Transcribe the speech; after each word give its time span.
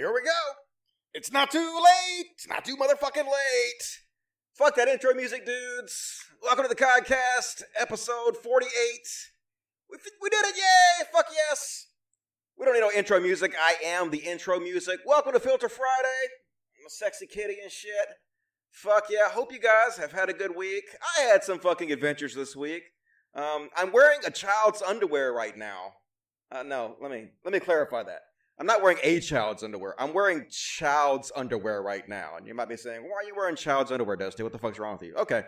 Here 0.00 0.14
we 0.14 0.22
go. 0.22 0.40
It's 1.12 1.30
not 1.30 1.50
too 1.50 1.58
late. 1.58 2.28
It's 2.32 2.48
not 2.48 2.64
too 2.64 2.74
motherfucking 2.74 3.26
late. 3.26 3.98
Fuck 4.54 4.74
that 4.76 4.88
intro 4.88 5.12
music, 5.12 5.44
dudes. 5.44 6.24
Welcome 6.42 6.64
to 6.64 6.70
the 6.70 6.74
podcast, 6.74 7.64
episode 7.78 8.38
48. 8.42 8.70
We, 9.90 9.98
we 10.22 10.30
did 10.30 10.42
it, 10.46 10.56
yay! 10.56 11.06
Fuck 11.12 11.26
yes! 11.30 11.88
We 12.56 12.64
don't 12.64 12.72
need 12.72 12.80
no 12.80 12.90
intro 12.90 13.20
music. 13.20 13.52
I 13.60 13.74
am 13.84 14.10
the 14.10 14.20
intro 14.20 14.58
music. 14.58 15.00
Welcome 15.04 15.34
to 15.34 15.38
Filter 15.38 15.68
Friday. 15.68 16.30
I'm 16.80 16.86
a 16.86 16.88
sexy 16.88 17.26
kitty 17.26 17.58
and 17.62 17.70
shit. 17.70 18.08
Fuck 18.70 19.08
yeah. 19.10 19.28
Hope 19.28 19.52
you 19.52 19.60
guys 19.60 19.98
have 19.98 20.12
had 20.12 20.30
a 20.30 20.32
good 20.32 20.56
week. 20.56 20.84
I 21.18 21.24
had 21.24 21.44
some 21.44 21.58
fucking 21.58 21.92
adventures 21.92 22.34
this 22.34 22.56
week. 22.56 22.84
Um, 23.34 23.68
I'm 23.76 23.92
wearing 23.92 24.20
a 24.26 24.30
child's 24.30 24.80
underwear 24.80 25.30
right 25.34 25.58
now. 25.58 25.92
Uh, 26.50 26.62
no, 26.62 26.96
let 27.02 27.10
me 27.10 27.28
let 27.44 27.52
me 27.52 27.60
clarify 27.60 28.02
that. 28.04 28.20
I'm 28.60 28.66
not 28.66 28.82
wearing 28.82 28.98
a 29.02 29.20
child's 29.20 29.62
underwear. 29.62 29.94
I'm 29.98 30.12
wearing 30.12 30.44
child's 30.50 31.32
underwear 31.34 31.82
right 31.82 32.06
now. 32.06 32.32
And 32.36 32.46
you 32.46 32.52
might 32.52 32.68
be 32.68 32.76
saying, 32.76 33.00
why 33.02 33.22
are 33.22 33.26
you 33.26 33.34
wearing 33.34 33.56
child's 33.56 33.90
underwear, 33.90 34.16
Dusty? 34.16 34.42
What 34.42 34.52
the 34.52 34.58
fuck's 34.58 34.78
wrong 34.78 34.98
with 34.98 35.02
you? 35.02 35.14
Okay. 35.14 35.44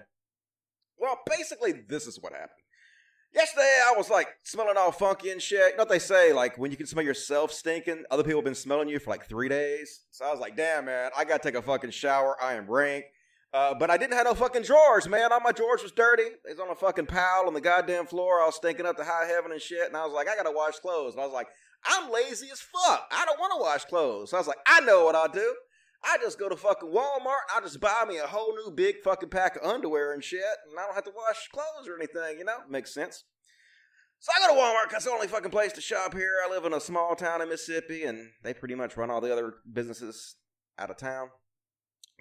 Well, 0.99 1.19
basically, 1.29 1.73
this 1.73 2.07
is 2.07 2.19
what 2.23 2.33
happened. 2.33 2.51
Yesterday, 3.35 3.81
I 3.87 3.95
was 3.99 4.09
like 4.09 4.29
smelling 4.45 4.79
all 4.79 4.93
funky 4.93 5.29
and 5.29 5.43
shit. 5.43 5.73
You 5.73 5.77
know 5.77 5.83
what 5.83 5.91
they 5.91 5.99
say? 5.99 6.33
Like, 6.33 6.57
when 6.57 6.71
you 6.71 6.77
can 6.79 6.87
smell 6.87 7.05
yourself 7.05 7.53
stinking, 7.53 8.05
other 8.11 8.23
people 8.23 8.39
have 8.39 8.47
been 8.47 8.55
smelling 8.55 8.89
you 8.89 8.99
for 8.99 9.11
like 9.11 9.27
three 9.27 9.49
days. 9.49 10.01
So 10.11 10.25
I 10.25 10.31
was 10.31 10.41
like, 10.41 10.57
damn, 10.57 10.87
man, 10.87 11.11
I 11.17 11.25
gotta 11.25 11.43
take 11.43 11.55
a 11.55 11.63
fucking 11.63 11.91
shower. 11.91 12.37
I 12.43 12.55
am 12.55 12.67
rank. 12.67 13.05
Uh, 13.53 13.75
but 13.75 13.91
I 13.91 13.99
didn't 13.99 14.15
have 14.15 14.25
no 14.25 14.33
fucking 14.33 14.63
drawers, 14.63 15.07
man. 15.07 15.31
All 15.31 15.41
my 15.41 15.53
drawers 15.53 15.83
was 15.83 15.93
dirty. 15.93 16.25
They 16.47 16.53
was 16.53 16.61
on 16.61 16.71
a 16.71 16.75
fucking 16.75 17.07
pile 17.07 17.45
on 17.47 17.53
the 17.53 17.61
goddamn 17.61 18.07
floor. 18.07 18.41
I 18.41 18.47
was 18.47 18.57
stinking 18.57 18.87
up 18.87 18.97
to 18.97 19.05
high 19.05 19.27
heaven 19.27 19.53
and 19.53 19.61
shit. 19.61 19.87
And 19.87 19.97
I 19.97 20.07
was 20.07 20.15
like, 20.15 20.29
I 20.29 20.37
gotta 20.37 20.53
wash 20.55 20.79
clothes. 20.79 21.13
And 21.13 21.21
I 21.21 21.27
was 21.27 21.35
like, 21.35 21.49
I'm 21.85 22.11
lazy 22.11 22.49
as 22.53 22.61
fuck. 22.61 23.11
I 23.11 23.25
don't 23.25 23.41
want 23.41 23.53
to 23.57 23.63
wash 23.63 23.85
clothes. 23.85 24.31
So 24.31 24.37
I 24.37 24.41
was 24.41 24.47
like, 24.47 24.59
I 24.67 24.81
know 24.81 25.05
what 25.05 25.15
I'll 25.15 25.29
do. 25.29 25.55
I 26.05 26.19
just 26.19 26.39
go 26.39 26.49
to 26.49 26.57
fucking 26.57 26.89
Walmart 26.89 27.47
and 27.47 27.55
I'll 27.55 27.63
just 27.63 27.81
buy 27.81 28.05
me 28.09 28.19
a 28.19 28.27
whole 28.27 28.55
new 28.55 28.73
big 28.73 28.97
fucking 29.05 29.29
pack 29.29 29.57
of 29.57 29.63
underwear 29.63 30.13
and 30.13 30.23
shit. 30.23 30.43
And 30.69 30.79
I 30.79 30.85
don't 30.85 30.95
have 30.95 31.05
to 31.05 31.13
wash 31.15 31.49
clothes 31.53 31.89
or 31.89 31.97
anything, 31.97 32.39
you 32.39 32.45
know? 32.45 32.59
Makes 32.69 32.93
sense. 32.93 33.25
So 34.19 34.31
I 34.37 34.47
go 34.47 34.55
to 34.55 34.61
Walmart 34.61 34.89
because 34.89 34.99
it's 34.99 35.05
the 35.07 35.13
only 35.13 35.29
fucking 35.29 35.51
place 35.51 35.73
to 35.73 35.81
shop 35.81 36.15
here. 36.15 36.37
I 36.45 36.51
live 36.51 36.65
in 36.65 36.73
a 36.73 36.81
small 36.81 37.15
town 37.17 37.43
in 37.43 37.49
Mississippi 37.49 38.05
and 38.05 38.31
they 38.43 38.55
pretty 38.55 38.75
much 38.75 38.97
run 38.97 39.11
all 39.11 39.21
the 39.21 39.33
other 39.33 39.55
businesses 39.73 40.37
out 40.79 40.91
of 40.91 40.97
town. 40.97 41.29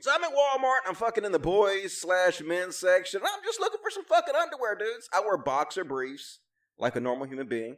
So 0.01 0.11
I'm 0.11 0.23
at 0.23 0.31
Walmart. 0.31 0.87
I'm 0.87 0.95
fucking 0.95 1.25
in 1.25 1.31
the 1.31 1.39
boys 1.39 1.95
slash 1.95 2.41
men's 2.41 2.75
section. 2.75 3.21
I'm 3.23 3.43
just 3.45 3.59
looking 3.59 3.79
for 3.83 3.91
some 3.91 4.05
fucking 4.05 4.33
underwear, 4.35 4.75
dudes. 4.75 5.07
I 5.13 5.19
wear 5.21 5.37
boxer 5.37 5.83
briefs 5.83 6.39
like 6.79 6.95
a 6.95 6.99
normal 6.99 7.27
human 7.27 7.47
being. 7.47 7.77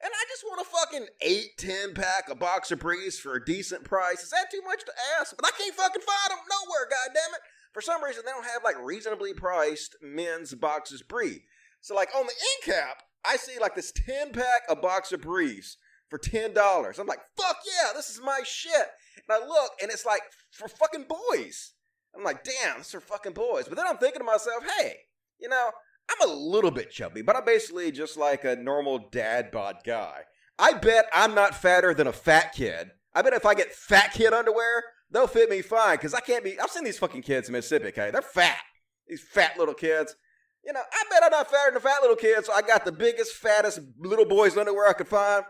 And 0.00 0.12
I 0.14 0.24
just 0.28 0.44
want 0.44 0.60
a 0.60 0.64
fucking 0.64 1.06
8, 1.20 1.58
10 1.58 1.94
pack 1.94 2.28
of 2.28 2.38
boxer 2.38 2.76
briefs 2.76 3.18
for 3.18 3.34
a 3.34 3.44
decent 3.44 3.84
price. 3.84 4.22
Is 4.22 4.30
that 4.30 4.50
too 4.50 4.62
much 4.64 4.84
to 4.84 4.92
ask? 5.18 5.34
But 5.36 5.46
I 5.46 5.50
can't 5.58 5.74
fucking 5.74 6.02
find 6.02 6.30
them 6.30 6.46
nowhere, 6.48 6.88
goddammit. 6.88 7.42
For 7.72 7.80
some 7.80 8.02
reason, 8.02 8.22
they 8.24 8.30
don't 8.30 8.46
have 8.46 8.62
like 8.64 8.76
reasonably 8.80 9.34
priced 9.34 9.96
men's 10.00 10.54
boxers 10.54 11.02
brief. 11.02 11.42
So, 11.80 11.94
like 11.94 12.10
on 12.14 12.26
the 12.26 12.32
end 12.32 12.76
cap, 12.76 13.02
I 13.24 13.36
see 13.36 13.58
like 13.60 13.74
this 13.74 13.92
10 13.92 14.32
pack 14.32 14.62
of 14.68 14.80
boxer 14.80 15.18
briefs 15.18 15.76
for 16.08 16.18
$10. 16.18 16.98
I'm 16.98 17.06
like, 17.06 17.20
fuck 17.36 17.58
yeah, 17.66 17.92
this 17.94 18.08
is 18.08 18.20
my 18.24 18.40
shit. 18.44 18.72
And 19.16 19.30
I 19.30 19.46
look 19.46 19.72
and 19.82 19.90
it's 19.90 20.06
like 20.06 20.22
for 20.52 20.68
fucking 20.68 21.06
boys. 21.08 21.72
I'm 22.16 22.24
like, 22.24 22.44
damn, 22.44 22.78
this 22.78 22.94
are 22.94 23.00
fucking 23.00 23.34
boys. 23.34 23.66
But 23.68 23.76
then 23.76 23.86
I'm 23.86 23.98
thinking 23.98 24.20
to 24.20 24.24
myself, 24.24 24.64
hey, 24.78 24.96
you 25.38 25.48
know, 25.48 25.70
I'm 26.10 26.28
a 26.28 26.32
little 26.32 26.70
bit 26.70 26.90
chubby, 26.90 27.22
but 27.22 27.36
I'm 27.36 27.44
basically 27.44 27.92
just 27.92 28.16
like 28.16 28.44
a 28.44 28.56
normal 28.56 29.08
dad 29.10 29.50
bod 29.50 29.78
guy. 29.84 30.22
I 30.58 30.72
bet 30.72 31.06
I'm 31.12 31.34
not 31.34 31.54
fatter 31.54 31.94
than 31.94 32.06
a 32.06 32.12
fat 32.12 32.52
kid. 32.52 32.90
I 33.14 33.22
bet 33.22 33.32
if 33.32 33.46
I 33.46 33.54
get 33.54 33.72
fat 33.72 34.12
kid 34.12 34.32
underwear, 34.32 34.84
they'll 35.10 35.26
fit 35.26 35.50
me 35.50 35.62
fine 35.62 35.96
because 35.96 36.14
I 36.14 36.20
can't 36.20 36.44
be. 36.44 36.58
I've 36.58 36.70
seen 36.70 36.84
these 36.84 36.98
fucking 36.98 37.22
kids 37.22 37.48
in 37.48 37.52
Mississippi, 37.52 37.88
okay? 37.88 38.10
They're 38.10 38.22
fat. 38.22 38.58
These 39.06 39.22
fat 39.22 39.58
little 39.58 39.74
kids. 39.74 40.16
You 40.64 40.72
know, 40.72 40.80
I 40.80 41.04
bet 41.10 41.22
I'm 41.24 41.30
not 41.30 41.50
fatter 41.50 41.72
than 41.72 41.80
fat 41.80 42.00
little 42.02 42.16
kid, 42.16 42.44
so 42.44 42.52
I 42.52 42.62
got 42.62 42.84
the 42.84 42.92
biggest, 42.92 43.32
fattest 43.32 43.80
little 43.98 44.26
boys' 44.26 44.56
underwear 44.56 44.88
I 44.88 44.92
could 44.92 45.08
find. 45.08 45.44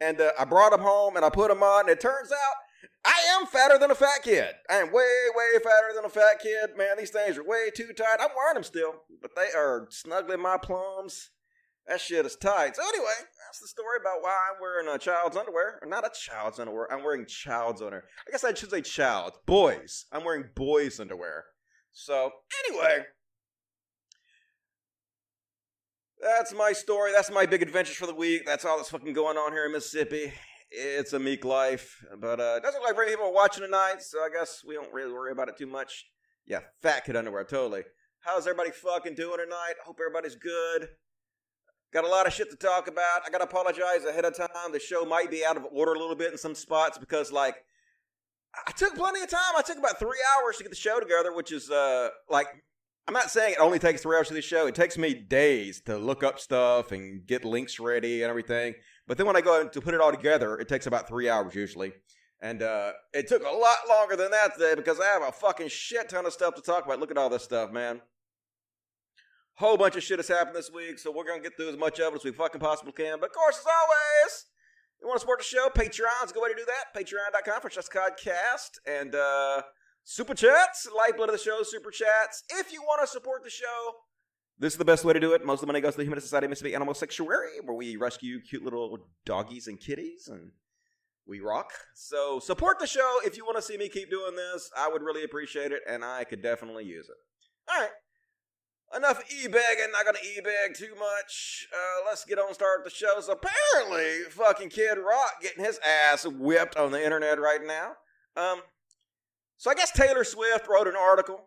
And 0.00 0.20
uh, 0.20 0.32
I 0.38 0.44
brought 0.44 0.72
them 0.72 0.80
home 0.80 1.16
and 1.16 1.24
I 1.24 1.30
put 1.30 1.48
them 1.48 1.62
on, 1.62 1.82
and 1.82 1.90
it 1.90 2.00
turns 2.00 2.30
out 2.30 2.54
I 3.04 3.38
am 3.38 3.46
fatter 3.46 3.78
than 3.78 3.90
a 3.90 3.94
fat 3.94 4.22
kid. 4.22 4.54
I 4.68 4.76
am 4.76 4.92
way, 4.92 5.04
way 5.34 5.58
fatter 5.62 5.94
than 5.94 6.04
a 6.04 6.08
fat 6.08 6.40
kid. 6.42 6.76
Man, 6.76 6.96
these 6.98 7.10
things 7.10 7.38
are 7.38 7.44
way 7.44 7.70
too 7.74 7.92
tight. 7.96 8.18
I'm 8.20 8.30
wearing 8.36 8.54
them 8.54 8.64
still, 8.64 8.92
but 9.20 9.32
they 9.34 9.50
are 9.56 9.86
snuggling 9.90 10.40
my 10.40 10.56
plums. 10.56 11.30
That 11.86 12.00
shit 12.00 12.26
is 12.26 12.36
tight. 12.36 12.76
So 12.76 12.82
anyway, 12.82 13.14
that's 13.46 13.60
the 13.60 13.68
story 13.68 13.96
about 14.00 14.20
why 14.20 14.36
I'm 14.52 14.60
wearing 14.60 14.88
a 14.88 14.98
child's 14.98 15.36
underwear. 15.36 15.78
Or 15.80 15.88
not 15.88 16.06
a 16.06 16.10
child's 16.10 16.58
underwear. 16.58 16.92
I'm 16.92 17.02
wearing 17.02 17.24
child's 17.26 17.80
underwear. 17.80 18.04
I 18.26 18.30
guess 18.30 18.44
I 18.44 18.52
should 18.52 18.70
say 18.70 18.82
child. 18.82 19.32
Boys. 19.46 20.04
I'm 20.12 20.24
wearing 20.24 20.50
boys' 20.54 21.00
underwear. 21.00 21.46
So 21.92 22.30
anyway, 22.68 23.06
that's 26.20 26.52
my 26.52 26.72
story. 26.72 27.12
That's 27.12 27.30
my 27.30 27.46
big 27.46 27.62
adventures 27.62 27.96
for 27.96 28.06
the 28.06 28.14
week. 28.14 28.42
That's 28.44 28.66
all 28.66 28.76
that's 28.76 28.90
fucking 28.90 29.14
going 29.14 29.38
on 29.38 29.52
here 29.52 29.64
in 29.64 29.72
Mississippi 29.72 30.34
it's 30.70 31.12
a 31.12 31.18
meek 31.18 31.44
life, 31.44 32.04
but 32.20 32.40
uh, 32.40 32.54
it 32.56 32.62
doesn't 32.62 32.80
look 32.80 32.90
like 32.90 32.96
very 32.96 33.10
people 33.10 33.26
are 33.26 33.32
watching 33.32 33.62
tonight, 33.62 34.00
so 34.00 34.18
I 34.18 34.28
guess 34.32 34.62
we 34.66 34.74
don't 34.74 34.92
really 34.92 35.12
worry 35.12 35.32
about 35.32 35.48
it 35.48 35.56
too 35.56 35.66
much. 35.66 36.06
Yeah, 36.46 36.60
fat 36.82 37.04
kid 37.04 37.16
underwear, 37.16 37.44
totally. 37.44 37.82
How's 38.20 38.46
everybody 38.46 38.70
fucking 38.70 39.14
doing 39.14 39.38
tonight? 39.38 39.74
Hope 39.84 39.98
everybody's 40.00 40.36
good. 40.36 40.88
Got 41.92 42.04
a 42.04 42.08
lot 42.08 42.26
of 42.26 42.32
shit 42.32 42.50
to 42.50 42.56
talk 42.56 42.88
about. 42.88 43.22
I 43.26 43.30
gotta 43.30 43.44
apologize 43.44 44.04
ahead 44.04 44.24
of 44.24 44.36
time. 44.36 44.72
The 44.72 44.80
show 44.80 45.04
might 45.04 45.30
be 45.30 45.44
out 45.44 45.56
of 45.56 45.64
order 45.72 45.94
a 45.94 45.98
little 45.98 46.16
bit 46.16 46.32
in 46.32 46.38
some 46.38 46.54
spots 46.54 46.98
because, 46.98 47.32
like, 47.32 47.56
I 48.66 48.72
took 48.72 48.94
plenty 48.94 49.22
of 49.22 49.30
time. 49.30 49.54
I 49.56 49.62
took 49.62 49.78
about 49.78 49.98
three 49.98 50.18
hours 50.36 50.58
to 50.58 50.64
get 50.64 50.70
the 50.70 50.76
show 50.76 51.00
together, 51.00 51.34
which 51.34 51.52
is 51.52 51.70
uh 51.70 52.08
like 52.28 52.48
I'm 53.06 53.14
not 53.14 53.30
saying 53.30 53.54
it 53.54 53.60
only 53.60 53.78
takes 53.78 54.02
three 54.02 54.16
hours 54.16 54.28
to 54.28 54.34
the 54.34 54.42
show. 54.42 54.66
It 54.66 54.74
takes 54.74 54.98
me 54.98 55.14
days 55.14 55.80
to 55.86 55.96
look 55.96 56.22
up 56.22 56.38
stuff 56.38 56.92
and 56.92 57.26
get 57.26 57.44
links 57.44 57.80
ready 57.80 58.22
and 58.22 58.28
everything. 58.28 58.74
But 59.08 59.16
then 59.16 59.26
when 59.26 59.36
I 59.36 59.40
go 59.40 59.66
to 59.66 59.80
put 59.80 59.94
it 59.94 60.00
all 60.00 60.12
together, 60.12 60.58
it 60.58 60.68
takes 60.68 60.86
about 60.86 61.08
three 61.08 61.28
hours 61.28 61.54
usually. 61.54 61.92
And 62.40 62.62
uh, 62.62 62.92
it 63.12 63.26
took 63.26 63.42
a 63.42 63.50
lot 63.50 63.78
longer 63.88 64.14
than 64.14 64.30
that 64.30 64.54
today 64.54 64.74
because 64.76 65.00
I 65.00 65.06
have 65.06 65.22
a 65.22 65.32
fucking 65.32 65.68
shit 65.68 66.10
ton 66.10 66.26
of 66.26 66.32
stuff 66.32 66.54
to 66.54 66.62
talk 66.62 66.84
about. 66.84 67.00
Look 67.00 67.10
at 67.10 67.18
all 67.18 67.30
this 67.30 67.42
stuff, 67.42 67.72
man. 67.72 68.00
Whole 69.54 69.76
bunch 69.76 69.96
of 69.96 70.04
shit 70.04 70.20
has 70.20 70.28
happened 70.28 70.54
this 70.54 70.70
week, 70.70 71.00
so 71.00 71.10
we're 71.10 71.26
gonna 71.26 71.42
get 71.42 71.56
through 71.56 71.70
as 71.70 71.76
much 71.76 71.98
of 71.98 72.12
it 72.12 72.16
as 72.18 72.24
we 72.24 72.30
fucking 72.30 72.60
possibly 72.60 72.92
can. 72.92 73.18
But 73.18 73.30
of 73.30 73.34
course, 73.34 73.58
as 73.58 73.66
always, 73.66 74.46
you 75.00 75.08
want 75.08 75.16
to 75.16 75.20
support 75.20 75.40
the 75.40 75.44
show? 75.44 75.68
Patreon's 75.74 76.30
a 76.30 76.34
good 76.34 76.42
way 76.42 76.50
to 76.50 76.54
do 76.54 76.66
that. 76.66 76.94
Patreon.com 76.94 77.60
for 77.60 77.68
Just 77.70 77.90
Codcast. 77.90 78.78
And 78.86 79.16
uh 79.16 79.62
Super 80.10 80.32
chats, 80.32 80.88
lifeblood 80.96 81.28
of 81.28 81.34
the 81.34 81.38
show, 81.38 81.62
super 81.62 81.90
chats. 81.90 82.42
If 82.48 82.72
you 82.72 82.80
want 82.80 83.02
to 83.02 83.06
support 83.06 83.44
the 83.44 83.50
show, 83.50 83.92
this 84.58 84.72
is 84.72 84.78
the 84.78 84.84
best 84.84 85.04
way 85.04 85.12
to 85.12 85.20
do 85.20 85.32
it. 85.32 85.44
Most 85.44 85.58
of 85.58 85.60
the 85.62 85.66
money 85.68 85.80
goes 85.80 85.94
to 85.94 85.98
the 85.98 86.04
Humane 86.04 86.20
Society 86.20 86.46
of 86.46 86.50
Mississippi 86.50 86.74
Animal 86.74 86.94
Sanctuary, 86.94 87.60
where 87.64 87.76
we 87.76 87.96
rescue 87.96 88.40
cute 88.40 88.64
little 88.64 88.98
doggies 89.24 89.66
and 89.68 89.80
kitties, 89.80 90.28
and 90.28 90.52
we 91.26 91.40
rock. 91.40 91.70
So 91.94 92.40
support 92.40 92.78
the 92.78 92.86
show 92.86 93.20
if 93.24 93.36
you 93.36 93.44
want 93.44 93.56
to 93.56 93.62
see 93.62 93.76
me 93.76 93.88
keep 93.88 94.10
doing 94.10 94.34
this. 94.34 94.70
I 94.76 94.88
would 94.88 95.02
really 95.02 95.24
appreciate 95.24 95.72
it, 95.72 95.82
and 95.88 96.04
I 96.04 96.24
could 96.24 96.42
definitely 96.42 96.84
use 96.84 97.08
it. 97.08 97.16
All 97.70 97.80
right. 97.80 97.90
Enough 98.96 99.22
e-begging, 99.30 99.92
not 99.92 100.06
gonna 100.06 100.18
e-beg 100.24 100.74
too 100.74 100.94
much. 100.98 101.68
Uh, 101.70 102.06
let's 102.06 102.24
get 102.24 102.38
on 102.38 102.54
start 102.54 102.84
the 102.84 102.90
show. 102.90 103.20
So 103.20 103.32
apparently, 103.32 104.22
fucking 104.30 104.70
Kid 104.70 104.96
Rock 104.96 105.42
getting 105.42 105.62
his 105.62 105.78
ass 105.86 106.26
whipped 106.26 106.74
on 106.76 106.90
the 106.90 107.04
internet 107.04 107.38
right 107.38 107.60
now. 107.62 107.92
Um, 108.34 108.62
so 109.58 109.70
I 109.70 109.74
guess 109.74 109.90
Taylor 109.90 110.24
Swift 110.24 110.66
wrote 110.68 110.88
an 110.88 110.96
article, 110.96 111.44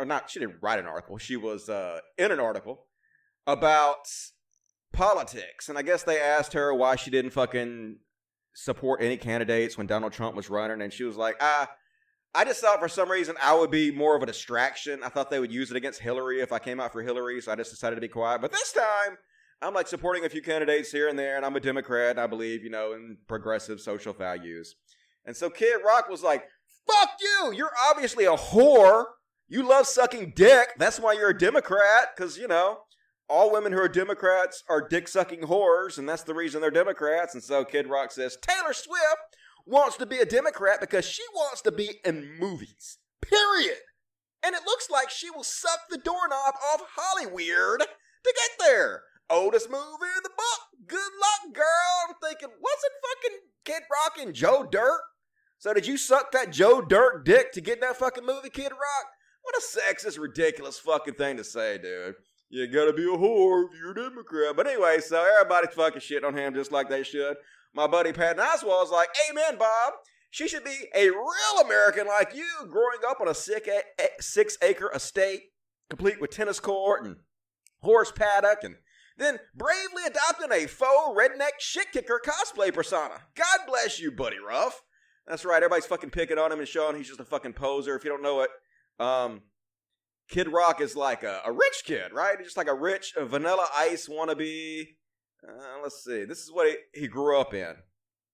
or 0.00 0.04
not, 0.04 0.30
she 0.30 0.40
didn't 0.40 0.56
write 0.62 0.78
an 0.78 0.86
article, 0.86 1.18
she 1.18 1.36
was 1.36 1.68
uh, 1.68 2.00
in 2.16 2.32
an 2.32 2.40
article 2.40 2.86
about 3.46 4.06
politics. 4.92 5.68
And 5.68 5.76
I 5.76 5.82
guess 5.82 6.02
they 6.02 6.20
asked 6.20 6.54
her 6.54 6.74
why 6.74 6.96
she 6.96 7.10
didn't 7.10 7.32
fucking 7.32 7.98
support 8.54 9.02
any 9.02 9.16
candidates 9.16 9.76
when 9.76 9.86
Donald 9.86 10.12
Trump 10.12 10.34
was 10.34 10.50
running. 10.50 10.80
And 10.80 10.92
she 10.92 11.04
was 11.04 11.16
like, 11.16 11.36
ah, 11.40 11.70
I 12.34 12.44
just 12.44 12.60
thought 12.60 12.80
for 12.80 12.88
some 12.88 13.10
reason 13.10 13.36
I 13.42 13.54
would 13.54 13.70
be 13.70 13.90
more 13.90 14.16
of 14.16 14.22
a 14.22 14.26
distraction. 14.26 15.00
I 15.04 15.08
thought 15.08 15.30
they 15.30 15.40
would 15.40 15.52
use 15.52 15.70
it 15.70 15.76
against 15.76 16.00
Hillary 16.00 16.40
if 16.40 16.52
I 16.52 16.58
came 16.58 16.80
out 16.80 16.92
for 16.92 17.02
Hillary. 17.02 17.40
So 17.40 17.52
I 17.52 17.56
just 17.56 17.70
decided 17.70 17.96
to 17.96 18.00
be 18.00 18.08
quiet. 18.08 18.40
But 18.40 18.52
this 18.52 18.72
time, 18.72 19.18
I'm 19.62 19.74
like 19.74 19.88
supporting 19.88 20.24
a 20.24 20.28
few 20.28 20.42
candidates 20.42 20.90
here 20.90 21.08
and 21.08 21.18
there. 21.18 21.36
And 21.36 21.44
I'm 21.44 21.56
a 21.56 21.60
Democrat. 21.60 22.12
And 22.12 22.20
I 22.20 22.26
believe, 22.26 22.62
you 22.62 22.70
know, 22.70 22.92
in 22.92 23.18
progressive 23.28 23.80
social 23.80 24.12
values. 24.12 24.76
And 25.26 25.36
so 25.36 25.50
Kid 25.50 25.78
Rock 25.84 26.08
was 26.08 26.22
like, 26.22 26.44
Fuck 26.86 27.10
you. 27.20 27.52
You're 27.52 27.72
obviously 27.90 28.24
a 28.24 28.36
whore. 28.36 29.04
You 29.52 29.68
love 29.68 29.88
sucking 29.88 30.34
dick. 30.36 30.68
That's 30.78 31.00
why 31.00 31.14
you're 31.14 31.30
a 31.30 31.38
Democrat, 31.38 32.10
because, 32.16 32.38
you 32.38 32.46
know, 32.46 32.82
all 33.28 33.52
women 33.52 33.72
who 33.72 33.80
are 33.80 33.88
Democrats 33.88 34.62
are 34.68 34.86
dick 34.86 35.08
sucking 35.08 35.40
whores, 35.40 35.98
and 35.98 36.08
that's 36.08 36.22
the 36.22 36.34
reason 36.34 36.60
they're 36.60 36.70
Democrats. 36.70 37.34
And 37.34 37.42
so 37.42 37.64
Kid 37.64 37.88
Rock 37.88 38.12
says 38.12 38.38
Taylor 38.40 38.72
Swift 38.72 39.36
wants 39.66 39.96
to 39.96 40.06
be 40.06 40.18
a 40.18 40.24
Democrat 40.24 40.80
because 40.80 41.04
she 41.04 41.24
wants 41.34 41.62
to 41.62 41.72
be 41.72 41.98
in 42.04 42.38
movies. 42.38 42.98
Period. 43.20 43.78
And 44.44 44.54
it 44.54 44.62
looks 44.64 44.88
like 44.88 45.10
she 45.10 45.30
will 45.30 45.42
suck 45.42 45.80
the 45.90 45.98
doorknob 45.98 46.54
off 46.72 46.82
Hollyweird 46.96 47.78
to 47.78 47.86
get 48.24 48.50
there. 48.60 49.02
Oldest 49.28 49.68
movie 49.68 49.82
in 49.82 50.22
the 50.22 50.30
book. 50.30 50.86
Good 50.86 50.98
luck, 51.20 51.54
girl. 51.54 52.08
I'm 52.08 52.14
thinking, 52.22 52.50
wasn't 52.50 52.92
fucking 53.02 53.38
Kid 53.64 53.82
Rock 53.90 54.24
and 54.24 54.32
Joe 54.32 54.68
Dirt 54.70 55.00
So 55.58 55.74
did 55.74 55.88
you 55.88 55.96
suck 55.96 56.30
that 56.30 56.52
Joe 56.52 56.80
Dirt 56.80 57.24
dick 57.24 57.50
to 57.52 57.60
get 57.60 57.78
in 57.78 57.80
that 57.80 57.96
fucking 57.96 58.24
movie, 58.24 58.50
Kid 58.50 58.70
Rock? 58.70 59.06
What 59.50 59.62
a 59.62 59.80
sexist, 59.80 60.20
ridiculous 60.20 60.78
fucking 60.78 61.14
thing 61.14 61.36
to 61.38 61.44
say, 61.44 61.78
dude. 61.78 62.14
You 62.50 62.68
gotta 62.68 62.92
be 62.92 63.04
a 63.04 63.16
whore 63.16 63.64
if 63.64 63.78
you're 63.78 63.90
a 63.90 63.94
Democrat. 63.94 64.54
But 64.54 64.68
anyway, 64.68 64.98
so 65.00 65.26
everybody's 65.38 65.74
fucking 65.74 66.00
shit 66.00 66.24
on 66.24 66.36
him 66.36 66.54
just 66.54 66.70
like 66.70 66.88
they 66.88 67.02
should. 67.02 67.36
My 67.74 67.88
buddy 67.88 68.12
Patton 68.12 68.44
Oswalt's 68.44 68.92
like, 68.92 69.08
Amen, 69.28 69.58
Bob. 69.58 69.94
She 70.30 70.46
should 70.46 70.62
be 70.62 70.86
a 70.94 71.08
real 71.10 71.64
American 71.64 72.06
like 72.06 72.32
you, 72.34 72.46
growing 72.68 73.00
up 73.08 73.20
on 73.20 73.26
a 73.26 73.34
six 73.34 74.58
acre 74.62 74.90
estate, 74.94 75.40
complete 75.88 76.20
with 76.20 76.30
tennis 76.30 76.60
court 76.60 77.04
and 77.04 77.16
horse 77.82 78.12
paddock, 78.12 78.62
and 78.62 78.76
then 79.18 79.38
bravely 79.56 80.04
adopting 80.06 80.52
a 80.52 80.68
faux 80.68 81.18
redneck 81.18 81.58
shit 81.58 81.90
kicker 81.92 82.20
cosplay 82.24 82.72
persona. 82.72 83.22
God 83.34 83.66
bless 83.66 83.98
you, 83.98 84.12
Buddy 84.12 84.38
Ruff. 84.38 84.82
That's 85.26 85.44
right, 85.44 85.56
everybody's 85.56 85.86
fucking 85.86 86.10
picking 86.10 86.38
on 86.38 86.52
him 86.52 86.60
and 86.60 86.68
showing 86.68 86.96
he's 86.96 87.08
just 87.08 87.20
a 87.20 87.24
fucking 87.24 87.54
poser. 87.54 87.96
If 87.96 88.04
you 88.04 88.10
don't 88.10 88.22
know 88.22 88.40
it, 88.42 88.50
um, 89.00 89.42
Kid 90.28 90.48
Rock 90.48 90.80
is 90.80 90.94
like 90.94 91.22
a, 91.24 91.40
a 91.44 91.52
rich 91.52 91.82
kid, 91.84 92.12
right? 92.12 92.38
Just 92.42 92.56
like 92.56 92.68
a 92.68 92.74
rich 92.74 93.14
a 93.16 93.24
vanilla 93.24 93.66
ice 93.74 94.08
wannabe. 94.08 94.86
Uh, 95.46 95.82
let's 95.82 96.04
see. 96.04 96.24
This 96.24 96.38
is 96.38 96.52
what 96.52 96.68
he, 96.68 97.00
he 97.00 97.08
grew 97.08 97.40
up 97.40 97.54
in. 97.54 97.74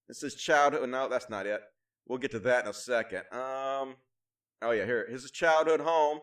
This 0.09 0.23
is 0.23 0.35
childhood. 0.35 0.89
No, 0.89 1.09
that's 1.09 1.31
not 1.31 1.47
it. 1.47 1.61
We'll 2.07 2.19
get 2.19 2.33
to 2.33 2.39
that 2.41 2.65
in 2.65 2.71
a 2.71 2.75
second. 2.75 3.23
Um, 3.33 3.97
oh 4.63 4.73
yeah, 4.73 4.85
here. 4.85 5.07
His 5.11 5.31
childhood 5.31 5.81
home. 5.81 6.21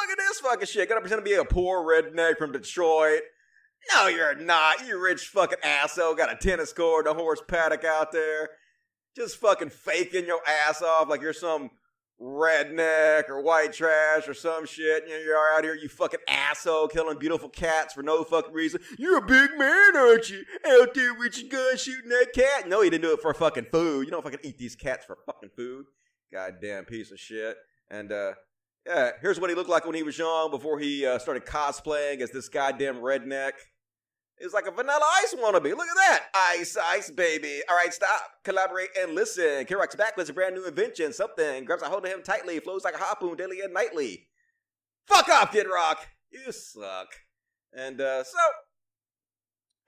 Look 0.00 0.10
at 0.10 0.18
this 0.18 0.40
fucking 0.40 0.66
shit. 0.66 0.88
Gonna 0.88 1.00
pretend 1.00 1.20
to 1.20 1.30
be 1.30 1.34
a 1.34 1.44
poor 1.44 1.84
redneck 1.84 2.36
from 2.36 2.52
Detroit. 2.52 3.22
No, 3.94 4.08
you're 4.08 4.34
not. 4.34 4.86
You 4.86 5.00
rich 5.00 5.28
fucking 5.28 5.58
asshole. 5.62 6.14
Got 6.14 6.32
a 6.32 6.36
tennis 6.36 6.72
court, 6.72 7.06
a 7.06 7.14
horse 7.14 7.42
paddock 7.46 7.84
out 7.84 8.12
there. 8.12 8.50
Just 9.16 9.36
fucking 9.36 9.70
faking 9.70 10.26
your 10.26 10.40
ass 10.46 10.82
off 10.82 11.08
like 11.08 11.20
you're 11.20 11.32
some 11.32 11.70
redneck 12.20 13.28
or 13.28 13.42
white 13.42 13.72
trash 13.72 14.28
or 14.28 14.34
some 14.34 14.66
shit. 14.66 15.04
You 15.06 15.14
know, 15.14 15.24
you're 15.24 15.56
out 15.56 15.64
here, 15.64 15.74
you 15.74 15.88
fucking 15.88 16.20
asshole, 16.28 16.88
killing 16.88 17.18
beautiful 17.18 17.48
cats 17.48 17.94
for 17.94 18.02
no 18.02 18.24
fucking 18.24 18.52
reason. 18.52 18.80
You're 18.98 19.18
a 19.18 19.26
big 19.26 19.50
man, 19.58 19.96
aren't 19.96 20.30
you? 20.30 20.44
Out 20.66 20.94
there 20.94 21.14
with 21.14 21.38
your 21.38 21.50
gun 21.50 21.76
shooting 21.76 22.10
that 22.10 22.32
cat. 22.34 22.68
No, 22.68 22.80
he 22.80 22.90
didn't 22.90 23.02
do 23.02 23.12
it 23.12 23.20
for 23.20 23.34
fucking 23.34 23.66
food. 23.72 24.06
You 24.06 24.10
don't 24.10 24.22
fucking 24.22 24.40
eat 24.42 24.58
these 24.58 24.76
cats 24.76 25.04
for 25.04 25.18
fucking 25.26 25.50
food. 25.56 25.86
Goddamn 26.32 26.84
piece 26.84 27.10
of 27.10 27.18
shit. 27.18 27.56
And, 27.90 28.12
uh, 28.12 28.32
yeah, 28.86 29.12
here's 29.20 29.40
what 29.40 29.50
he 29.50 29.56
looked 29.56 29.70
like 29.70 29.86
when 29.86 29.94
he 29.94 30.02
was 30.02 30.18
young 30.18 30.50
before 30.50 30.78
he 30.78 31.06
uh, 31.06 31.18
started 31.18 31.44
cosplaying 31.44 32.20
as 32.20 32.30
this 32.30 32.48
goddamn 32.48 32.96
redneck. 32.96 33.52
It's 34.38 34.52
like 34.52 34.66
a 34.66 34.70
vanilla 34.70 35.06
ice 35.22 35.34
wannabe. 35.34 35.70
Look 35.70 35.86
at 35.86 35.96
that. 36.08 36.24
Ice, 36.34 36.76
ice, 36.76 37.10
baby. 37.10 37.60
All 37.68 37.76
right, 37.76 37.92
stop, 37.94 38.20
collaborate, 38.42 38.90
and 38.98 39.14
listen. 39.14 39.64
Kid 39.64 39.76
Rock's 39.76 39.94
back 39.94 40.16
with 40.16 40.28
a 40.28 40.32
brand 40.32 40.54
new 40.54 40.66
invention. 40.66 41.12
Something 41.12 41.64
grabs 41.64 41.82
a 41.82 41.86
hold 41.86 42.04
of 42.04 42.10
him 42.10 42.22
tightly, 42.22 42.58
flows 42.58 42.84
like 42.84 42.94
a 42.94 42.98
harpoon 42.98 43.36
daily 43.36 43.60
and 43.60 43.72
nightly. 43.72 44.26
Fuck 45.06 45.28
off, 45.28 45.52
Kid 45.52 45.66
Rock. 45.72 46.06
You 46.30 46.50
suck. 46.50 47.08
And 47.72 48.00
uh, 48.00 48.24
so, 48.24 48.38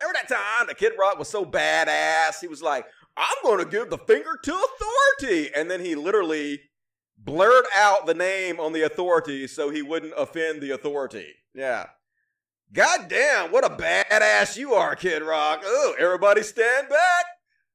every 0.00 0.14
that 0.14 0.28
time, 0.28 0.69
the 0.69 0.75
Kid 0.75 0.92
Rock 0.99 1.19
was 1.19 1.28
so 1.28 1.44
badass, 1.44 2.40
he 2.40 2.46
was 2.46 2.62
like, 2.62 2.87
I'm 3.16 3.37
going 3.42 3.58
to 3.58 3.70
give 3.70 3.90
the 3.90 3.99
finger 3.99 4.38
to 4.42 4.52
authority. 4.52 5.50
And 5.54 5.70
then 5.70 5.81
he 5.81 5.94
literally 5.94 6.60
blurred 7.19 7.64
out 7.75 8.06
the 8.06 8.14
name 8.14 8.60
on 8.60 8.72
the 8.72 8.82
authority 8.82 9.46
so 9.46 9.70
he 9.70 9.82
wouldn't 9.82 10.12
offend 10.16 10.60
the 10.60 10.70
authority. 10.70 11.28
Yeah. 11.54 11.87
God 12.72 13.08
damn, 13.08 13.52
what 13.52 13.64
a 13.64 13.70
badass 13.70 14.56
you 14.56 14.74
are, 14.74 14.96
Kid 14.96 15.22
Rock. 15.22 15.62
Oh, 15.64 15.94
everybody 15.98 16.42
stand 16.42 16.88
back. 16.88 17.24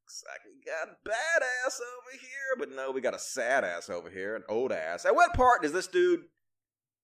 Looks 0.03 0.23
like 0.27 0.41
we 0.45 0.61
got 0.65 0.89
a 0.89 1.09
badass 1.09 1.79
over 1.79 2.19
here, 2.19 2.55
but 2.59 2.69
no, 2.69 2.91
we 2.91 2.99
got 2.99 3.15
a 3.15 3.19
sad 3.19 3.63
ass 3.63 3.89
over 3.89 4.09
here, 4.09 4.35
an 4.35 4.43
old 4.49 4.71
ass. 4.71 5.05
At 5.05 5.15
what 5.15 5.33
part 5.33 5.61
does 5.61 5.71
this 5.71 5.87
dude 5.87 6.21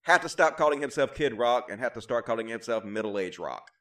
have 0.04 0.22
to 0.22 0.30
stop 0.30 0.57
calling 0.57 0.81
himself 0.81 1.16
Kid 1.16 1.38
Rock 1.38 1.69
and 1.72 1.80
have 1.80 1.94
to 1.94 2.01
start 2.01 2.25
calling 2.25 2.48
himself 2.48 2.84
Middle 2.84 3.18
Age 3.18 3.39
Rock? 3.39 3.72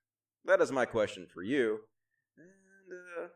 That 0.44 0.60
is 0.60 0.70
my 0.70 0.84
question 0.84 1.26
for 1.32 1.42
you. 1.42 1.80
And, 2.38 2.92
uh, 2.92 3.28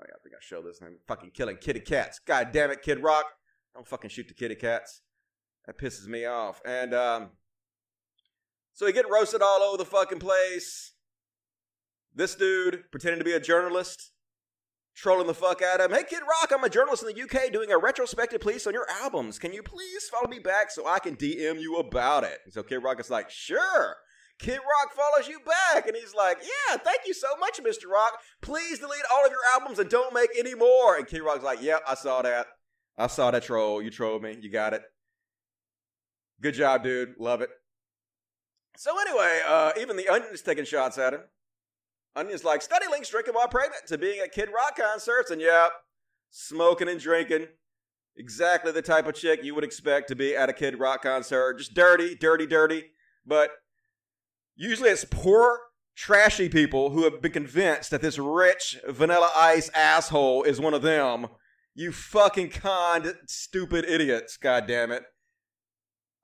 oh 0.00 0.04
yeah, 0.06 0.14
I 0.14 0.20
think 0.22 0.34
I 0.34 0.40
show 0.40 0.60
this. 0.60 0.80
I'm 0.82 0.98
fucking 1.08 1.30
killing 1.30 1.56
kitty 1.56 1.80
cats. 1.80 2.20
God 2.24 2.52
damn 2.52 2.70
it, 2.70 2.82
Kid 2.82 3.02
Rock. 3.02 3.24
Don't 3.74 3.88
fucking 3.88 4.10
shoot 4.10 4.28
the 4.28 4.34
kitty 4.34 4.54
cats. 4.54 5.00
That 5.64 5.78
pisses 5.78 6.06
me 6.06 6.26
off. 6.26 6.60
And, 6.66 6.92
um, 6.92 7.30
so 8.76 8.86
he 8.86 8.92
get 8.92 9.10
roasted 9.10 9.40
all 9.40 9.62
over 9.62 9.78
the 9.78 9.86
fucking 9.86 10.18
place. 10.18 10.92
This 12.14 12.34
dude 12.34 12.84
pretending 12.92 13.18
to 13.18 13.24
be 13.24 13.32
a 13.32 13.40
journalist, 13.40 14.12
trolling 14.94 15.26
the 15.26 15.34
fuck 15.34 15.62
out 15.62 15.80
of 15.80 15.90
him. 15.90 15.96
Hey, 15.96 16.04
Kid 16.04 16.20
Rock, 16.20 16.52
I'm 16.52 16.62
a 16.62 16.68
journalist 16.68 17.02
in 17.02 17.14
the 17.14 17.22
UK 17.22 17.50
doing 17.50 17.72
a 17.72 17.78
retrospective 17.78 18.42
piece 18.42 18.66
on 18.66 18.74
your 18.74 18.86
albums. 19.02 19.38
Can 19.38 19.54
you 19.54 19.62
please 19.62 20.10
follow 20.10 20.28
me 20.28 20.40
back 20.40 20.70
so 20.70 20.86
I 20.86 20.98
can 20.98 21.16
DM 21.16 21.58
you 21.58 21.76
about 21.76 22.24
it? 22.24 22.38
And 22.44 22.52
so 22.52 22.62
Kid 22.62 22.82
Rock 22.82 23.00
is 23.00 23.08
like, 23.08 23.30
sure. 23.30 23.96
Kid 24.38 24.58
Rock 24.58 24.94
follows 24.94 25.26
you 25.26 25.40
back, 25.40 25.86
and 25.86 25.96
he's 25.96 26.14
like, 26.14 26.36
yeah, 26.42 26.76
thank 26.76 27.00
you 27.06 27.14
so 27.14 27.28
much, 27.40 27.58
Mr. 27.62 27.90
Rock. 27.90 28.12
Please 28.42 28.78
delete 28.78 29.00
all 29.10 29.24
of 29.24 29.30
your 29.30 29.40
albums 29.54 29.78
and 29.78 29.88
don't 29.88 30.12
make 30.12 30.28
any 30.38 30.54
more. 30.54 30.98
And 30.98 31.06
Kid 31.06 31.22
Rock's 31.22 31.42
like, 31.42 31.62
yep, 31.62 31.80
I 31.88 31.94
saw 31.94 32.20
that. 32.20 32.46
I 32.98 33.06
saw 33.06 33.30
that 33.30 33.44
troll. 33.44 33.80
You 33.80 33.88
trolled 33.90 34.22
me. 34.22 34.36
You 34.38 34.50
got 34.50 34.74
it. 34.74 34.82
Good 36.42 36.52
job, 36.52 36.82
dude. 36.82 37.14
Love 37.18 37.40
it. 37.40 37.48
So 38.76 38.98
anyway, 39.00 39.40
uh, 39.46 39.72
even 39.80 39.96
the 39.96 40.08
Onion's 40.08 40.42
taking 40.42 40.64
shots 40.64 40.98
at 40.98 41.14
him. 41.14 41.22
Onion's 42.14 42.44
like, 42.44 42.62
study 42.62 42.86
links 42.90 43.08
drinking 43.08 43.34
while 43.34 43.48
pregnant 43.48 43.86
to 43.88 43.98
being 43.98 44.20
at 44.20 44.32
Kid 44.32 44.48
Rock 44.54 44.76
concerts, 44.76 45.30
and 45.30 45.40
yep, 45.40 45.72
smoking 46.30 46.88
and 46.88 47.00
drinking. 47.00 47.46
Exactly 48.16 48.72
the 48.72 48.82
type 48.82 49.06
of 49.06 49.14
chick 49.14 49.44
you 49.44 49.54
would 49.54 49.64
expect 49.64 50.08
to 50.08 50.16
be 50.16 50.34
at 50.34 50.48
a 50.48 50.54
Kid 50.54 50.78
Rock 50.78 51.02
concert. 51.02 51.58
Just 51.58 51.74
dirty, 51.74 52.14
dirty, 52.14 52.46
dirty. 52.46 52.84
But 53.26 53.50
usually 54.54 54.88
it's 54.88 55.04
poor, 55.04 55.60
trashy 55.94 56.48
people 56.48 56.90
who 56.90 57.04
have 57.04 57.20
been 57.20 57.32
convinced 57.32 57.90
that 57.90 58.00
this 58.00 58.18
rich, 58.18 58.78
vanilla 58.88 59.30
ice 59.36 59.68
asshole 59.74 60.44
is 60.44 60.60
one 60.60 60.72
of 60.74 60.82
them. 60.82 61.26
You 61.74 61.92
fucking 61.92 62.50
conned, 62.50 63.14
stupid 63.26 63.84
idiots, 63.86 64.38
God 64.38 64.66
damn 64.66 64.92
it. 64.92 65.02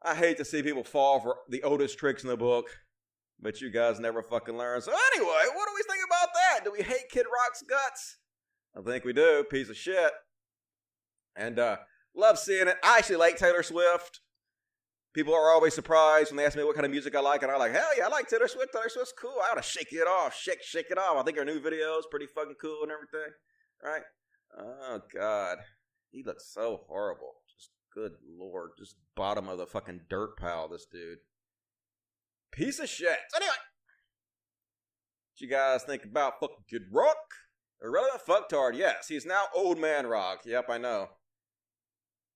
I 0.05 0.15
hate 0.15 0.37
to 0.39 0.45
see 0.45 0.63
people 0.63 0.85
fall 0.85 1.21
for 1.21 1.37
the 1.49 1.63
oldest 1.63 1.99
tricks 1.99 2.23
in 2.25 2.29
the 2.29 2.37
book, 2.37 2.67
but 3.41 3.61
you 3.61 3.71
guys 3.71 4.01
never 4.01 4.23
fucking 4.23 4.57
learn. 4.57 4.81
So 4.81 4.93
anyway, 5.15 5.43
what 5.55 5.69
do 5.69 5.75
we 5.75 5.83
think 5.89 6.05
about 6.07 6.29
that? 6.35 6.65
Do 6.65 6.73
we 6.73 6.83
hate 6.83 7.09
Kid 7.11 7.27
Rock's 7.27 7.63
guts? 7.63 8.19
I 8.77 8.81
think 8.83 9.05
we 9.05 9.13
do. 9.13 9.45
Piece 9.49 9.69
of 9.69 9.77
shit. 9.77 10.13
And 11.37 11.59
uh 11.59 11.77
love 12.15 12.39
seeing 12.39 12.69
it. 12.69 12.77
I 12.83 12.99
actually 12.99 13.17
like 13.17 13.37
Taylor 13.37 13.63
Swift. 13.63 14.21
People 15.15 15.35
are 15.35 15.51
always 15.51 15.75
surprised 15.75 16.31
when 16.31 16.39
they 16.39 16.47
ask 16.47 16.57
me 16.57 16.65
what 16.65 16.75
kind 16.75 16.87
of 16.87 16.91
music 16.91 17.15
I 17.15 17.21
like, 17.21 17.43
and 17.43 17.53
I'm 17.53 17.59
like, 17.59 17.73
hell 17.73 17.97
yeah, 17.97 18.07
I 18.07 18.09
like 18.09 18.29
Taylor 18.29 18.49
Swift. 18.49 18.73
Taylor 18.73 18.89
Swift's 18.89 19.13
cool. 19.21 19.37
I 19.45 19.49
gotta 19.49 19.63
shake 19.63 19.93
it 19.93 20.09
off, 20.09 20.35
shake, 20.35 20.63
shake 20.63 20.91
it 20.91 20.99
off. 20.99 21.19
I 21.19 21.23
think 21.23 21.37
her 21.37 21.45
new 21.45 21.61
video 21.61 21.99
is 21.99 22.07
pretty 22.11 22.27
fucking 22.35 22.57
cool 22.61 22.83
and 22.83 22.91
everything, 22.91 23.33
right? 23.85 24.03
Oh 24.59 25.01
god, 25.15 25.59
he 26.11 26.23
looks 26.25 26.51
so 26.53 26.81
horrible. 26.89 27.35
Good 27.95 28.13
lord, 28.39 28.71
just 28.79 28.97
bottom 29.15 29.49
of 29.49 29.59
the 29.59 29.67
fucking 29.67 30.03
dirt 30.09 30.37
pile, 30.39 30.69
this 30.69 30.87
dude. 30.91 31.19
Piece 32.51 32.79
of 32.79 32.89
shit. 32.89 33.19
Anyway, 33.35 33.51
what 33.51 35.41
you 35.41 35.49
guys 35.49 35.83
think 35.83 36.05
about 36.05 36.41
fucking 36.41 36.65
Kid 36.69 36.83
Rock? 36.91 37.17
Irrelevant 37.83 38.23
fucktard, 38.27 38.77
yes. 38.77 39.09
He's 39.09 39.27
now 39.27 39.45
old 39.55 39.79
man 39.79 40.07
rock. 40.07 40.43
Yep, 40.45 40.67
I 40.69 40.79
know. 40.79 41.09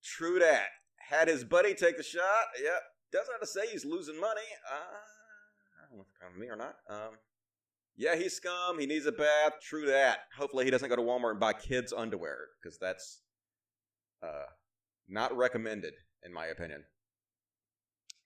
True 0.03 0.39
that. 0.41 0.67
Had 0.97 1.29
his 1.29 1.45
buddy 1.45 1.75
take 1.75 1.97
the 1.97 2.03
shot. 2.03 2.47
Yep. 2.63 2.83
Doesn't 3.13 3.33
have 3.33 3.41
to 3.41 3.47
say 3.47 3.69
he's 3.71 3.85
losing 3.85 4.21
money. 4.21 4.41
Uh, 4.71 4.75
I 4.75 5.89
don't 5.89 5.99
know 5.99 6.05
if 6.05 6.31
it's 6.31 6.41
me 6.41 6.49
or 6.49 6.57
not. 6.57 6.77
Um, 6.91 7.15
yeah, 7.97 8.17
he's 8.17 8.35
scum. 8.35 8.79
He 8.79 8.87
needs 8.87 9.07
a 9.07 9.13
bath. 9.13 9.55
True 9.63 9.87
that. 9.87 10.19
Hopefully, 10.37 10.65
he 10.65 10.71
doesn't 10.71 10.89
go 10.89 10.97
to 10.97 11.03
Walmart 11.03 11.33
and 11.33 11.41
buy 11.41 11.53
kids' 11.53 11.93
underwear 11.97 12.39
because 12.61 12.77
that's 12.79 13.23
uh, 14.23 14.47
not 15.09 15.37
recommended, 15.37 15.95
in 16.25 16.33
my 16.33 16.47
opinion. 16.47 16.85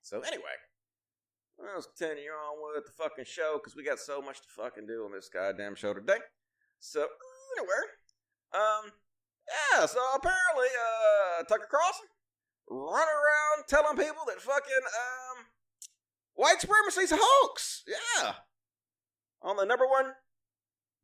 So 0.03 0.21
anyway, 0.21 0.57
let's 1.59 1.87
continue 1.87 2.31
on 2.31 2.75
with 2.75 2.87
the 2.87 2.93
fucking 2.93 3.27
show 3.27 3.59
because 3.59 3.77
we 3.77 3.85
got 3.85 3.99
so 3.99 4.21
much 4.21 4.41
to 4.41 4.49
fucking 4.57 4.87
do 4.87 5.05
on 5.05 5.13
this 5.13 5.29
goddamn 5.29 5.75
show 5.75 5.95
today. 5.95 6.19
So 6.79 7.07
anyway, 7.57 7.83
um, 8.55 8.93
yeah. 9.47 9.87
So 9.87 10.01
apparently, 10.15 10.69
uh, 10.73 11.45
Tucker 11.45 11.69
Carlson 11.71 12.07
running 12.69 13.09
around 13.09 13.67
telling 13.69 13.97
people 13.97 14.25
that 14.27 14.41
fucking 14.41 14.85
um, 14.87 15.47
white 16.35 16.61
supremacy's 16.61 17.13
a 17.13 17.19
hoax. 17.21 17.85
Yeah, 17.87 18.33
on 19.43 19.57
the 19.57 19.65
number 19.65 19.87
one 19.87 20.15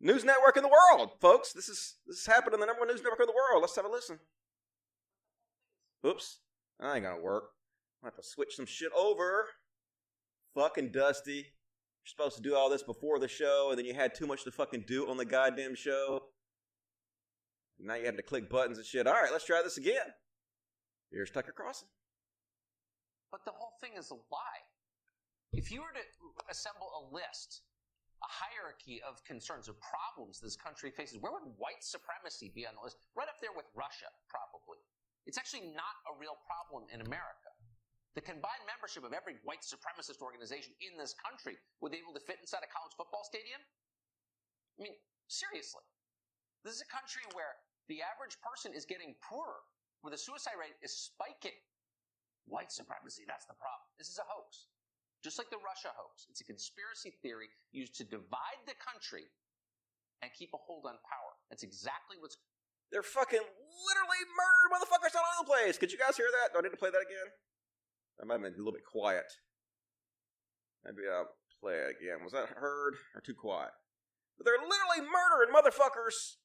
news 0.00 0.25
network 0.25 0.56
in 0.56 0.62
the 0.62 0.71
world, 0.71 1.12
folks. 1.21 1.52
This 1.52 1.68
is 1.68 1.97
this 2.06 2.18
is 2.18 2.26
happening 2.26 2.54
on 2.54 2.61
the 2.61 2.66
number 2.66 2.80
one 2.80 2.88
news 2.88 3.02
network 3.02 3.21
in 3.21 3.26
the 3.26 3.33
world. 3.33 3.61
Let's 3.61 3.76
have 3.76 3.85
a 3.85 3.90
listen. 3.90 4.18
Oops. 6.05 6.41
That 6.81 6.95
ain't 6.95 7.05
gonna 7.05 7.23
work. 7.23 7.50
i 8.03 8.07
have 8.07 8.17
to 8.17 8.23
switch 8.23 8.57
some 8.57 8.67
shit 8.67 8.93
over. 8.97 9.47
Fucking 10.55 10.93
Dusty. 10.93 11.47
You're 12.07 12.15
supposed 12.25 12.37
to 12.37 12.43
do 12.43 12.55
all 12.55 12.71
this 12.71 12.83
before 12.83 13.19
the 13.19 13.29
show, 13.29 13.69
and 13.71 13.79
then 13.79 13.85
you 13.85 13.95
had 13.95 14.15
too 14.15 14.26
much 14.26 14.45
to 14.45 14.53
fucking 14.53 14.85
do 14.87 15.09
on 15.09 15.17
the 15.17 15.25
goddamn 15.25 15.75
show. 15.75 16.23
Now 17.79 17.95
you 17.95 18.07
have 18.07 18.17
to 18.17 18.23
click 18.23 18.49
buttons 18.49 18.79
and 18.79 18.87
shit. 18.87 19.07
All 19.07 19.12
right, 19.12 19.33
let's 19.33 19.45
try 19.45 19.61
this 19.62 19.76
again. 19.76 20.15
Here's 21.11 21.31
Tucker 21.31 21.53
Carlson. 21.53 21.88
But 23.31 23.45
the 23.45 23.53
whole 23.53 23.75
thing 23.81 23.99
is 23.99 24.11
a 24.11 24.15
lie. 24.15 24.65
If 25.53 25.71
you 25.71 25.81
were 25.81 25.93
to 25.93 26.05
assemble 26.50 26.88
a 26.95 27.03
list, 27.12 27.62
a 28.23 28.31
hierarchy 28.31 29.03
of 29.03 29.23
concerns, 29.25 29.69
of 29.69 29.76
problems 29.81 30.41
this 30.41 30.57
country 30.57 30.91
faces, 30.91 31.19
where 31.21 31.33
would 31.33 31.59
white 31.59 31.83
supremacy 31.83 32.53
be 32.55 32.67
on 32.67 32.75
the 32.76 32.83
list? 32.85 32.97
Right 33.15 33.29
up 33.29 33.41
there 33.41 33.53
with 33.55 33.67
Russia, 33.75 34.09
probably. 34.29 34.81
It's 35.26 35.37
actually 35.37 35.66
not 35.75 35.97
a 36.06 36.14
real 36.16 36.38
problem 36.47 36.87
in 36.95 37.02
America. 37.02 37.50
The 38.14 38.25
combined 38.25 38.64
membership 38.64 39.04
of 39.04 39.12
every 39.12 39.37
white 39.45 39.61
supremacist 39.61 40.25
organization 40.25 40.73
in 40.80 40.97
this 40.97 41.12
country 41.12 41.61
would 41.85 41.92
be 41.92 42.00
able 42.00 42.16
to 42.16 42.25
fit 42.25 42.40
inside 42.40 42.64
a 42.64 42.71
college 42.73 42.97
football 42.97 43.26
stadium? 43.28 43.61
I 44.80 44.88
mean, 44.88 44.97
seriously. 45.28 45.85
This 46.64 46.80
is 46.80 46.83
a 46.83 46.88
country 46.88 47.26
where 47.37 47.61
the 47.92 48.00
average 48.00 48.40
person 48.40 48.73
is 48.73 48.88
getting 48.88 49.12
poorer, 49.21 49.61
where 50.00 50.14
the 50.14 50.18
suicide 50.18 50.56
rate 50.56 50.78
is 50.80 50.95
spiking. 50.95 51.59
White 52.47 52.71
supremacy, 52.71 53.26
that's 53.26 53.45
the 53.50 53.59
problem. 53.59 53.90
This 53.99 54.09
is 54.09 54.16
a 54.23 54.26
hoax. 54.30 54.71
Just 55.21 55.37
like 55.37 55.50
the 55.50 55.61
Russia 55.61 55.90
hoax. 55.92 56.30
It's 56.30 56.40
a 56.40 56.47
conspiracy 56.47 57.18
theory 57.21 57.50
used 57.75 57.99
to 57.99 58.04
divide 58.06 58.62
the 58.64 58.78
country 58.78 59.26
and 60.23 60.30
keep 60.33 60.54
a 60.54 60.61
hold 60.62 60.87
on 60.87 60.97
power. 61.04 61.33
That's 61.50 61.66
exactly 61.66 62.16
what's. 62.23 62.38
They're 62.93 63.02
fucking 63.02 63.43
literally 63.43 64.23
murdered 64.35 64.71
motherfuckers 64.73 65.14
all 65.16 65.26
over 65.37 65.45
the 65.45 65.50
place. 65.50 65.78
Could 65.78 65.93
you 65.93 65.99
guys 65.99 66.16
hear 66.16 66.31
that? 66.31 66.52
Do 66.52 66.59
I 66.59 66.62
need 66.62 66.75
to 66.75 66.81
play 66.81 66.90
that 66.90 67.05
again? 67.05 67.28
I 68.21 68.25
might 68.25 68.35
have 68.35 68.43
been 68.43 68.55
a 68.55 68.59
little 68.59 68.73
bit 68.73 68.87
quiet. 68.90 69.26
Maybe 70.85 71.09
I'll 71.11 71.28
play 71.61 71.75
it 71.75 71.97
again. 72.00 72.25
Was 72.25 72.33
that 72.33 72.49
heard 72.57 72.95
or 73.14 73.21
too 73.21 73.35
quiet? 73.35 73.71
But 74.38 74.47
they're 74.47 74.55
literally 74.55 75.09
murdering 75.11 75.52
motherfuckers. 75.55 76.37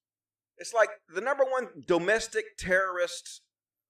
It's 0.57 0.73
like 0.73 0.89
the 1.13 1.21
number 1.21 1.43
one 1.43 1.83
domestic 1.87 2.57
terrorist 2.57 3.41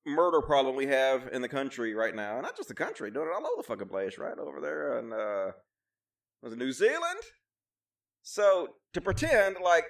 murder 0.06 0.42
problem 0.42 0.76
we 0.76 0.88
have 0.88 1.30
in 1.32 1.42
the 1.42 1.50
country 1.50 1.94
right 1.94 2.16
now. 2.16 2.40
Not 2.42 2.58
just 2.58 2.70
the 2.70 2.76
country, 2.76 3.12
doing 3.12 3.28
it 3.28 3.34
all 3.34 3.46
over 3.46 3.62
the 3.62 3.68
fucking 3.68 3.88
place, 3.88 4.18
right 4.18 4.38
over 4.38 4.60
there 4.62 5.00
in 5.00 5.14
uh 5.14 5.52
was 6.42 6.54
it 6.54 6.60
New 6.60 6.72
Zealand? 6.72 7.20
So 8.24 8.70
to 8.94 9.02
pretend 9.02 9.58
like 9.64 9.86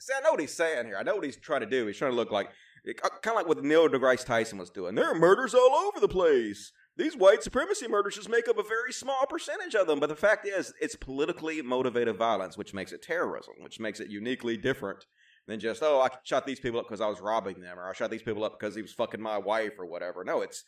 see, 0.00 0.14
I 0.16 0.20
know 0.22 0.32
what 0.32 0.40
he's 0.40 0.54
saying 0.54 0.86
here. 0.86 0.96
I 0.98 1.02
know 1.02 1.14
what 1.14 1.24
he's 1.24 1.36
trying 1.36 1.60
to 1.60 1.66
do. 1.66 1.86
He's 1.86 1.96
trying 1.96 2.12
to 2.12 2.16
look 2.16 2.30
like 2.30 2.48
kind 2.94 3.18
of 3.26 3.34
like 3.34 3.48
what 3.48 3.62
Neil 3.64 3.88
deGrasse 3.88 4.24
Tyson 4.24 4.58
was 4.58 4.70
doing. 4.70 4.94
There 4.94 5.10
are 5.10 5.18
murders 5.18 5.54
all 5.54 5.74
over 5.74 5.98
the 6.00 6.08
place. 6.08 6.72
These 6.96 7.16
white 7.16 7.42
supremacy 7.42 7.88
murders 7.88 8.14
just 8.14 8.28
make 8.28 8.48
up 8.48 8.58
a 8.58 8.62
very 8.62 8.92
small 8.92 9.26
percentage 9.26 9.74
of 9.74 9.86
them. 9.86 10.00
But 10.00 10.08
the 10.08 10.16
fact 10.16 10.46
is, 10.46 10.72
it's 10.80 10.96
politically 10.96 11.60
motivated 11.62 12.16
violence, 12.16 12.56
which 12.56 12.72
makes 12.72 12.92
it 12.92 13.02
terrorism, 13.02 13.54
which 13.60 13.80
makes 13.80 14.00
it 14.00 14.08
uniquely 14.08 14.56
different 14.56 15.04
than 15.46 15.60
just, 15.60 15.82
oh, 15.82 16.00
I 16.00 16.08
shot 16.24 16.46
these 16.46 16.60
people 16.60 16.80
up 16.80 16.86
because 16.86 17.00
I 17.00 17.08
was 17.08 17.20
robbing 17.20 17.60
them, 17.60 17.78
or 17.78 17.88
I 17.88 17.92
shot 17.92 18.10
these 18.10 18.22
people 18.22 18.44
up 18.44 18.58
because 18.58 18.74
he 18.74 18.82
was 18.82 18.92
fucking 18.92 19.20
my 19.20 19.38
wife, 19.38 19.74
or 19.78 19.86
whatever. 19.86 20.24
No, 20.24 20.40
it's 20.40 20.64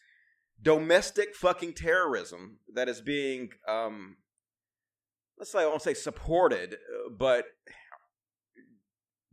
domestic 0.60 1.34
fucking 1.34 1.74
terrorism 1.74 2.58
that 2.74 2.88
is 2.88 3.00
being, 3.00 3.50
um, 3.66 4.16
let's 5.38 5.52
say, 5.52 5.62
I 5.62 5.66
won't 5.66 5.82
say 5.82 5.94
supported, 5.94 6.76
but 7.16 7.46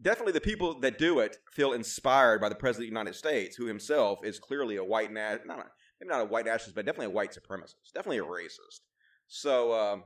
definitely 0.02 0.34
the 0.34 0.42
people 0.42 0.80
that 0.80 0.98
do 0.98 1.20
it 1.20 1.38
feel 1.52 1.74
inspired 1.74 2.42
by 2.42 2.50
the 2.50 2.56
president 2.56 2.86
of 2.86 2.94
the 2.94 3.00
United 3.00 3.16
States, 3.16 3.56
who 3.56 3.66
himself 3.66 4.20
is 4.24 4.40
clearly 4.40 4.76
a 4.76 4.84
white 4.84 5.12
na- 5.12 5.38
not 5.46 5.68
maybe 6.00 6.10
not 6.10 6.22
a 6.22 6.26
white 6.26 6.46
nationalist, 6.46 6.76
but 6.76 6.86
definitely 6.86 7.08
a 7.08 7.16
white 7.16 7.32
supremacist, 7.32 7.94
definitely 7.94 8.20
a 8.20 8.24
racist. 8.24 8.82
So 9.28 9.74
um, 9.74 10.04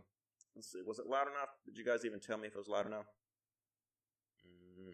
let's 0.56 0.72
see, 0.72 0.80
was 0.86 1.00
it 1.00 1.08
loud 1.08 1.28
enough? 1.28 1.50
Did 1.66 1.78
you 1.78 1.86
guys 1.86 2.06
even 2.06 2.20
tell 2.20 2.38
me 2.38 2.48
if 2.48 2.56
it 2.56 2.60
was 2.60 2.68
loud 2.68 2.86
enough? 2.86 3.06
Mm. 4.46 4.94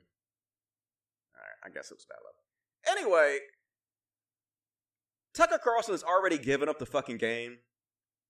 All 1.35 1.41
right, 1.41 1.65
I 1.65 1.69
guess 1.69 1.91
it 1.91 1.97
was 1.97 2.05
that 2.07 2.17
loud. 2.23 2.97
Anyway, 2.97 3.39
Tucker 5.33 5.59
Carlson 5.61 5.93
has 5.93 6.03
already 6.03 6.37
given 6.37 6.69
up 6.69 6.79
the 6.79 6.85
fucking 6.85 7.17
game 7.17 7.57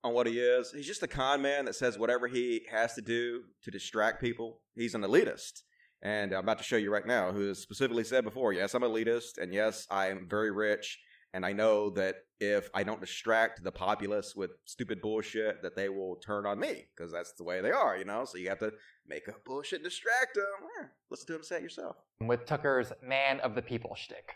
on 0.03 0.13
what 0.13 0.27
he 0.27 0.39
is. 0.39 0.71
He's 0.71 0.87
just 0.87 1.03
a 1.03 1.07
con 1.07 1.41
man 1.41 1.65
that 1.65 1.75
says 1.75 1.97
whatever 1.97 2.27
he 2.27 2.65
has 2.71 2.93
to 2.93 3.01
do 3.01 3.43
to 3.63 3.71
distract 3.71 4.21
people. 4.21 4.61
He's 4.75 4.95
an 4.95 5.01
elitist. 5.01 5.63
And 6.05 6.33
I'm 6.33 6.43
about 6.43 6.59
to 6.59 6.63
show 6.63 6.75
you 6.75 6.93
right 6.93 7.07
now 7.07 7.31
who 7.31 7.47
has 7.47 7.57
specifically 7.57 8.03
said 8.03 8.23
before, 8.23 8.53
yes, 8.53 8.75
I'm 8.75 8.83
elitist, 8.83 9.39
and 9.41 9.51
yes, 9.51 9.87
I 9.89 10.09
am 10.09 10.27
very 10.29 10.51
rich, 10.51 10.99
and 11.33 11.43
I 11.43 11.51
know 11.51 11.89
that 11.91 12.17
if 12.39 12.69
I 12.75 12.83
don't 12.83 13.01
distract 13.01 13.63
the 13.63 13.71
populace 13.71 14.35
with 14.35 14.51
stupid 14.65 15.01
bullshit, 15.01 15.63
that 15.63 15.75
they 15.75 15.89
will 15.89 16.17
turn 16.17 16.45
on 16.45 16.59
me 16.59 16.85
because 16.95 17.11
that's 17.11 17.31
the 17.33 17.43
way 17.43 17.59
they 17.59 17.71
are, 17.71 17.97
you 17.97 18.05
know. 18.05 18.23
So 18.23 18.37
you 18.37 18.49
have 18.49 18.59
to 18.59 18.71
make 19.07 19.27
up 19.27 19.43
bullshit, 19.43 19.81
distract 19.81 20.35
them. 20.35 20.89
Listen 21.09 21.25
to 21.25 21.35
him 21.37 21.43
say 21.43 21.55
it 21.55 21.63
yourself. 21.63 21.95
With 22.21 22.45
Tucker's 22.45 22.93
"man 23.01 23.39
of 23.39 23.55
the 23.55 23.63
people" 23.63 23.95
shtick. 23.95 24.35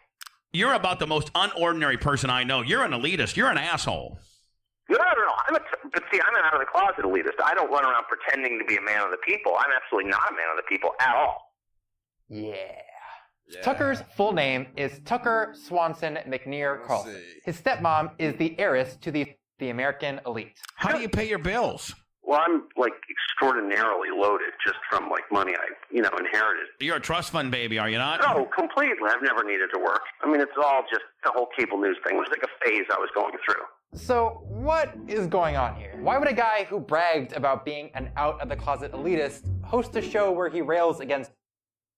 You're 0.51 0.73
about 0.73 0.97
the 0.97 1.05
most 1.05 1.31
unordinary 1.33 2.01
person 2.01 2.31
I 2.31 2.45
know. 2.45 2.63
You're 2.63 2.83
an 2.83 2.93
elitist. 2.93 3.35
You're 3.37 3.51
an 3.51 3.59
asshole. 3.59 4.17
No, 4.89 4.97
no, 4.97 5.03
no. 5.03 5.33
I'm 5.47 5.55
a, 5.55 5.59
but 5.93 6.01
see, 6.11 6.19
I'm 6.19 6.33
an 6.33 6.41
out 6.45 6.55
of 6.55 6.61
the 6.61 6.65
closet 6.65 7.05
elitist. 7.05 7.39
I 7.45 7.53
don't 7.53 7.71
run 7.71 7.85
around 7.85 8.05
pretending 8.09 8.57
to 8.57 8.65
be 8.65 8.77
a 8.77 8.81
man 8.81 9.03
of 9.03 9.11
the 9.11 9.21
people. 9.23 9.53
I'm 9.55 9.71
absolutely 9.79 10.09
not 10.09 10.31
a 10.31 10.33
man 10.33 10.49
of 10.49 10.57
the 10.57 10.67
people 10.67 10.95
at 10.99 11.15
all. 11.15 11.48
Yeah. 12.29 12.53
Yeah. 13.47 13.61
Tucker's 13.61 14.03
full 14.15 14.31
name 14.33 14.67
is 14.77 14.99
Tucker 15.05 15.55
Swanson 15.55 16.19
McNear 16.27 16.83
Carlson. 16.85 17.15
see. 17.15 17.39
His 17.45 17.59
stepmom 17.59 18.11
is 18.19 18.35
the 18.35 18.57
heiress 18.59 18.95
to 18.97 19.11
the, 19.11 19.33
the 19.57 19.69
American 19.69 20.21
elite. 20.25 20.59
How 20.75 20.91
do 20.91 21.01
you 21.01 21.09
pay 21.09 21.27
your 21.27 21.39
bills? 21.39 21.95
Well, 22.21 22.39
I'm 22.45 22.65
like 22.77 22.93
extraordinarily 23.09 24.09
loaded 24.15 24.51
just 24.63 24.77
from 24.87 25.09
like 25.09 25.23
money 25.31 25.53
I, 25.55 25.65
you 25.91 26.03
know, 26.03 26.11
inherited. 26.19 26.67
You're 26.79 26.97
a 26.97 27.01
trust 27.01 27.31
fund 27.31 27.49
baby, 27.49 27.79
are 27.79 27.89
you 27.89 27.97
not? 27.97 28.21
No, 28.21 28.47
completely. 28.55 29.09
I've 29.09 29.23
never 29.23 29.43
needed 29.43 29.69
to 29.73 29.79
work. 29.79 30.01
I 30.21 30.29
mean, 30.29 30.39
it's 30.39 30.51
all 30.63 30.83
just 30.91 31.01
the 31.23 31.31
whole 31.31 31.47
cable 31.57 31.79
news 31.79 31.97
thing 32.07 32.17
was 32.17 32.27
like 32.29 32.43
a 32.43 32.65
phase 32.67 32.85
I 32.91 32.99
was 32.99 33.09
going 33.15 33.33
through. 33.43 33.63
So, 33.95 34.43
what 34.43 34.93
is 35.07 35.25
going 35.25 35.55
on 35.55 35.75
here? 35.75 35.97
Why 35.99 36.19
would 36.19 36.27
a 36.27 36.33
guy 36.33 36.67
who 36.69 36.79
bragged 36.79 37.33
about 37.33 37.65
being 37.65 37.89
an 37.95 38.11
out 38.15 38.39
of 38.39 38.47
the 38.47 38.55
closet 38.55 38.91
elitist 38.91 39.49
host 39.65 39.95
a 39.95 40.01
show 40.01 40.31
where 40.31 40.49
he 40.49 40.61
rails 40.61 40.99
against 40.99 41.31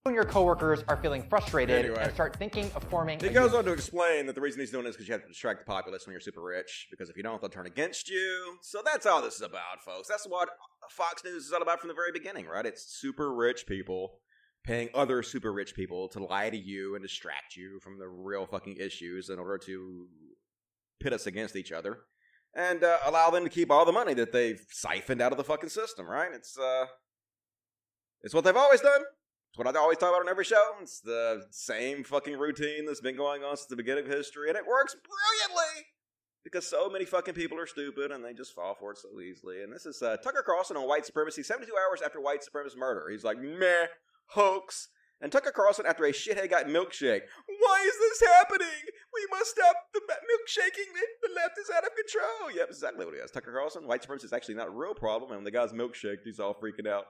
when 0.04 0.14
your 0.16 0.24
coworkers 0.24 0.82
are 0.88 0.96
feeling 0.96 1.22
frustrated 1.22 1.84
Anyway. 1.84 2.02
and 2.02 2.12
start 2.12 2.34
thinking 2.36 2.68
of 2.74 2.82
forming 2.84 3.20
He 3.20 3.28
goes 3.28 3.54
on 3.54 3.64
to 3.64 3.72
explain 3.72 4.26
that 4.26 4.34
the 4.34 4.40
reason 4.40 4.58
he's 4.58 4.72
doing 4.72 4.84
this 4.84 4.90
is 4.92 4.96
because 4.96 5.08
you 5.08 5.12
have 5.12 5.22
to 5.22 5.28
distract 5.28 5.60
the 5.60 5.64
populace 5.64 6.06
when 6.06 6.12
you're 6.12 6.20
super 6.20 6.42
rich. 6.42 6.88
Because 6.90 7.08
if 7.08 7.16
you 7.16 7.22
don't, 7.22 7.40
they'll 7.40 7.48
turn 7.50 7.66
against 7.66 8.08
you. 8.08 8.56
So 8.62 8.80
that's 8.84 9.06
all 9.06 9.22
this 9.22 9.36
is 9.36 9.42
about, 9.42 9.80
folks. 9.84 10.08
That's 10.08 10.26
what 10.26 10.48
Fox 10.90 11.22
News 11.24 11.46
is 11.46 11.52
all 11.52 11.62
about 11.62 11.78
from 11.80 11.86
the 11.88 11.94
very 11.94 12.10
beginning, 12.12 12.46
right? 12.46 12.66
It's 12.66 12.84
super 12.98 13.32
rich 13.32 13.64
people 13.66 14.18
paying 14.64 14.88
other 14.92 15.22
super 15.22 15.52
rich 15.52 15.74
people 15.74 16.08
to 16.08 16.24
lie 16.24 16.50
to 16.50 16.56
you 16.56 16.94
and 16.96 17.02
distract 17.02 17.54
you 17.56 17.78
from 17.80 17.98
the 17.98 18.08
real 18.08 18.46
fucking 18.46 18.76
issues 18.78 19.28
in 19.28 19.38
order 19.38 19.58
to 19.58 20.06
pit 21.00 21.12
us 21.12 21.26
against 21.26 21.54
each 21.56 21.70
other 21.72 21.98
and 22.54 22.82
uh, 22.84 22.98
allow 23.06 23.30
them 23.30 23.44
to 23.44 23.50
keep 23.50 23.70
all 23.70 23.84
the 23.84 23.92
money 23.92 24.14
that 24.14 24.32
they've 24.32 24.60
siphoned 24.70 25.20
out 25.22 25.30
of 25.32 25.38
the 25.38 25.44
fucking 25.44 25.68
system, 25.68 26.06
right? 26.06 26.30
It's 26.32 26.58
uh, 26.58 26.86
it's 28.22 28.34
what 28.34 28.42
they've 28.44 28.56
always 28.56 28.80
done. 28.80 29.02
It's 29.52 29.58
what 29.58 29.68
I 29.68 29.78
always 29.78 29.98
talk 29.98 30.08
about 30.08 30.22
on 30.22 30.30
every 30.30 30.46
show. 30.46 30.62
It's 30.80 31.00
the 31.00 31.44
same 31.50 32.04
fucking 32.04 32.38
routine 32.38 32.86
that's 32.86 33.02
been 33.02 33.18
going 33.18 33.44
on 33.44 33.54
since 33.58 33.66
the 33.66 33.76
beginning 33.76 34.06
of 34.06 34.10
history, 34.10 34.48
and 34.48 34.56
it 34.56 34.66
works 34.66 34.96
brilliantly 34.96 35.92
because 36.42 36.66
so 36.66 36.88
many 36.88 37.04
fucking 37.04 37.34
people 37.34 37.60
are 37.60 37.66
stupid 37.66 38.12
and 38.12 38.24
they 38.24 38.32
just 38.32 38.54
fall 38.54 38.74
for 38.74 38.92
it 38.92 38.98
so 38.98 39.20
easily. 39.20 39.62
And 39.62 39.70
this 39.70 39.84
is 39.84 40.00
uh, 40.00 40.16
Tucker 40.24 40.42
Carlson 40.42 40.78
on 40.78 40.88
white 40.88 41.04
supremacy, 41.04 41.42
72 41.42 41.70
hours 41.70 42.00
after 42.00 42.18
white 42.18 42.40
supremacist 42.40 42.78
murder. 42.78 43.10
He's 43.10 43.24
like, 43.24 43.36
meh, 43.42 43.88
hoax. 44.28 44.88
And 45.20 45.30
Tucker 45.30 45.52
Carlson, 45.52 45.84
after 45.84 46.06
a 46.06 46.12
shithead 46.12 46.48
got 46.48 46.64
milkshake, 46.64 47.28
why 47.60 47.84
is 47.86 47.98
this 47.98 48.26
happening? 48.30 48.88
We 49.12 49.26
must 49.30 49.50
stop 49.50 49.76
the 49.92 50.00
milkshaking. 50.00 50.96
The, 51.20 51.28
left 51.36 51.58
is 51.60 51.68
out 51.68 51.84
of 51.84 51.90
control. 51.92 52.56
Yep, 52.56 52.68
exactly 52.70 53.04
what 53.04 53.14
he 53.14 53.20
has. 53.20 53.30
Tucker 53.30 53.52
Carlson, 53.52 53.86
white 53.86 54.00
supremacy 54.00 54.24
is 54.24 54.32
actually 54.32 54.54
not 54.54 54.68
a 54.68 54.70
real 54.70 54.94
problem. 54.94 55.30
And 55.30 55.40
when 55.40 55.44
the 55.44 55.50
guy's 55.50 55.74
milkshaked, 55.74 56.24
he's 56.24 56.40
all 56.40 56.54
freaking 56.54 56.88
out. 56.88 57.04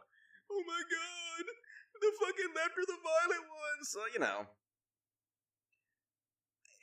Oh 0.51 0.63
my 0.67 0.83
god, 0.91 1.47
the 2.03 2.13
fucking 2.21 2.53
left 2.55 2.77
are 2.77 2.87
the 2.87 3.01
violent 3.03 3.47
ones. 3.49 3.89
So, 3.89 4.01
you 4.13 4.21
know. 4.21 4.47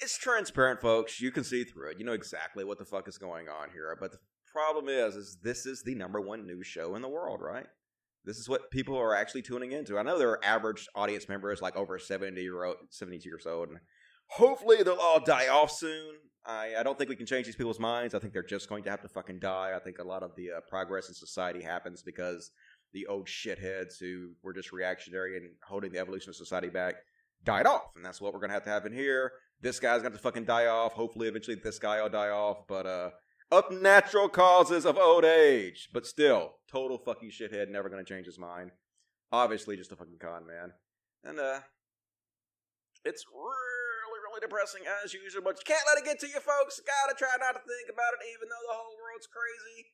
It's 0.01 0.17
transparent, 0.17 0.79
folks. 0.79 1.19
You 1.19 1.31
can 1.31 1.43
see 1.43 1.65
through 1.65 1.91
it. 1.91 1.99
You 1.99 2.05
know 2.05 2.13
exactly 2.13 2.63
what 2.63 2.79
the 2.79 2.85
fuck 2.85 3.07
is 3.07 3.17
going 3.17 3.49
on 3.49 3.69
here. 3.71 3.95
But 3.99 4.13
the 4.13 4.19
problem 4.51 4.87
is, 4.87 5.15
is 5.15 5.37
this 5.43 5.65
is 5.65 5.83
the 5.83 5.95
number 5.95 6.21
one 6.21 6.47
news 6.47 6.67
show 6.67 6.95
in 6.95 7.01
the 7.01 7.09
world, 7.09 7.41
right? 7.41 7.67
This 8.25 8.37
is 8.37 8.47
what 8.47 8.71
people 8.71 8.97
are 8.97 9.15
actually 9.15 9.41
tuning 9.41 9.71
into. 9.71 9.97
I 9.97 10.03
know 10.03 10.17
their 10.17 10.43
average 10.43 10.87
audience 10.95 11.27
members 11.27 11.61
like 11.61 11.75
over 11.75 11.97
70 11.99 12.39
year 12.41 12.63
old, 12.63 12.77
72 12.89 13.27
years 13.27 13.45
old, 13.45 13.69
and 13.69 13.79
hopefully 14.27 14.83
they'll 14.83 14.95
all 14.95 15.19
die 15.19 15.47
off 15.47 15.71
soon. 15.71 16.15
I, 16.45 16.75
I 16.79 16.83
don't 16.83 16.97
think 16.97 17.09
we 17.09 17.15
can 17.15 17.25
change 17.25 17.45
these 17.45 17.55
people's 17.55 17.79
minds. 17.79 18.13
I 18.13 18.19
think 18.19 18.33
they're 18.33 18.43
just 18.43 18.69
going 18.69 18.83
to 18.83 18.89
have 18.89 19.01
to 19.01 19.09
fucking 19.09 19.39
die. 19.39 19.73
I 19.75 19.79
think 19.79 19.99
a 19.99 20.07
lot 20.07 20.23
of 20.23 20.35
the 20.35 20.51
uh, 20.51 20.59
progress 20.69 21.09
in 21.09 21.13
society 21.13 21.61
happens 21.61 22.01
because 22.01 22.51
the 22.93 23.07
old 23.07 23.27
shitheads 23.27 23.99
who 23.99 24.31
were 24.43 24.53
just 24.53 24.71
reactionary 24.71 25.37
and 25.37 25.49
holding 25.63 25.91
the 25.91 25.99
evolution 25.99 26.29
of 26.29 26.35
society 26.35 26.69
back 26.69 26.95
died 27.43 27.65
off. 27.65 27.95
And 27.95 28.03
that's 28.03 28.19
what 28.19 28.33
we're 28.33 28.39
going 28.39 28.49
to 28.49 28.55
have 28.55 28.63
to 28.65 28.69
happen 28.69 28.93
here. 28.93 29.31
This 29.61 29.79
guy's 29.79 30.01
going 30.01 30.13
to 30.13 30.19
fucking 30.19 30.45
die 30.45 30.67
off. 30.67 30.93
Hopefully, 30.93 31.27
eventually, 31.27 31.57
this 31.61 31.79
guy 31.79 32.01
will 32.01 32.09
die 32.09 32.29
off. 32.29 32.67
But, 32.67 32.85
uh, 32.85 33.09
of 33.51 33.71
natural 33.71 34.29
causes 34.29 34.85
of 34.85 34.97
old 34.97 35.25
age. 35.25 35.89
But 35.93 36.05
still, 36.05 36.55
total 36.71 36.97
fucking 36.97 37.31
shithead, 37.31 37.69
never 37.69 37.89
going 37.89 38.03
to 38.03 38.13
change 38.13 38.25
his 38.25 38.39
mind. 38.39 38.71
Obviously, 39.31 39.77
just 39.77 39.91
a 39.91 39.95
fucking 39.95 40.19
con 40.19 40.45
man. 40.47 40.73
And, 41.23 41.39
uh, 41.39 41.59
It's 43.05 43.23
really, 43.31 44.19
really 44.27 44.41
depressing 44.43 44.83
as 45.03 45.13
usual, 45.13 45.41
but 45.41 45.55
you 45.55 45.63
can't 45.65 45.87
let 45.87 46.03
it 46.03 46.05
get 46.05 46.19
to 46.19 46.27
you, 46.27 46.39
folks. 46.43 46.81
Gotta 46.83 47.15
try 47.15 47.31
not 47.39 47.55
to 47.55 47.63
think 47.63 47.87
about 47.87 48.11
it, 48.19 48.27
even 48.27 48.51
though 48.51 48.65
the 48.67 48.75
whole 48.75 48.95
world's 48.99 49.27
crazy. 49.27 49.87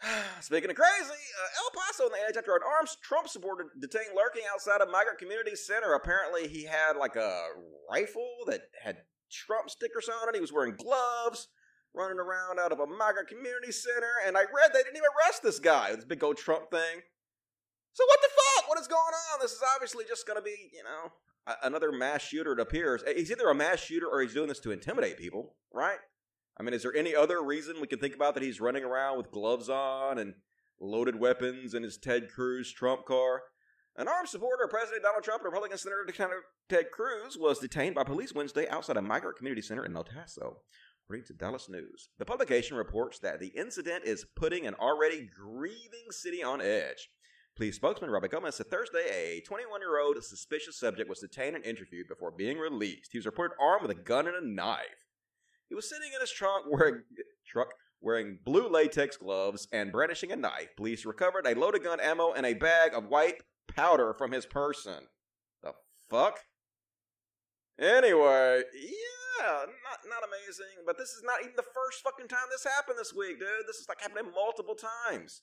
Speaking 0.40 0.70
of 0.70 0.76
crazy, 0.76 1.10
uh, 1.10 1.62
El 1.64 1.70
Paso 1.74 2.04
on 2.04 2.12
the 2.12 2.18
edge 2.28 2.36
after 2.36 2.54
an 2.54 2.62
armed 2.62 2.88
Trump 3.02 3.28
supporter 3.28 3.66
detained 3.80 4.14
lurking 4.16 4.42
outside 4.52 4.80
a 4.80 4.86
migrant 4.86 5.18
community 5.18 5.56
center. 5.56 5.94
Apparently, 5.94 6.46
he 6.48 6.64
had 6.64 6.96
like 6.96 7.16
a 7.16 7.42
rifle 7.90 8.28
that 8.46 8.62
had 8.82 8.98
Trump 9.30 9.70
stickers 9.70 10.08
on 10.08 10.28
it. 10.28 10.34
He 10.34 10.40
was 10.40 10.52
wearing 10.52 10.76
gloves, 10.76 11.48
running 11.94 12.18
around 12.18 12.58
out 12.60 12.72
of 12.72 12.80
a 12.80 12.86
migrant 12.86 13.28
community 13.28 13.72
center. 13.72 14.22
And 14.26 14.36
I 14.36 14.42
read 14.42 14.72
they 14.72 14.82
didn't 14.82 14.96
even 14.96 15.10
arrest 15.18 15.42
this 15.42 15.58
guy, 15.58 15.94
this 15.94 16.04
big 16.04 16.22
old 16.22 16.36
Trump 16.36 16.70
thing. 16.70 17.02
So 17.92 18.04
what 18.06 18.20
the 18.22 18.28
fuck? 18.28 18.68
What 18.68 18.80
is 18.80 18.86
going 18.86 19.00
on? 19.32 19.40
This 19.40 19.52
is 19.52 19.62
obviously 19.74 20.04
just 20.06 20.26
going 20.26 20.38
to 20.38 20.44
be, 20.44 20.70
you 20.72 20.84
know, 20.84 21.10
another 21.64 21.90
mass 21.90 22.22
shooter. 22.22 22.52
It 22.52 22.60
appears 22.60 23.02
he's 23.16 23.30
either 23.30 23.48
a 23.48 23.54
mass 23.54 23.80
shooter 23.80 24.06
or 24.06 24.22
he's 24.22 24.34
doing 24.34 24.48
this 24.48 24.60
to 24.60 24.70
intimidate 24.70 25.18
people, 25.18 25.56
right? 25.72 25.98
I 26.58 26.64
mean, 26.64 26.74
is 26.74 26.82
there 26.82 26.94
any 26.94 27.14
other 27.14 27.42
reason 27.42 27.80
we 27.80 27.86
can 27.86 28.00
think 28.00 28.14
about 28.14 28.34
that 28.34 28.42
he's 28.42 28.60
running 28.60 28.82
around 28.82 29.16
with 29.16 29.30
gloves 29.30 29.68
on 29.68 30.18
and 30.18 30.34
loaded 30.80 31.18
weapons 31.18 31.72
in 31.72 31.84
his 31.84 31.96
Ted 31.96 32.28
Cruz 32.32 32.72
Trump 32.72 33.04
car? 33.06 33.42
An 33.96 34.08
armed 34.08 34.28
supporter 34.28 34.64
of 34.64 34.70
President 34.70 35.02
Donald 35.02 35.24
Trump 35.24 35.42
and 35.42 35.46
Republican 35.46 35.78
Senator 35.78 36.06
Ted 36.68 36.90
Cruz 36.92 37.36
was 37.36 37.58
detained 37.58 37.94
by 37.94 38.04
police 38.04 38.32
Wednesday 38.32 38.68
outside 38.68 38.96
a 38.96 39.02
migrant 39.02 39.36
community 39.36 39.62
center 39.62 39.84
in 39.84 39.96
El 39.96 40.04
Paso, 40.04 40.58
according 41.04 41.26
to 41.26 41.32
Dallas 41.32 41.68
News. 41.68 42.10
The 42.18 42.24
publication 42.24 42.76
reports 42.76 43.18
that 43.20 43.40
the 43.40 43.48
incident 43.48 44.04
is 44.04 44.26
putting 44.36 44.66
an 44.66 44.74
already 44.74 45.28
grieving 45.34 46.10
city 46.10 46.42
on 46.42 46.60
edge. 46.60 47.08
Police 47.56 47.74
spokesman 47.74 48.10
Robert 48.10 48.30
Gomez 48.30 48.54
said 48.54 48.70
Thursday 48.70 49.08
a 49.10 49.40
21 49.40 49.80
year 49.80 49.98
old 49.98 50.22
suspicious 50.22 50.78
subject 50.78 51.08
was 51.08 51.18
detained 51.18 51.56
and 51.56 51.64
interviewed 51.64 52.06
before 52.06 52.30
being 52.30 52.58
released. 52.58 53.10
He 53.10 53.18
was 53.18 53.26
reported 53.26 53.56
armed 53.60 53.82
with 53.82 53.90
a 53.90 54.00
gun 54.00 54.28
and 54.28 54.36
a 54.36 54.46
knife. 54.46 55.07
He 55.68 55.74
was 55.74 55.88
sitting 55.88 56.10
in 56.14 56.20
his 56.20 56.30
trunk 56.30 56.66
wearing 56.68 57.02
truck 57.46 57.74
wearing 58.00 58.38
blue 58.44 58.68
latex 58.68 59.16
gloves 59.16 59.66
and 59.72 59.92
brandishing 59.92 60.32
a 60.32 60.36
knife. 60.36 60.76
Police 60.76 61.04
recovered 61.04 61.46
a 61.46 61.54
loaded 61.54 61.84
gun 61.84 62.00
ammo 62.00 62.32
and 62.32 62.46
a 62.46 62.54
bag 62.54 62.94
of 62.94 63.06
white 63.06 63.42
powder 63.74 64.14
from 64.14 64.32
his 64.32 64.46
person. 64.46 65.08
The 65.62 65.72
fuck? 66.08 66.38
Anyway, 67.78 68.62
yeah, 68.74 69.64
not 69.66 70.00
not 70.08 70.24
amazing, 70.26 70.84
but 70.86 70.96
this 70.98 71.10
is 71.10 71.22
not 71.24 71.40
even 71.40 71.54
the 71.56 71.62
first 71.62 72.02
fucking 72.02 72.28
time 72.28 72.48
this 72.50 72.64
happened 72.64 72.98
this 72.98 73.14
week, 73.14 73.38
dude. 73.38 73.66
This 73.66 73.76
is 73.76 73.86
like 73.88 74.00
happening 74.00 74.32
multiple 74.34 74.74
times. 74.74 75.42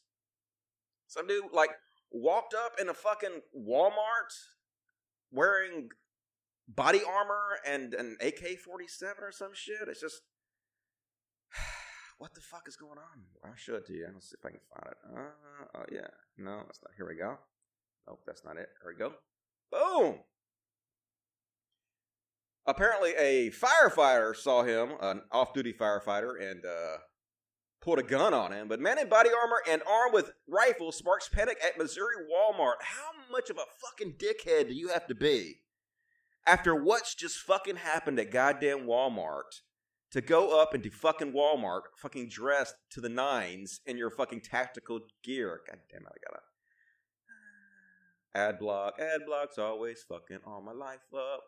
Some 1.07 1.27
dude 1.27 1.45
like 1.53 1.71
walked 2.11 2.53
up 2.53 2.73
in 2.79 2.89
a 2.89 2.93
fucking 2.93 3.41
Walmart 3.57 4.31
wearing 5.31 5.89
body 6.67 7.01
armor 7.07 7.59
and 7.65 7.93
an 7.93 8.17
AK 8.21 8.59
47 8.63 9.15
or 9.21 9.31
some 9.31 9.51
shit. 9.53 9.87
It's 9.87 10.01
just. 10.01 10.21
what 12.17 12.33
the 12.33 12.41
fuck 12.41 12.67
is 12.67 12.75
going 12.75 12.97
on? 12.97 13.25
I'll 13.43 13.55
show 13.55 13.75
it 13.75 13.85
to 13.87 13.93
you. 13.93 14.07
Let's 14.13 14.29
see 14.29 14.35
if 14.39 14.45
I 14.45 14.49
can 14.49 14.59
find 14.73 14.91
it. 14.91 14.97
Uh, 15.13 15.79
oh, 15.79 15.85
yeah. 15.91 16.07
No, 16.37 16.63
that's 16.65 16.79
not. 16.83 16.91
Here 16.97 17.07
we 17.07 17.15
go. 17.15 17.37
Nope, 18.07 18.21
that's 18.25 18.43
not 18.43 18.57
it. 18.57 18.69
Here 18.81 18.93
we 18.93 18.97
go. 18.97 19.13
Boom! 19.71 20.19
Apparently, 22.67 23.11
a 23.17 23.51
firefighter 23.51 24.35
saw 24.35 24.63
him, 24.63 24.93
an 25.01 25.21
off 25.31 25.53
duty 25.53 25.73
firefighter, 25.73 26.31
and 26.39 26.65
uh, 26.65 26.97
pulled 27.81 27.99
a 27.99 28.03
gun 28.03 28.33
on 28.33 28.51
him. 28.51 28.67
But 28.67 28.79
man 28.79 28.97
in 28.97 29.07
body 29.07 29.29
armor 29.29 29.61
and 29.69 29.81
armed 29.87 30.13
with 30.13 30.31
rifle 30.47 30.91
sparks 30.91 31.29
panic 31.29 31.57
at 31.63 31.77
Missouri 31.77 32.15
Walmart. 32.31 32.81
How 32.81 33.11
much 33.31 33.49
of 33.49 33.57
a 33.57 33.65
fucking 33.85 34.15
dickhead 34.17 34.67
do 34.67 34.73
you 34.73 34.89
have 34.89 35.05
to 35.07 35.15
be 35.15 35.59
after 36.45 36.75
what's 36.75 37.15
just 37.15 37.37
fucking 37.37 37.77
happened 37.77 38.19
at 38.19 38.31
goddamn 38.31 38.85
Walmart 38.85 39.61
to 40.11 40.21
go 40.21 40.59
up 40.61 40.75
into 40.75 40.89
fucking 40.89 41.33
Walmart, 41.33 41.81
fucking 41.97 42.29
dressed 42.29 42.75
to 42.91 43.01
the 43.01 43.09
nines 43.09 43.81
in 43.85 43.97
your 43.97 44.09
fucking 44.09 44.41
tactical 44.41 45.01
gear? 45.23 45.61
God 45.67 45.79
damn 45.91 46.01
it, 46.01 46.07
I 46.07 46.17
gotta. 46.27 46.41
Ad 48.35 48.59
block, 48.59 48.99
ad 48.99 49.21
block's 49.25 49.57
always 49.57 50.03
fucking 50.07 50.39
all 50.45 50.61
my 50.61 50.73
life 50.73 50.99
up. 51.13 51.41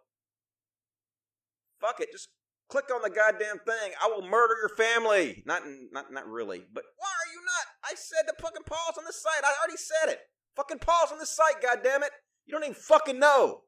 Fuck 1.82 2.00
it, 2.00 2.12
just 2.12 2.30
click 2.70 2.86
on 2.94 3.02
the 3.02 3.10
goddamn 3.10 3.60
thing. 3.66 3.92
I 4.02 4.08
will 4.08 4.28
murder 4.28 4.56
your 4.60 4.76
family. 4.76 5.44
Not, 5.46 5.64
not, 5.92 6.12
not 6.12 6.28
really. 6.28 6.64
But 6.74 6.84
why 6.98 7.10
are 7.10 7.32
you 7.34 7.42
not? 7.46 7.92
I 7.92 7.96
said 7.96 8.24
to 8.28 8.42
fucking 8.42 8.64
pause 8.66 8.98
on 8.98 9.06
this 9.06 9.22
site. 9.22 9.44
I 9.44 9.54
already 9.62 9.78
said 9.78 10.14
it. 10.14 10.20
Fucking 10.56 10.80
pause 10.80 11.12
on 11.12 11.20
this 11.20 11.36
site. 11.36 11.62
Goddamn 11.62 12.04
it. 12.04 12.12
You 12.46 12.54
don't 12.54 12.64
even 12.64 12.76
fucking 12.76 13.20
know. 13.20 13.62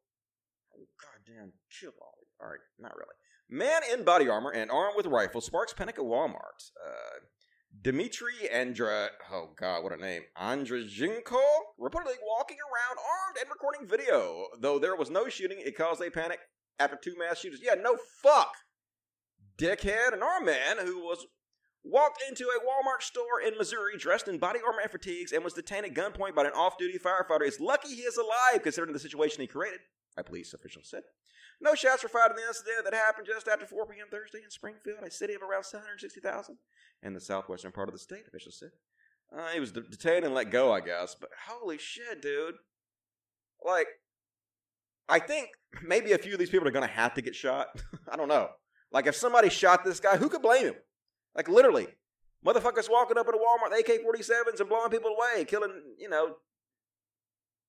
Oh, 0.75 0.85
goddamn, 1.29 1.53
chill 1.69 1.91
all. 2.01 2.15
Right, 2.41 2.59
not 2.79 2.95
really. 2.95 3.15
Man 3.49 3.81
in 3.91 4.05
body 4.05 4.29
armor 4.29 4.51
and 4.51 4.71
armed 4.71 4.95
with 4.95 5.05
rifle 5.07 5.41
sparks 5.41 5.73
panic 5.73 5.95
at 5.97 6.05
Walmart. 6.05 6.71
Uh, 6.85 7.19
Dmitry 7.81 8.49
Andra, 8.51 9.09
oh 9.31 9.49
god, 9.59 9.83
what 9.83 9.93
a 9.93 9.97
name, 9.97 10.23
Andrzejinko, 10.37 11.41
reportedly 11.79 12.17
walking 12.25 12.57
around 12.57 12.97
armed 12.97 13.37
and 13.39 13.49
recording 13.49 13.87
video. 13.87 14.45
Though 14.59 14.79
there 14.79 14.95
was 14.95 15.09
no 15.09 15.29
shooting, 15.29 15.59
it 15.59 15.77
caused 15.77 16.01
a 16.01 16.09
panic 16.09 16.39
after 16.79 16.97
two 17.01 17.15
mass 17.17 17.39
shooters. 17.39 17.59
Yeah, 17.61 17.75
no 17.75 17.97
fuck. 18.23 18.53
Dickhead, 19.57 20.13
an 20.13 20.23
armed 20.23 20.45
man 20.45 20.85
who 20.85 20.99
was 20.99 21.25
walked 21.83 22.23
into 22.27 22.45
a 22.45 22.59
Walmart 22.59 23.01
store 23.01 23.41
in 23.45 23.57
Missouri 23.57 23.97
dressed 23.97 24.27
in 24.27 24.37
body 24.37 24.59
armor 24.65 24.81
and 24.81 24.91
fatigues 24.91 25.31
and 25.31 25.43
was 25.43 25.53
detained 25.53 25.85
at 25.85 25.93
gunpoint 25.93 26.35
by 26.35 26.43
an 26.45 26.51
off-duty 26.53 26.97
firefighter 26.97 27.47
is 27.47 27.59
lucky 27.59 27.89
he 27.89 28.01
is 28.01 28.17
alive 28.17 28.63
considering 28.63 28.93
the 28.93 28.99
situation 28.99 29.41
he 29.41 29.47
created, 29.47 29.79
a 30.17 30.23
police 30.23 30.53
official 30.53 30.81
said. 30.83 31.03
No 31.61 31.75
shots 31.75 32.03
were 32.03 32.09
fired 32.09 32.31
in 32.31 32.37
the 32.37 32.47
incident 32.47 32.85
that 32.85 32.93
happened 32.93 33.27
just 33.27 33.47
after 33.47 33.65
4 33.65 33.85
p.m. 33.87 34.07
Thursday 34.09 34.39
in 34.43 34.49
Springfield, 34.49 34.99
a 35.05 35.11
city 35.11 35.33
of 35.33 35.41
around 35.41 35.65
760,000 35.65 36.57
in 37.03 37.13
the 37.13 37.19
southwestern 37.19 37.71
part 37.71 37.89
of 37.89 37.93
the 37.93 37.99
state, 37.99 38.23
officials 38.27 38.59
said. 38.59 38.71
Uh, 39.37 39.49
he 39.49 39.59
was 39.59 39.71
de- 39.71 39.81
detained 39.81 40.25
and 40.25 40.33
let 40.33 40.51
go, 40.51 40.71
I 40.71 40.79
guess, 40.79 41.15
but 41.19 41.29
holy 41.47 41.77
shit, 41.77 42.21
dude. 42.21 42.55
Like, 43.63 43.87
I 45.09 45.19
think 45.19 45.49
maybe 45.85 46.13
a 46.13 46.17
few 46.17 46.33
of 46.33 46.39
these 46.39 46.49
people 46.49 46.67
are 46.67 46.71
going 46.71 46.87
to 46.87 46.93
have 46.93 47.13
to 47.15 47.21
get 47.21 47.35
shot. 47.35 47.67
I 48.11 48.15
don't 48.15 48.29
know. 48.29 48.49
Like, 48.91 49.05
if 49.05 49.15
somebody 49.15 49.49
shot 49.49 49.83
this 49.83 49.99
guy, 49.99 50.17
who 50.17 50.29
could 50.29 50.41
blame 50.41 50.67
him? 50.67 50.75
Like, 51.35 51.49
literally. 51.49 51.87
Motherfuckers 52.45 52.89
walking 52.89 53.17
up 53.17 53.27
at 53.27 53.33
a 53.33 53.37
Walmart, 53.37 53.77
AK 53.77 54.01
47s, 54.05 54.61
and 54.61 54.69
blowing 54.69 54.89
people 54.89 55.11
away, 55.11 55.43
killing, 55.43 55.73
you 55.97 56.09
know, 56.09 56.35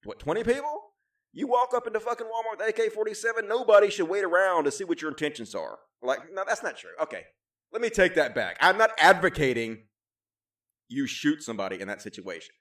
what, 0.05 0.20
20 0.20 0.44
people? 0.44 0.89
You 1.32 1.46
walk 1.46 1.74
up 1.74 1.86
into 1.86 2.00
fucking 2.00 2.26
Walmart 2.26 2.58
with 2.58 2.78
AK 2.78 2.92
47, 2.92 3.46
nobody 3.46 3.90
should 3.90 4.08
wait 4.08 4.24
around 4.24 4.64
to 4.64 4.70
see 4.70 4.84
what 4.84 5.00
your 5.00 5.10
intentions 5.10 5.54
are. 5.54 5.78
Like, 6.02 6.20
no, 6.32 6.42
that's 6.46 6.62
not 6.62 6.76
true. 6.76 6.90
Okay. 7.00 7.24
Let 7.72 7.82
me 7.82 7.90
take 7.90 8.16
that 8.16 8.34
back. 8.34 8.56
I'm 8.60 8.76
not 8.76 8.90
advocating 8.98 9.84
you 10.88 11.06
shoot 11.06 11.42
somebody 11.42 11.80
in 11.80 11.86
that 11.86 12.02
situation. 12.02 12.52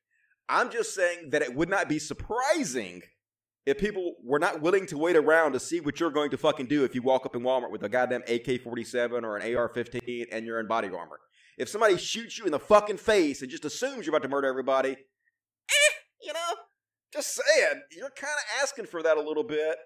I'm 0.47 0.69
just 0.69 0.93
saying 0.93 1.31
that 1.31 1.41
it 1.41 1.55
would 1.55 1.69
not 1.69 1.89
be 1.89 1.99
surprising 1.99 3.01
if 3.65 3.77
people 3.77 4.15
were 4.23 4.39
not 4.39 4.61
willing 4.61 4.85
to 4.87 4.97
wait 4.97 5.15
around 5.15 5.53
to 5.53 5.59
see 5.59 5.79
what 5.79 5.99
you're 5.99 6.11
going 6.11 6.31
to 6.31 6.37
fucking 6.37 6.67
do 6.67 6.83
if 6.83 6.95
you 6.95 7.01
walk 7.01 7.25
up 7.25 7.35
in 7.35 7.41
Walmart 7.41 7.71
with 7.71 7.83
a 7.83 7.89
goddamn 7.89 8.23
AK 8.27 8.61
47 8.61 9.25
or 9.25 9.37
an 9.37 9.55
AR 9.55 9.69
15 9.69 10.27
and 10.31 10.45
you're 10.45 10.59
in 10.59 10.67
body 10.67 10.87
armor. 10.87 11.19
If 11.57 11.69
somebody 11.69 11.97
shoots 11.97 12.37
you 12.37 12.45
in 12.45 12.51
the 12.51 12.59
fucking 12.59 12.97
face 12.97 13.41
and 13.41 13.51
just 13.51 13.65
assumes 13.65 14.05
you're 14.05 14.15
about 14.15 14.23
to 14.23 14.29
murder 14.29 14.47
everybody, 14.47 14.91
eh, 14.91 15.93
you 16.21 16.33
know, 16.33 16.55
just 17.13 17.35
saying, 17.35 17.81
you're 17.91 18.09
kind 18.09 18.33
of 18.37 18.63
asking 18.63 18.85
for 18.85 19.01
that 19.03 19.17
a 19.17 19.21
little 19.21 19.43
bit. 19.43 19.77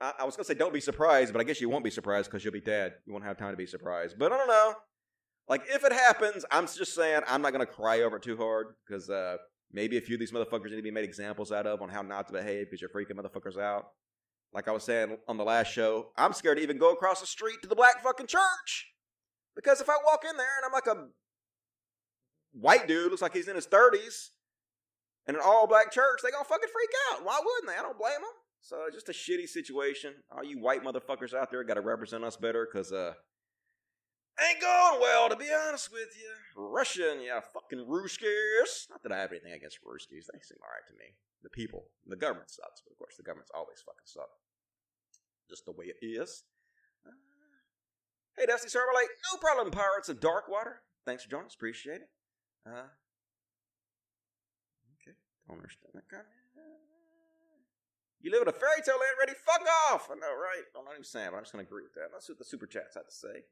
I, 0.00 0.12
I 0.20 0.24
was 0.24 0.36
going 0.36 0.44
to 0.44 0.48
say 0.48 0.54
don't 0.54 0.72
be 0.72 0.80
surprised, 0.80 1.32
but 1.32 1.40
I 1.40 1.44
guess 1.44 1.60
you 1.60 1.68
won't 1.68 1.84
be 1.84 1.90
surprised 1.90 2.30
because 2.30 2.44
you'll 2.44 2.52
be 2.52 2.60
dead. 2.60 2.94
You 3.06 3.12
won't 3.12 3.24
have 3.24 3.38
time 3.38 3.52
to 3.52 3.56
be 3.56 3.66
surprised. 3.66 4.16
But 4.18 4.32
I 4.32 4.38
don't 4.38 4.48
know. 4.48 4.74
Like, 5.48 5.62
if 5.68 5.84
it 5.84 5.92
happens, 5.92 6.44
I'm 6.50 6.66
just 6.66 6.94
saying 6.94 7.20
I'm 7.28 7.42
not 7.42 7.52
going 7.52 7.66
to 7.66 7.70
cry 7.70 8.00
over 8.00 8.16
it 8.16 8.22
too 8.22 8.36
hard 8.36 8.68
because 8.86 9.10
uh, 9.10 9.36
maybe 9.72 9.98
a 9.98 10.00
few 10.00 10.16
of 10.16 10.20
these 10.20 10.32
motherfuckers 10.32 10.70
need 10.70 10.76
to 10.76 10.82
be 10.82 10.90
made 10.90 11.04
examples 11.04 11.52
out 11.52 11.66
of 11.66 11.82
on 11.82 11.88
how 11.88 12.02
not 12.02 12.26
to 12.28 12.32
behave 12.32 12.66
because 12.70 12.80
you're 12.80 12.90
freaking 12.90 13.18
motherfuckers 13.18 13.58
out. 13.58 13.88
Like 14.54 14.68
I 14.68 14.70
was 14.70 14.84
saying 14.84 15.18
on 15.28 15.36
the 15.36 15.44
last 15.44 15.72
show, 15.72 16.12
I'm 16.16 16.32
scared 16.32 16.58
to 16.58 16.62
even 16.62 16.78
go 16.78 16.92
across 16.92 17.20
the 17.20 17.26
street 17.26 17.56
to 17.62 17.68
the 17.68 17.74
black 17.74 18.02
fucking 18.02 18.28
church. 18.28 18.92
Because 19.56 19.80
if 19.80 19.88
I 19.88 19.94
walk 20.04 20.24
in 20.28 20.36
there 20.36 20.46
and 20.58 20.66
I'm 20.66 20.72
like 20.72 20.86
a 20.86 21.08
white 22.52 22.86
dude, 22.88 23.10
looks 23.10 23.22
like 23.22 23.34
he's 23.34 23.48
in 23.48 23.56
his 23.56 23.66
30s, 23.66 24.30
in 25.26 25.34
an 25.34 25.40
all 25.44 25.66
black 25.66 25.90
church, 25.90 26.20
they 26.22 26.30
gonna 26.30 26.44
fucking 26.44 26.68
freak 26.72 26.90
out. 27.10 27.24
Why 27.24 27.40
wouldn't 27.44 27.68
they? 27.68 27.78
I 27.78 27.82
don't 27.82 27.98
blame 27.98 28.20
them. 28.20 28.36
So 28.60 28.76
just 28.92 29.08
a 29.08 29.12
shitty 29.12 29.48
situation. 29.48 30.14
All 30.30 30.44
you 30.44 30.58
white 30.58 30.82
motherfuckers 30.82 31.34
out 31.34 31.50
there 31.50 31.62
got 31.64 31.74
to 31.74 31.82
represent 31.82 32.24
us 32.24 32.36
better, 32.36 32.64
cause 32.64 32.92
uh, 32.92 33.12
ain't 34.40 34.60
going 34.60 35.00
well 35.00 35.28
to 35.28 35.36
be 35.36 35.48
honest 35.52 35.92
with 35.92 36.08
you. 36.16 36.32
Russian, 36.56 37.20
yeah, 37.20 37.40
fucking 37.40 37.84
Ruskies. 37.86 38.88
Not 38.88 39.02
that 39.02 39.12
I 39.12 39.20
have 39.20 39.32
anything 39.32 39.52
against 39.52 39.84
Ruskies. 39.84 40.32
They 40.32 40.40
seem 40.40 40.58
alright 40.64 40.86
to 40.88 40.94
me. 40.98 41.12
The 41.42 41.50
people, 41.50 41.84
the 42.06 42.16
government 42.16 42.48
sucks, 42.48 42.80
but 42.80 42.92
of 42.92 42.98
course 42.98 43.16
the 43.18 43.22
government's 43.22 43.50
always 43.54 43.84
fucking 43.84 44.06
suck. 44.06 44.30
Just 45.50 45.66
the 45.66 45.72
way 45.72 45.92
it 45.92 46.00
is. 46.00 46.44
Hey, 48.36 48.46
Dusty 48.46 48.68
Server, 48.68 48.90
like 48.94 49.08
no 49.30 49.38
problem, 49.38 49.70
Pirates 49.70 50.08
of 50.08 50.18
Darkwater. 50.20 50.80
Thanks 51.06 51.22
for 51.22 51.30
joining 51.30 51.46
us. 51.46 51.54
Appreciate 51.54 52.00
it. 52.00 52.08
Uh, 52.66 52.88
You 58.20 58.30
live 58.32 58.42
in 58.42 58.48
a 58.48 58.56
fairy 58.56 58.80
tale 58.84 58.96
land, 58.96 59.20
ready? 59.20 59.36
Fuck 59.44 59.60
off! 59.92 60.08
I 60.10 60.14
know, 60.14 60.32
right? 60.32 60.64
I'm 60.78 60.84
not 60.84 60.94
even 60.94 61.04
saying, 61.04 61.28
but 61.30 61.36
I'm 61.36 61.42
just 61.42 61.52
gonna 61.52 61.64
agree 61.64 61.82
with 61.82 61.92
that. 61.94 62.08
See 62.22 62.32
what 62.32 62.38
the 62.38 62.44
super 62.44 62.66
chats 62.66 62.96
had 62.96 63.04
to 63.04 63.14
say. 63.14 63.44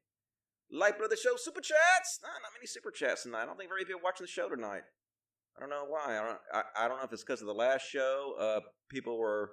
Like 0.71 0.97
of 0.99 1.09
the 1.09 1.15
show, 1.15 1.35
super 1.37 1.61
chats. 1.61 2.19
Nah, 2.23 2.29
not 2.41 2.57
many 2.57 2.65
super 2.65 2.89
chats 2.89 3.23
tonight. 3.23 3.43
I 3.43 3.45
don't 3.45 3.57
think 3.57 3.69
very 3.69 3.85
people 3.85 4.01
watching 4.03 4.25
the 4.25 4.31
show 4.31 4.49
tonight. 4.49 4.81
I 5.55 5.59
don't 5.59 5.69
know 5.69 5.85
why. 5.87 6.17
I 6.17 6.25
don't. 6.25 6.39
I, 6.51 6.85
I 6.85 6.87
don't 6.87 6.97
know 6.97 7.03
if 7.03 7.13
it's 7.13 7.23
because 7.23 7.41
of 7.41 7.47
the 7.47 7.53
last 7.53 7.83
show. 7.83 8.33
Uh, 8.39 8.59
people 8.89 9.19
were 9.19 9.51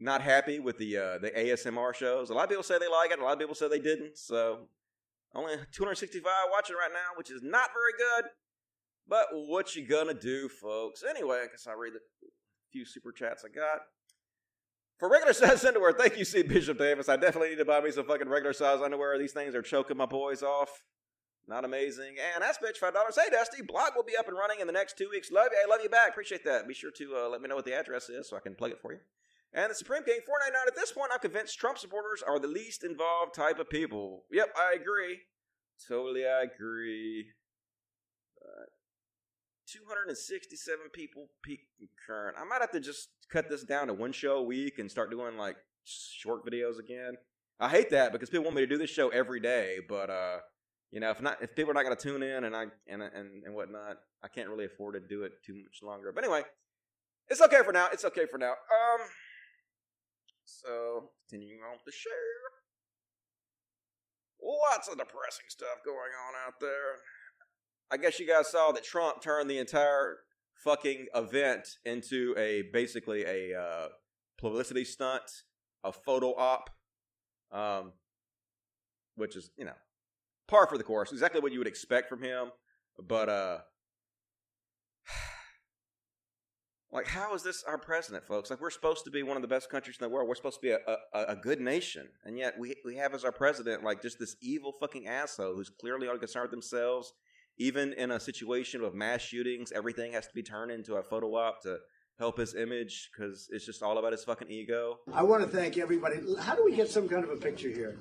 not 0.00 0.22
happy 0.22 0.58
with 0.58 0.78
the 0.78 0.96
uh, 0.96 1.18
the 1.18 1.30
ASMR 1.30 1.94
shows. 1.94 2.30
A 2.30 2.34
lot 2.34 2.44
of 2.44 2.48
people 2.48 2.64
say 2.64 2.78
they 2.78 2.88
like 2.88 3.10
it. 3.10 3.18
A 3.18 3.22
lot 3.22 3.34
of 3.34 3.38
people 3.38 3.54
say 3.54 3.68
they 3.68 3.78
didn't. 3.78 4.16
So 4.16 4.68
only 5.34 5.54
265 5.72 6.24
watching 6.50 6.76
right 6.76 6.90
now, 6.92 7.16
which 7.16 7.30
is 7.30 7.42
not 7.42 7.68
very 7.74 7.92
good. 7.98 8.30
But 9.08 9.26
what 9.32 9.74
you 9.74 9.86
gonna 9.86 10.14
do, 10.14 10.48
folks? 10.48 11.02
Anyway, 11.08 11.38
I 11.42 11.46
guess 11.46 11.66
I'll 11.68 11.76
read 11.76 11.94
the 11.94 12.00
few 12.72 12.84
super 12.84 13.12
chats 13.12 13.44
I 13.44 13.48
got. 13.48 13.80
For 14.98 15.08
regular 15.10 15.32
size 15.34 15.64
underwear, 15.64 15.92
thank 15.92 16.18
you, 16.18 16.24
C. 16.24 16.42
Bishop 16.42 16.78
Davis. 16.78 17.08
I 17.08 17.16
definitely 17.16 17.50
need 17.50 17.56
to 17.58 17.64
buy 17.64 17.80
me 17.80 17.90
some 17.90 18.04
fucking 18.04 18.28
regular 18.28 18.52
size 18.52 18.80
underwear. 18.80 19.18
These 19.18 19.32
things 19.32 19.54
are 19.54 19.62
choking 19.62 19.96
my 19.96 20.06
boys 20.06 20.42
off. 20.42 20.70
Not 21.48 21.64
amazing. 21.64 22.14
And 22.34 22.42
that's 22.42 22.58
bitch 22.58 22.76
five 22.76 22.94
dollars. 22.94 23.18
Hey 23.20 23.30
Dusty, 23.30 23.62
blog 23.62 23.90
will 23.96 24.04
be 24.04 24.16
up 24.16 24.28
and 24.28 24.36
running 24.36 24.60
in 24.60 24.66
the 24.66 24.72
next 24.72 24.96
two 24.96 25.08
weeks. 25.10 25.32
Love 25.32 25.48
you. 25.50 25.58
I 25.60 25.68
love 25.68 25.80
you 25.82 25.88
back. 25.88 26.10
Appreciate 26.10 26.44
that. 26.44 26.68
Be 26.68 26.74
sure 26.74 26.92
to 26.96 27.16
uh, 27.16 27.28
let 27.28 27.40
me 27.40 27.48
know 27.48 27.56
what 27.56 27.64
the 27.64 27.74
address 27.74 28.08
is 28.08 28.28
so 28.28 28.36
I 28.36 28.40
can 28.40 28.54
plug 28.54 28.70
it 28.70 28.78
for 28.80 28.92
you. 28.92 29.00
And 29.52 29.68
the 29.70 29.74
Supreme 29.74 30.04
King 30.04 30.20
499. 30.24 30.68
At 30.68 30.76
this 30.76 30.92
point, 30.92 31.10
I'm 31.12 31.18
convinced 31.18 31.58
Trump 31.58 31.78
supporters 31.78 32.22
are 32.22 32.38
the 32.38 32.46
least 32.46 32.84
involved 32.84 33.34
type 33.34 33.58
of 33.58 33.68
people. 33.68 34.26
Yep, 34.30 34.54
I 34.56 34.76
agree. 34.80 35.18
Totally, 35.88 36.24
I 36.24 36.42
agree. 36.42 37.32
But 39.72 39.78
267 39.78 40.78
people 40.92 41.28
peak 41.42 41.60
concurrent. 41.78 42.36
I 42.40 42.44
might 42.44 42.60
have 42.60 42.72
to 42.72 42.80
just 42.80 43.08
cut 43.30 43.48
this 43.48 43.62
down 43.62 43.86
to 43.88 43.94
one 43.94 44.12
show 44.12 44.36
a 44.36 44.42
week 44.42 44.78
and 44.78 44.90
start 44.90 45.10
doing 45.10 45.36
like 45.36 45.56
short 45.84 46.44
videos 46.44 46.78
again. 46.78 47.14
I 47.58 47.68
hate 47.68 47.90
that 47.90 48.12
because 48.12 48.30
people 48.30 48.44
want 48.44 48.56
me 48.56 48.62
to 48.62 48.66
do 48.66 48.78
this 48.78 48.90
show 48.90 49.10
every 49.10 49.40
day, 49.40 49.78
but 49.86 50.10
uh, 50.10 50.38
you 50.90 51.00
know, 51.00 51.10
if 51.10 51.20
not, 51.20 51.42
if 51.42 51.54
people 51.54 51.70
are 51.70 51.74
not 51.74 51.84
going 51.84 51.96
to 51.96 52.02
tune 52.02 52.22
in 52.22 52.44
and 52.44 52.56
I 52.56 52.66
and 52.88 53.02
and 53.02 53.44
and 53.44 53.54
whatnot, 53.54 53.98
I 54.22 54.28
can't 54.28 54.48
really 54.48 54.64
afford 54.64 54.94
to 54.94 55.00
do 55.00 55.24
it 55.24 55.32
too 55.44 55.54
much 55.54 55.82
longer. 55.82 56.10
But 56.12 56.24
anyway, 56.24 56.42
it's 57.28 57.42
okay 57.42 57.62
for 57.64 57.72
now. 57.72 57.88
It's 57.92 58.04
okay 58.04 58.26
for 58.26 58.38
now. 58.38 58.52
Um, 58.52 59.00
so 60.46 61.10
continuing 61.28 61.60
on 61.62 61.72
with 61.72 61.84
the 61.84 61.92
show. 61.92 62.10
Lots 64.42 64.88
of 64.88 64.96
depressing 64.96 65.46
stuff 65.48 65.84
going 65.84 66.12
on 66.16 66.34
out 66.46 66.60
there. 66.60 66.96
I 67.92 67.96
guess 67.96 68.20
you 68.20 68.26
guys 68.26 68.48
saw 68.48 68.70
that 68.72 68.84
Trump 68.84 69.20
turned 69.20 69.50
the 69.50 69.58
entire 69.58 70.18
fucking 70.54 71.06
event 71.14 71.66
into 71.84 72.34
a 72.38 72.62
basically 72.72 73.24
a 73.24 73.58
uh, 73.58 73.88
publicity 74.38 74.84
stunt, 74.84 75.22
a 75.82 75.92
photo 75.92 76.34
op, 76.36 76.70
um, 77.50 77.92
which 79.16 79.34
is 79.34 79.50
you 79.56 79.64
know 79.64 79.74
par 80.46 80.68
for 80.68 80.78
the 80.78 80.84
course, 80.84 81.10
exactly 81.10 81.40
what 81.40 81.52
you 81.52 81.58
would 81.58 81.66
expect 81.66 82.08
from 82.08 82.22
him. 82.22 82.52
But 83.02 83.28
uh, 83.28 83.58
like, 86.92 87.08
how 87.08 87.34
is 87.34 87.42
this 87.42 87.64
our 87.66 87.78
president, 87.78 88.24
folks? 88.24 88.50
Like, 88.50 88.60
we're 88.60 88.70
supposed 88.70 89.04
to 89.06 89.10
be 89.10 89.24
one 89.24 89.36
of 89.36 89.42
the 89.42 89.48
best 89.48 89.68
countries 89.68 89.96
in 90.00 90.04
the 90.04 90.14
world. 90.14 90.28
We're 90.28 90.36
supposed 90.36 90.60
to 90.60 90.66
be 90.66 90.70
a, 90.70 90.78
a, 91.12 91.32
a 91.32 91.36
good 91.36 91.60
nation, 91.60 92.08
and 92.24 92.38
yet 92.38 92.56
we 92.56 92.76
we 92.84 92.94
have 92.98 93.14
as 93.14 93.24
our 93.24 93.32
president 93.32 93.82
like 93.82 94.00
just 94.00 94.20
this 94.20 94.36
evil 94.40 94.74
fucking 94.78 95.08
asshole 95.08 95.56
who's 95.56 95.70
clearly 95.70 96.06
only 96.06 96.20
concerned 96.20 96.44
with 96.44 96.52
themselves 96.52 97.14
even 97.60 97.92
in 97.92 98.10
a 98.10 98.18
situation 98.18 98.82
of 98.82 98.94
mass 98.94 99.20
shootings, 99.20 99.70
everything 99.70 100.14
has 100.14 100.26
to 100.26 100.32
be 100.34 100.42
turned 100.42 100.72
into 100.72 100.94
a 100.94 101.02
photo 101.02 101.36
op 101.36 101.60
to 101.60 101.76
help 102.18 102.38
his 102.38 102.54
image 102.54 103.10
because 103.12 103.48
it's 103.50 103.66
just 103.66 103.82
all 103.82 103.98
about 103.98 104.12
his 104.12 104.24
fucking 104.24 104.50
ego. 104.50 104.96
I 105.12 105.22
want 105.22 105.42
to 105.42 105.48
thank 105.48 105.76
everybody. 105.76 106.16
How 106.40 106.54
do 106.54 106.64
we 106.64 106.74
get 106.74 106.88
some 106.88 107.06
kind 107.06 107.22
of 107.22 107.28
a 107.28 107.36
picture 107.36 107.68
here? 107.68 107.98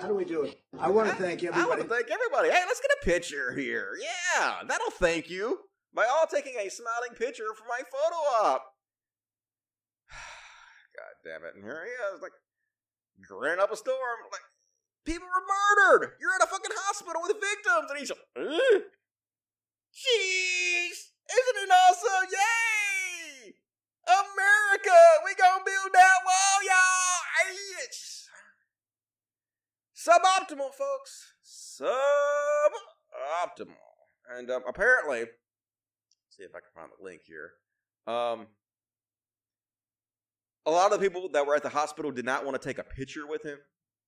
How 0.00 0.06
do 0.06 0.14
we 0.14 0.24
do 0.24 0.42
it? 0.42 0.60
I 0.78 0.88
want 0.88 1.08
to 1.08 1.16
thank 1.16 1.42
everybody. 1.42 1.64
I 1.64 1.68
want 1.68 1.80
to 1.82 1.88
thank 1.88 2.06
everybody. 2.12 2.48
Hey, 2.48 2.62
let's 2.64 2.80
get 2.80 2.90
a 3.02 3.04
picture 3.04 3.52
here. 3.54 3.90
Yeah, 4.00 4.60
that'll 4.68 4.92
thank 4.92 5.28
you 5.28 5.58
by 5.92 6.04
all 6.04 6.26
taking 6.32 6.54
a 6.54 6.70
smiling 6.70 7.16
picture 7.18 7.52
for 7.58 7.64
my 7.68 7.80
photo 7.90 8.46
op. 8.46 8.66
God 10.94 11.14
damn 11.24 11.44
it! 11.44 11.56
And 11.56 11.64
here 11.64 11.84
he 11.84 12.14
is, 12.14 12.22
like 12.22 12.32
grinning 13.28 13.60
up 13.60 13.72
a 13.72 13.76
storm. 13.76 13.96
Like 14.30 14.42
people 15.06 15.26
were 15.26 15.46
murdered. 15.46 16.18
You're 16.20 16.34
in 16.34 16.42
a 16.42 16.46
fucking 16.46 16.74
hospital 16.86 17.22
with 17.22 17.38
victims, 17.40 17.86
and 17.88 17.98
he's 17.98 18.10
like, 18.10 18.26
"Ugh. 18.36 18.82
jeez, 19.94 20.98
isn't 21.30 21.58
it 21.62 21.70
awesome? 21.70 22.28
Yay! 22.30 23.54
America, 24.06 24.98
we 25.24 25.34
gonna 25.34 25.64
build 25.64 25.90
that 25.92 26.18
wall, 26.24 26.62
y'all. 26.62 27.06
It's 27.84 28.28
suboptimal, 29.96 30.74
folks. 30.74 31.32
Suboptimal. 31.44 31.94
And 34.36 34.50
um, 34.50 34.62
apparently, 34.68 35.24
see 36.28 36.42
if 36.42 36.54
I 36.54 36.60
can 36.60 36.70
find 36.74 36.90
the 36.96 37.04
link 37.04 37.22
here. 37.24 37.52
Um, 38.06 38.46
a 40.66 40.70
lot 40.70 40.92
of 40.92 41.00
the 41.00 41.08
people 41.08 41.28
that 41.30 41.46
were 41.46 41.54
at 41.54 41.62
the 41.62 41.68
hospital 41.68 42.10
did 42.10 42.24
not 42.24 42.44
want 42.44 42.60
to 42.60 42.68
take 42.68 42.78
a 42.78 42.84
picture 42.84 43.26
with 43.26 43.44
him, 43.44 43.58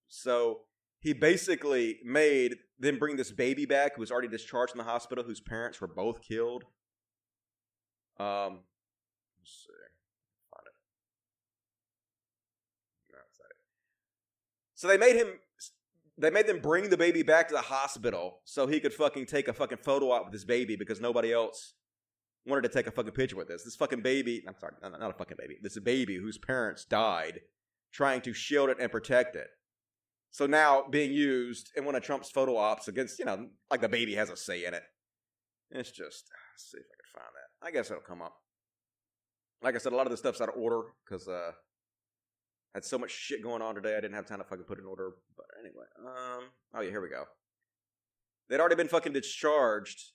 so 0.08 0.60
he 1.00 1.12
basically 1.12 1.98
made 2.04 2.56
them 2.78 2.98
bring 2.98 3.16
this 3.16 3.30
baby 3.30 3.66
back 3.66 3.94
who 3.94 4.00
was 4.00 4.10
already 4.10 4.28
discharged 4.28 4.72
from 4.72 4.78
the 4.78 4.84
hospital, 4.84 5.24
whose 5.24 5.40
parents 5.40 5.80
were 5.80 5.86
both 5.86 6.20
killed. 6.22 6.64
Um, 8.18 8.60
let's 9.38 9.64
see, 9.64 9.72
find 10.50 10.66
it. 10.66 10.72
No. 13.12 13.18
So 14.74 14.88
they 14.88 14.96
made 14.98 15.16
him. 15.16 15.38
They 16.20 16.30
made 16.30 16.48
them 16.48 16.58
bring 16.58 16.90
the 16.90 16.96
baby 16.96 17.22
back 17.22 17.46
to 17.46 17.54
the 17.54 17.60
hospital 17.60 18.40
so 18.44 18.66
he 18.66 18.80
could 18.80 18.92
fucking 18.92 19.26
take 19.26 19.46
a 19.46 19.52
fucking 19.52 19.78
photo 19.78 20.10
op 20.10 20.24
with 20.24 20.32
his 20.32 20.44
baby 20.44 20.74
because 20.74 21.00
nobody 21.00 21.32
else 21.32 21.74
wanted 22.44 22.62
to 22.62 22.68
take 22.68 22.88
a 22.88 22.90
fucking 22.90 23.12
picture 23.12 23.36
with 23.36 23.46
this. 23.46 23.62
This 23.62 23.76
fucking 23.76 24.02
baby. 24.02 24.42
I'm 24.48 24.56
sorry, 24.58 24.74
not, 24.82 24.98
not 24.98 25.10
a 25.10 25.14
fucking 25.14 25.36
baby. 25.38 25.58
This 25.62 25.78
baby 25.78 26.16
whose 26.16 26.38
parents 26.38 26.84
died 26.84 27.42
trying 27.92 28.20
to 28.22 28.32
shield 28.32 28.68
it 28.68 28.78
and 28.80 28.90
protect 28.90 29.36
it. 29.36 29.46
So 30.30 30.46
now 30.46 30.84
being 30.88 31.12
used 31.12 31.70
in 31.76 31.84
one 31.84 31.94
of 31.94 32.02
Trump's 32.02 32.30
photo 32.30 32.56
ops 32.56 32.88
against, 32.88 33.18
you 33.18 33.24
know, 33.24 33.48
like 33.70 33.80
the 33.80 33.88
baby 33.88 34.14
has 34.14 34.30
a 34.30 34.36
say 34.36 34.64
in 34.64 34.74
it. 34.74 34.82
It's 35.70 35.90
just, 35.90 36.30
let's 36.54 36.70
see 36.70 36.78
if 36.78 36.86
I 36.86 36.96
can 36.96 37.22
find 37.22 37.34
that. 37.34 37.66
I 37.66 37.70
guess 37.70 37.90
it'll 37.90 38.02
come 38.02 38.22
up. 38.22 38.34
Like 39.62 39.74
I 39.74 39.78
said, 39.78 39.92
a 39.92 39.96
lot 39.96 40.06
of 40.06 40.10
this 40.10 40.20
stuff's 40.20 40.40
out 40.40 40.50
of 40.50 40.54
order 40.56 40.82
because 41.04 41.26
uh, 41.26 41.50
I 41.52 42.78
had 42.78 42.84
so 42.84 42.98
much 42.98 43.10
shit 43.10 43.42
going 43.42 43.62
on 43.62 43.74
today. 43.74 43.96
I 43.96 44.00
didn't 44.00 44.14
have 44.14 44.26
time 44.26 44.38
to 44.38 44.44
fucking 44.44 44.64
put 44.64 44.78
it 44.78 44.82
in 44.82 44.86
order. 44.86 45.12
But 45.36 45.46
anyway, 45.58 45.86
um, 45.98 46.44
oh 46.74 46.80
yeah, 46.80 46.90
here 46.90 47.00
we 47.00 47.08
go. 47.08 47.24
They'd 48.48 48.60
already 48.60 48.76
been 48.76 48.88
fucking 48.88 49.12
discharged. 49.12 50.12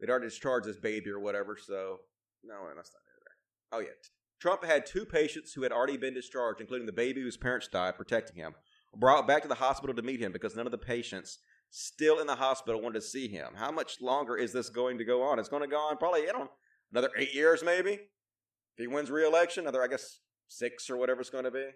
They'd 0.00 0.10
already 0.10 0.26
discharged 0.26 0.66
this 0.66 0.76
baby 0.76 1.10
or 1.10 1.20
whatever. 1.20 1.56
So 1.56 1.98
no, 2.42 2.54
that's 2.74 2.90
not 2.92 3.00
it. 3.00 3.72
Oh 3.72 3.78
yeah, 3.80 3.94
Trump 4.40 4.64
had 4.64 4.86
two 4.86 5.06
patients 5.06 5.52
who 5.52 5.62
had 5.62 5.72
already 5.72 5.96
been 5.96 6.14
discharged, 6.14 6.60
including 6.60 6.86
the 6.86 6.92
baby 6.92 7.22
whose 7.22 7.36
parents 7.36 7.68
died, 7.68 7.96
protecting 7.96 8.36
him 8.36 8.54
brought 8.98 9.26
back 9.26 9.42
to 9.42 9.48
the 9.48 9.54
hospital 9.54 9.94
to 9.94 10.02
meet 10.02 10.20
him 10.20 10.32
because 10.32 10.56
none 10.56 10.66
of 10.66 10.72
the 10.72 10.78
patients 10.78 11.38
still 11.70 12.20
in 12.20 12.26
the 12.26 12.34
hospital 12.34 12.80
wanted 12.80 13.00
to 13.00 13.06
see 13.06 13.28
him. 13.28 13.48
How 13.54 13.70
much 13.70 14.00
longer 14.00 14.36
is 14.36 14.52
this 14.52 14.68
going 14.68 14.98
to 14.98 15.04
go 15.04 15.22
on? 15.22 15.38
It's 15.38 15.48
going 15.48 15.62
to 15.62 15.68
go 15.68 15.78
on 15.78 15.96
probably, 15.96 16.22
you 16.22 16.32
know, 16.32 16.50
another 16.92 17.10
eight 17.16 17.34
years 17.34 17.62
maybe. 17.62 17.92
If 17.92 18.78
he 18.78 18.86
wins 18.86 19.10
re-election, 19.10 19.64
another, 19.64 19.82
I 19.82 19.88
guess, 19.88 20.20
six 20.48 20.90
or 20.90 20.96
whatever 20.96 21.20
it's 21.20 21.30
going 21.30 21.44
to 21.44 21.50
be. 21.50 21.66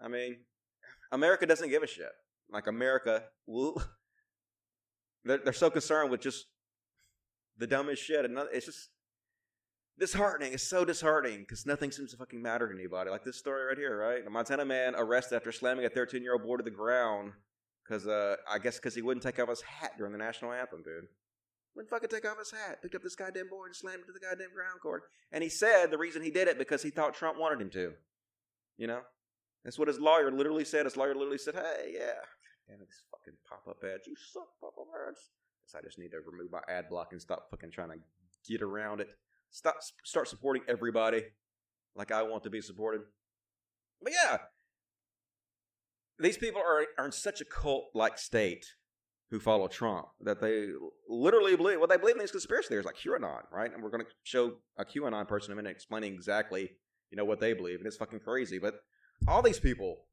I 0.00 0.08
mean, 0.08 0.38
America 1.12 1.46
doesn't 1.46 1.68
give 1.68 1.82
a 1.82 1.86
shit. 1.86 2.10
Like 2.50 2.66
America, 2.66 3.24
they're, 5.24 5.38
they're 5.38 5.52
so 5.52 5.70
concerned 5.70 6.10
with 6.10 6.20
just 6.20 6.46
the 7.58 7.66
dumbest 7.66 8.02
shit, 8.02 8.24
and 8.24 8.38
it's 8.52 8.66
just 8.66 8.88
disheartening. 9.98 10.52
It's 10.52 10.68
so 10.68 10.84
disheartening 10.84 11.40
because 11.40 11.66
nothing 11.66 11.90
seems 11.90 12.12
to 12.12 12.16
fucking 12.16 12.40
matter 12.40 12.68
to 12.68 12.74
anybody. 12.74 13.10
Like 13.10 13.24
this 13.24 13.38
story 13.38 13.66
right 13.66 13.78
here, 13.78 13.96
right? 13.98 14.26
A 14.26 14.30
Montana 14.30 14.64
man 14.64 14.94
arrested 14.96 15.36
after 15.36 15.52
slamming 15.52 15.84
a 15.84 15.88
13 15.90 16.22
year 16.22 16.34
old 16.34 16.42
boy 16.42 16.56
to 16.56 16.62
the 16.62 16.70
ground 16.70 17.32
because, 17.84 18.06
uh, 18.06 18.36
I 18.50 18.58
guess, 18.58 18.76
because 18.76 18.94
he 18.94 19.02
wouldn't 19.02 19.22
take 19.22 19.38
off 19.38 19.48
his 19.48 19.62
hat 19.62 19.92
during 19.96 20.12
the 20.12 20.18
national 20.18 20.52
anthem, 20.52 20.82
dude. 20.82 21.08
Wouldn't 21.74 21.90
fucking 21.90 22.08
take 22.08 22.28
off 22.28 22.38
his 22.38 22.50
hat. 22.50 22.82
Picked 22.82 22.94
up 22.94 23.02
this 23.02 23.14
goddamn 23.14 23.48
boy 23.48 23.66
and 23.66 23.76
slammed 23.76 24.00
him 24.00 24.06
to 24.06 24.12
the 24.12 24.20
goddamn 24.20 24.52
ground 24.54 24.80
cord. 24.82 25.02
And 25.32 25.42
he 25.42 25.48
said 25.50 25.90
the 25.90 25.98
reason 25.98 26.22
he 26.22 26.30
did 26.30 26.48
it 26.48 26.58
because 26.58 26.82
he 26.82 26.90
thought 26.90 27.14
Trump 27.14 27.38
wanted 27.38 27.60
him 27.60 27.70
to. 27.70 27.92
You 28.76 28.86
know, 28.86 29.00
that's 29.64 29.78
what 29.78 29.88
his 29.88 29.98
lawyer 29.98 30.30
literally 30.30 30.64
said. 30.64 30.86
His 30.86 30.96
lawyer 30.96 31.14
literally 31.14 31.38
said, 31.38 31.54
"Hey, 31.54 31.92
yeah, 31.94 32.22
damn 32.68 32.78
these 32.78 33.02
fucking 33.10 33.38
pop 33.48 33.66
up 33.68 33.82
ads. 33.84 34.06
You 34.06 34.14
suck, 34.16 34.48
pop 34.60 34.74
up 34.78 34.86
ads." 35.08 35.30
Guess 35.64 35.78
I 35.78 35.84
just 35.84 35.98
need 35.98 36.12
to 36.12 36.18
remove 36.24 36.52
my 36.52 36.62
ad 36.68 36.88
block 36.88 37.08
and 37.12 37.20
stop 37.20 37.50
fucking 37.50 37.72
trying 37.72 37.90
to 37.90 37.98
get 38.48 38.62
around 38.62 39.00
it 39.00 39.08
stop 39.50 39.76
start 40.04 40.28
supporting 40.28 40.62
everybody 40.68 41.22
like 41.94 42.12
I 42.12 42.22
want 42.22 42.44
to 42.44 42.50
be 42.50 42.60
supported. 42.60 43.02
But 44.02 44.12
yeah, 44.12 44.38
these 46.18 46.38
people 46.38 46.60
are 46.60 46.86
are 46.98 47.06
in 47.06 47.12
such 47.12 47.40
a 47.40 47.44
cult 47.44 47.86
like 47.94 48.18
state 48.18 48.66
who 49.30 49.38
follow 49.38 49.68
Trump 49.68 50.06
that 50.20 50.40
they 50.40 50.68
literally 51.08 51.54
believe 51.54 51.80
what 51.80 51.90
they 51.90 51.98
believe 51.98 52.14
in 52.14 52.20
these 52.20 52.30
conspiracy 52.30 52.68
theories 52.68 52.86
like 52.86 52.96
QAnon, 52.96 53.42
right? 53.52 53.72
And 53.72 53.82
we're 53.82 53.90
going 53.90 54.04
to 54.04 54.10
show 54.22 54.54
a 54.78 54.86
QAnon 54.86 55.28
person 55.28 55.52
in 55.52 55.58
a 55.58 55.62
minute 55.62 55.76
explaining 55.76 56.14
exactly 56.14 56.70
you 57.10 57.16
know 57.16 57.24
what 57.24 57.40
they 57.40 57.52
believe, 57.52 57.78
and 57.78 57.86
it's 57.86 57.96
fucking 57.96 58.20
crazy. 58.20 58.58
But 58.58 58.80
all 59.26 59.42
these 59.42 59.60
people 59.60 60.04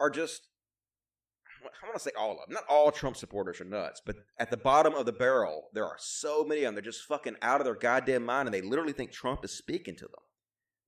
are 0.00 0.10
just 0.10 0.48
I 1.82 1.86
want 1.86 1.96
to 1.96 2.02
say 2.02 2.10
all 2.16 2.32
of 2.32 2.38
them. 2.38 2.54
Not 2.54 2.64
all 2.68 2.90
Trump 2.90 3.16
supporters 3.16 3.60
are 3.60 3.64
nuts, 3.64 4.00
but 4.04 4.16
at 4.38 4.50
the 4.50 4.56
bottom 4.56 4.94
of 4.94 5.06
the 5.06 5.12
barrel, 5.12 5.68
there 5.72 5.86
are 5.86 5.96
so 5.98 6.44
many 6.44 6.60
of 6.62 6.66
them. 6.66 6.74
They're 6.74 6.82
just 6.82 7.04
fucking 7.04 7.36
out 7.42 7.60
of 7.60 7.64
their 7.64 7.74
goddamn 7.74 8.24
mind, 8.24 8.48
and 8.48 8.54
they 8.54 8.60
literally 8.60 8.92
think 8.92 9.12
Trump 9.12 9.44
is 9.44 9.52
speaking 9.52 9.96
to 9.96 10.04
them. 10.04 10.22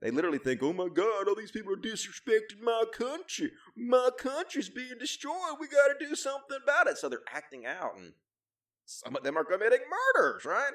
They 0.01 0.11
literally 0.11 0.39
think, 0.39 0.63
"Oh 0.63 0.73
my 0.73 0.89
God, 0.89 1.29
all 1.29 1.35
these 1.35 1.51
people 1.51 1.73
are 1.73 1.77
disrespecting 1.77 2.61
my 2.61 2.85
country. 2.93 3.53
My 3.75 4.11
country's 4.19 4.69
being 4.69 4.99
destroyed. 4.99 5.59
We 5.59 5.69
got 5.69 5.99
to 5.99 6.07
do 6.07 6.15
something 6.15 6.59
about 6.63 6.89
it." 6.89 6.99
So 6.99 7.09
they're 7.09 7.23
acting 7.33 7.65
out, 7.65 7.97
and 7.97 8.15
some 8.85 9.17
of 9.17 9.23
them 9.23 9.39
are 9.39 9.45
committing 9.45 9.81
murders, 10.17 10.45
right? 10.45 10.75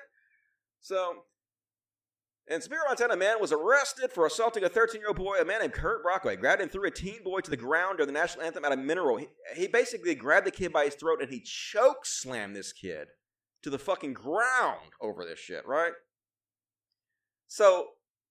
So 0.81 1.25
in 2.49 2.61
Spear, 2.61 2.79
Montana, 2.87 3.13
a 3.13 3.17
man 3.17 3.39
was 3.39 3.51
arrested 3.51 4.11
for 4.11 4.25
assaulting 4.25 4.63
a 4.63 4.69
13 4.69 5.01
year 5.01 5.09
old 5.09 5.17
boy. 5.17 5.37
A 5.39 5.45
man 5.45 5.59
named 5.61 5.73
Curt 5.73 6.01
Brockway 6.03 6.35
grabbed 6.35 6.61
and 6.61 6.71
threw 6.71 6.87
a 6.87 6.91
teen 6.91 7.23
boy 7.23 7.41
to 7.41 7.49
the 7.49 7.57
ground 7.57 7.97
during 7.97 8.11
the 8.11 8.19
national 8.19 8.43
anthem 8.43 8.65
at 8.65 8.71
a 8.71 8.77
mineral. 8.77 9.17
He, 9.17 9.27
he 9.55 9.67
basically 9.67 10.15
grabbed 10.15 10.47
the 10.47 10.51
kid 10.51 10.73
by 10.73 10.85
his 10.85 10.95
throat 10.95 11.21
and 11.21 11.29
he 11.29 11.41
choke 11.41 12.05
slammed 12.05 12.55
this 12.55 12.73
kid 12.73 13.07
to 13.61 13.69
the 13.69 13.77
fucking 13.77 14.13
ground 14.13 14.93
over 14.99 15.23
this 15.23 15.39
shit, 15.39 15.65
right? 15.67 15.91
So, 17.47 17.87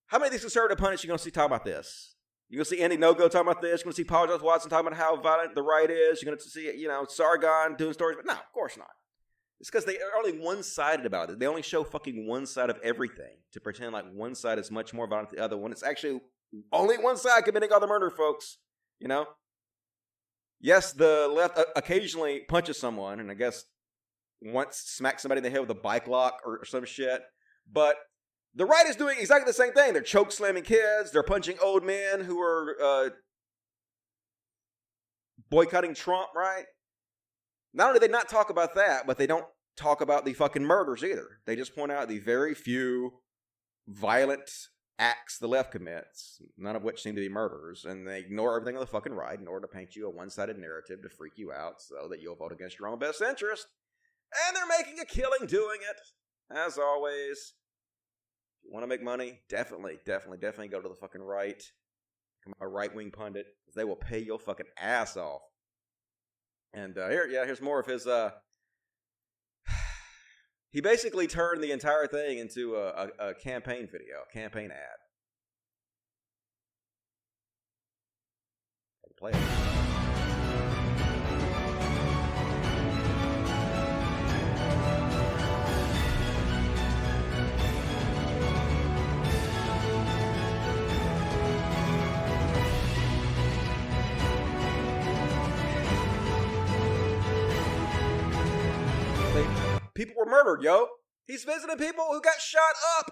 how 0.07 0.17
many 0.17 0.27
of 0.27 0.31
these 0.33 0.41
conservative 0.41 0.77
pundits 0.77 1.03
you 1.03 1.07
going 1.07 1.17
to 1.17 1.23
see 1.23 1.31
talk 1.31 1.45
about 1.45 1.65
this? 1.65 2.15
You're 2.49 2.57
going 2.57 2.65
to 2.65 2.75
see 2.75 2.81
Andy 2.81 2.97
Ngo 2.97 3.15
talking 3.29 3.41
about 3.41 3.61
this. 3.61 3.81
You're 3.81 3.85
going 3.85 3.93
to 3.93 3.97
see 3.97 4.03
Paul 4.03 4.27
Jones 4.27 4.41
Watson 4.41 4.69
talking 4.69 4.87
about 4.87 4.97
how 4.97 5.21
violent 5.21 5.53
the 5.53 5.61
right 5.61 5.89
is. 5.89 6.21
You're 6.21 6.31
going 6.31 6.39
to 6.39 6.49
see, 6.49 6.75
you 6.75 6.87
know, 6.87 7.05
Sargon 7.07 7.75
doing 7.77 7.93
stories. 7.93 8.17
But 8.17 8.25
no, 8.25 8.33
of 8.33 8.51
course 8.53 8.75
not. 8.75 8.87
It's 9.59 9.69
because 9.69 9.85
they 9.85 9.97
are 9.97 10.17
only 10.17 10.39
one 10.39 10.63
sided 10.63 11.05
about 11.05 11.29
it. 11.29 11.39
They 11.39 11.47
only 11.47 11.61
show 11.61 11.83
fucking 11.83 12.25
one 12.25 12.45
side 12.45 12.69
of 12.69 12.77
everything 12.81 13.37
to 13.51 13.59
pretend 13.59 13.91
like 13.91 14.05
one 14.13 14.33
side 14.35 14.57
is 14.57 14.71
much 14.71 14.93
more 14.93 15.07
violent 15.07 15.31
than 15.31 15.39
the 15.39 15.43
other 15.43 15.57
one. 15.57 15.71
it's 15.71 15.83
actually 15.83 16.21
only 16.71 16.97
one 16.97 17.17
side 17.17 17.43
committing 17.43 17.71
all 17.71 17.79
the 17.79 17.87
murder, 17.87 18.09
folks. 18.09 18.57
You 18.99 19.09
know? 19.09 19.27
Yes, 20.61 20.93
the 20.93 21.27
left 21.33 21.57
uh, 21.57 21.65
occasionally 21.75 22.41
punches 22.47 22.79
someone, 22.79 23.19
and 23.19 23.31
I 23.31 23.33
guess 23.33 23.65
once 24.41 24.77
smacks 24.77 25.21
somebody 25.21 25.39
in 25.39 25.43
the 25.43 25.49
head 25.49 25.61
with 25.61 25.69
a 25.69 25.75
bike 25.75 26.07
lock 26.07 26.39
or, 26.45 26.63
some 26.65 26.85
shit. 26.85 27.21
But 27.71 27.95
the 28.55 28.65
right 28.65 28.85
is 28.87 28.95
doing 28.95 29.17
exactly 29.19 29.49
the 29.49 29.53
same 29.53 29.73
thing. 29.73 29.93
They're 29.93 30.01
choke 30.01 30.31
slamming 30.31 30.63
kids. 30.63 31.11
They're 31.11 31.23
punching 31.23 31.57
old 31.61 31.83
men 31.83 32.21
who 32.21 32.41
are 32.41 32.75
uh, 32.81 33.09
boycotting 35.49 35.95
Trump, 35.95 36.29
right? 36.35 36.65
Not 37.79 37.87
only 37.87 38.01
do 38.01 38.07
they 38.07 38.11
not 38.11 38.27
talk 38.27 38.49
about 38.49 38.75
that, 38.75 39.07
but 39.07 39.17
they 39.17 39.25
don't 39.25 39.45
talk 39.77 40.01
about 40.01 40.25
the 40.25 40.33
fucking 40.33 40.65
murders 40.65 41.01
either. 41.01 41.39
They 41.45 41.55
just 41.55 41.73
point 41.73 41.93
out 41.93 42.09
the 42.09 42.19
very 42.19 42.53
few 42.53 43.13
violent 43.87 44.51
acts 44.99 45.37
the 45.37 45.47
left 45.47 45.71
commits, 45.71 46.41
none 46.57 46.75
of 46.75 46.83
which 46.83 47.01
seem 47.01 47.15
to 47.15 47.21
be 47.21 47.29
murders, 47.29 47.85
and 47.85 48.05
they 48.05 48.19
ignore 48.19 48.57
everything 48.57 48.75
on 48.75 48.81
the 48.81 48.85
fucking 48.85 49.13
right 49.13 49.39
in 49.39 49.47
order 49.47 49.65
to 49.65 49.73
paint 49.73 49.95
you 49.95 50.05
a 50.07 50.09
one 50.09 50.29
sided 50.29 50.57
narrative 50.57 51.01
to 51.01 51.09
freak 51.09 51.37
you 51.37 51.53
out 51.53 51.75
so 51.79 52.09
that 52.09 52.19
you'll 52.21 52.35
vote 52.35 52.51
against 52.51 52.77
your 52.77 52.89
own 52.89 52.99
best 52.99 53.21
interest. 53.21 53.67
And 54.45 54.57
they're 54.57 54.77
making 54.77 54.99
a 54.99 55.05
killing 55.05 55.47
doing 55.47 55.79
it, 55.89 56.01
as 56.53 56.77
always. 56.77 57.53
If 58.59 58.65
you 58.65 58.73
want 58.73 58.83
to 58.83 58.87
make 58.87 59.01
money, 59.01 59.39
definitely, 59.47 59.99
definitely, 60.05 60.39
definitely 60.39 60.67
go 60.67 60.81
to 60.81 60.89
the 60.89 60.95
fucking 60.95 61.21
right. 61.21 61.63
Become 62.43 62.55
a 62.59 62.67
right 62.67 62.93
wing 62.93 63.11
pundit, 63.11 63.45
they 63.73 63.85
will 63.85 63.95
pay 63.95 64.19
your 64.19 64.37
fucking 64.37 64.67
ass 64.77 65.15
off. 65.15 65.43
And 66.73 66.97
uh, 66.97 67.09
here, 67.09 67.27
yeah, 67.27 67.45
here's 67.45 67.61
more 67.61 67.79
of 67.79 67.85
his. 67.85 68.05
Uh, 68.05 68.31
he 70.71 70.81
basically 70.81 71.27
turned 71.27 71.63
the 71.63 71.71
entire 71.71 72.07
thing 72.07 72.39
into 72.39 72.75
a, 72.75 73.09
a, 73.19 73.29
a 73.29 73.33
campaign 73.33 73.87
video, 73.91 74.23
a 74.29 74.33
campaign 74.33 74.71
ad. 74.71 74.99
Play 79.19 79.31
it. 79.31 79.58
People 99.99 100.15
were 100.17 100.31
murdered, 100.31 100.63
yo. 100.63 100.87
He's 101.27 101.43
visiting 101.43 101.77
people 101.77 102.05
who 102.09 102.21
got 102.21 102.39
shot 102.39 102.75
up 102.97 103.11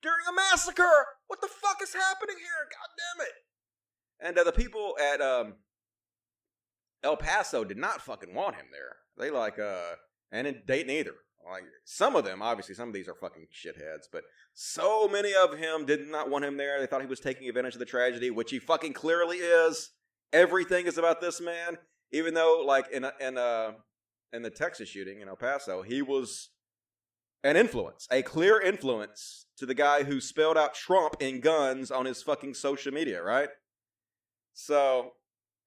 during 0.00 0.24
a 0.28 0.32
massacre. 0.32 1.06
What 1.26 1.40
the 1.40 1.48
fuck 1.48 1.82
is 1.82 1.92
happening 1.92 2.36
here? 2.38 2.68
God 2.70 2.88
damn 2.96 3.26
it. 3.26 3.32
And 4.20 4.38
uh, 4.38 4.44
the 4.44 4.52
people 4.52 4.94
at 5.02 5.20
um, 5.20 5.54
El 7.02 7.16
Paso 7.16 7.64
did 7.64 7.76
not 7.76 8.00
fucking 8.00 8.32
want 8.32 8.54
him 8.54 8.66
there. 8.70 8.96
They 9.18 9.30
like, 9.30 9.58
uh, 9.58 9.96
and 10.30 10.46
in 10.46 10.62
Dayton 10.66 10.90
either. 10.90 11.14
Like 11.44 11.64
some 11.84 12.16
of 12.16 12.24
them, 12.24 12.42
obviously, 12.42 12.74
some 12.74 12.88
of 12.88 12.94
these 12.94 13.08
are 13.08 13.14
fucking 13.14 13.46
shitheads, 13.52 14.04
but 14.12 14.24
so 14.52 15.08
many 15.08 15.32
of 15.34 15.58
him 15.58 15.86
did 15.86 16.06
not 16.06 16.30
want 16.30 16.44
him 16.44 16.58
there. 16.58 16.78
They 16.78 16.86
thought 16.86 17.00
he 17.00 17.06
was 17.06 17.18
taking 17.18 17.48
advantage 17.48 17.74
of 17.74 17.80
the 17.80 17.86
tragedy, 17.86 18.30
which 18.30 18.50
he 18.50 18.58
fucking 18.58 18.92
clearly 18.92 19.38
is. 19.38 19.90
Everything 20.34 20.86
is 20.86 20.98
about 20.98 21.22
this 21.22 21.40
man, 21.40 21.78
even 22.12 22.34
though, 22.34 22.62
like 22.64 22.90
in 22.92 23.04
a, 23.04 23.12
in 23.20 23.38
a, 23.38 23.76
in 24.32 24.42
the 24.42 24.50
Texas 24.50 24.88
shooting 24.88 25.20
in 25.20 25.28
El 25.28 25.36
Paso, 25.36 25.82
he 25.82 26.02
was 26.02 26.50
an 27.42 27.56
influence, 27.56 28.06
a 28.10 28.22
clear 28.22 28.60
influence 28.60 29.46
to 29.56 29.66
the 29.66 29.74
guy 29.74 30.04
who 30.04 30.20
spelled 30.20 30.58
out 30.58 30.74
Trump 30.74 31.16
in 31.20 31.40
guns 31.40 31.90
on 31.90 32.04
his 32.04 32.22
fucking 32.22 32.54
social 32.54 32.92
media, 32.92 33.22
right? 33.22 33.48
So 34.52 35.12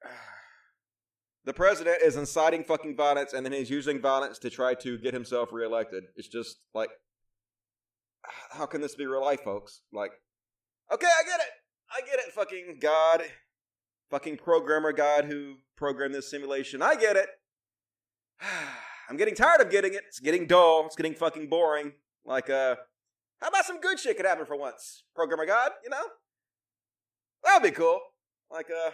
the 1.46 1.54
president 1.54 1.98
is 2.04 2.16
inciting 2.16 2.64
fucking 2.64 2.96
violence 2.96 3.34
and 3.34 3.46
then 3.46 3.54
he's 3.54 3.70
using 3.70 4.02
violence 4.02 4.40
to 4.40 4.50
try 4.50 4.76
to 4.76 4.98
get 4.98 5.14
himself 5.14 5.50
reelected. 5.52 6.06
It's 6.16 6.28
just 6.28 6.58
like 6.74 6.90
how 8.52 8.66
can 8.66 8.82
this 8.82 8.96
be 8.96 9.06
real 9.06 9.22
life, 9.22 9.42
folks? 9.42 9.82
Like, 9.92 10.12
okay, 10.92 11.08
I 11.08 11.24
get 11.26 11.40
it. 11.40 11.48
I 11.92 12.02
get 12.02 12.20
it, 12.20 12.34
fucking 12.34 12.78
God. 12.82 13.24
Fucking 14.10 14.38
programmer 14.38 14.92
God 14.92 15.26
who 15.26 15.56
programmed 15.76 16.14
this 16.14 16.30
simulation. 16.30 16.82
I 16.82 16.96
get 16.96 17.16
it. 17.16 17.30
I'm 19.10 19.18
getting 19.18 19.36
tired 19.36 19.62
of 19.62 19.70
getting 19.70 19.94
it. 19.94 20.02
It's 20.08 20.20
getting 20.20 20.48
dull. 20.48 20.86
It's 20.86 20.96
getting 20.96 21.14
fucking 21.14 21.50
boring. 21.50 21.94
Like, 22.26 22.50
uh, 22.50 22.76
how 23.42 23.50
about 23.50 23.66
some 23.66 23.82
good 23.82 24.00
shit 24.00 24.18
could 24.18 24.26
happen 24.26 24.46
for 24.46 24.56
once? 24.56 25.04
Programmer 25.16 25.46
God, 25.46 25.72
you 25.84 25.90
know? 25.90 26.04
That'd 27.44 27.64
be 27.64 27.76
cool. 27.76 28.00
Like, 28.50 28.68
uh, 28.70 28.92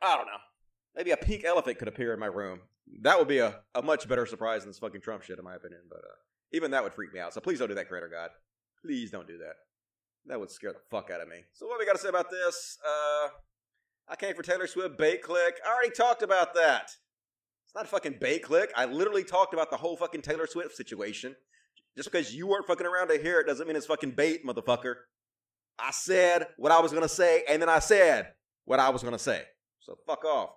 I 0.00 0.16
don't 0.16 0.26
know. 0.26 0.38
Maybe 0.94 1.10
a 1.10 1.16
pink 1.16 1.44
elephant 1.44 1.78
could 1.78 1.88
appear 1.88 2.12
in 2.14 2.20
my 2.20 2.26
room. 2.26 2.60
That 3.02 3.18
would 3.18 3.28
be 3.28 3.38
a, 3.38 3.60
a 3.74 3.82
much 3.82 4.08
better 4.08 4.26
surprise 4.26 4.62
than 4.62 4.70
this 4.70 4.78
fucking 4.78 5.00
Trump 5.00 5.22
shit, 5.22 5.38
in 5.38 5.44
my 5.44 5.54
opinion. 5.54 5.82
But 5.88 5.98
uh, 5.98 6.16
even 6.52 6.70
that 6.72 6.82
would 6.82 6.94
freak 6.94 7.12
me 7.12 7.20
out. 7.20 7.34
So 7.34 7.40
please 7.40 7.58
don't 7.58 7.68
do 7.68 7.74
that, 7.74 7.88
Creator 7.88 8.10
God. 8.12 8.30
Please 8.82 9.10
don't 9.10 9.26
do 9.26 9.38
that. 9.38 9.54
That 10.26 10.40
would 10.40 10.50
scare 10.50 10.72
the 10.72 10.80
fuck 10.90 11.10
out 11.10 11.20
of 11.20 11.28
me. 11.28 11.36
So 11.52 11.66
what 11.66 11.78
we 11.78 11.86
got 11.86 11.96
to 11.96 11.98
say 11.98 12.08
about 12.08 12.30
this? 12.30 12.78
Uh, 12.86 13.28
I 14.08 14.16
came 14.16 14.34
for 14.34 14.42
Taylor 14.42 14.66
Swift 14.66 14.98
bait 14.98 15.22
click. 15.22 15.60
I 15.64 15.72
already 15.72 15.90
talked 15.90 16.22
about 16.22 16.54
that. 16.54 16.90
It's 17.70 17.76
not 17.76 17.84
a 17.84 17.88
fucking 17.88 18.16
bait 18.20 18.42
click. 18.42 18.72
I 18.76 18.84
literally 18.86 19.22
talked 19.22 19.54
about 19.54 19.70
the 19.70 19.76
whole 19.76 19.96
fucking 19.96 20.22
Taylor 20.22 20.48
Swift 20.48 20.74
situation. 20.74 21.36
Just 21.96 22.10
because 22.10 22.34
you 22.34 22.48
weren't 22.48 22.66
fucking 22.66 22.84
around 22.84 23.10
to 23.10 23.18
hear 23.22 23.38
it 23.38 23.46
doesn't 23.46 23.64
mean 23.64 23.76
it's 23.76 23.86
fucking 23.86 24.10
bait, 24.10 24.44
motherfucker. 24.44 24.94
I 25.78 25.92
said 25.92 26.48
what 26.56 26.72
I 26.72 26.80
was 26.80 26.92
gonna 26.92 27.08
say, 27.08 27.44
and 27.48 27.62
then 27.62 27.68
I 27.68 27.78
said 27.78 28.32
what 28.64 28.80
I 28.80 28.88
was 28.88 29.04
gonna 29.04 29.20
say. 29.20 29.44
So 29.78 29.96
fuck 30.04 30.24
off. 30.24 30.50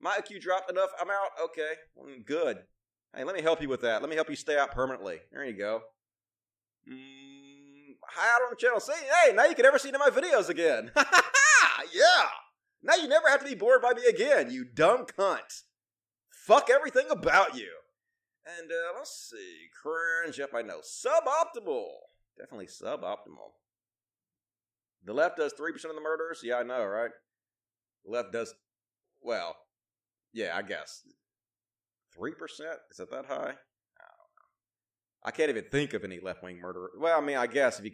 My 0.00 0.16
IQ 0.16 0.40
dropped 0.40 0.70
enough. 0.70 0.88
I'm 0.98 1.10
out. 1.10 1.32
Okay, 1.44 1.72
good. 2.24 2.60
Hey, 3.14 3.24
let 3.24 3.36
me 3.36 3.42
help 3.42 3.60
you 3.60 3.68
with 3.68 3.82
that. 3.82 4.00
Let 4.00 4.08
me 4.08 4.16
help 4.16 4.30
you 4.30 4.36
stay 4.36 4.56
out 4.56 4.72
permanently. 4.72 5.18
There 5.32 5.44
you 5.44 5.58
go. 5.58 5.82
Mm, 6.90 7.96
hi 8.08 8.36
out 8.36 8.40
on 8.40 8.48
the 8.48 8.56
channel. 8.56 8.80
See, 8.80 8.94
hey, 9.22 9.34
now 9.34 9.44
you 9.44 9.54
can 9.54 9.64
never 9.64 9.78
see 9.78 9.90
of 9.90 9.98
my 9.98 10.08
videos 10.08 10.48
again. 10.48 10.92
yeah. 10.96 12.24
Now 12.82 12.94
you 12.94 13.06
never 13.06 13.28
have 13.28 13.40
to 13.40 13.46
be 13.46 13.54
bored 13.54 13.82
by 13.82 13.92
me 13.92 14.06
again, 14.06 14.50
you 14.50 14.64
dumb 14.64 15.04
cunt. 15.04 15.64
Fuck 16.44 16.68
everything 16.68 17.06
about 17.10 17.56
you. 17.56 17.70
And 18.46 18.70
uh, 18.70 18.98
let's 18.98 19.30
see, 19.30 19.68
cringe. 19.82 20.38
Yep, 20.38 20.50
I 20.54 20.60
know. 20.60 20.80
Suboptimal. 20.80 21.86
Definitely 22.38 22.66
suboptimal. 22.66 23.52
The 25.06 25.14
left 25.14 25.38
does 25.38 25.54
3% 25.54 25.74
of 25.74 25.94
the 25.94 26.02
murders? 26.02 26.40
Yeah, 26.42 26.56
I 26.56 26.62
know, 26.62 26.84
right? 26.84 27.10
The 28.04 28.12
left 28.12 28.32
does, 28.32 28.54
well, 29.22 29.56
yeah, 30.34 30.54
I 30.54 30.60
guess. 30.60 31.02
3%? 32.18 32.32
Is 32.90 33.00
it 33.00 33.10
that 33.10 33.24
high? 33.24 33.36
I 33.36 33.40
don't 33.40 33.54
know. 33.54 33.54
I 35.24 35.30
can't 35.30 35.48
even 35.48 35.64
think 35.70 35.94
of 35.94 36.04
any 36.04 36.20
left 36.20 36.42
wing 36.42 36.60
murder. 36.60 36.90
Well, 36.98 37.18
I 37.18 37.24
mean, 37.24 37.36
I 37.36 37.46
guess 37.46 37.78
if 37.78 37.86
you. 37.86 37.92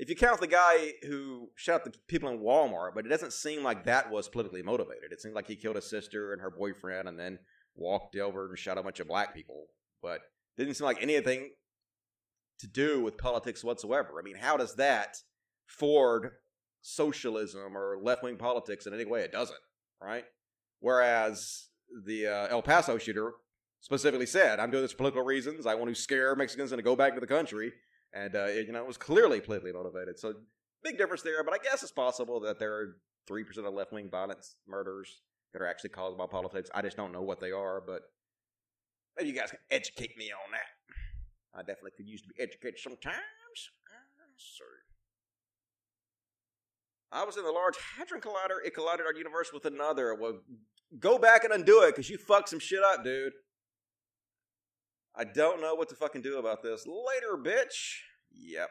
If 0.00 0.08
you 0.08 0.14
count 0.14 0.40
the 0.40 0.46
guy 0.46 0.92
who 1.08 1.48
shot 1.56 1.82
the 1.82 1.92
people 2.06 2.28
in 2.28 2.38
Walmart, 2.38 2.94
but 2.94 3.04
it 3.04 3.08
doesn't 3.08 3.32
seem 3.32 3.64
like 3.64 3.84
that 3.86 4.12
was 4.12 4.28
politically 4.28 4.62
motivated. 4.62 5.10
It 5.10 5.20
seems 5.20 5.34
like 5.34 5.48
he 5.48 5.56
killed 5.56 5.74
his 5.74 5.90
sister 5.90 6.32
and 6.32 6.40
her 6.40 6.52
boyfriend 6.52 7.08
and 7.08 7.18
then 7.18 7.40
walked 7.78 8.16
over 8.16 8.48
and 8.48 8.58
shot 8.58 8.78
a 8.78 8.82
bunch 8.82 9.00
of 9.00 9.08
black 9.08 9.34
people. 9.34 9.66
But 10.02 10.20
didn't 10.56 10.74
seem 10.74 10.84
like 10.84 11.02
anything 11.02 11.50
to 12.60 12.66
do 12.66 13.00
with 13.00 13.18
politics 13.18 13.64
whatsoever. 13.64 14.14
I 14.18 14.22
mean, 14.22 14.36
how 14.36 14.56
does 14.56 14.74
that 14.76 15.16
forward 15.66 16.32
socialism 16.82 17.76
or 17.76 17.98
left 18.02 18.22
wing 18.22 18.36
politics 18.36 18.86
in 18.86 18.94
any 18.94 19.04
way. 19.04 19.22
It 19.22 19.32
doesn't, 19.32 19.58
right? 20.02 20.24
Whereas 20.80 21.68
the 22.06 22.26
uh, 22.26 22.48
El 22.48 22.62
Paso 22.62 22.98
shooter 22.98 23.32
specifically 23.80 24.26
said, 24.26 24.60
"I'm 24.60 24.70
doing 24.70 24.82
this 24.82 24.92
for 24.92 24.98
political 24.98 25.24
reasons. 25.24 25.66
I 25.66 25.74
want 25.74 25.94
to 25.94 26.00
scare 26.00 26.34
Mexicans 26.34 26.72
into 26.72 26.82
go 26.82 26.96
back 26.96 27.14
to 27.14 27.20
the 27.20 27.26
country," 27.26 27.72
and 28.12 28.34
uh, 28.34 28.46
it, 28.48 28.66
you 28.66 28.72
know 28.72 28.80
it 28.80 28.86
was 28.86 28.96
clearly 28.96 29.40
politically 29.40 29.72
motivated. 29.72 30.18
So 30.18 30.34
big 30.82 30.98
difference 30.98 31.22
there. 31.22 31.42
But 31.44 31.54
I 31.54 31.58
guess 31.58 31.82
it's 31.82 31.92
possible 31.92 32.40
that 32.40 32.58
there 32.58 32.74
are 32.74 32.96
three 33.26 33.44
percent 33.44 33.66
of 33.66 33.74
left 33.74 33.92
wing 33.92 34.08
violence 34.10 34.56
murders 34.66 35.22
that 35.52 35.62
are 35.62 35.66
actually 35.66 35.90
caused 35.90 36.18
by 36.18 36.26
politics. 36.26 36.70
I 36.74 36.82
just 36.82 36.96
don't 36.96 37.12
know 37.12 37.22
what 37.22 37.40
they 37.40 37.50
are, 37.50 37.82
but 37.84 38.02
maybe 39.16 39.30
you 39.30 39.34
guys 39.34 39.50
can 39.50 39.60
educate 39.70 40.16
me 40.16 40.30
on 40.32 40.52
that. 40.52 41.58
I 41.58 41.60
definitely 41.62 41.92
could 41.96 42.06
use 42.06 42.22
to 42.22 42.28
be 42.28 42.34
educated 42.40 42.78
sometimes. 42.78 43.16
Uh, 43.88 44.36
sorry. 44.36 44.82
I 47.10 47.24
was 47.24 47.36
in 47.36 47.44
the 47.44 47.50
Large 47.50 47.76
Hadron 47.96 48.20
Collider. 48.20 48.64
It 48.64 48.74
collided 48.74 49.06
our 49.06 49.14
universe 49.14 49.50
with 49.52 49.64
another. 49.64 50.14
Well, 50.14 50.40
go 50.98 51.18
back 51.18 51.44
and 51.44 51.52
undo 51.52 51.82
it 51.82 51.96
because 51.96 52.10
you 52.10 52.18
fucked 52.18 52.50
some 52.50 52.58
shit 52.58 52.82
up, 52.82 53.02
dude. 53.02 53.32
I 55.16 55.24
don't 55.24 55.60
know 55.60 55.74
what 55.74 55.88
to 55.88 55.96
fucking 55.96 56.22
do 56.22 56.38
about 56.38 56.62
this. 56.62 56.86
Later, 56.86 57.36
bitch. 57.42 58.04
Yep. 58.30 58.68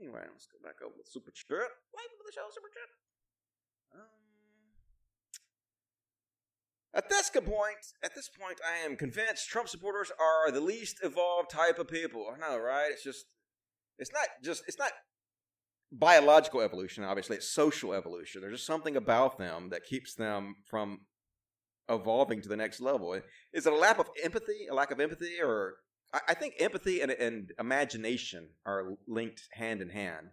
Anyway, 0.00 0.20
let's 0.32 0.46
go 0.46 0.58
back 0.62 0.82
over 0.84 0.94
the 0.96 1.08
super 1.08 1.30
chat. 1.30 1.48
Welcome 1.48 2.16
to 2.18 2.24
the 2.26 2.32
show, 2.32 2.48
super 2.52 2.68
chat. 2.68 2.90
Um, 3.94 4.19
at 6.94 7.08
this 7.08 7.30
point, 7.30 7.94
at 8.02 8.14
this 8.14 8.28
point, 8.28 8.58
I 8.66 8.84
am 8.84 8.96
convinced 8.96 9.48
Trump 9.48 9.68
supporters 9.68 10.10
are 10.18 10.50
the 10.50 10.60
least 10.60 10.98
evolved 11.02 11.50
type 11.50 11.78
of 11.78 11.88
people. 11.88 12.26
I 12.34 12.38
know, 12.38 12.58
right? 12.58 12.88
It's 12.90 13.04
just, 13.04 13.26
it's 13.98 14.12
not 14.12 14.26
just, 14.42 14.64
it's 14.66 14.78
not 14.78 14.92
biological 15.92 16.60
evolution. 16.60 17.04
Obviously, 17.04 17.36
it's 17.36 17.48
social 17.48 17.92
evolution. 17.94 18.40
There's 18.40 18.54
just 18.54 18.66
something 18.66 18.96
about 18.96 19.38
them 19.38 19.70
that 19.70 19.84
keeps 19.84 20.14
them 20.14 20.56
from 20.66 21.00
evolving 21.88 22.40
to 22.42 22.48
the 22.48 22.56
next 22.56 22.80
level. 22.80 23.14
Is 23.52 23.66
it 23.66 23.72
a 23.72 23.76
lack 23.76 23.98
of 23.98 24.08
empathy, 24.22 24.66
a 24.70 24.74
lack 24.74 24.90
of 24.90 25.00
empathy, 25.00 25.40
or 25.42 25.76
I, 26.12 26.34
think 26.34 26.54
empathy 26.58 27.00
and, 27.02 27.12
and 27.12 27.52
imagination 27.58 28.48
are 28.66 28.94
linked 29.06 29.42
hand 29.52 29.80
in 29.80 29.90
hand 29.90 30.28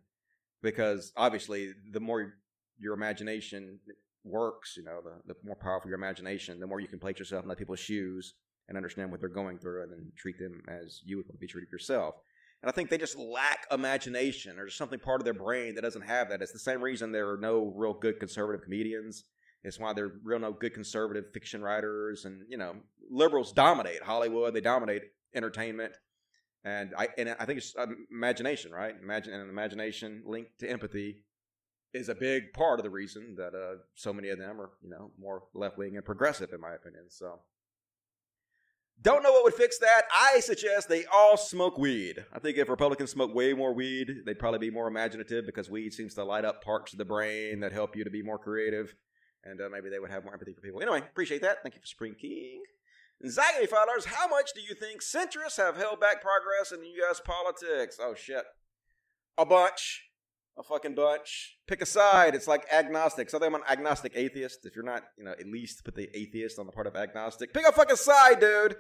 because 0.64 1.12
obviously, 1.16 1.74
the 1.92 2.00
more 2.00 2.34
your 2.80 2.94
imagination 2.94 3.80
works, 4.28 4.76
you 4.78 4.84
know, 4.84 5.00
the, 5.04 5.34
the 5.34 5.40
more 5.44 5.56
powerful 5.56 5.90
your 5.90 5.98
imagination, 5.98 6.60
the 6.60 6.68
more 6.68 6.80
you 6.80 6.88
can 6.88 7.00
place 7.00 7.20
yourself 7.20 7.44
in 7.44 7.50
other 7.52 7.58
people's 7.58 7.80
shoes 7.80 8.34
and 8.68 8.78
understand 8.78 9.12
what 9.12 9.20
they're 9.20 9.30
going 9.30 9.58
through 9.58 9.84
and 9.84 9.92
then 9.92 10.12
treat 10.18 10.38
them 10.38 10.62
as 10.68 11.02
you 11.06 11.18
would 11.18 11.26
want 11.26 11.36
to 11.36 11.40
be 11.40 11.48
treated 11.48 11.72
yourself. 11.72 12.16
And 12.62 12.70
I 12.70 12.74
think 12.74 12.90
they 12.90 12.98
just 12.98 13.18
lack 13.18 13.68
imagination 13.72 14.58
or 14.58 14.66
just 14.66 14.78
something 14.78 15.00
part 15.00 15.22
of 15.22 15.26
their 15.26 15.34
brain 15.34 15.76
that 15.76 15.82
doesn't 15.82 16.02
have 16.02 16.30
that. 16.30 16.42
It's 16.42 16.52
the 16.52 16.60
same 16.60 16.82
reason 16.82 17.12
there 17.12 17.30
are 17.32 17.38
no 17.38 17.72
real 17.76 17.94
good 17.94 18.20
conservative 18.20 18.64
comedians. 18.64 19.26
It's 19.64 19.80
why 19.80 19.94
there 19.94 20.06
are 20.06 20.20
real 20.24 20.40
no 20.40 20.54
good 20.54 20.74
conservative 20.74 21.26
fiction 21.34 21.62
writers 21.62 22.26
and, 22.26 22.42
you 22.50 22.58
know, 22.58 22.76
liberals 23.10 23.52
dominate 23.52 24.02
Hollywood, 24.02 24.54
they 24.54 24.62
dominate 24.62 25.04
entertainment. 25.36 25.94
And 26.64 26.94
I 26.98 27.08
and 27.18 27.36
I 27.40 27.46
think 27.46 27.60
it's 27.60 27.74
um, 27.78 28.08
imagination, 28.12 28.72
right? 28.72 28.96
Imagine 29.02 29.34
and 29.34 29.50
imagination 29.50 30.24
linked 30.26 30.60
to 30.60 30.70
empathy 30.70 31.24
is 31.94 32.10
a 32.10 32.16
big 32.16 32.54
part 32.54 32.80
of 32.80 32.84
the 32.84 32.90
reason 32.90 33.36
that 33.38 33.56
uh, 33.56 33.78
so 33.96 34.14
many 34.14 34.30
of 34.30 34.40
them 34.40 34.60
are, 34.60 34.72
you 34.82 34.90
know, 34.90 35.12
more 35.20 35.44
left 35.54 35.78
wing 35.78 35.96
and 35.96 36.06
progressive, 36.06 36.52
in 36.54 36.62
my 36.62 36.74
opinion. 36.74 37.06
So, 37.10 37.40
don't 39.02 39.24
know 39.24 39.32
what 39.32 39.44
would 39.44 39.54
fix 39.54 39.78
that. 39.80 40.04
I 40.14 40.40
suggest 40.40 40.90
they 40.90 41.06
all 41.06 41.38
smoke 41.38 41.78
weed. 41.78 42.26
I 42.34 42.40
think 42.40 42.58
if 42.58 42.68
Republicans 42.68 43.12
smoke 43.12 43.34
way 43.34 43.54
more 43.54 43.74
weed, 43.74 44.10
they'd 44.26 44.40
probably 44.40 44.60
be 44.60 44.72
more 44.72 44.88
imaginative 44.88 45.46
because 45.46 45.70
weed 45.70 45.94
seems 45.94 46.16
to 46.16 46.24
light 46.24 46.46
up 46.46 46.64
parts 46.64 46.94
of 46.94 46.98
the 46.98 47.06
brain 47.06 47.60
that 47.60 47.72
help 47.72 47.96
you 47.96 48.04
to 48.04 48.10
be 48.10 48.24
more 48.24 48.40
creative, 48.40 48.96
and 49.44 49.62
uh, 49.62 49.70
maybe 49.72 49.90
they 49.90 50.00
would 50.00 50.10
have 50.10 50.24
more 50.24 50.34
empathy 50.34 50.54
for 50.54 50.62
people. 50.62 50.82
Anyway, 50.82 51.00
appreciate 51.00 51.42
that. 51.44 51.58
Thank 51.62 51.76
you 51.76 51.82
for 51.82 51.88
Spring 51.88 52.16
King. 52.20 52.64
Zaggy 53.26 53.68
followers, 53.68 54.06
how 54.06 54.28
much 54.28 54.52
do 54.54 54.62
you 54.62 54.76
think 54.76 55.02
centrists 55.02 55.58
have 55.58 55.76
held 55.76 56.00
back 56.00 56.22
progress 56.22 56.72
in 56.72 56.84
U.S. 56.84 57.20
politics? 57.20 57.98
Oh 58.00 58.14
shit, 58.14 58.46
a 59.38 59.46
bunch 59.46 60.07
a 60.58 60.64
fucking 60.64 60.96
bunch. 60.96 61.58
Pick 61.68 61.82
a 61.82 61.86
side. 61.86 62.36
It's 62.36 62.48
like 62.48 62.66
agnostic. 62.72 63.30
So 63.30 63.40
I'm 63.42 63.56
an 63.56 63.62
agnostic 63.70 64.14
atheist. 64.16 64.66
If 64.66 64.76
you're 64.76 64.86
not, 64.86 65.04
you 65.18 65.24
know, 65.24 65.32
at 65.32 65.46
least 65.46 65.84
put 65.86 65.96
the 65.96 66.10
atheist 66.18 66.58
on 66.58 66.66
the 66.66 66.72
part 66.72 66.88
of 66.88 66.96
agnostic. 66.96 67.54
Pick 67.54 67.68
a 67.68 67.72
fucking 67.72 67.96
side, 67.96 68.40
dude. 68.40 68.76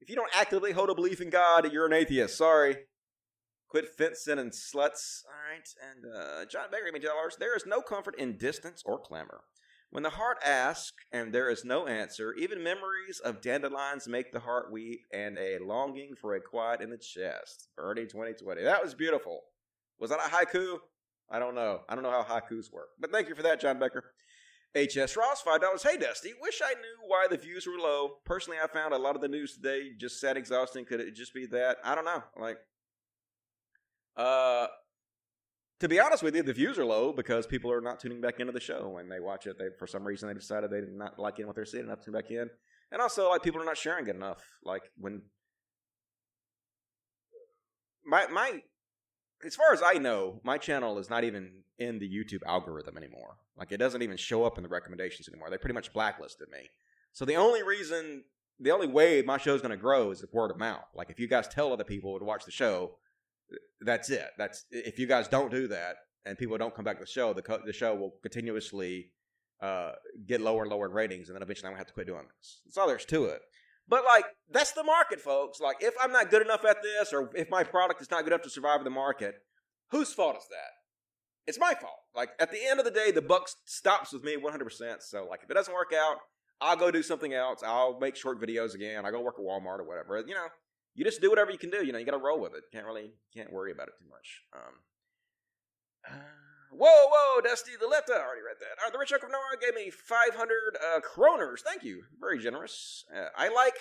If 0.00 0.10
you 0.10 0.16
don't 0.16 0.30
actively 0.34 0.72
hold 0.72 0.90
a 0.90 0.94
belief 0.94 1.20
in 1.20 1.30
God, 1.30 1.72
you're 1.72 1.86
an 1.86 1.92
atheist. 1.92 2.36
Sorry. 2.36 2.76
Quit 3.68 3.88
fencing 3.88 4.38
and 4.38 4.52
sluts. 4.52 5.22
All 5.26 5.34
right. 5.50 5.68
And 5.90 6.14
uh, 6.14 6.44
John 6.46 6.66
Baker, 6.70 6.98
dollars. 6.98 7.36
There 7.38 7.56
is 7.56 7.66
no 7.66 7.80
comfort 7.80 8.14
in 8.18 8.36
distance 8.36 8.82
or 8.84 8.98
clamor. 8.98 9.40
When 9.90 10.02
the 10.02 10.10
heart 10.10 10.36
asks 10.44 10.96
and 11.12 11.32
there 11.32 11.48
is 11.48 11.64
no 11.64 11.86
answer, 11.86 12.34
even 12.34 12.62
memories 12.62 13.20
of 13.24 13.40
dandelions 13.40 14.06
make 14.06 14.32
the 14.32 14.40
heart 14.40 14.70
weep 14.70 15.00
and 15.12 15.38
a 15.38 15.58
longing 15.62 16.14
for 16.20 16.34
a 16.34 16.40
quiet 16.40 16.82
in 16.82 16.90
the 16.90 16.98
chest. 16.98 17.68
Bernie 17.74 18.02
2020. 18.02 18.62
That 18.62 18.82
was 18.82 18.94
beautiful. 18.94 19.40
Was 19.98 20.10
that 20.10 20.20
a 20.20 20.28
haiku? 20.30 20.78
I 21.30 21.38
don't 21.38 21.54
know. 21.54 21.80
I 21.88 21.94
don't 21.94 22.04
know 22.04 22.10
how 22.10 22.22
haikus 22.22 22.72
work. 22.72 22.88
But 22.98 23.12
thank 23.12 23.28
you 23.28 23.34
for 23.34 23.42
that, 23.42 23.60
John 23.60 23.78
Becker. 23.78 24.04
HS 24.76 25.16
Ross, 25.16 25.42
$5. 25.42 25.60
Hey, 25.82 25.96
Dusty. 25.96 26.32
Wish 26.40 26.60
I 26.62 26.74
knew 26.74 27.06
why 27.06 27.26
the 27.28 27.36
views 27.36 27.66
were 27.66 27.78
low. 27.78 28.16
Personally, 28.24 28.58
I 28.62 28.66
found 28.66 28.92
a 28.92 28.98
lot 28.98 29.14
of 29.14 29.22
the 29.22 29.28
news 29.28 29.54
today 29.54 29.90
just 29.98 30.20
sad, 30.20 30.36
exhausting. 30.36 30.84
Could 30.84 31.00
it 31.00 31.14
just 31.14 31.34
be 31.34 31.46
that? 31.46 31.78
I 31.84 31.94
don't 31.94 32.04
know. 32.04 32.22
Like, 32.38 32.58
uh, 34.16 34.66
to 35.80 35.88
be 35.88 36.00
honest 36.00 36.22
with 36.22 36.34
you, 36.34 36.42
the 36.42 36.52
views 36.52 36.78
are 36.78 36.84
low 36.84 37.12
because 37.12 37.46
people 37.46 37.72
are 37.72 37.80
not 37.80 38.00
tuning 38.00 38.20
back 38.20 38.40
into 38.40 38.52
the 38.52 38.60
show 38.60 38.88
when 38.88 39.08
they 39.08 39.20
watch 39.20 39.46
it. 39.46 39.58
They, 39.58 39.68
for 39.78 39.86
some 39.86 40.04
reason, 40.04 40.28
they 40.28 40.34
decided 40.34 40.70
they 40.70 40.80
did 40.80 40.92
not 40.92 41.18
like 41.18 41.38
what 41.38 41.54
they're 41.54 41.64
seeing 41.64 41.84
enough 41.84 42.00
to 42.00 42.06
tune 42.06 42.14
back 42.14 42.30
in. 42.30 42.48
And 42.90 43.00
also, 43.00 43.30
like, 43.30 43.42
people 43.42 43.62
are 43.62 43.66
not 43.66 43.76
sharing 43.76 44.06
it 44.06 44.16
enough. 44.16 44.42
Like, 44.64 44.82
when 44.96 45.22
my 48.04 48.26
my 48.26 48.60
as 49.44 49.54
far 49.54 49.72
as 49.72 49.82
I 49.82 49.94
know, 49.94 50.40
my 50.42 50.58
channel 50.58 50.98
is 50.98 51.10
not 51.10 51.24
even 51.24 51.62
in 51.78 51.98
the 51.98 52.08
YouTube 52.08 52.42
algorithm 52.46 52.96
anymore. 52.96 53.36
Like 53.56 53.72
it 53.72 53.76
doesn't 53.78 54.02
even 54.02 54.16
show 54.16 54.44
up 54.44 54.56
in 54.56 54.62
the 54.62 54.68
recommendations 54.68 55.28
anymore. 55.28 55.50
They 55.50 55.58
pretty 55.58 55.74
much 55.74 55.92
blacklisted 55.92 56.48
me. 56.50 56.70
So 57.12 57.24
the 57.24 57.36
only 57.36 57.62
reason, 57.62 58.24
the 58.58 58.70
only 58.70 58.86
way 58.88 59.22
my 59.22 59.38
show's 59.38 59.60
going 59.60 59.70
to 59.70 59.76
grow 59.76 60.10
is 60.10 60.24
word 60.32 60.50
of 60.50 60.58
mouth. 60.58 60.86
Like 60.94 61.10
if 61.10 61.18
you 61.18 61.28
guys 61.28 61.48
tell 61.48 61.72
other 61.72 61.84
people 61.84 62.18
to 62.18 62.24
watch 62.24 62.44
the 62.44 62.50
show, 62.50 62.92
that's 63.80 64.10
it. 64.10 64.28
That's 64.36 64.64
if 64.70 64.98
you 64.98 65.06
guys 65.06 65.28
don't 65.28 65.50
do 65.50 65.68
that 65.68 65.96
and 66.24 66.36
people 66.36 66.58
don't 66.58 66.74
come 66.74 66.84
back 66.84 66.98
to 66.98 67.04
the 67.04 67.10
show, 67.10 67.32
the 67.32 67.42
co- 67.42 67.62
the 67.64 67.72
show 67.72 67.94
will 67.94 68.14
continuously 68.22 69.12
uh, 69.60 69.92
get 70.26 70.40
lower 70.40 70.62
and 70.62 70.70
lower 70.70 70.86
in 70.86 70.92
ratings, 70.92 71.28
and 71.28 71.36
then 71.36 71.42
eventually 71.42 71.66
I'm 71.66 71.72
gonna 71.72 71.78
have 71.78 71.86
to 71.88 71.94
quit 71.94 72.06
doing 72.06 72.24
this. 72.38 72.60
That's 72.64 72.76
all 72.76 72.86
there's 72.86 73.04
to 73.06 73.26
it. 73.26 73.40
But 73.88 74.04
like 74.04 74.24
that's 74.50 74.72
the 74.72 74.84
market, 74.84 75.20
folks. 75.20 75.60
Like 75.60 75.76
if 75.80 75.94
I'm 76.02 76.12
not 76.12 76.30
good 76.30 76.42
enough 76.42 76.64
at 76.64 76.82
this, 76.82 77.12
or 77.12 77.30
if 77.34 77.48
my 77.50 77.64
product 77.64 78.02
is 78.02 78.10
not 78.10 78.24
good 78.24 78.32
enough 78.32 78.42
to 78.42 78.50
survive 78.50 78.84
the 78.84 78.90
market, 78.90 79.36
whose 79.90 80.12
fault 80.12 80.36
is 80.36 80.46
that? 80.50 80.72
It's 81.46 81.58
my 81.58 81.74
fault. 81.74 82.00
Like 82.14 82.30
at 82.38 82.50
the 82.50 82.64
end 82.64 82.78
of 82.78 82.84
the 82.84 82.90
day, 82.90 83.10
the 83.10 83.22
buck 83.22 83.48
stops 83.64 84.12
with 84.12 84.22
me 84.22 84.36
100%. 84.36 84.96
So 85.00 85.26
like 85.28 85.40
if 85.42 85.50
it 85.50 85.54
doesn't 85.54 85.72
work 85.72 85.92
out, 85.94 86.18
I'll 86.60 86.76
go 86.76 86.90
do 86.90 87.02
something 87.02 87.32
else. 87.32 87.62
I'll 87.64 87.98
make 87.98 88.16
short 88.16 88.40
videos 88.40 88.74
again. 88.74 89.06
I 89.06 89.10
go 89.10 89.20
work 89.20 89.36
at 89.38 89.44
Walmart 89.44 89.78
or 89.78 89.84
whatever. 89.84 90.18
You 90.26 90.34
know, 90.34 90.48
you 90.94 91.04
just 91.04 91.22
do 91.22 91.30
whatever 91.30 91.50
you 91.50 91.58
can 91.58 91.70
do. 91.70 91.84
You 91.86 91.92
know, 91.92 91.98
you 91.98 92.04
got 92.04 92.12
to 92.12 92.18
roll 92.18 92.40
with 92.40 92.52
it. 92.54 92.64
Can't 92.72 92.84
really 92.84 93.12
can't 93.34 93.52
worry 93.52 93.72
about 93.72 93.88
it 93.88 93.94
too 93.98 94.08
much. 94.10 94.42
Um. 94.54 96.20
Uh, 96.40 96.47
Whoa, 96.70 97.08
whoa, 97.10 97.40
Dusty 97.40 97.72
the 97.80 97.86
Letta. 97.86 98.12
I 98.12 98.24
already 98.24 98.42
read 98.42 98.56
that. 98.60 98.86
Uh, 98.86 98.90
the 98.90 98.98
Rich 98.98 99.12
Uncle 99.12 99.30
Noah 99.30 99.58
gave 99.60 99.74
me 99.74 99.90
500 99.90 100.76
uh, 100.76 101.00
kroners. 101.00 101.60
Thank 101.60 101.82
you. 101.82 102.02
Very 102.20 102.38
generous. 102.38 103.04
Uh, 103.14 103.28
I 103.36 103.48
like 103.48 103.74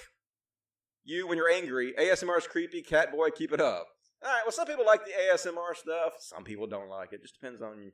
you 1.04 1.28
when 1.28 1.38
you're 1.38 1.52
angry. 1.52 1.94
ASMR 2.00 2.38
is 2.38 2.48
creepy. 2.48 2.82
Cat 2.82 3.12
boy, 3.12 3.30
keep 3.32 3.52
it 3.52 3.62
up. 3.62 3.88
All 4.24 4.32
right, 4.32 4.42
well, 4.46 4.52
some 4.52 4.66
people 4.66 4.86
like 4.86 5.06
the 5.06 5.12
ASMR 5.12 5.76
stuff. 5.76 6.14
Some 6.20 6.44
people 6.44 6.66
don't 6.66 6.90
like 6.90 7.14
it. 7.14 7.22
Just 7.22 7.40
depends 7.40 7.62
on 7.62 7.92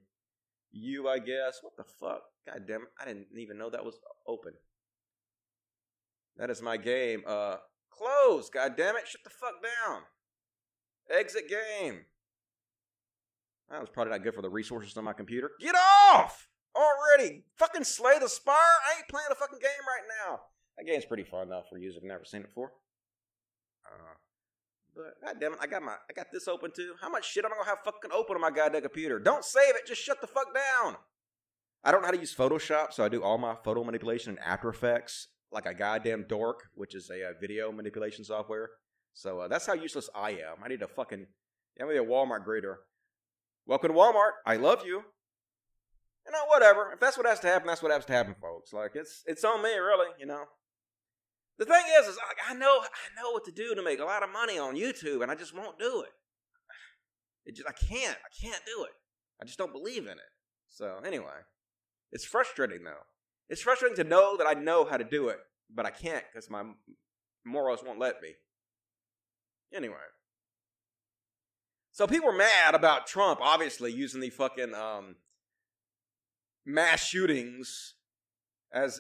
you 0.72 1.08
I 1.08 1.20
guess. 1.20 1.60
What 1.62 1.78
the 1.78 1.84
fuck? 1.84 2.22
God 2.48 2.64
damn 2.68 2.82
it. 2.82 2.88
I 3.00 3.06
didn't 3.06 3.28
even 3.38 3.58
know 3.58 3.70
that 3.70 3.86
was 3.86 4.00
open. 4.28 4.54
That 6.38 6.50
is 6.50 6.62
my 6.62 6.78
game. 6.78 7.24
Uh, 7.28 7.58
close. 7.92 8.50
God 8.50 8.76
damn 8.76 8.96
it. 8.96 9.08
Shut 9.08 9.24
the 9.24 9.30
fuck 9.30 9.62
down. 9.62 10.02
Exit 11.10 11.50
game. 11.50 12.06
That 13.70 13.80
was 13.80 13.90
probably 13.90 14.12
not 14.12 14.24
good 14.24 14.36
for 14.36 14.42
the 14.42 14.50
resources 14.50 14.96
on 14.98 15.04
my 15.04 15.14
computer. 15.14 15.52
Get 15.60 15.76
off! 15.76 16.48
Already! 16.76 17.44
Fucking 17.58 17.84
slay 17.84 18.20
the 18.20 18.30
spire! 18.30 18.56
I 18.56 18.98
ain't 18.98 19.10
playing 19.10 19.28
a 19.32 19.36
fucking 19.36 19.60
game 19.60 19.86
right 19.88 20.08
now. 20.28 20.42
That 20.78 20.86
game's 20.86 21.06
pretty 21.06 21.24
fun 21.24 21.50
though 21.50 21.64
for 21.70 21.78
users 21.78 21.96
who've 21.96 22.08
never 22.08 22.26
seen 22.26 22.42
it 22.42 22.48
before. 22.48 22.74
Uh, 23.86 24.16
but 24.96 25.22
god 25.24 25.36
damn 25.40 25.54
it, 25.54 25.60
I 25.62 25.68
got 25.68 25.84
my 25.84 25.94
I 26.10 26.14
got 26.16 26.28
this 26.32 26.48
open 26.48 26.72
too. 26.76 26.94
How 27.02 27.10
much 27.10 27.30
shit 27.30 27.46
am 27.46 27.52
I 27.52 27.56
gonna 27.58 27.70
have 27.70 27.80
fucking 27.84 28.12
open 28.12 28.36
on 28.36 28.42
my 28.42 28.52
goddamn 28.52 28.82
computer? 28.82 29.20
Don't 29.20 29.46
save 29.46 29.76
it, 29.76 29.88
just 29.88 30.02
shut 30.02 30.22
the 30.22 30.28
fuck 30.28 30.54
down. 30.54 30.98
I 31.84 31.92
don't 31.92 32.02
know 32.02 32.08
how 32.08 32.14
to 32.14 32.20
use 32.20 32.34
Photoshop, 32.34 32.94
so 32.94 33.04
I 33.04 33.10
do 33.10 33.22
all 33.22 33.38
my 33.38 33.56
photo 33.64 33.84
manipulation 33.84 34.34
in 34.34 34.40
After 34.40 34.70
Effects 34.70 35.28
like 35.52 35.66
a 35.66 35.74
goddamn 35.74 36.26
dork, 36.28 36.70
which 36.74 36.96
is 36.96 37.10
a, 37.10 37.22
a 37.22 37.34
video 37.40 37.72
manipulation 37.72 38.24
software. 38.24 38.70
So 39.14 39.42
uh, 39.42 39.48
that's 39.48 39.68
how 39.68 39.74
useless 39.74 40.10
I 40.16 40.32
am. 40.32 40.64
I 40.64 40.70
need 40.70 40.82
a 40.82 40.88
fucking. 40.88 41.28
Gonna 41.78 41.92
be 41.92 41.98
a 41.98 42.04
Walmart 42.04 42.46
greeter. 42.46 42.78
Welcome 43.66 43.94
to 43.94 43.98
Walmart. 43.98 44.32
I 44.46 44.58
love 44.58 44.84
you. 44.86 45.04
You 46.26 46.32
know, 46.32 46.46
whatever. 46.48 46.92
If 46.92 47.00
that's 47.00 47.18
what 47.18 47.26
has 47.26 47.40
to 47.42 47.48
happen, 47.48 47.68
that's 47.68 47.82
what 47.82 47.94
has 47.94 48.06
to 48.06 48.14
happen, 48.14 48.36
folks. 48.42 48.74
Like 48.74 48.92
it's 48.96 49.24
it's 49.26 49.44
on 49.46 49.64
me, 49.64 49.74
really. 49.76 50.10
You 50.20 50.26
know. 50.26 50.44
The 51.60 51.66
thing 51.66 51.84
is, 52.00 52.08
is 52.08 52.18
like, 52.18 52.38
I 52.50 52.56
know 52.56 52.82
I 52.82 53.22
know 53.22 53.32
what 53.32 53.46
to 53.46 53.52
do 53.52 53.74
to 53.74 53.82
make 53.84 54.00
a 54.00 54.06
lot 54.06 54.24
of 54.24 54.30
money 54.32 54.58
on 54.58 54.76
YouTube, 54.76 55.22
and 55.22 55.32
I 55.32 55.36
just 55.36 55.56
won't 55.56 55.80
do 55.80 56.02
it. 56.02 56.12
It 57.46 57.56
just 57.56 57.68
I 57.68 57.72
can't 57.72 58.18
I 58.18 58.46
can't 58.46 58.62
do 58.66 58.84
it. 58.84 58.92
I 59.42 59.46
just 59.46 59.58
don't 59.58 59.74
believe 59.74 60.04
in 60.04 60.14
it. 60.14 60.34
So 60.68 61.00
anyway, 61.06 61.44
it's 62.12 62.26
frustrating 62.26 62.84
though. 62.84 63.04
It's 63.48 63.62
frustrating 63.62 63.96
to 63.98 64.04
know 64.04 64.36
that 64.36 64.48
I 64.48 64.54
know 64.56 64.84
how 64.84 64.98
to 64.98 65.04
do 65.06 65.30
it, 65.30 65.38
but 65.74 65.86
I 65.86 65.90
can't 65.90 66.24
because 66.32 66.50
my 66.50 66.64
morals 67.46 67.82
won't 67.86 68.00
let 68.00 68.22
me. 68.22 68.34
Anyway. 69.74 69.96
So 71.94 72.08
people 72.08 72.30
are 72.30 72.36
mad 72.36 72.74
about 72.74 73.06
Trump, 73.06 73.40
obviously, 73.40 73.94
using 73.94 74.20
the 74.20 74.32
fucking 74.32 74.74
um, 74.74 75.16
mass 76.66 77.06
shootings 77.06 77.94
as 78.74 79.00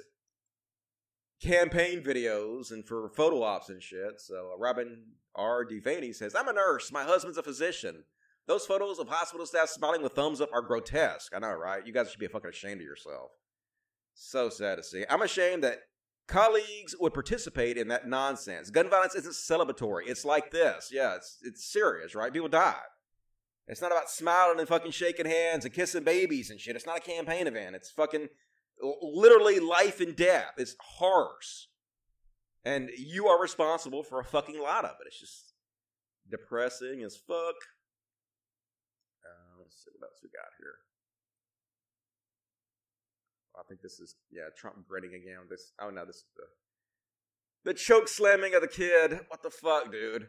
campaign 1.41 2.03
videos 2.03 2.71
and 2.71 2.87
for 2.87 3.09
photo 3.09 3.41
ops 3.41 3.69
and 3.69 3.81
shit. 3.81 4.21
So 4.21 4.51
uh, 4.53 4.59
Robin 4.59 5.05
R. 5.33 5.65
Devaney 5.65 6.13
says, 6.13 6.35
I'm 6.35 6.47
a 6.47 6.53
nurse. 6.53 6.91
My 6.91 7.03
husband's 7.03 7.39
a 7.39 7.43
physician. 7.43 8.03
Those 8.45 8.67
photos 8.67 8.99
of 8.99 9.07
hospital 9.07 9.47
staff 9.47 9.69
smiling 9.69 10.03
with 10.03 10.13
thumbs 10.13 10.39
up 10.39 10.49
are 10.53 10.61
grotesque. 10.61 11.33
I 11.35 11.39
know, 11.39 11.53
right? 11.53 11.85
You 11.85 11.93
guys 11.93 12.11
should 12.11 12.19
be 12.19 12.27
fucking 12.27 12.51
ashamed 12.51 12.81
of 12.81 12.85
yourself. 12.85 13.31
So 14.13 14.49
sad 14.49 14.75
to 14.75 14.83
see. 14.83 15.03
I'm 15.09 15.23
ashamed 15.23 15.63
that 15.63 15.79
colleagues 16.27 16.95
would 16.99 17.13
participate 17.13 17.77
in 17.77 17.87
that 17.89 18.07
nonsense. 18.07 18.69
Gun 18.69 18.89
violence 18.89 19.15
isn't 19.15 19.33
celebratory. 19.33 20.03
It's 20.07 20.25
like 20.25 20.51
this. 20.51 20.89
Yeah, 20.91 21.15
it's 21.15 21.37
it's 21.43 21.71
serious, 21.71 22.15
right? 22.15 22.33
People 22.33 22.49
die. 22.49 22.75
It's 23.67 23.81
not 23.81 23.91
about 23.91 24.09
smiling 24.09 24.59
and 24.59 24.67
fucking 24.67 24.91
shaking 24.91 25.25
hands 25.25 25.63
and 25.63 25.73
kissing 25.73 26.03
babies 26.03 26.49
and 26.49 26.59
shit. 26.59 26.75
It's 26.75 26.85
not 26.85 26.97
a 26.97 27.01
campaign 27.01 27.47
event. 27.47 27.75
It's 27.75 27.91
fucking 27.91 28.27
literally 29.01 29.59
life 29.59 30.01
and 30.01 30.15
death. 30.15 30.53
It's 30.57 30.75
horrors. 30.79 31.69
And 32.65 32.89
you 32.97 33.27
are 33.27 33.41
responsible 33.41 34.03
for 34.03 34.19
a 34.19 34.25
fucking 34.25 34.59
lot 34.61 34.85
of 34.85 34.91
it. 35.01 35.07
It's 35.07 35.19
just 35.19 35.53
depressing 36.29 37.03
as 37.03 37.15
fuck. 37.15 37.55
Uh, 39.23 39.59
let's 39.59 39.83
see 39.83 39.91
what 39.97 40.07
else 40.07 40.19
we 40.21 40.29
got 40.29 40.51
here. 40.59 40.75
I 43.57 43.63
think 43.67 43.81
this 43.81 43.99
is 43.99 44.15
yeah 44.31 44.49
Trump 44.57 44.87
grinning 44.87 45.13
again. 45.13 45.47
This 45.49 45.73
oh 45.81 45.89
no, 45.89 46.05
this 46.05 46.17
is 46.17 46.25
the 46.35 47.71
the 47.71 47.73
choke 47.73 48.07
slamming 48.07 48.55
of 48.55 48.61
the 48.61 48.67
kid. 48.67 49.19
What 49.29 49.43
the 49.43 49.49
fuck, 49.49 49.91
dude? 49.91 50.27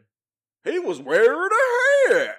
He 0.64 0.78
was 0.78 1.00
wearing 1.00 1.50
a 2.08 2.14
hat. 2.14 2.36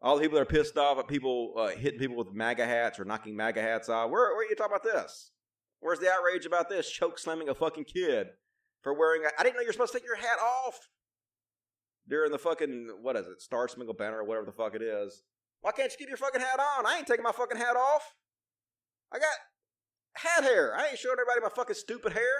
All 0.00 0.16
the 0.16 0.22
people 0.22 0.36
that 0.36 0.42
are 0.42 0.46
pissed 0.46 0.76
off 0.76 0.98
at 0.98 1.08
people 1.08 1.54
uh, 1.56 1.68
hitting 1.68 1.98
people 1.98 2.16
with 2.16 2.32
MAGA 2.32 2.64
hats 2.64 2.98
or 2.98 3.04
knocking 3.04 3.36
MAGA 3.36 3.60
hats 3.60 3.88
off. 3.88 4.10
Where, 4.10 4.34
where 4.34 4.46
are 4.46 4.48
you 4.48 4.54
talking 4.54 4.76
about 4.76 4.84
this? 4.84 5.32
Where's 5.80 5.98
the 5.98 6.10
outrage 6.10 6.46
about 6.46 6.68
this? 6.68 6.90
Choke 6.90 7.18
slamming 7.18 7.48
a 7.48 7.54
fucking 7.54 7.84
kid 7.84 8.28
for 8.82 8.94
wearing. 8.94 9.22
A, 9.24 9.28
I 9.38 9.42
didn't 9.42 9.56
know 9.56 9.62
you're 9.62 9.72
supposed 9.72 9.92
to 9.92 9.98
take 9.98 10.06
your 10.06 10.16
hat 10.16 10.38
off 10.40 10.88
during 12.08 12.32
the 12.32 12.38
fucking 12.38 12.98
what 13.02 13.16
is 13.16 13.26
it, 13.26 13.40
Star 13.40 13.68
Spangled 13.68 13.98
Banner 13.98 14.18
or 14.18 14.24
whatever 14.24 14.46
the 14.46 14.52
fuck 14.52 14.74
it 14.74 14.82
is. 14.82 15.22
Why 15.60 15.72
can't 15.72 15.90
you 15.90 15.98
keep 15.98 16.08
your 16.08 16.16
fucking 16.16 16.40
hat 16.40 16.60
on? 16.60 16.86
I 16.86 16.98
ain't 16.98 17.06
taking 17.06 17.24
my 17.24 17.32
fucking 17.32 17.58
hat 17.58 17.76
off. 17.76 18.14
I 19.12 19.18
got 19.18 19.26
hat 20.18 20.44
hair. 20.44 20.74
I 20.76 20.88
ain't 20.88 20.98
showing 20.98 21.16
everybody 21.20 21.40
my 21.42 21.54
fucking 21.54 21.76
stupid 21.76 22.12
hair. 22.12 22.36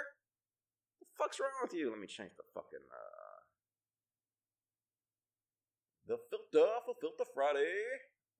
What 0.99 1.07
the 1.07 1.23
fuck's 1.23 1.39
wrong 1.39 1.59
with 1.63 1.73
you? 1.73 1.89
Let 1.89 1.99
me 1.99 2.07
change 2.07 2.31
the 2.37 2.43
fucking 2.53 2.85
uh 2.91 3.19
the 6.09 6.17
filter 6.31 6.67
for 6.85 6.95
Filter 6.99 7.29
Friday. 7.33 7.77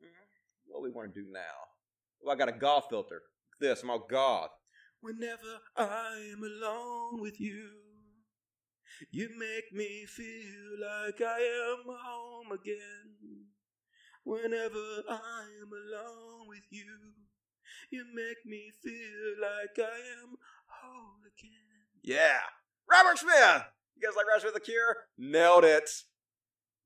Mm-hmm. 0.01 0.25
What 0.65 0.81
we 0.81 0.89
want 0.89 1.13
to 1.13 1.21
do 1.21 1.27
now? 1.31 1.69
Well, 2.19 2.35
I 2.35 2.37
got 2.37 2.49
a 2.49 2.57
goth 2.57 2.87
filter. 2.89 3.21
This, 3.59 3.83
all 3.87 4.07
goth. 4.09 4.49
Whenever 5.01 5.61
I 5.77 6.31
am 6.33 6.41
alone 6.43 7.21
with 7.21 7.39
you, 7.39 7.69
you 9.11 9.29
make 9.37 9.71
me 9.71 10.05
feel 10.07 10.81
like 10.81 11.21
I 11.21 11.39
am 11.39 11.83
home 11.85 12.51
again. 12.51 13.45
Whenever 14.23 15.03
I 15.07 15.45
am 15.61 15.69
alone 15.71 16.47
with 16.47 16.65
you, 16.71 17.13
you 17.91 18.05
make 18.13 18.45
me 18.45 18.71
feel 18.83 19.41
like 19.41 19.77
I 19.77 19.97
am 20.21 20.35
whole 20.67 21.19
again. 21.25 21.79
Yeah. 22.03 22.39
Robert 22.89 23.17
Smith! 23.17 23.63
You 23.95 24.07
guys 24.07 24.15
like 24.15 24.25
Robert 24.27 24.41
Smith 24.41 24.53
The 24.53 24.59
Cure? 24.59 24.95
Nailed 25.17 25.65
it. 25.65 25.89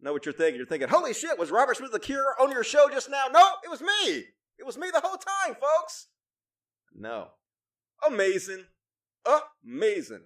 Know 0.01 0.11
what 0.11 0.25
you're 0.25 0.33
thinking. 0.33 0.57
You're 0.57 0.67
thinking, 0.67 0.89
holy 0.89 1.13
shit, 1.13 1.39
was 1.39 1.51
Robert 1.51 1.77
Smith 1.77 1.91
The 1.91 1.99
Cure 1.99 2.35
on 2.41 2.51
your 2.51 2.63
show 2.63 2.89
just 2.91 3.09
now? 3.09 3.25
No, 3.31 3.47
it 3.63 3.69
was 3.69 3.81
me. 3.81 4.25
It 4.59 4.65
was 4.65 4.77
me 4.77 4.89
the 4.91 4.99
whole 4.99 5.17
time, 5.17 5.55
folks. 5.55 6.07
No. 6.93 7.29
Amazing. 8.05 8.65
Amazing. 9.65 10.23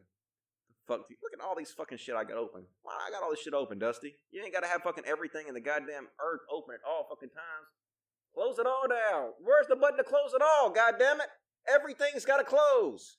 Fuck, 0.88 1.02
you. 1.10 1.18
look 1.22 1.34
at 1.34 1.46
all 1.46 1.56
these 1.56 1.72
fucking 1.72 1.98
shit 1.98 2.16
I 2.16 2.24
got 2.24 2.38
open. 2.38 2.64
Why 2.82 2.94
I 3.08 3.12
got 3.12 3.22
all 3.22 3.30
this 3.30 3.42
shit 3.42 3.54
open, 3.54 3.78
Dusty? 3.78 4.16
You 4.32 4.42
ain't 4.42 4.54
got 4.54 4.62
to 4.62 4.68
have 4.68 4.82
fucking 4.82 5.04
everything 5.06 5.48
in 5.48 5.54
the 5.54 5.62
goddamn 5.62 6.08
earth 6.18 6.42
open 6.52 6.76
at 6.76 6.88
all 6.88 7.06
fucking 7.10 7.30
times. 7.30 7.68
Close 8.38 8.60
it 8.60 8.68
all 8.68 8.86
down. 8.88 9.34
Where's 9.42 9.66
the 9.66 9.76
button 9.76 9.98
to 9.98 10.04
close 10.04 10.30
it 10.36 10.44
all? 10.46 10.70
God 10.70 10.94
damn 11.00 11.20
it! 11.20 11.28
Everything's 11.68 12.24
got 12.24 12.38
to 12.38 12.44
close. 12.44 13.18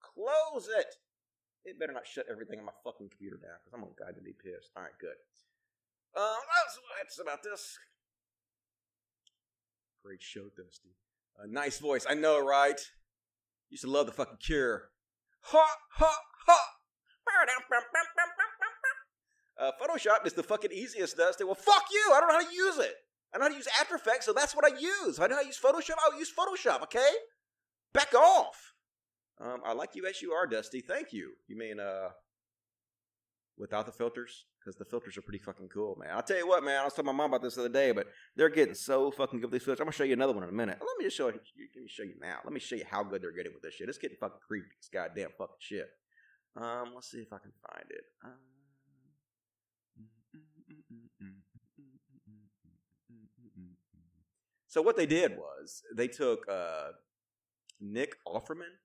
Close 0.00 0.70
it. 0.74 0.94
It 1.66 1.78
better 1.78 1.92
not 1.92 2.06
shut 2.06 2.24
everything 2.30 2.58
on 2.60 2.64
my 2.64 2.72
fucking 2.82 3.10
computer 3.10 3.36
down 3.36 3.60
because 3.60 3.74
I'm 3.74 3.80
gonna 3.80 3.92
God 3.98 4.16
to 4.16 4.24
be 4.24 4.32
pissed. 4.32 4.70
All 4.74 4.84
right, 4.84 4.96
good. 4.98 5.20
Um, 6.16 6.40
that's 6.96 7.20
about 7.20 7.42
this. 7.42 7.76
Great 10.02 10.22
show, 10.22 10.48
Dusty. 10.56 10.96
A 11.38 11.46
nice 11.46 11.78
voice. 11.78 12.06
I 12.08 12.14
know, 12.14 12.42
right? 12.42 12.80
Used 13.68 13.84
to 13.84 13.90
love 13.90 14.06
the 14.06 14.12
fucking 14.12 14.38
Cure. 14.40 14.88
Ha 15.42 15.66
ha 15.90 16.16
ha. 16.46 16.66
Uh, 19.58 19.72
Photoshop 19.78 20.26
is 20.26 20.32
the 20.32 20.42
fucking 20.42 20.72
easiest, 20.72 21.18
Dusty. 21.18 21.44
Well, 21.44 21.54
fuck 21.54 21.84
you. 21.92 22.12
I 22.14 22.20
don't 22.20 22.30
know 22.30 22.40
how 22.40 22.48
to 22.48 22.54
use 22.54 22.78
it. 22.78 22.94
I 23.34 23.38
know 23.38 23.44
how 23.44 23.50
to 23.50 23.56
use 23.56 23.68
After 23.80 23.94
Effects, 23.94 24.26
so 24.26 24.32
that's 24.32 24.54
what 24.54 24.64
I 24.64 24.76
use. 24.76 25.18
If 25.18 25.20
I 25.20 25.26
know 25.26 25.36
how 25.36 25.42
to 25.42 25.46
use 25.46 25.60
Photoshop, 25.60 25.96
I'll 26.04 26.18
use 26.18 26.32
Photoshop, 26.32 26.82
okay? 26.82 27.10
Back 27.92 28.14
off. 28.14 28.74
Um, 29.40 29.60
I 29.64 29.72
like 29.72 29.94
you 29.94 30.06
as 30.06 30.20
you 30.20 30.32
are, 30.32 30.46
Dusty. 30.46 30.80
Thank 30.80 31.12
you. 31.12 31.32
You 31.48 31.56
mean, 31.56 31.80
uh, 31.80 32.08
without 33.56 33.86
the 33.86 33.92
filters? 33.92 34.46
Because 34.58 34.76
the 34.76 34.84
filters 34.84 35.16
are 35.16 35.22
pretty 35.22 35.38
fucking 35.38 35.68
cool, 35.68 35.96
man. 35.98 36.10
I'll 36.12 36.22
tell 36.22 36.36
you 36.36 36.46
what, 36.46 36.62
man. 36.62 36.80
I 36.80 36.84
was 36.84 36.92
telling 36.92 37.06
my 37.06 37.12
mom 37.12 37.30
about 37.30 37.42
this 37.42 37.54
the 37.54 37.62
other 37.62 37.70
day, 37.70 37.92
but 37.92 38.08
they're 38.36 38.50
getting 38.50 38.74
so 38.74 39.10
fucking 39.10 39.40
good 39.40 39.46
with 39.50 39.52
these 39.52 39.64
filters. 39.64 39.80
I'm 39.80 39.86
gonna 39.86 39.92
show 39.92 40.04
you 40.04 40.12
another 40.12 40.34
one 40.34 40.42
in 40.42 40.50
a 40.50 40.52
minute. 40.52 40.78
Let 40.80 40.98
me 40.98 41.04
just 41.04 41.16
show 41.16 41.28
you. 41.28 41.34
Let 41.34 41.82
me 41.82 41.88
show 41.88 42.02
you 42.02 42.16
now. 42.20 42.40
Let 42.44 42.52
me 42.52 42.60
show 42.60 42.76
you 42.76 42.84
how 42.90 43.02
good 43.02 43.22
they're 43.22 43.32
getting 43.32 43.54
with 43.54 43.62
this 43.62 43.74
shit. 43.74 43.88
It's 43.88 43.96
getting 43.96 44.18
fucking 44.20 44.40
creepy. 44.46 44.68
This 44.78 44.90
goddamn 44.92 45.30
fucking 45.38 45.56
shit. 45.60 45.88
Um, 46.56 46.92
let's 46.94 47.10
see 47.10 47.20
if 47.20 47.32
I 47.32 47.38
can 47.38 47.52
find 47.70 47.86
it. 47.88 48.04
Um, 48.24 48.59
So 54.70 54.80
what 54.80 54.96
they 54.96 55.04
did 55.04 55.36
was 55.36 55.82
they 55.96 56.06
took 56.06 56.48
uh, 56.48 56.92
Nick 57.80 58.14
Offerman, 58.24 58.78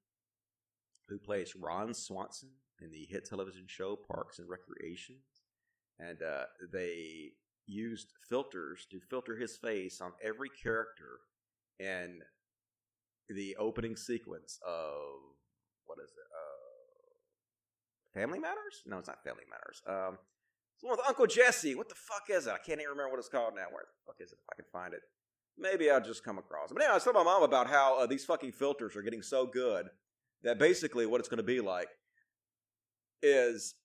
who 1.07 1.19
plays 1.19 1.55
Ron 1.55 1.93
Swanson 1.93 2.49
in 2.81 2.91
the 2.91 3.05
hit 3.07 3.29
television 3.29 3.65
show 3.67 3.95
Parks 3.95 4.39
and 4.39 4.49
Recreation, 4.49 5.17
and 5.99 6.23
uh, 6.23 6.45
they 6.73 7.33
used 7.67 8.13
filters 8.27 8.87
to 8.89 8.99
filter 8.99 9.37
his 9.37 9.57
face 9.57 10.01
on 10.01 10.13
every 10.23 10.49
character 10.49 11.19
in 11.79 12.17
the 13.29 13.55
opening 13.57 13.95
sequence 13.95 14.57
of 14.67 15.21
what 15.85 15.99
is 16.03 16.09
it? 16.09 16.27
Uh, 16.33 18.19
Family 18.19 18.39
Matters? 18.39 18.81
No, 18.87 18.97
it's 18.97 19.07
not 19.07 19.23
Family 19.23 19.43
Matters. 19.51 19.83
Um, 19.87 20.17
it's 20.73 20.83
one 20.83 20.97
with 20.97 21.07
Uncle 21.07 21.27
Jesse. 21.27 21.75
What 21.75 21.89
the 21.89 21.95
fuck 21.95 22.23
is 22.31 22.47
it? 22.47 22.53
I 22.53 22.57
can't 22.57 22.81
even 22.81 22.89
remember 22.89 23.11
what 23.11 23.19
it's 23.19 23.29
called 23.29 23.53
now. 23.55 23.67
Where 23.69 23.85
the 23.85 24.03
fuck 24.07 24.15
is 24.19 24.31
it? 24.31 24.39
If 24.41 24.49
I 24.51 24.55
can 24.55 24.65
find 24.73 24.91
it 24.95 25.01
maybe 25.57 25.89
I'll 25.89 26.01
just 26.01 26.23
come 26.23 26.37
across. 26.37 26.71
But 26.71 26.81
anyway, 26.81 26.91
I 26.91 26.95
was 26.95 27.03
telling 27.03 27.23
my 27.23 27.31
mom 27.31 27.43
about 27.43 27.67
how 27.67 27.99
uh, 27.99 28.05
these 28.05 28.25
fucking 28.25 28.51
filters 28.51 28.95
are 28.95 29.01
getting 29.01 29.21
so 29.21 29.45
good 29.45 29.87
that 30.43 30.59
basically 30.59 31.05
what 31.05 31.19
it's 31.19 31.29
going 31.29 31.37
to 31.37 31.43
be 31.43 31.61
like 31.61 31.87
is 33.21 33.75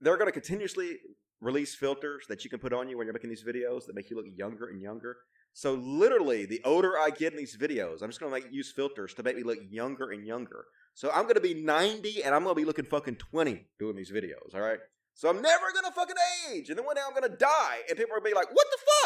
they're 0.00 0.16
going 0.16 0.28
to 0.28 0.32
continuously 0.32 0.98
release 1.40 1.74
filters 1.74 2.26
that 2.28 2.44
you 2.44 2.50
can 2.50 2.58
put 2.58 2.72
on 2.72 2.88
you 2.88 2.98
when 2.98 3.06
you're 3.06 3.14
making 3.14 3.30
these 3.30 3.44
videos 3.44 3.86
that 3.86 3.94
make 3.94 4.10
you 4.10 4.16
look 4.16 4.26
younger 4.36 4.68
and 4.68 4.80
younger. 4.80 5.16
So 5.52 5.74
literally, 5.74 6.46
the 6.46 6.60
older 6.64 6.98
I 6.98 7.10
get 7.10 7.32
in 7.32 7.38
these 7.38 7.56
videos, 7.56 8.02
I'm 8.02 8.10
just 8.10 8.20
going 8.20 8.42
to 8.42 8.48
use 8.54 8.70
filters 8.70 9.14
to 9.14 9.22
make 9.22 9.36
me 9.36 9.42
look 9.42 9.58
younger 9.68 10.10
and 10.10 10.24
younger. 10.24 10.66
So 10.94 11.10
I'm 11.10 11.22
going 11.22 11.34
to 11.34 11.40
be 11.40 11.54
90 11.54 12.22
and 12.22 12.34
I'm 12.34 12.42
going 12.42 12.54
to 12.54 12.60
be 12.60 12.64
looking 12.64 12.84
fucking 12.84 13.16
20 13.16 13.66
doing 13.78 13.96
these 13.96 14.10
videos, 14.10 14.54
all 14.54 14.60
right? 14.60 14.78
So 15.14 15.28
I'm 15.28 15.42
never 15.42 15.72
going 15.72 15.84
to 15.84 15.92
fucking 15.92 16.16
age. 16.50 16.68
And 16.68 16.78
then 16.78 16.86
one 16.86 16.94
day 16.94 17.02
I'm 17.04 17.14
going 17.14 17.28
to 17.28 17.36
die 17.36 17.78
and 17.88 17.98
people 17.98 18.12
are 18.14 18.20
going 18.20 18.30
to 18.30 18.34
be 18.34 18.36
like, 18.36 18.54
what 18.54 18.66
the 18.70 18.78
fuck? 18.78 18.97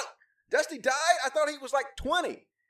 Dusty 0.63 0.79
died? 0.79 1.19
I 1.27 1.29
thought 1.29 1.51
he 1.51 1.59
was 1.59 1.73
like 1.73 1.97
20. 1.97 2.29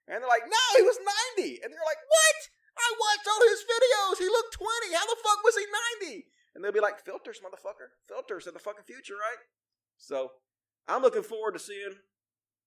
And 0.08 0.16
they're 0.16 0.28
like, 0.28 0.48
no, 0.48 0.64
he 0.76 0.82
was 0.82 0.96
90. 1.36 1.60
And 1.60 1.68
they're 1.68 1.84
like, 1.84 2.00
what? 2.08 2.38
I 2.72 2.88
watched 2.96 3.28
all 3.28 3.42
his 3.44 3.60
videos. 3.68 4.16
He 4.16 4.32
looked 4.32 4.56
20. 4.56 4.96
How 4.96 5.04
the 5.04 5.20
fuck 5.20 5.44
was 5.44 5.56
he 5.56 5.66
90? 6.08 6.24
And 6.54 6.64
they'll 6.64 6.72
be 6.72 6.80
like, 6.80 7.04
filters, 7.04 7.40
motherfucker. 7.44 7.92
Filters 8.08 8.46
in 8.46 8.54
the 8.54 8.64
fucking 8.64 8.88
future, 8.88 9.14
right? 9.14 9.44
So 9.98 10.32
I'm 10.88 11.02
looking 11.02 11.22
forward 11.22 11.52
to 11.52 11.58
seeing 11.58 12.00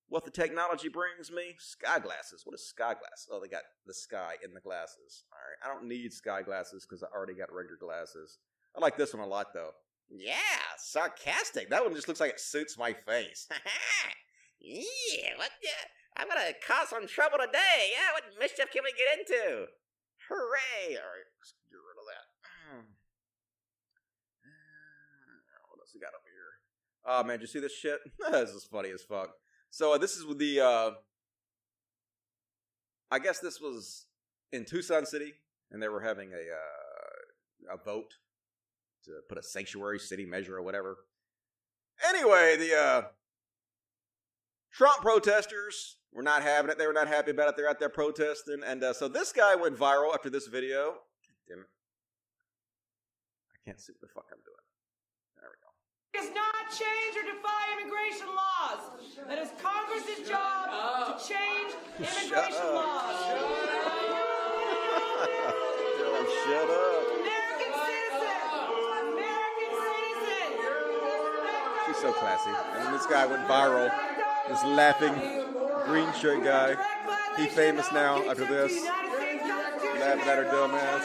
what 0.07 0.25
the 0.25 0.31
technology 0.31 0.89
brings 0.89 1.31
me. 1.31 1.55
Sky 1.57 1.97
glasses. 1.97 2.45
What 2.45 2.53
is 2.53 2.69
sky 2.69 2.93
glasses? 2.93 3.27
Oh, 3.31 3.41
they 3.41 3.49
got 3.49 3.65
the 3.85 3.93
sky 3.93 4.35
in 4.45 4.53
the 4.53 4.61
glasses. 4.61 5.25
All 5.33 5.41
right. 5.41 5.57
I 5.65 5.73
don't 5.73 5.89
need 5.89 6.13
sky 6.13 6.43
glasses 6.43 6.85
because 6.85 7.01
I 7.01 7.07
already 7.09 7.33
got 7.33 7.51
regular 7.51 7.81
glasses. 7.81 8.37
I 8.77 8.79
like 8.79 8.97
this 8.97 9.13
one 9.13 9.23
a 9.23 9.27
lot 9.27 9.53
though. 9.53 9.71
Yeah, 10.09 10.35
sarcastic. 10.77 11.71
That 11.71 11.83
one 11.83 11.95
just 11.95 12.07
looks 12.07 12.19
like 12.19 12.31
it 12.31 12.39
suits 12.39 12.77
my 12.77 12.93
face. 12.93 13.47
yeah, 14.65 15.37
what? 15.37 15.51
I'm 16.17 16.27
gonna 16.27 16.53
cause 16.65 16.89
some 16.89 17.07
trouble 17.07 17.37
today. 17.37 17.91
Yeah, 17.93 18.13
what 18.13 18.23
mischief 18.39 18.71
can 18.71 18.81
we 18.83 18.93
get 18.97 19.19
into? 19.19 19.67
Hooray! 20.27 20.97
All 20.97 21.05
right, 21.05 21.29
let's 21.37 21.53
get 21.69 21.77
rid 21.77 21.99
of 22.01 22.07
that. 22.09 22.25
what 25.69 25.79
else 25.79 25.91
we 25.93 25.99
got 25.99 26.17
over 26.17 26.25
here? 26.25 26.53
Oh 27.05 27.23
man, 27.23 27.37
did 27.37 27.41
you 27.41 27.47
see 27.47 27.59
this 27.59 27.75
shit? 27.75 27.99
this 28.31 28.49
is 28.51 28.63
funny 28.63 28.89
as 28.89 29.03
fuck. 29.03 29.35
So 29.69 29.93
uh, 29.93 29.97
this 29.97 30.15
is 30.15 30.25
with 30.25 30.39
the. 30.39 30.61
Uh, 30.61 30.91
I 33.11 33.19
guess 33.19 33.39
this 33.39 33.61
was 33.61 34.07
in 34.51 34.65
Tucson 34.65 35.05
City, 35.05 35.33
and 35.71 35.81
they 35.81 35.89
were 35.89 36.01
having 36.01 36.31
a 36.31 37.71
uh, 37.71 37.75
a 37.75 37.77
vote 37.77 38.15
to 39.03 39.11
put 39.29 39.37
a 39.37 39.43
sanctuary 39.43 39.99
city 39.99 40.25
measure 40.25 40.55
or 40.55 40.63
whatever. 40.63 40.97
Anyway, 42.09 42.57
the 42.57 42.75
uh, 42.75 43.01
Trump 44.75 45.01
protesters 45.01 45.95
were 46.11 46.21
not 46.21 46.43
having 46.43 46.69
it. 46.69 46.77
They 46.77 46.85
were 46.85 46.93
not 46.93 47.07
happy 47.07 47.31
about 47.31 47.47
it. 47.47 47.55
They're 47.55 47.69
out 47.69 47.79
there 47.79 47.87
protesting, 47.87 48.59
and 48.65 48.83
uh, 48.83 48.91
so 48.91 49.07
this 49.07 49.31
guy 49.31 49.55
went 49.55 49.77
viral 49.77 50.13
after 50.13 50.29
this 50.29 50.47
video. 50.47 50.95
Damn 51.47 51.59
it! 51.59 51.71
I 53.55 53.57
can't 53.63 53.79
see 53.79 53.93
what 53.93 54.01
the 54.01 54.11
fuck 54.13 54.25
I'm 54.33 54.43
doing. 54.43 54.65
There 55.39 55.47
we 55.47 55.55
go. 55.63 55.71
does 56.11 56.35
not 56.35 56.67
change 56.75 57.15
or 57.15 57.23
defy 57.23 57.71
immigration 57.79 58.27
laws. 58.35 58.99
That 59.29 59.39
is 59.39 59.47
Congress's 59.63 60.27
job 60.27 60.67
to 60.67 61.23
change 61.23 61.71
immigration 61.95 62.67
up. 62.67 62.75
laws. 62.75 63.15
Dylan, 66.03 66.27
shut 66.43 66.67
up. 66.67 67.15
American 67.15 67.71
citizen. 67.79 68.27
American 69.07 69.71
citizen. 69.87 70.51
She's 71.87 71.99
so 72.03 72.11
classy. 72.11 72.51
And 72.75 72.93
this 72.93 73.05
guy 73.05 73.25
went 73.25 73.47
viral. 73.47 73.87
This 74.47 74.63
laughing 74.63 75.13
green 75.85 76.11
shirt 76.13 76.43
guy. 76.43 76.75
He 77.37 77.47
famous 77.47 77.91
now 77.91 78.29
after 78.29 78.45
this. 78.45 78.73
Laughing 78.85 80.29
at 80.29 80.37
her 80.37 80.43
dumb 80.43 80.71
ass. 80.71 81.03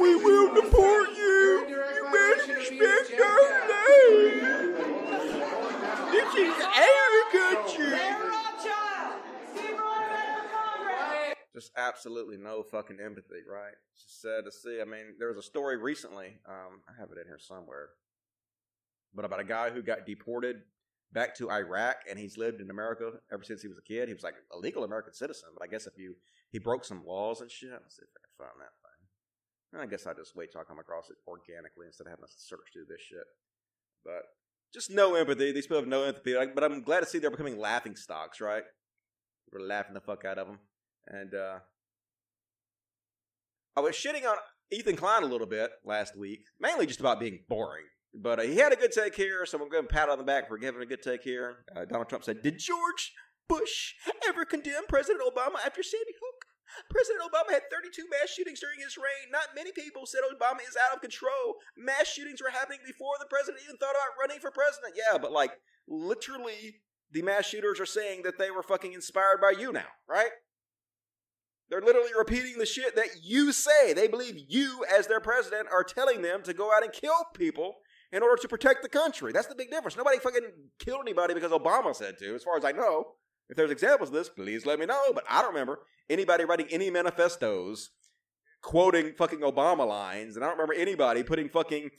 We 0.00 0.16
will 0.16 0.54
deport 0.54 1.10
you. 1.10 1.66
You 1.68 2.04
must 2.12 2.48
respect 2.48 3.20
our 3.20 3.66
name. 3.68 4.60
This 6.12 6.34
is 6.36 6.54
country. 7.32 7.98
Just 11.52 11.72
absolutely 11.76 12.36
no 12.36 12.62
fucking 12.62 12.98
empathy, 13.04 13.42
right? 13.50 13.74
It's 13.92 14.04
just 14.04 14.22
sad 14.22 14.44
to 14.44 14.52
see. 14.52 14.80
I 14.80 14.84
mean, 14.84 15.16
there 15.18 15.28
was 15.28 15.36
a 15.36 15.42
story 15.42 15.76
recently. 15.76 16.38
Um, 16.48 16.82
I 16.88 16.92
have 16.98 17.10
it 17.10 17.18
in 17.18 17.26
here 17.26 17.38
somewhere, 17.40 17.90
but 19.14 19.24
about 19.24 19.40
a 19.40 19.44
guy 19.44 19.70
who 19.70 19.82
got 19.82 20.06
deported 20.06 20.62
back 21.12 21.36
to 21.36 21.50
Iraq, 21.50 21.96
and 22.08 22.18
he's 22.18 22.36
lived 22.36 22.60
in 22.60 22.70
America 22.70 23.12
ever 23.32 23.42
since 23.42 23.62
he 23.62 23.68
was 23.68 23.78
a 23.78 23.82
kid. 23.82 24.08
He 24.08 24.14
was 24.14 24.22
like 24.22 24.36
a 24.52 24.58
legal 24.58 24.84
American 24.84 25.12
citizen, 25.12 25.50
but 25.56 25.62
I 25.62 25.70
guess 25.70 25.86
if 25.86 25.98
you 25.98 26.16
he 26.50 26.58
broke 26.58 26.84
some 26.84 27.04
laws 27.06 27.40
and 27.40 27.50
shit. 27.50 27.70
Let's 27.70 27.96
see 27.96 28.02
if 28.02 28.10
I 28.10 28.20
can 28.20 28.46
find 28.46 28.60
that 28.60 28.74
thing. 28.82 29.80
I 29.80 29.86
guess 29.86 30.06
I 30.06 30.14
just 30.14 30.34
wait 30.34 30.50
till 30.50 30.60
I 30.60 30.64
come 30.64 30.80
across 30.80 31.10
it 31.10 31.16
organically 31.28 31.86
instead 31.86 32.06
of 32.06 32.10
having 32.10 32.24
to 32.24 32.32
search 32.36 32.72
through 32.72 32.86
this 32.88 33.00
shit. 33.00 33.24
But 34.04 34.22
just 34.74 34.90
no 34.90 35.14
empathy. 35.14 35.52
These 35.52 35.66
people 35.66 35.78
have 35.78 35.86
no 35.86 36.02
empathy. 36.02 36.34
But 36.54 36.64
I'm 36.64 36.82
glad 36.82 37.00
to 37.00 37.06
see 37.06 37.18
they're 37.18 37.30
becoming 37.30 37.58
laughing 37.58 37.94
stocks, 37.94 38.40
right? 38.40 38.64
We're 39.52 39.66
laughing 39.66 39.94
the 39.94 40.00
fuck 40.00 40.24
out 40.24 40.38
of 40.38 40.48
them. 40.48 40.58
And 41.06 41.34
uh, 41.34 41.58
I 43.76 43.80
was 43.80 43.94
shitting 43.94 44.28
on 44.28 44.36
Ethan 44.72 44.96
Klein 44.96 45.22
a 45.22 45.26
little 45.26 45.46
bit 45.46 45.70
last 45.84 46.16
week, 46.16 46.46
mainly 46.58 46.86
just 46.86 47.00
about 47.00 47.20
being 47.20 47.44
boring. 47.48 47.84
But 48.14 48.40
uh, 48.40 48.42
he 48.42 48.56
had 48.56 48.72
a 48.72 48.76
good 48.76 48.92
take 48.92 49.14
here, 49.14 49.46
so 49.46 49.60
I'm 49.60 49.68
going 49.68 49.86
to 49.86 49.88
pat 49.88 50.08
on 50.08 50.18
the 50.18 50.24
back 50.24 50.48
for 50.48 50.58
giving 50.58 50.82
a 50.82 50.86
good 50.86 51.02
take 51.02 51.22
here. 51.22 51.64
Uh, 51.74 51.84
Donald 51.84 52.08
Trump 52.08 52.24
said, 52.24 52.42
Did 52.42 52.58
George 52.58 53.12
Bush 53.48 53.94
ever 54.28 54.44
condemn 54.44 54.86
President 54.88 55.22
Obama 55.24 55.64
after 55.64 55.82
Sandy 55.82 56.14
Hook? 56.20 56.44
President 56.88 57.22
Obama 57.22 57.52
had 57.52 57.62
32 57.70 58.02
mass 58.10 58.30
shootings 58.30 58.60
during 58.60 58.78
his 58.78 58.96
reign. 58.96 59.30
Not 59.30 59.54
many 59.54 59.72
people 59.72 60.06
said 60.06 60.20
Obama 60.22 60.60
is 60.68 60.76
out 60.76 60.94
of 60.94 61.00
control. 61.00 61.56
Mass 61.76 62.06
shootings 62.06 62.40
were 62.40 62.50
happening 62.50 62.78
before 62.86 63.14
the 63.18 63.26
president 63.26 63.62
even 63.64 63.76
thought 63.76 63.90
about 63.90 64.18
running 64.20 64.40
for 64.40 64.50
president. 64.50 64.94
Yeah, 64.94 65.18
but 65.18 65.32
like, 65.32 65.52
literally, 65.88 66.82
the 67.10 67.22
mass 67.22 67.46
shooters 67.46 67.80
are 67.80 67.86
saying 67.86 68.22
that 68.22 68.38
they 68.38 68.50
were 68.50 68.62
fucking 68.62 68.92
inspired 68.92 69.40
by 69.40 69.54
you 69.58 69.72
now, 69.72 69.90
right? 70.08 70.30
They're 71.68 71.80
literally 71.80 72.10
repeating 72.16 72.58
the 72.58 72.66
shit 72.66 72.96
that 72.96 73.22
you 73.22 73.52
say. 73.52 73.92
They 73.92 74.08
believe 74.08 74.34
you, 74.48 74.84
as 74.92 75.06
their 75.06 75.20
president, 75.20 75.68
are 75.72 75.84
telling 75.84 76.22
them 76.22 76.42
to 76.42 76.52
go 76.52 76.72
out 76.74 76.82
and 76.82 76.92
kill 76.92 77.26
people 77.34 77.76
in 78.12 78.22
order 78.22 78.40
to 78.40 78.48
protect 78.48 78.82
the 78.82 78.88
country. 78.88 79.32
That's 79.32 79.46
the 79.46 79.54
big 79.54 79.70
difference. 79.70 79.96
Nobody 79.96 80.18
fucking 80.18 80.50
killed 80.78 81.02
anybody 81.02 81.34
because 81.34 81.52
Obama 81.52 81.94
said 81.94 82.18
to, 82.18 82.34
as 82.34 82.42
far 82.42 82.56
as 82.56 82.64
I 82.64 82.72
know. 82.72 83.12
If 83.48 83.56
there's 83.56 83.70
examples 83.70 84.10
of 84.10 84.14
this, 84.14 84.28
please 84.28 84.64
let 84.64 84.78
me 84.78 84.86
know. 84.86 85.02
But 85.12 85.24
I 85.28 85.42
don't 85.42 85.52
remember 85.52 85.80
anybody 86.08 86.44
writing 86.44 86.68
any 86.70 86.90
manifestos 86.90 87.90
quoting 88.62 89.12
fucking 89.16 89.40
Obama 89.40 89.86
lines, 89.86 90.36
and 90.36 90.44
I 90.44 90.48
don't 90.48 90.58
remember 90.58 90.74
anybody 90.74 91.22
putting 91.22 91.48
fucking 91.48 91.90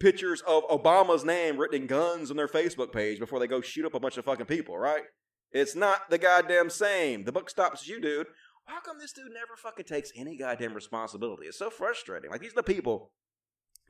pictures 0.00 0.42
of 0.42 0.64
Obama's 0.68 1.24
name 1.24 1.58
written 1.58 1.82
in 1.82 1.86
guns 1.86 2.30
on 2.30 2.36
their 2.36 2.48
Facebook 2.48 2.92
page 2.92 3.18
before 3.18 3.38
they 3.38 3.46
go 3.46 3.60
shoot 3.60 3.86
up 3.86 3.94
a 3.94 4.00
bunch 4.00 4.18
of 4.18 4.24
fucking 4.24 4.46
people, 4.46 4.76
right? 4.76 5.04
It's 5.52 5.76
not 5.76 6.10
the 6.10 6.18
goddamn 6.18 6.70
same. 6.70 7.24
The 7.24 7.32
book 7.32 7.48
stops 7.48 7.86
you, 7.86 8.00
dude. 8.00 8.26
How 8.66 8.80
come 8.80 8.98
this 8.98 9.12
dude 9.12 9.32
never 9.32 9.56
fucking 9.56 9.84
takes 9.84 10.10
any 10.16 10.36
goddamn 10.36 10.74
responsibility? 10.74 11.46
It's 11.46 11.58
so 11.58 11.70
frustrating. 11.70 12.30
Like 12.30 12.40
these 12.40 12.52
are 12.52 12.56
the 12.56 12.62
people, 12.62 13.12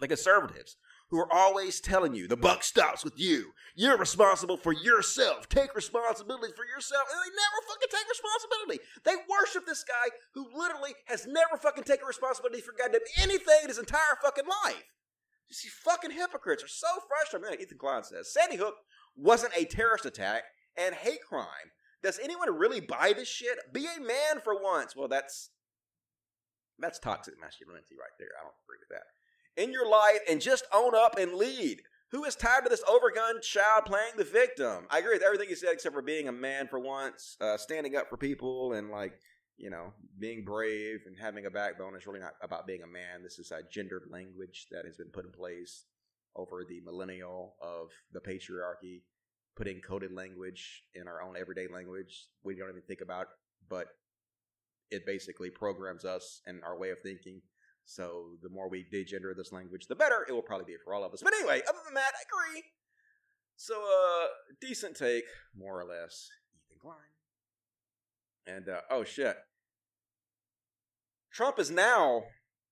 the 0.01 0.09
conservatives, 0.09 0.77
who 1.13 1.19
are 1.19 1.33
always 1.33 1.79
telling 1.79 2.15
you 2.15 2.27
the 2.27 2.39
buck 2.39 2.65
stops 2.65 3.05
with 3.05 3.21
you. 3.21 3.53
You're 3.77 3.99
responsible 3.99 4.57
for 4.57 4.73
yourself. 4.73 5.47
Take 5.47 5.77
responsibility 5.77 6.55
for 6.57 6.65
yourself. 6.65 7.05
And 7.13 7.21
they 7.21 7.37
never 7.37 7.61
fucking 7.69 7.93
take 7.93 8.09
responsibility. 8.09 8.81
They 9.05 9.23
worship 9.29 9.67
this 9.67 9.85
guy 9.85 10.09
who 10.33 10.49
literally 10.59 10.93
has 11.05 11.27
never 11.27 11.59
fucking 11.61 11.85
taken 11.85 12.07
responsibility 12.07 12.63
for 12.63 12.73
goddamn 12.73 13.03
anything 13.21 13.61
in 13.63 13.69
his 13.69 13.79
entire 13.79 14.17
fucking 14.23 14.49
life. 14.65 14.89
These 15.51 15.71
fucking 15.85 16.13
hypocrites 16.13 16.65
are 16.65 16.69
so 16.69 16.89
frustrating. 17.07 17.51
Like 17.51 17.61
Ethan 17.61 17.77
Klein 17.77 18.05
says, 18.05 18.33
Sandy 18.33 18.57
Hook 18.57 18.77
wasn't 19.15 19.53
a 19.55 19.67
terrorist 19.67 20.07
attack 20.07 20.45
and 20.79 20.95
hate 20.95 21.21
crime. 21.29 21.77
Does 22.03 22.19
anyone 22.25 22.57
really 22.57 22.81
buy 22.81 23.13
this 23.15 23.29
shit? 23.29 23.59
Be 23.71 23.85
a 23.85 24.01
man 24.01 24.41
for 24.43 24.55
once. 24.55 24.97
Well, 24.97 25.09
that's 25.09 25.51
that's 26.79 26.99
toxic 26.99 27.35
masculinity 27.39 28.01
right 28.01 28.17
there. 28.19 28.33
I 28.41 28.45
don't 28.45 28.57
agree 28.65 28.81
with 28.81 28.89
that 28.97 29.05
in 29.57 29.73
your 29.73 29.89
life 29.89 30.21
and 30.29 30.41
just 30.41 30.67
own 30.73 30.95
up 30.95 31.19
and 31.19 31.35
lead. 31.35 31.83
Who 32.11 32.25
is 32.25 32.37
tired 32.37 32.65
of 32.65 32.71
this 32.71 32.83
overgun 32.83 33.41
child 33.41 33.87
playing 33.87 34.13
the 34.17 34.25
victim? 34.25 34.87
I 34.91 34.99
agree 34.99 35.15
with 35.15 35.23
everything 35.23 35.49
you 35.49 35.57
said 35.57 35.73
except 35.73 35.95
for 35.95 36.03
being 36.03 36.29
a 36.29 36.33
man 36.33 36.69
for 36.69 36.79
once, 36.79 37.37
uh, 37.41 37.57
standing 37.57 37.97
up 37.97 38.11
for 38.11 38.19
people, 38.19 38.75
and 38.75 38.91
like, 38.91 39.15
you 39.57 39.71
know, 39.71 39.95
being 40.19 40.45
brave 40.45 41.01
and 41.07 41.17
having 41.19 41.47
a 41.47 41.51
backbone 41.51 41.97
is 41.97 42.07
really 42.07 42.21
not 42.21 42.35
about 42.43 42.67
being 42.67 42.83
a 42.83 42.87
man. 42.87 43.23
This 43.23 43.39
is 43.39 43.51
a 43.51 43.63
gendered 43.71 44.09
language 44.11 44.67
that 44.71 44.85
has 44.85 44.99
been 44.99 45.09
put 45.09 45.25
in 45.25 45.33
place 45.33 45.85
over 46.37 46.65
the 46.69 46.81
millennial 46.85 47.55
of 47.63 47.89
the 48.13 48.21
patriarchy, 48.21 49.03
putting 49.57 49.81
coded 49.81 50.13
language 50.13 50.83
in 50.95 51.09
our 51.09 51.23
own 51.23 51.37
everyday 51.39 51.67
language. 51.67 52.27
We 52.45 52.57
don't 52.57 52.71
even 52.71 52.83
think 52.83 53.01
about, 53.01 53.29
but 53.69 53.87
it 54.91 55.07
basically 55.07 55.49
programs 55.49 56.05
us 56.05 56.43
and 56.47 56.63
our 56.63 56.79
way 56.79 56.91
of 56.91 57.01
thinking 57.01 57.41
so 57.85 58.37
the 58.43 58.49
more 58.49 58.69
we 58.69 58.85
degender 58.93 59.37
this 59.37 59.53
language, 59.53 59.87
the 59.87 59.97
better 59.97 60.25
it 60.29 60.33
will 60.33 60.43
probably 60.43 60.67
be 60.67 60.77
for 60.85 60.95
all 60.95 61.05
of 61.05 61.13
us. 61.13 61.23
But 61.23 61.35
anyway, 61.35 61.63
other 61.69 61.79
than 61.85 61.95
that, 61.95 62.13
I 62.15 62.51
agree. 62.53 62.63
So, 63.57 63.75
uh, 63.75 64.27
decent 64.61 64.97
take, 64.97 65.25
more 65.57 65.81
or 65.81 65.85
less. 65.85 66.29
Ethan 66.55 66.79
Klein. 66.81 66.97
And, 68.47 68.69
uh, 68.69 68.81
oh 68.91 69.05
shit. 69.05 69.37
Trump 71.33 71.59
is 71.59 71.71
now, 71.71 72.25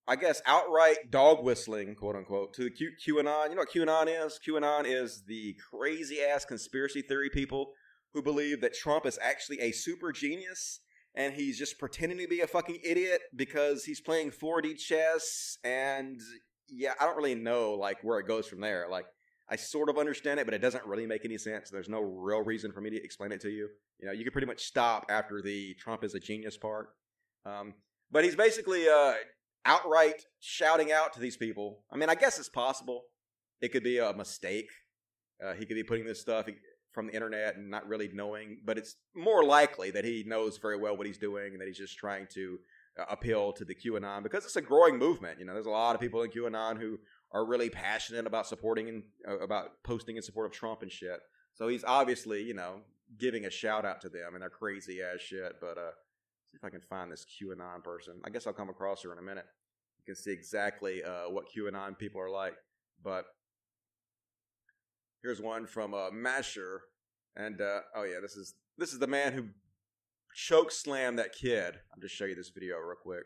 I 0.06 0.16
guess, 0.16 0.42
outright 0.46 1.10
dog 1.10 1.44
whistling, 1.44 1.94
quote 1.94 2.16
unquote, 2.16 2.54
to 2.54 2.64
the 2.64 2.70
Q- 2.70 2.92
QAnon. 3.06 3.50
You 3.50 3.54
know 3.54 3.62
what 3.62 3.70
QAnon 3.70 4.06
is? 4.26 4.38
QAnon 4.46 4.84
is 4.84 5.22
the 5.26 5.56
crazy 5.70 6.20
ass 6.20 6.44
conspiracy 6.44 7.02
theory 7.02 7.30
people 7.30 7.72
who 8.12 8.22
believe 8.22 8.60
that 8.60 8.74
Trump 8.74 9.06
is 9.06 9.18
actually 9.22 9.60
a 9.60 9.72
super 9.72 10.12
genius 10.12 10.80
and 11.14 11.34
he's 11.34 11.58
just 11.58 11.78
pretending 11.78 12.18
to 12.18 12.28
be 12.28 12.40
a 12.40 12.46
fucking 12.46 12.78
idiot 12.84 13.20
because 13.34 13.84
he's 13.84 14.00
playing 14.00 14.30
4D 14.30 14.78
chess 14.78 15.58
and 15.64 16.20
yeah, 16.68 16.92
I 17.00 17.06
don't 17.06 17.16
really 17.16 17.34
know 17.34 17.72
like 17.72 18.02
where 18.02 18.18
it 18.18 18.28
goes 18.28 18.46
from 18.46 18.60
there. 18.60 18.86
Like 18.88 19.06
I 19.48 19.56
sort 19.56 19.88
of 19.88 19.98
understand 19.98 20.38
it, 20.38 20.46
but 20.46 20.54
it 20.54 20.62
doesn't 20.62 20.86
really 20.86 21.06
make 21.06 21.24
any 21.24 21.36
sense. 21.36 21.70
There's 21.70 21.88
no 21.88 22.00
real 22.00 22.42
reason 22.42 22.72
for 22.72 22.80
me 22.80 22.90
to 22.90 23.02
explain 23.02 23.32
it 23.32 23.40
to 23.40 23.50
you. 23.50 23.68
You 23.98 24.06
know, 24.06 24.12
you 24.12 24.22
can 24.22 24.32
pretty 24.32 24.46
much 24.46 24.62
stop 24.62 25.06
after 25.10 25.42
the 25.42 25.74
Trump 25.74 26.04
is 26.04 26.14
a 26.14 26.20
genius 26.20 26.56
part. 26.56 26.90
Um, 27.44 27.74
but 28.12 28.24
he's 28.24 28.36
basically 28.36 28.88
uh, 28.88 29.14
outright 29.64 30.22
shouting 30.38 30.92
out 30.92 31.12
to 31.14 31.20
these 31.20 31.36
people. 31.36 31.84
I 31.92 31.96
mean, 31.96 32.08
I 32.08 32.14
guess 32.14 32.38
it's 32.38 32.48
possible. 32.48 33.02
It 33.60 33.72
could 33.72 33.82
be 33.82 33.98
a 33.98 34.12
mistake. 34.12 34.70
Uh, 35.44 35.54
he 35.54 35.66
could 35.66 35.74
be 35.74 35.82
putting 35.82 36.06
this 36.06 36.20
stuff. 36.20 36.46
From 36.92 37.06
the 37.06 37.14
internet 37.14 37.56
and 37.56 37.70
not 37.70 37.86
really 37.86 38.10
knowing, 38.12 38.58
but 38.64 38.76
it's 38.76 38.96
more 39.14 39.44
likely 39.44 39.90
that 39.92 40.04
he 40.04 40.24
knows 40.26 40.58
very 40.58 40.76
well 40.76 40.96
what 40.96 41.06
he's 41.06 41.18
doing 41.18 41.52
and 41.52 41.60
that 41.60 41.68
he's 41.68 41.78
just 41.78 41.96
trying 41.96 42.26
to 42.34 42.58
uh, 42.98 43.04
appeal 43.08 43.52
to 43.52 43.64
the 43.64 43.74
QAnon 43.74 44.22
because 44.22 44.44
it's 44.44 44.56
a 44.56 44.62
growing 44.62 44.98
movement. 44.98 45.38
You 45.38 45.44
know, 45.44 45.54
there's 45.54 45.66
a 45.66 45.70
lot 45.70 45.94
of 45.94 46.00
people 46.00 46.22
in 46.22 46.30
QAnon 46.30 46.78
who 46.78 46.98
are 47.32 47.46
really 47.46 47.70
passionate 47.70 48.26
about 48.26 48.46
supporting 48.46 48.88
and 48.88 49.02
uh, 49.28 49.38
about 49.38 49.82
posting 49.84 50.16
in 50.16 50.22
support 50.22 50.46
of 50.46 50.52
Trump 50.52 50.82
and 50.82 50.90
shit. 50.90 51.20
So 51.54 51.68
he's 51.68 51.84
obviously, 51.84 52.42
you 52.42 52.54
know, 52.54 52.80
giving 53.18 53.44
a 53.44 53.50
shout 53.50 53.84
out 53.84 54.00
to 54.00 54.08
them 54.08 54.34
and 54.34 54.42
their 54.42 54.50
crazy 54.50 55.00
ass 55.02 55.20
shit. 55.20 55.56
But 55.60 55.78
uh, 55.78 55.92
see 56.50 56.56
if 56.56 56.64
I 56.64 56.70
can 56.70 56.80
find 56.80 57.12
this 57.12 57.24
QAnon 57.24 57.84
person. 57.84 58.20
I 58.24 58.30
guess 58.30 58.46
I'll 58.46 58.52
come 58.52 58.70
across 58.70 59.02
her 59.04 59.12
in 59.12 59.18
a 59.18 59.22
minute. 59.22 59.46
You 59.98 60.14
can 60.14 60.20
see 60.20 60.32
exactly 60.32 61.04
uh, 61.04 61.30
what 61.30 61.44
QAnon 61.54 61.96
people 61.96 62.20
are 62.20 62.30
like. 62.30 62.54
But 63.02 63.26
here's 65.22 65.40
one 65.40 65.66
from 65.66 65.94
uh, 65.94 66.10
Masher, 66.10 66.82
and 67.36 67.60
uh, 67.60 67.80
oh 67.94 68.04
yeah, 68.04 68.20
this 68.20 68.36
is 68.36 68.54
this 68.78 68.92
is 68.92 68.98
the 68.98 69.06
man 69.06 69.32
who 69.32 69.48
choke 70.34 70.70
slammed 70.70 71.18
that 71.18 71.32
kid. 71.32 71.74
I'll 71.92 72.00
just 72.00 72.14
show 72.14 72.24
you 72.24 72.34
this 72.34 72.50
video 72.50 72.76
real 72.78 72.96
quick. 73.02 73.24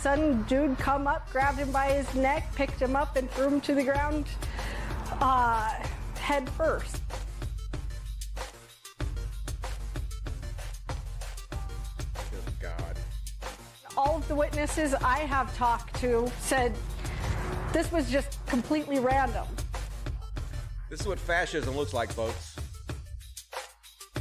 Sudden, 0.00 0.42
dude 0.44 0.78
come 0.78 1.06
up, 1.06 1.30
grabbed 1.30 1.58
him 1.58 1.70
by 1.70 1.90
his 1.92 2.14
neck, 2.14 2.54
picked 2.54 2.80
him 2.80 2.96
up, 2.96 3.16
and 3.16 3.30
threw 3.32 3.48
him 3.48 3.60
to 3.60 3.74
the 3.74 3.84
ground 3.84 4.24
uh, 5.20 5.68
head 6.18 6.48
first. 6.50 7.02
Good 12.30 12.60
God. 12.60 12.96
All 13.96 14.16
of 14.16 14.26
the 14.26 14.34
witnesses 14.34 14.94
I 14.94 15.18
have 15.18 15.54
talked 15.56 15.94
to 16.00 16.32
said 16.40 16.74
this 17.72 17.92
was 17.92 18.10
just 18.10 18.44
completely 18.46 18.98
random. 18.98 19.46
This 20.88 21.00
is 21.00 21.06
what 21.06 21.20
fascism 21.20 21.76
looks 21.76 21.92
like, 21.92 22.10
folks. 22.10 22.56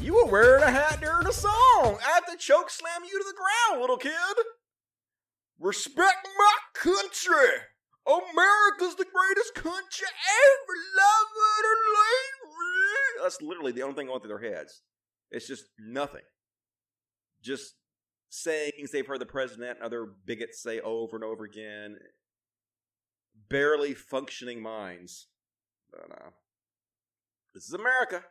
You 0.02 0.14
were 0.14 0.26
wearing 0.26 0.64
a 0.64 0.72
hat 0.72 1.00
during 1.02 1.24
the 1.24 1.32
song. 1.32 1.52
I 1.54 2.12
had 2.14 2.32
to 2.32 2.38
choke 2.38 2.70
slam 2.70 3.04
you 3.04 3.18
to 3.18 3.26
the 3.26 3.34
ground, 3.34 3.82
little 3.82 3.98
kid. 3.98 4.14
Respect 5.60 6.28
my 6.38 6.54
country. 6.74 7.50
America's 8.08 8.96
the 8.96 9.06
greatest 9.06 9.54
country 9.56 10.08
ever. 10.08 10.76
Love 10.98 11.32
it 11.36 11.66
or 11.66 11.78
leave 11.94 12.56
it. 13.18 13.24
That's 13.24 13.42
literally 13.42 13.72
the 13.72 13.84
only 13.84 13.96
thing 13.96 14.08
going 14.08 14.22
through 14.22 14.40
their 14.40 14.54
heads. 14.54 14.82
It's 15.32 15.48
just 15.48 15.66
nothing. 15.78 16.24
Just 17.44 17.76
saying 18.30 18.72
things 18.76 18.92
they've 18.92 19.06
heard 19.06 19.22
the 19.22 19.26
president 19.26 19.78
and 19.78 19.86
other 19.86 20.08
bigots 20.26 20.62
say 20.62 20.80
over 20.80 21.16
and 21.16 21.24
over 21.24 21.44
again. 21.44 21.98
Barely 23.50 23.94
functioning 23.94 24.62
minds. 24.62 25.28
But, 25.92 26.12
uh, 26.12 26.30
this 27.54 27.66
is 27.66 27.74
America. 27.74 28.24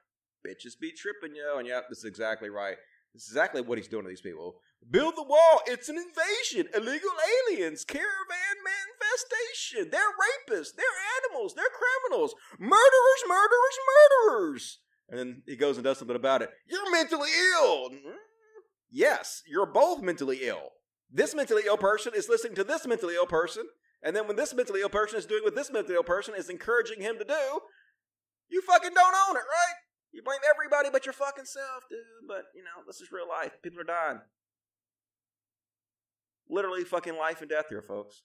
Bitches 0.46 0.78
be 0.80 0.92
tripping, 0.92 1.36
yo. 1.36 1.58
And 1.58 1.68
yep, 1.68 1.84
this 1.88 1.98
is 1.98 2.04
exactly 2.04 2.48
right. 2.48 2.76
Exactly 3.18 3.62
what 3.62 3.78
he's 3.78 3.88
doing 3.88 4.04
to 4.04 4.08
these 4.08 4.20
people. 4.20 4.60
Build 4.88 5.16
the 5.16 5.24
wall. 5.24 5.60
It's 5.66 5.88
an 5.88 5.96
invasion. 5.96 6.70
Illegal 6.72 7.10
aliens. 7.50 7.84
Caravan 7.84 8.56
manifestation. 8.62 9.90
They're 9.90 10.00
rapists. 10.00 10.76
They're 10.76 10.86
animals. 11.18 11.54
They're 11.54 11.64
criminals. 11.66 12.36
Murderers, 12.60 13.22
murderers, 13.26 13.78
murderers. 13.90 14.78
And 15.08 15.18
then 15.18 15.42
he 15.46 15.56
goes 15.56 15.76
and 15.78 15.84
does 15.84 15.98
something 15.98 16.14
about 16.14 16.42
it. 16.42 16.50
You're 16.68 16.92
mentally 16.92 17.30
ill. 17.54 17.90
Mm-hmm. 17.90 18.18
Yes, 18.88 19.42
you're 19.48 19.66
both 19.66 20.00
mentally 20.00 20.38
ill. 20.42 20.70
This 21.10 21.34
mentally 21.34 21.62
ill 21.66 21.76
person 21.76 22.12
is 22.14 22.28
listening 22.28 22.54
to 22.54 22.64
this 22.64 22.86
mentally 22.86 23.16
ill 23.16 23.26
person. 23.26 23.64
And 24.00 24.14
then 24.14 24.28
when 24.28 24.36
this 24.36 24.54
mentally 24.54 24.82
ill 24.82 24.88
person 24.88 25.18
is 25.18 25.26
doing 25.26 25.42
what 25.42 25.56
this 25.56 25.72
mentally 25.72 25.96
ill 25.96 26.04
person 26.04 26.34
is 26.36 26.48
encouraging 26.48 27.00
him 27.00 27.18
to 27.18 27.24
do, 27.24 27.60
you 28.48 28.62
fucking 28.62 28.94
don't 28.94 29.16
own 29.28 29.36
it, 29.36 29.40
right? 29.40 29.74
You 30.12 30.22
blame 30.22 30.40
everybody 30.48 30.88
but 30.90 31.06
your 31.06 31.12
fucking 31.12 31.44
self, 31.44 31.84
dude. 31.88 31.98
But, 32.26 32.44
you 32.54 32.62
know, 32.62 32.82
this 32.86 33.00
is 33.00 33.12
real 33.12 33.28
life. 33.28 33.52
People 33.62 33.80
are 33.80 33.84
dying. 33.84 34.20
Literally 36.48 36.84
fucking 36.84 37.16
life 37.16 37.40
and 37.40 37.50
death 37.50 37.66
here, 37.68 37.82
folks. 37.82 38.22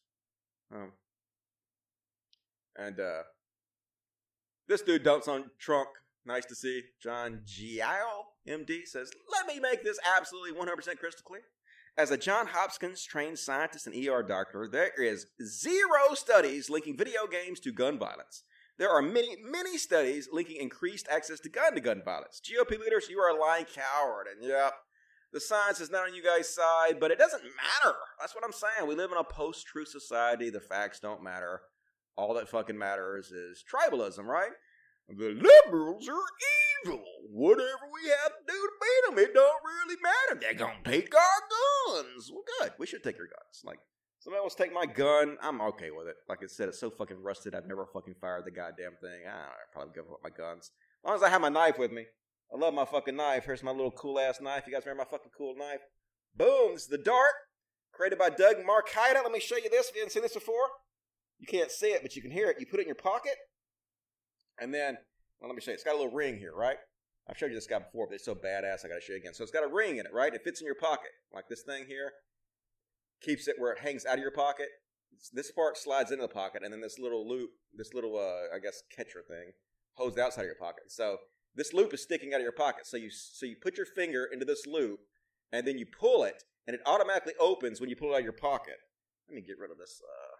Um, 0.73 0.93
and, 2.77 2.99
uh, 2.99 3.23
this 4.67 4.81
dude 4.81 5.03
dumps 5.03 5.27
on 5.27 5.51
Trunk. 5.59 5.89
Nice 6.25 6.45
to 6.45 6.55
see. 6.55 6.83
John 7.01 7.41
Giao, 7.45 8.27
MD, 8.47 8.85
says, 8.85 9.11
Let 9.31 9.45
me 9.45 9.59
make 9.59 9.83
this 9.83 9.99
absolutely 10.17 10.57
100% 10.57 10.97
crystal 10.97 11.23
clear. 11.25 11.43
As 11.97 12.09
a 12.09 12.17
John 12.17 12.47
Hopkins 12.47 13.03
trained 13.03 13.37
scientist 13.37 13.85
and 13.85 14.07
ER 14.07 14.23
doctor, 14.23 14.67
there 14.71 14.91
is 14.97 15.27
zero 15.45 16.13
studies 16.15 16.69
linking 16.69 16.97
video 16.97 17.27
games 17.27 17.59
to 17.59 17.71
gun 17.71 17.99
violence. 17.99 18.43
There 18.77 18.89
are 18.89 19.01
many, 19.01 19.35
many 19.43 19.77
studies 19.77 20.29
linking 20.31 20.59
increased 20.59 21.07
access 21.09 21.39
to 21.41 21.49
gun 21.49 21.75
to 21.75 21.81
gun 21.81 22.01
violence. 22.03 22.41
GOP 22.41 22.79
leaders, 22.79 23.07
you 23.09 23.19
are 23.19 23.35
a 23.35 23.39
lying 23.39 23.65
coward. 23.65 24.25
And 24.33 24.47
yep, 24.47 24.73
the 25.31 25.39
science 25.39 25.79
is 25.79 25.91
not 25.91 26.07
on 26.07 26.15
you 26.15 26.23
guys' 26.23 26.53
side, 26.53 26.99
but 26.99 27.11
it 27.11 27.19
doesn't 27.19 27.43
matter. 27.43 27.95
That's 28.19 28.33
what 28.33 28.43
I'm 28.43 28.51
saying. 28.51 28.87
We 28.87 28.95
live 28.95 29.11
in 29.11 29.17
a 29.17 29.23
post 29.23 29.67
truth 29.67 29.89
society. 29.89 30.49
The 30.49 30.59
facts 30.59 30.99
don't 30.99 31.23
matter. 31.23 31.61
All 32.15 32.33
that 32.35 32.49
fucking 32.49 32.77
matters 32.77 33.31
is 33.31 33.63
tribalism, 33.63 34.25
right? 34.25 34.51
The 35.09 35.29
liberals 35.29 36.07
are 36.07 36.85
evil. 36.85 37.03
Whatever 37.29 37.89
we 37.93 38.09
have 38.09 38.31
to 38.31 38.43
do 38.47 38.53
to 38.53 38.71
beat 38.81 39.09
them, 39.09 39.19
it 39.19 39.33
don't 39.33 39.61
really 39.63 39.95
matter. 40.01 40.39
They're 40.39 40.53
gonna 40.53 40.79
take 40.83 41.13
our 41.15 42.01
guns. 42.01 42.31
Well, 42.31 42.43
good. 42.59 42.73
We 42.79 42.85
should 42.85 43.03
take 43.03 43.17
your 43.17 43.27
guns. 43.27 43.61
Like, 43.63 43.79
somebody 44.23 44.39
wants 44.39 44.55
to 44.55 44.63
take 44.63 44.73
my 44.73 44.85
gun, 44.85 45.37
I'm 45.41 45.59
okay 45.61 45.91
with 45.91 46.07
it. 46.07 46.15
Like 46.29 46.39
I 46.41 46.47
said, 46.47 46.69
it's 46.69 46.79
so 46.79 46.89
fucking 46.89 47.21
rusted, 47.21 47.53
I've 47.53 47.67
never 47.67 47.85
fucking 47.85 48.15
fired 48.21 48.45
the 48.45 48.51
goddamn 48.51 48.95
thing. 49.01 49.27
I 49.27 49.31
don't 49.31 49.41
know, 49.41 49.71
probably 49.73 49.93
give 49.93 50.05
up 50.05 50.23
my 50.23 50.29
guns. 50.29 50.71
As 51.03 51.07
long 51.07 51.15
as 51.15 51.23
I 51.23 51.29
have 51.29 51.41
my 51.41 51.49
knife 51.49 51.77
with 51.77 51.91
me. 51.91 52.05
I 52.53 52.57
love 52.57 52.73
my 52.73 52.85
fucking 52.85 53.15
knife. 53.15 53.45
Here's 53.45 53.63
my 53.63 53.71
little 53.71 53.91
cool 53.91 54.19
ass 54.19 54.39
knife. 54.39 54.63
You 54.67 54.73
guys 54.73 54.85
remember 54.85 55.03
my 55.03 55.17
fucking 55.17 55.31
cool 55.35 55.55
knife? 55.57 55.81
Boom. 56.35 56.73
This 56.73 56.83
is 56.83 56.87
the 56.87 56.99
dart. 56.99 57.33
Created 57.91 58.19
by 58.19 58.29
Doug 58.29 58.57
Marcaida. 58.57 59.23
Let 59.23 59.31
me 59.31 59.39
show 59.39 59.57
you 59.57 59.69
this 59.69 59.89
if 59.89 59.95
you 59.95 60.01
haven't 60.01 60.11
seen 60.11 60.21
this 60.21 60.33
before. 60.33 60.69
You 61.39 61.47
can't 61.47 61.71
see 61.71 61.87
it, 61.87 62.01
but 62.03 62.15
you 62.15 62.21
can 62.21 62.31
hear 62.31 62.49
it. 62.49 62.57
You 62.59 62.67
put 62.67 62.79
it 62.79 62.83
in 62.83 62.87
your 62.87 62.95
pocket. 62.95 63.35
And 64.61 64.73
then, 64.73 64.97
well, 65.39 65.49
let 65.49 65.55
me 65.55 65.61
show 65.61 65.71
you. 65.71 65.75
It's 65.75 65.83
got 65.83 65.95
a 65.95 65.97
little 65.97 66.13
ring 66.13 66.37
here, 66.37 66.53
right? 66.55 66.77
I've 67.27 67.37
showed 67.37 67.47
you 67.47 67.55
this 67.55 67.67
guy 67.67 67.79
before, 67.79 68.07
but 68.07 68.15
it's 68.15 68.25
so 68.25 68.35
badass 68.35 68.85
I 68.85 68.89
gotta 68.89 69.01
show 69.01 69.13
you 69.13 69.19
again. 69.19 69.33
So 69.33 69.43
it's 69.43 69.51
got 69.51 69.63
a 69.63 69.73
ring 69.73 69.97
in 69.97 70.05
it, 70.05 70.13
right? 70.13 70.33
It 70.33 70.41
fits 70.43 70.61
in 70.61 70.65
your 70.65 70.75
pocket. 70.75 71.11
Like 71.33 71.45
this 71.49 71.63
thing 71.63 71.85
here. 71.87 72.11
Keeps 73.23 73.47
it 73.47 73.55
where 73.57 73.71
it 73.71 73.79
hangs 73.79 74.05
out 74.05 74.15
of 74.15 74.21
your 74.21 74.31
pocket. 74.31 74.67
This 75.31 75.51
part 75.51 75.77
slides 75.77 76.11
into 76.11 76.23
the 76.23 76.33
pocket, 76.33 76.61
and 76.63 76.73
then 76.73 76.81
this 76.81 76.99
little 76.99 77.27
loop, 77.27 77.51
this 77.73 77.93
little, 77.93 78.17
uh, 78.17 78.53
I 78.53 78.59
guess, 78.59 78.83
catcher 78.93 79.23
thing, 79.25 79.53
holds 79.93 80.15
the 80.15 80.23
outside 80.23 80.41
of 80.41 80.47
your 80.47 80.55
pocket. 80.55 80.85
So 80.89 81.17
this 81.55 81.73
loop 81.73 81.93
is 81.93 82.03
sticking 82.03 82.33
out 82.33 82.41
of 82.41 82.43
your 82.43 82.51
pocket. 82.51 82.85
So 82.85 82.97
you 82.97 83.09
so 83.09 83.45
you 83.45 83.55
put 83.61 83.77
your 83.77 83.85
finger 83.85 84.27
into 84.31 84.45
this 84.45 84.65
loop, 84.67 84.99
and 85.51 85.65
then 85.65 85.77
you 85.77 85.85
pull 85.85 86.23
it, 86.23 86.43
and 86.67 86.75
it 86.75 86.81
automatically 86.85 87.33
opens 87.39 87.79
when 87.79 87.89
you 87.89 87.95
pull 87.95 88.11
it 88.11 88.15
out 88.15 88.19
of 88.19 88.23
your 88.25 88.33
pocket. 88.33 88.75
Let 89.29 89.35
me 89.35 89.41
get 89.41 89.57
rid 89.57 89.71
of 89.71 89.77
this 89.77 90.01
uh, 90.03 90.35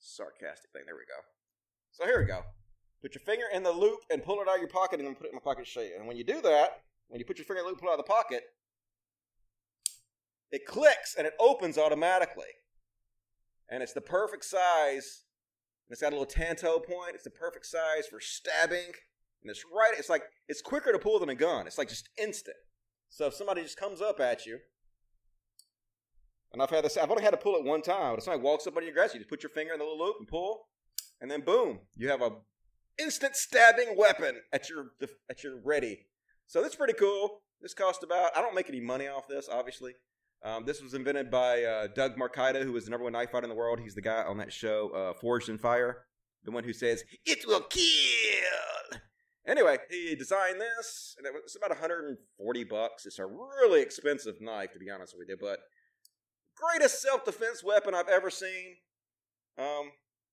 sarcastic 0.00 0.70
thing. 0.72 0.82
There 0.86 0.96
we 0.96 1.06
go. 1.06 1.20
So 1.92 2.06
here 2.06 2.18
we 2.18 2.26
go. 2.26 2.42
Put 3.00 3.14
your 3.14 3.22
finger 3.22 3.44
in 3.52 3.62
the 3.62 3.70
loop 3.70 4.00
and 4.10 4.24
pull 4.24 4.40
it 4.40 4.48
out 4.48 4.56
of 4.56 4.60
your 4.60 4.68
pocket, 4.68 4.98
and 4.98 5.06
then 5.06 5.14
put 5.14 5.26
it 5.26 5.30
in 5.30 5.36
my 5.36 5.44
pocket 5.44 5.66
to 5.66 5.70
show 5.70 5.82
you. 5.82 5.94
And 5.96 6.08
when 6.08 6.16
you 6.16 6.24
do 6.24 6.40
that, 6.40 6.82
when 7.08 7.20
you 7.20 7.24
put 7.24 7.38
your 7.38 7.44
finger 7.44 7.60
in 7.60 7.66
the 7.66 7.70
loop, 7.70 7.78
pull 7.78 7.90
it 7.90 7.92
out 7.92 8.00
of 8.00 8.04
the 8.04 8.10
pocket, 8.10 8.42
it 10.54 10.66
clicks 10.66 11.16
and 11.18 11.26
it 11.26 11.34
opens 11.40 11.76
automatically. 11.76 12.44
And 13.68 13.82
it's 13.82 13.92
the 13.92 14.00
perfect 14.00 14.44
size. 14.44 15.24
And 15.86 15.92
it's 15.92 16.00
got 16.00 16.12
a 16.12 16.16
little 16.16 16.26
tanto 16.26 16.78
point. 16.78 17.14
It's 17.14 17.24
the 17.24 17.30
perfect 17.30 17.66
size 17.66 18.06
for 18.08 18.20
stabbing. 18.20 18.92
And 19.42 19.50
it's 19.50 19.64
right, 19.64 19.94
it's 19.98 20.08
like, 20.08 20.22
it's 20.48 20.62
quicker 20.62 20.92
to 20.92 20.98
pull 20.98 21.18
than 21.18 21.28
a 21.28 21.34
gun. 21.34 21.66
It's 21.66 21.76
like 21.76 21.88
just 21.88 22.08
instant. 22.16 22.56
So 23.10 23.26
if 23.26 23.34
somebody 23.34 23.62
just 23.62 23.78
comes 23.78 24.00
up 24.00 24.20
at 24.20 24.46
you, 24.46 24.58
and 26.52 26.62
I've 26.62 26.70
had 26.70 26.84
this, 26.84 26.96
I've 26.96 27.10
only 27.10 27.24
had 27.24 27.32
to 27.32 27.36
pull 27.36 27.56
it 27.56 27.64
one 27.64 27.82
time, 27.82 28.12
but 28.12 28.18
if 28.18 28.24
somebody 28.24 28.42
walks 28.42 28.66
up 28.68 28.76
on 28.76 28.84
your 28.84 28.92
grass, 28.92 29.12
you, 29.12 29.18
just 29.18 29.28
put 29.28 29.42
your 29.42 29.50
finger 29.50 29.72
in 29.72 29.80
the 29.80 29.84
little 29.84 29.98
loop 29.98 30.16
and 30.20 30.28
pull, 30.28 30.68
and 31.20 31.28
then 31.28 31.40
boom, 31.40 31.80
you 31.96 32.08
have 32.08 32.22
a 32.22 32.30
instant 32.98 33.34
stabbing 33.34 33.96
weapon 33.96 34.36
at 34.52 34.68
your 34.68 34.92
at 35.28 35.42
your 35.42 35.60
ready. 35.64 36.06
So 36.46 36.62
that's 36.62 36.76
pretty 36.76 36.92
cool. 36.92 37.42
This 37.60 37.74
cost 37.74 38.04
about, 38.04 38.36
I 38.36 38.40
don't 38.40 38.54
make 38.54 38.68
any 38.68 38.80
money 38.80 39.08
off 39.08 39.26
this, 39.26 39.48
obviously. 39.50 39.94
Um, 40.44 40.66
this 40.66 40.82
was 40.82 40.92
invented 40.92 41.30
by 41.30 41.64
uh, 41.64 41.86
Doug 41.94 42.16
Marcaida, 42.16 42.62
who 42.62 42.72
was 42.72 42.84
the 42.84 42.90
number 42.90 43.04
one 43.04 43.14
knife 43.14 43.30
fighter 43.30 43.44
in 43.44 43.48
the 43.48 43.56
world. 43.56 43.80
He's 43.80 43.94
the 43.94 44.02
guy 44.02 44.22
on 44.22 44.36
that 44.38 44.52
show, 44.52 44.90
uh, 44.90 45.18
Forged 45.18 45.48
in 45.48 45.56
Fire, 45.56 46.04
the 46.44 46.50
one 46.50 46.64
who 46.64 46.74
says, 46.74 47.02
It 47.24 47.46
will 47.46 47.62
kill. 47.62 49.00
Anyway, 49.46 49.78
he 49.90 50.14
designed 50.14 50.60
this, 50.60 51.14
and 51.18 51.26
it 51.26 51.32
was 51.32 51.56
about 51.56 51.70
140 51.70 52.64
bucks. 52.64 53.04
It's 53.04 53.18
a 53.18 53.26
really 53.26 53.82
expensive 53.82 54.40
knife, 54.40 54.72
to 54.72 54.78
be 54.78 54.90
honest 54.90 55.14
with 55.18 55.28
you, 55.28 55.36
but 55.38 55.60
greatest 56.56 57.02
self 57.02 57.24
defense 57.24 57.62
weapon 57.62 57.94
I've 57.94 58.08
ever 58.08 58.30
seen. 58.30 58.76
Um, 59.58 59.92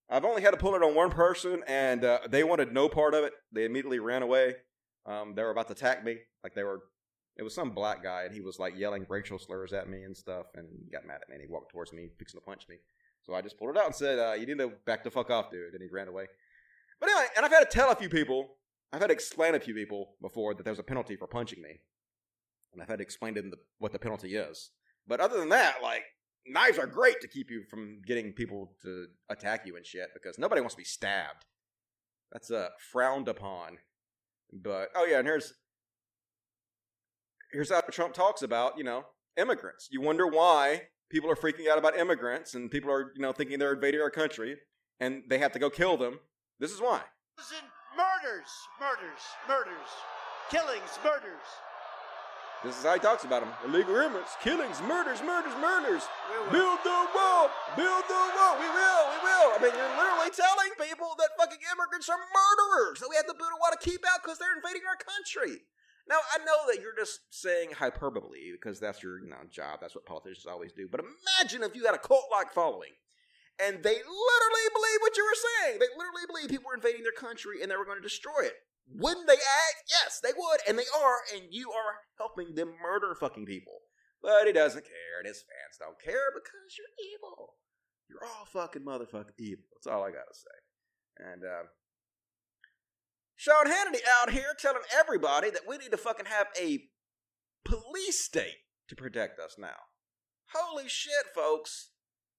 I've 0.09 0.26
only 0.26 0.41
had 0.41 0.51
to 0.51 0.57
pull 0.57 0.76
it 0.76 0.84
on 0.84 0.95
one 0.95 1.09
person, 1.09 1.62
and 1.68 2.03
uh, 2.03 2.20
they 2.30 2.43
wanted 2.43 2.74
no 2.74 2.89
part 2.89 3.14
of 3.14 3.24
it. 3.24 3.34
They 3.51 3.66
immediately 3.66 3.99
ran 3.99 4.24
away. 4.24 4.55
Um, 5.05 5.36
they 5.36 5.43
were 5.43 5.51
about 5.51 5.68
to 5.68 5.74
attack 5.74 6.03
me, 6.03 6.18
like 6.43 6.53
they 6.53 6.64
were. 6.64 6.82
It 7.38 7.43
was 7.43 7.55
some 7.55 7.71
black 7.71 8.03
guy, 8.03 8.23
and 8.23 8.34
he 8.34 8.41
was 8.41 8.59
like 8.59 8.77
yelling 8.77 9.05
racial 9.09 9.39
slurs 9.39 9.73
at 9.73 9.89
me 9.89 10.03
and 10.03 10.15
stuff, 10.15 10.47
and 10.55 10.67
he 10.69 10.91
got 10.91 11.07
mad 11.07 11.19
at 11.21 11.29
me. 11.29 11.36
And 11.36 11.41
he 11.41 11.51
walked 11.51 11.71
towards 11.71 11.93
me, 11.93 12.09
fixing 12.19 12.39
to 12.39 12.45
punch 12.45 12.67
me. 12.69 12.77
So 13.23 13.34
I 13.34 13.41
just 13.41 13.57
pulled 13.57 13.71
it 13.71 13.77
out 13.77 13.86
and 13.86 13.95
said, 13.95 14.19
uh, 14.19 14.34
"You 14.34 14.45
need 14.45 14.57
to 14.59 14.73
back 14.86 15.03
the 15.03 15.11
fuck 15.11 15.29
off, 15.29 15.51
dude." 15.51 15.73
And 15.73 15.82
he 15.82 15.89
ran 15.89 16.07
away. 16.07 16.27
But 16.99 17.09
anyway, 17.09 17.27
and 17.36 17.45
I've 17.45 17.51
had 17.51 17.61
to 17.61 17.77
tell 17.77 17.91
a 17.91 17.95
few 17.95 18.09
people, 18.09 18.57
I've 18.91 19.01
had 19.01 19.07
to 19.07 19.13
explain 19.13 19.53
to 19.53 19.57
a 19.57 19.61
few 19.61 19.73
people 19.73 20.15
before 20.21 20.53
that 20.53 20.63
there's 20.63 20.79
a 20.79 20.84
penalty 20.84 21.15
for 21.15 21.27
punching 21.27 21.61
me, 21.61 21.79
and 22.73 22.82
I've 22.82 22.89
had 22.89 22.99
to 22.99 23.03
explain 23.03 23.34
to 23.36 23.41
them 23.41 23.51
the, 23.51 23.57
what 23.79 23.91
the 23.91 23.99
penalty 23.99 24.36
is. 24.36 24.71
But 25.07 25.19
other 25.19 25.39
than 25.39 25.49
that, 25.49 25.77
like 25.82 26.03
knives 26.45 26.77
are 26.77 26.88
great 26.88 27.21
to 27.21 27.27
keep 27.27 27.49
you 27.49 27.63
from 27.69 28.01
getting 28.05 28.34
people 28.34 28.73
to 28.82 29.07
attack 29.29 29.65
you 29.65 29.75
and 29.77 29.86
shit 29.86 30.09
because 30.13 30.38
nobody 30.38 30.61
wants 30.61 30.75
to 30.75 30.79
be 30.79 30.84
stabbed. 30.84 31.45
That's 32.32 32.51
uh, 32.51 32.69
frowned 32.91 33.27
upon. 33.27 33.77
But 34.51 34.89
oh 34.95 35.05
yeah, 35.05 35.19
and 35.19 35.27
here's 35.27 35.53
here's 37.52 37.72
how 37.72 37.82
Trump 37.82 38.14
talks 38.14 38.41
about 38.41 38.78
you 38.78 38.84
know 38.84 39.06
immigrants. 39.38 39.89
You 39.91 40.02
wonder 40.02 40.28
why 40.28 40.84
people 41.10 41.30
are 41.30 41.36
freaking 41.36 41.70
out 41.70 41.78
about 41.78 41.97
immigrants 41.97 42.54
and 42.54 42.70
people 42.72 42.91
are 42.91 43.12
you 43.16 43.22
know 43.22 43.32
thinking 43.32 43.60
they're 43.60 43.74
invading 43.74 44.02
our 44.02 44.12
country 44.12 44.58
and 44.99 45.24
they 45.28 45.39
have 45.39 45.52
to 45.54 45.60
go 45.60 45.70
kill 45.70 45.97
them. 45.97 46.20
This 46.60 46.72
is 46.72 46.80
why. 46.80 47.02
Murders, 47.97 48.52
murders, 48.80 49.24
murders, 49.47 49.91
killings, 50.49 50.99
murders. 51.04 51.47
This 52.64 52.78
is 52.78 52.86
how 52.86 52.93
he 52.93 53.02
talks 53.02 53.26
about 53.26 53.41
them. 53.41 53.49
Illegal 53.66 53.97
immigrants, 53.97 54.38
killings, 54.38 54.78
murders, 54.86 55.18
murders, 55.26 55.58
murders. 55.58 56.06
Build 56.54 56.78
the 56.86 56.99
wall, 57.10 57.49
build 57.74 58.06
the 58.06 58.22
wall. 58.38 58.54
We 58.62 58.70
will, 58.70 59.04
we 59.10 59.20
will. 59.26 59.49
I 59.49 59.58
mean, 59.58 59.74
you're 59.74 59.95
literally 59.97 60.30
telling 60.30 60.70
people 60.78 61.10
that 61.18 61.34
fucking 61.41 61.58
immigrants 61.74 62.06
are 62.06 62.22
murderers. 62.22 63.02
That 63.02 63.10
we 63.10 63.18
have 63.18 63.26
to 63.26 63.34
build 63.34 63.49
a 63.49 63.58
wall 63.58 63.74
to 63.74 63.82
keep 63.82 64.06
out 64.06 64.22
because 64.22 64.38
they're 64.38 64.54
invading 64.54 64.86
our 64.86 64.99
country. 65.02 65.66
Now, 66.12 66.20
I 66.36 66.43
know 66.43 66.68
that 66.68 66.82
you're 66.84 66.97
just 66.99 67.22
saying 67.32 67.72
hyperbole 67.72 68.51
because 68.51 68.82
that's 68.82 69.01
your 69.01 69.24
you 69.24 69.30
know, 69.30 69.47
job. 69.49 69.80
That's 69.80 69.95
what 69.95 70.05
politicians 70.05 70.45
always 70.45 70.74
do. 70.74 70.89
But 70.91 70.99
imagine 70.99 71.64
if 71.64 71.74
you 71.74 71.86
had 71.86 71.95
a 71.95 72.03
cult-like 72.03 72.51
following 72.51 72.91
and 73.64 73.80
they 73.80 73.95
literally 73.95 74.68
believe 74.76 74.99
what 74.99 75.16
you 75.16 75.24
were 75.24 75.39
saying. 75.39 75.80
They 75.80 75.88
literally 75.95 76.28
believe 76.28 76.49
people 76.49 76.68
were 76.68 76.76
invading 76.76 77.07
their 77.07 77.16
country 77.16 77.64
and 77.64 77.72
they 77.72 77.78
were 77.78 77.88
going 77.88 77.97
to 77.97 78.03
destroy 78.03 78.43
it. 78.43 78.59
Wouldn't 78.91 79.28
they 79.28 79.39
act? 79.39 79.88
Yes, 79.88 80.20
they 80.20 80.36
would, 80.36 80.59
and 80.68 80.78
they 80.78 80.89
are, 80.91 81.24
and 81.32 81.47
you 81.49 81.72
are 81.72 82.03
helping 82.18 82.55
them 82.55 82.76
murder 82.82 83.16
fucking 83.16 83.45
people. 83.45 83.80
But 84.22 84.47
he 84.47 84.51
doesn't 84.51 84.84
care, 84.84 85.16
and 85.24 85.28
his 85.28 85.39
fans 85.47 85.80
don't 85.80 86.01
care 86.01 86.28
because 86.36 86.76
you're 86.76 86.91
evil. 87.16 87.55
You're 88.09 88.26
all 88.26 88.43
fucking 88.51 88.84
motherfucking 88.84 89.39
evil. 89.39 89.64
That's 89.72 89.88
all 89.88 90.03
I 90.03 90.12
gotta 90.12 90.36
say. 90.36 90.57
And 91.32 91.43
uh, 91.45 91.72
Sean 93.42 93.66
Hannity 93.66 94.02
out 94.22 94.30
here 94.30 94.54
telling 94.56 94.84
everybody 94.96 95.50
that 95.50 95.64
we 95.68 95.76
need 95.80 95.89
to 95.89 95.98
fucking 95.98 96.28
have 96.28 96.46
a 96.62 96.84
police 97.66 98.24
state 98.24 98.60
to 98.88 98.96
protect 98.96 99.39
us 99.39 99.56
now. 99.58 99.80
Holy 100.54 100.88
shit, 100.88 101.26
folks. 101.34 101.89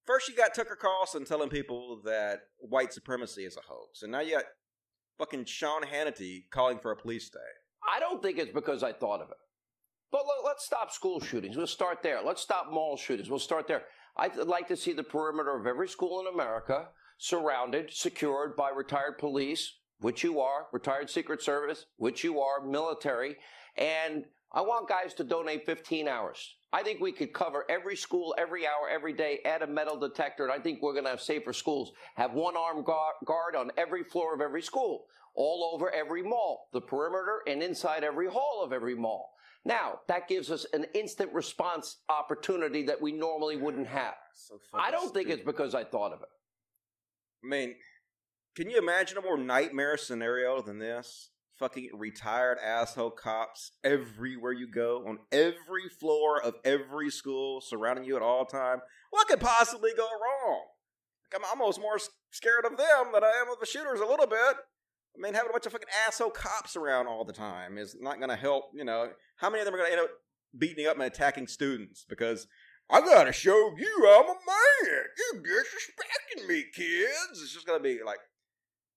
First, 0.06 0.28
you 0.28 0.36
got 0.36 0.54
Tucker 0.54 0.78
Carlson 0.80 1.24
telling 1.24 1.48
people 1.48 2.00
that 2.04 2.42
white 2.58 2.92
supremacy 2.92 3.44
is 3.44 3.56
a 3.56 3.66
hoax, 3.66 4.02
and 4.02 4.12
now 4.12 4.20
you 4.20 4.34
got 4.34 4.44
fucking 5.18 5.46
Sean 5.46 5.82
Hannity 5.82 6.44
calling 6.52 6.78
for 6.78 6.92
a 6.92 6.96
police 6.96 7.26
state. 7.26 7.42
I 7.92 7.98
don't 7.98 8.22
think 8.22 8.38
it's 8.38 8.52
because 8.52 8.84
I 8.84 8.92
thought 8.92 9.22
of 9.22 9.30
it. 9.30 9.36
But 10.12 10.22
let's 10.44 10.64
stop 10.64 10.92
school 10.92 11.18
shootings. 11.18 11.56
We'll 11.56 11.66
start 11.66 12.04
there. 12.04 12.22
Let's 12.22 12.42
stop 12.42 12.68
mall 12.70 12.96
shootings. 12.96 13.28
We'll 13.28 13.40
start 13.40 13.66
there. 13.66 13.82
I'd 14.16 14.36
like 14.36 14.68
to 14.68 14.76
see 14.76 14.92
the 14.92 15.02
perimeter 15.02 15.58
of 15.58 15.66
every 15.66 15.88
school 15.88 16.20
in 16.20 16.32
America 16.32 16.90
surrounded, 17.18 17.92
secured 17.92 18.54
by 18.54 18.70
retired 18.70 19.18
police, 19.18 19.78
which 20.02 20.22
you 20.22 20.40
are, 20.40 20.66
retired 20.72 21.08
Secret 21.08 21.42
Service, 21.42 21.86
which 21.96 22.22
you 22.22 22.40
are, 22.40 22.64
military, 22.64 23.36
and 23.76 24.24
I 24.52 24.60
want 24.60 24.88
guys 24.88 25.14
to 25.14 25.24
donate 25.24 25.64
15 25.64 26.06
hours. 26.08 26.56
I 26.74 26.82
think 26.82 27.00
we 27.00 27.12
could 27.12 27.32
cover 27.32 27.64
every 27.70 27.96
school, 27.96 28.34
every 28.38 28.66
hour, 28.66 28.88
every 28.90 29.12
day, 29.12 29.40
add 29.44 29.62
a 29.62 29.66
metal 29.66 29.98
detector, 29.98 30.44
and 30.44 30.52
I 30.52 30.58
think 30.58 30.82
we're 30.82 30.92
going 30.92 31.04
to 31.04 31.10
have 31.10 31.20
safer 31.20 31.52
schools. 31.52 31.92
Have 32.16 32.32
one 32.32 32.56
armed 32.56 32.84
guard 32.84 33.56
on 33.56 33.70
every 33.76 34.04
floor 34.04 34.34
of 34.34 34.40
every 34.40 34.62
school, 34.62 35.06
all 35.34 35.70
over 35.74 35.90
every 35.90 36.22
mall, 36.22 36.68
the 36.72 36.80
perimeter 36.80 37.40
and 37.46 37.62
inside 37.62 38.04
every 38.04 38.28
hall 38.28 38.62
of 38.62 38.72
every 38.72 38.94
mall. 38.94 39.32
Now, 39.64 40.00
that 40.08 40.28
gives 40.28 40.50
us 40.50 40.66
an 40.72 40.86
instant 40.94 41.32
response 41.32 41.98
opportunity 42.08 42.82
that 42.84 43.00
we 43.00 43.12
normally 43.12 43.56
wouldn't 43.56 43.86
have. 43.86 44.14
So 44.34 44.58
I 44.74 44.90
don't 44.90 45.14
think 45.14 45.28
it's 45.28 45.44
because 45.44 45.74
I 45.74 45.84
thought 45.84 46.12
of 46.12 46.20
it. 46.22 46.28
I 47.44 47.48
mean, 47.48 47.74
can 48.54 48.68
you 48.68 48.78
imagine 48.78 49.18
a 49.18 49.22
more 49.22 49.38
nightmare 49.38 49.96
scenario 49.96 50.60
than 50.62 50.78
this? 50.78 51.30
Fucking 51.58 51.90
retired 51.94 52.58
asshole 52.58 53.12
cops 53.12 53.72
everywhere 53.84 54.52
you 54.52 54.66
go, 54.66 55.04
on 55.06 55.18
every 55.30 55.88
floor 56.00 56.42
of 56.42 56.54
every 56.64 57.10
school, 57.10 57.60
surrounding 57.60 58.04
you 58.04 58.16
at 58.16 58.22
all 58.22 58.44
time. 58.44 58.80
What 59.10 59.28
could 59.28 59.40
possibly 59.40 59.92
go 59.96 60.04
wrong? 60.04 60.64
I'm 61.34 61.44
almost 61.44 61.80
more 61.80 61.98
scared 62.30 62.64
of 62.64 62.76
them 62.76 63.12
than 63.12 63.24
I 63.24 63.42
am 63.42 63.50
of 63.50 63.58
the 63.60 63.66
shooters 63.66 64.00
a 64.00 64.06
little 64.06 64.26
bit. 64.26 64.56
I 65.16 65.20
mean, 65.20 65.34
having 65.34 65.50
a 65.50 65.52
bunch 65.52 65.66
of 65.66 65.72
fucking 65.72 65.88
asshole 66.06 66.30
cops 66.30 66.76
around 66.76 67.06
all 67.06 67.24
the 67.24 67.32
time 67.32 67.78
is 67.78 67.96
not 68.00 68.18
going 68.18 68.30
to 68.30 68.36
help. 68.36 68.64
You 68.74 68.84
know, 68.84 69.08
how 69.36 69.50
many 69.50 69.60
of 69.60 69.66
them 69.66 69.74
are 69.74 69.78
going 69.78 69.90
to 69.90 69.96
end 69.98 70.04
up 70.04 70.10
beating 70.58 70.86
up 70.86 70.96
and 70.96 71.04
attacking 71.04 71.46
students 71.46 72.04
because 72.08 72.46
I 72.90 73.00
got 73.00 73.24
to 73.24 73.32
show 73.32 73.74
you 73.78 74.08
I'm 74.08 74.24
a 74.24 74.34
man. 74.34 75.04
You're 75.32 75.42
disrespecting 75.42 76.48
me, 76.48 76.64
kids. 76.74 77.40
It's 77.42 77.52
just 77.52 77.66
going 77.66 77.78
to 77.78 77.82
be 77.82 78.00
like, 78.04 78.18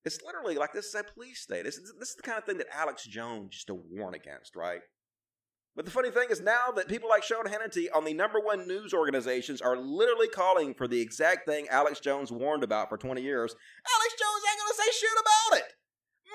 it's 0.05 0.21
literally 0.25 0.55
like 0.55 0.73
this 0.73 0.85
is 0.85 0.95
a 0.95 1.03
police 1.03 1.41
state. 1.41 1.65
This 1.65 1.77
is, 1.77 1.93
this 1.99 2.09
is 2.09 2.15
the 2.15 2.23
kind 2.23 2.37
of 2.37 2.45
thing 2.45 2.57
that 2.59 2.67
Alex 2.73 3.05
Jones 3.05 3.49
used 3.53 3.67
to 3.67 3.75
warn 3.75 4.13
against, 4.13 4.55
right? 4.55 4.81
But 5.75 5.83
the 5.83 5.91
funny 5.91 6.09
thing 6.09 6.27
is 6.29 6.39
now 6.39 6.71
that 6.75 6.87
people 6.87 7.09
like 7.09 7.23
Sean 7.23 7.45
Hannity 7.45 7.87
on 7.93 8.05
the 8.05 8.13
number 8.13 8.39
one 8.39 8.65
news 8.65 8.93
organizations 8.93 9.61
are 9.61 9.75
literally 9.75 10.29
calling 10.29 10.73
for 10.73 10.87
the 10.87 11.01
exact 11.01 11.45
thing 11.45 11.67
Alex 11.69 11.99
Jones 11.99 12.31
warned 12.31 12.63
about 12.63 12.87
for 12.87 12.97
20 12.97 13.21
years. 13.21 13.51
Alex 13.51 14.13
Jones 14.17 14.43
ain't 14.49 14.61
to 14.69 14.81
say 14.81 14.89
shit 14.93 15.09
about 15.19 15.59
it 15.59 15.75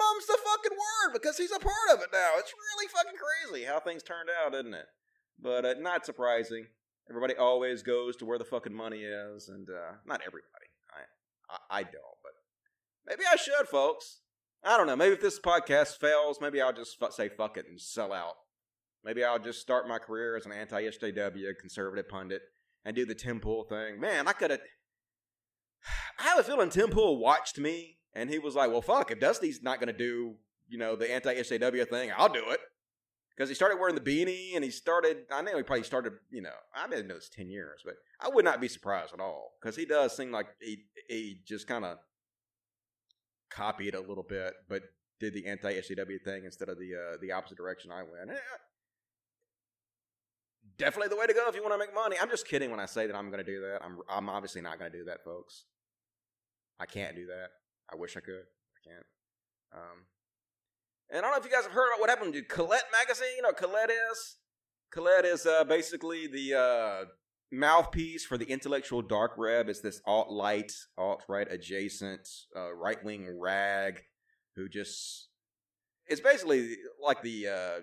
mum's 0.00 0.26
the 0.26 0.38
fucking 0.40 0.76
word 0.76 1.12
because 1.12 1.36
he's 1.36 1.52
a 1.52 1.58
part 1.58 1.88
of 1.92 2.00
it 2.00 2.08
now. 2.12 2.32
It's 2.38 2.52
really 2.52 2.88
fucking 2.88 3.18
crazy 3.18 3.64
how 3.64 3.80
things 3.80 4.02
turned 4.02 4.30
out, 4.32 4.54
isn't 4.54 4.74
it? 4.74 4.86
But 5.38 5.64
uh, 5.64 5.74
not 5.78 6.06
surprising. 6.06 6.66
Everybody 7.08 7.34
always 7.36 7.82
goes 7.82 8.16
to 8.16 8.24
where 8.24 8.38
the 8.38 8.44
fucking 8.44 8.74
money 8.74 9.02
is, 9.02 9.48
and 9.48 9.68
uh, 9.68 9.98
not 10.06 10.20
everybody. 10.22 10.68
I, 10.94 11.54
I, 11.54 11.80
I 11.80 11.82
don't, 11.82 12.18
but 12.22 12.34
maybe 13.10 13.24
I 13.30 13.36
should, 13.36 13.68
folks. 13.68 14.20
I 14.62 14.76
don't 14.76 14.86
know. 14.86 14.96
Maybe 14.96 15.14
if 15.14 15.20
this 15.20 15.40
podcast 15.40 15.98
fails, 15.98 16.38
maybe 16.40 16.60
I'll 16.60 16.72
just 16.72 16.96
say 17.12 17.28
fuck 17.28 17.56
it 17.56 17.66
and 17.68 17.80
sell 17.80 18.12
out. 18.12 18.34
Maybe 19.04 19.24
I'll 19.24 19.38
just 19.38 19.60
start 19.60 19.88
my 19.88 19.98
career 19.98 20.36
as 20.36 20.46
an 20.46 20.52
anti-SJW 20.52 21.58
conservative 21.58 22.08
pundit 22.08 22.42
and 22.84 22.94
do 22.94 23.06
the 23.06 23.14
Tim 23.14 23.40
Pool 23.40 23.64
thing. 23.64 23.98
Man, 23.98 24.28
I 24.28 24.32
could 24.32 24.50
have. 24.50 24.60
I 26.18 26.24
have 26.24 26.38
a 26.38 26.42
feeling 26.42 26.70
Tim 26.70 26.90
Pool 26.90 27.18
watched 27.18 27.58
me 27.58 27.98
and 28.14 28.28
he 28.28 28.38
was 28.38 28.54
like, 28.54 28.70
well, 28.70 28.82
fuck, 28.82 29.10
if 29.10 29.18
Dusty's 29.18 29.62
not 29.62 29.80
going 29.80 29.92
to 29.92 29.98
do, 29.98 30.34
you 30.68 30.78
know, 30.78 30.96
the 30.96 31.10
anti 31.10 31.34
SJW 31.34 31.88
thing, 31.88 32.12
I'll 32.16 32.28
do 32.28 32.44
it. 32.50 32.60
Because 33.34 33.48
he 33.48 33.54
started 33.54 33.78
wearing 33.78 33.94
the 33.94 34.02
beanie 34.02 34.54
and 34.54 34.62
he 34.62 34.70
started, 34.70 35.24
I 35.32 35.40
know 35.40 35.56
he 35.56 35.62
probably 35.62 35.84
started, 35.84 36.12
you 36.30 36.42
know, 36.42 36.50
I 36.76 36.86
didn't 36.88 37.08
know 37.08 37.14
this 37.14 37.30
10 37.30 37.48
years, 37.48 37.80
but 37.82 37.94
I 38.20 38.28
would 38.28 38.44
not 38.44 38.60
be 38.60 38.68
surprised 38.68 39.14
at 39.14 39.20
all. 39.20 39.54
Because 39.58 39.76
he 39.76 39.86
does 39.86 40.14
seem 40.14 40.30
like 40.30 40.48
he, 40.60 40.84
he 41.08 41.40
just 41.46 41.66
kind 41.66 41.86
of 41.86 41.96
copied 43.50 43.94
a 43.94 44.00
little 44.00 44.24
bit, 44.28 44.54
but 44.68 44.82
did 45.20 45.34
the 45.34 45.46
anti 45.46 45.72
SJW 45.72 46.22
thing 46.24 46.44
instead 46.44 46.68
of 46.68 46.78
the 46.78 46.94
uh, 46.94 47.16
the 47.20 47.32
opposite 47.32 47.58
direction 47.58 47.92
I 47.92 48.02
went. 48.02 48.30
Eh, 48.30 48.40
definitely 50.78 51.08
the 51.08 51.16
way 51.16 51.26
to 51.26 51.34
go 51.34 51.46
if 51.48 51.54
you 51.54 51.62
want 51.62 51.74
to 51.74 51.78
make 51.78 51.94
money. 51.94 52.16
I'm 52.20 52.30
just 52.30 52.48
kidding 52.48 52.70
when 52.70 52.80
I 52.80 52.86
say 52.86 53.06
that 53.06 53.14
I'm 53.14 53.30
going 53.30 53.44
to 53.44 53.50
do 53.50 53.60
that. 53.60 53.80
I'm 53.84 53.98
I'm 54.08 54.28
obviously 54.28 54.62
not 54.62 54.78
going 54.78 54.90
to 54.90 54.98
do 54.98 55.04
that, 55.04 55.22
folks. 55.24 55.64
I 56.80 56.86
can't 56.86 57.14
do 57.14 57.26
that. 57.26 57.48
I 57.92 57.96
wish 57.96 58.16
I 58.16 58.20
could. 58.20 58.44
I 58.44 58.80
can't. 58.88 59.06
Um, 59.72 60.06
and 61.10 61.18
I 61.18 61.22
don't 61.22 61.32
know 61.32 61.38
if 61.38 61.44
you 61.44 61.50
guys 61.50 61.64
have 61.64 61.72
heard 61.72 61.90
about 61.90 62.00
what 62.00 62.08
happened 62.08 62.32
to 62.34 62.42
Quillette 62.42 62.90
magazine. 62.90 63.42
Know, 63.42 63.52
Quillette 63.52 63.90
is 63.90 64.36
Quillette 64.94 65.24
is 65.24 65.44
uh, 65.44 65.64
basically 65.64 66.26
the 66.26 66.54
uh, 66.58 67.04
mouthpiece 67.52 68.24
for 68.24 68.38
the 68.38 68.50
intellectual 68.50 69.02
dark 69.02 69.36
web. 69.36 69.68
is 69.68 69.80
this 69.80 70.00
alt 70.06 70.30
light, 70.30 70.72
alt 70.96 71.22
right 71.28 71.50
adjacent, 71.50 72.28
uh, 72.56 72.72
right 72.74 73.02
wing 73.04 73.38
rag 73.38 74.02
who 74.56 74.68
just 74.68 75.28
it's 76.06 76.20
basically 76.20 76.76
like 77.02 77.22
the 77.22 77.48
uh, 77.48 77.80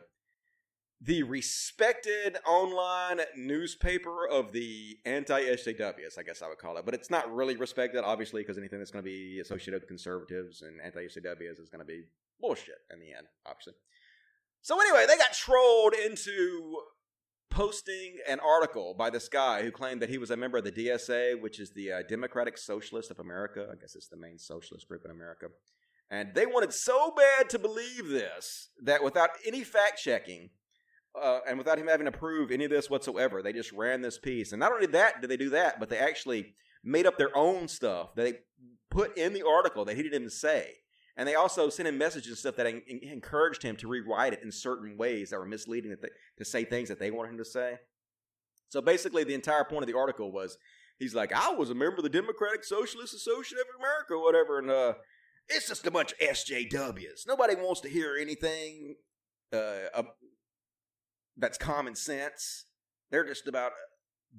the 1.01 1.23
respected 1.23 2.37
online 2.45 3.21
newspaper 3.35 4.27
of 4.27 4.51
the 4.51 4.97
anti-SJWs, 5.05 6.17
I 6.17 6.23
guess 6.23 6.41
I 6.41 6.49
would 6.49 6.57
call 6.57 6.77
it. 6.77 6.85
But 6.85 6.95
it's 6.95 7.11
not 7.11 7.33
really 7.33 7.55
respected, 7.55 8.03
obviously, 8.03 8.41
because 8.41 8.57
anything 8.57 8.79
that's 8.79 8.91
going 8.91 9.03
to 9.03 9.09
be 9.09 9.39
associated 9.39 9.81
with 9.81 9.87
conservatives 9.87 10.63
and 10.63 10.81
anti-SJWs 10.83 11.61
is 11.61 11.69
going 11.69 11.79
to 11.79 11.85
be 11.85 12.03
bullshit 12.41 12.79
in 12.91 12.99
the 12.99 13.13
end, 13.13 13.27
obviously. 13.45 13.73
So 14.61 14.79
anyway, 14.81 15.05
they 15.07 15.17
got 15.17 15.33
trolled 15.33 15.93
into 15.93 16.77
posting 17.57 18.17
an 18.29 18.39
article 18.39 18.93
by 18.93 19.09
this 19.09 19.27
guy 19.27 19.63
who 19.63 19.71
claimed 19.71 19.99
that 19.99 20.11
he 20.11 20.19
was 20.19 20.29
a 20.29 20.37
member 20.37 20.59
of 20.59 20.63
the 20.63 20.71
DSA, 20.71 21.41
which 21.41 21.59
is 21.59 21.71
the 21.71 21.91
uh, 21.91 22.03
Democratic 22.07 22.55
Socialist 22.55 23.09
of 23.09 23.19
America. 23.19 23.67
I 23.71 23.75
guess 23.75 23.95
it's 23.95 24.07
the 24.07 24.15
main 24.15 24.37
socialist 24.37 24.87
group 24.87 25.03
in 25.03 25.09
America. 25.09 25.47
And 26.11 26.35
they 26.35 26.45
wanted 26.45 26.71
so 26.71 27.11
bad 27.17 27.49
to 27.49 27.57
believe 27.57 28.09
this 28.09 28.69
that 28.83 29.03
without 29.03 29.31
any 29.43 29.63
fact 29.63 29.99
checking, 29.99 30.51
uh, 31.19 31.39
and 31.47 31.57
without 31.57 31.79
him 31.79 31.87
having 31.87 32.05
to 32.05 32.11
prove 32.11 32.51
any 32.51 32.65
of 32.65 32.69
this 32.69 32.91
whatsoever, 32.91 33.41
they 33.41 33.53
just 33.53 33.71
ran 33.71 34.03
this 34.03 34.19
piece. 34.19 34.51
And 34.51 34.59
not 34.59 34.71
only 34.71 34.85
that 34.85 35.21
did 35.21 35.31
they 35.31 35.37
do 35.37 35.49
that, 35.49 35.79
but 35.79 35.89
they 35.89 35.97
actually 35.97 36.53
made 36.83 37.07
up 37.07 37.17
their 37.17 37.35
own 37.35 37.67
stuff 37.67 38.13
that 38.13 38.21
they 38.21 38.33
put 38.91 39.17
in 39.17 39.33
the 39.33 39.43
article 39.47 39.83
that 39.85 39.95
he 39.95 40.03
didn't 40.03 40.13
even 40.13 40.29
say. 40.29 40.75
And 41.17 41.27
they 41.27 41.35
also 41.35 41.69
sent 41.69 41.87
him 41.87 41.97
messages 41.97 42.29
and 42.29 42.37
stuff 42.37 42.55
that 42.57 42.67
en- 42.67 42.83
en- 42.87 42.99
encouraged 43.03 43.63
him 43.63 43.75
to 43.77 43.87
rewrite 43.87 44.33
it 44.33 44.43
in 44.43 44.51
certain 44.51 44.97
ways 44.97 45.31
that 45.31 45.39
were 45.39 45.47
misleading 45.47 45.89
that 45.89 46.01
they, 46.01 46.09
to 46.37 46.45
say 46.45 46.63
things 46.63 46.89
that 46.89 46.99
they 46.99 47.09
wanted 47.09 47.31
him 47.31 47.37
to 47.39 47.45
say. 47.45 47.79
So 48.69 48.81
basically, 48.81 49.23
the 49.23 49.33
entire 49.33 49.63
point 49.63 49.83
of 49.83 49.87
the 49.87 49.97
article 49.97 50.31
was 50.31 50.57
he's 50.99 51.15
like, 51.15 51.33
I 51.33 51.51
was 51.51 51.71
a 51.71 51.75
member 51.75 51.97
of 51.97 52.03
the 52.03 52.09
Democratic 52.09 52.63
Socialist 52.63 53.13
Association 53.15 53.57
of 53.59 53.79
America, 53.79 54.13
or 54.13 54.23
whatever, 54.23 54.59
and 54.59 54.69
uh, 54.69 54.93
it's 55.47 55.67
just 55.67 55.87
a 55.87 55.91
bunch 55.91 56.11
of 56.13 56.19
SJWs. 56.19 57.27
Nobody 57.27 57.55
wants 57.55 57.81
to 57.81 57.89
hear 57.89 58.15
anything 58.19 58.95
uh, 59.53 59.89
uh, 59.95 60.03
that's 61.37 61.57
common 61.57 61.95
sense. 61.95 62.65
They're 63.09 63.25
just 63.25 63.47
about 63.47 63.71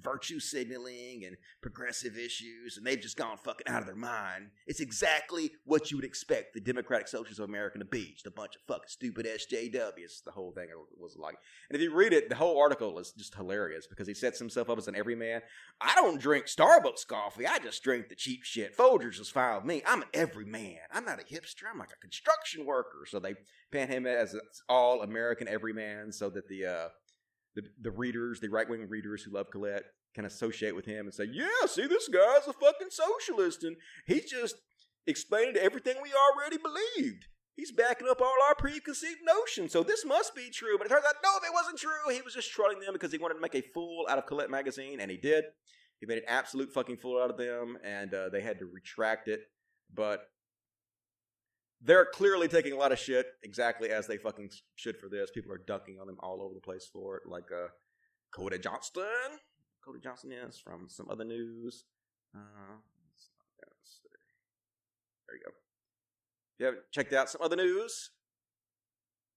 virtue 0.01 0.41
signaling 0.41 1.24
and 1.26 1.36
progressive 1.61 2.16
issues, 2.16 2.76
and 2.76 2.86
they've 2.86 3.01
just 3.01 3.16
gone 3.16 3.36
fucking 3.36 3.66
out 3.66 3.80
of 3.80 3.86
their 3.86 3.97
mind. 3.97 4.51
It's 4.66 4.80
exactly 4.80 5.51
what 5.64 5.91
you 5.91 5.97
would 5.97 6.05
expect 6.05 6.55
the 6.55 6.61
Democratic 6.61 7.09
Socialists 7.09 7.39
of 7.39 7.49
America 7.49 7.78
to 7.78 7.84
be. 7.84 8.12
Just 8.12 8.26
a 8.26 8.30
bunch 8.30 8.57
of 8.57 8.62
fucking 8.62 8.89
stupid 8.89 9.26
SJWs. 9.26 10.24
The 10.24 10.32
whole 10.32 10.53
thing 10.53 10.68
was 10.99 11.16
like. 11.16 11.36
And 11.70 11.76
if 11.76 11.82
you 11.82 11.95
read 11.95 12.12
it, 12.12 12.28
the 12.28 12.36
whole 12.36 12.59
article 12.59 12.99
is 12.99 13.12
just 13.12 13.34
hilarious 13.34 13.86
because 13.86 14.07
he 14.07 14.14
sets 14.14 14.39
himself 14.39 14.70
up 14.70 14.78
as 14.78 14.89
an 14.89 14.97
everyman. 14.97 15.43
I 15.80 15.95
don't 15.95 16.20
drink 16.20 16.47
Starbucks 16.47 17.07
coffee. 17.07 17.47
I 17.47 17.59
just 17.59 17.82
drink 17.82 18.09
the 18.09 18.14
cheap 18.14 18.45
shit. 18.45 18.76
Folgers 18.76 19.20
is 19.20 19.28
fine 19.28 19.57
with 19.57 19.64
me. 19.64 19.82
I'm 19.86 20.03
an 20.03 20.09
everyman. 20.14 20.78
I'm 20.93 21.05
not 21.05 21.20
a 21.20 21.24
hipster. 21.24 21.64
I'm 21.70 21.78
like 21.78 21.93
a 21.93 22.01
construction 22.01 22.64
worker. 22.64 23.05
So 23.07 23.18
they 23.18 23.34
pan 23.70 23.89
him 23.89 24.07
as 24.07 24.34
an 24.34 24.41
all 24.68 25.03
American 25.03 25.49
everyman 25.49 26.12
so 26.12 26.30
that 26.30 26.49
the 26.49 26.66
uh, 26.66 26.89
the, 27.59 27.69
the 27.83 27.91
readers, 27.91 28.39
the 28.41 28.49
right 28.49 28.69
wing 28.69 28.89
readers 28.89 29.23
who 29.23 29.33
love 29.33 29.49
Quillette, 29.55 29.83
can 30.15 30.25
associate 30.25 30.77
with 30.77 30.87
him 30.87 31.07
and 31.07 31.15
say, 31.15 31.25
"Yeah, 31.31 31.67
see, 31.67 31.87
this 31.87 32.09
guy's 32.09 32.47
a 32.47 32.53
fucking 32.53 32.91
socialist, 32.91 33.65
and 33.65 33.77
he's 34.07 34.31
just 34.31 34.57
explaining 35.07 35.57
everything 35.57 35.97
we 36.01 36.11
already 36.13 36.57
believed. 36.57 37.27
He's 37.57 37.73
backing 37.73 38.07
up 38.09 38.21
all 38.21 38.35
our 38.49 38.55
preconceived 38.55 39.21
notions, 39.25 39.73
so 39.73 39.83
this 39.83 40.05
must 40.05 40.35
be 40.37 40.51
true." 40.51 40.79
But 40.79 40.87
it 40.87 40.91
turns 40.91 41.05
out, 41.09 41.17
no, 41.23 41.31
it 41.45 41.53
wasn't 41.53 41.79
true. 41.79 42.13
He 42.13 42.23
was 42.23 42.35
just 42.35 42.53
trolling 42.53 42.81
them 42.81 42.93
because 42.93 43.11
he 43.11 43.19
wanted 43.19 43.35
to 43.35 43.41
make 43.41 43.57
a 43.57 43.63
fool 43.75 44.07
out 44.09 44.19
of 44.19 44.27
Quillette 44.27 44.51
magazine, 44.51 45.01
and 45.01 45.11
he 45.11 45.17
did. 45.17 45.45
He 46.01 46.07
made 46.07 46.19
an 46.19 46.25
absolute 46.29 46.73
fucking 46.73 46.99
fool 46.99 47.21
out 47.21 47.31
of 47.31 47.37
them, 47.37 47.77
and 47.83 48.15
uh, 48.15 48.29
they 48.29 48.41
had 48.41 48.61
to 48.61 48.67
retract 48.67 49.27
it. 49.27 49.41
But 49.93 50.21
they're 51.81 52.07
clearly 52.07 52.49
taking 52.49 52.72
a 52.72 52.76
lot 52.76 52.93
of 52.93 52.99
shit 52.99 53.26
exactly 53.43 53.91
as 53.91 54.07
they 54.07 54.16
fucking 54.16 54.51
should 54.76 54.97
for 54.99 55.09
this. 55.09 55.31
People 55.31 55.53
are 55.53 55.62
ducking 55.66 55.99
on 56.01 56.07
them 56.07 56.16
all 56.20 56.43
over 56.43 56.55
the 56.55 56.61
place 56.61 56.89
for 56.93 57.16
it, 57.16 57.29
like 57.29 57.51
uh, 57.53 57.68
Cody 58.35 58.59
Johnston. 58.59 59.05
Cody 59.85 60.01
Johnston 60.03 60.33
is 60.33 60.59
from 60.59 60.89
some 60.89 61.09
other 61.09 61.24
news. 61.24 61.85
Uh, 62.35 62.76
there 65.29 65.37
you 65.37 65.43
go. 65.45 65.51
If 66.55 66.61
you 66.61 66.66
haven't 66.66 66.85
checked 66.91 67.12
out 67.12 67.31
some 67.31 67.43
other 67.43 67.57
news, 67.57 68.11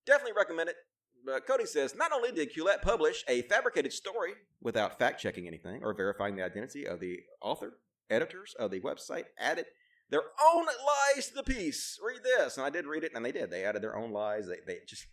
definitely 0.05 0.33
recommend 0.35 0.69
it. 0.69 0.75
But 1.23 1.45
Cody 1.45 1.65
says 1.65 1.95
not 1.95 2.11
only 2.11 2.31
did 2.31 2.53
Quillette 2.53 2.81
publish 2.81 3.23
a 3.27 3.43
fabricated 3.43 3.93
story 3.93 4.33
without 4.61 4.97
fact 4.97 5.21
checking 5.21 5.47
anything 5.47 5.81
or 5.83 5.93
verifying 5.93 6.35
the 6.35 6.43
identity 6.43 6.87
of 6.87 6.99
the 6.99 7.19
author, 7.41 7.73
editors 8.09 8.55
of 8.57 8.71
the 8.71 8.79
website 8.79 9.25
added 9.37 9.65
their 10.11 10.23
own 10.53 10.65
lies 10.65 11.29
to 11.29 11.35
the 11.35 11.43
piece. 11.43 11.97
Read 12.05 12.21
this, 12.23 12.57
and 12.57 12.65
I 12.65 12.69
did 12.69 12.85
read 12.85 13.03
it, 13.03 13.13
and 13.15 13.25
they 13.25 13.31
did. 13.31 13.49
They 13.49 13.63
added 13.63 13.81
their 13.81 13.95
own 13.95 14.11
lies. 14.11 14.47
They 14.47 14.59
they 14.67 14.79
just 14.85 15.07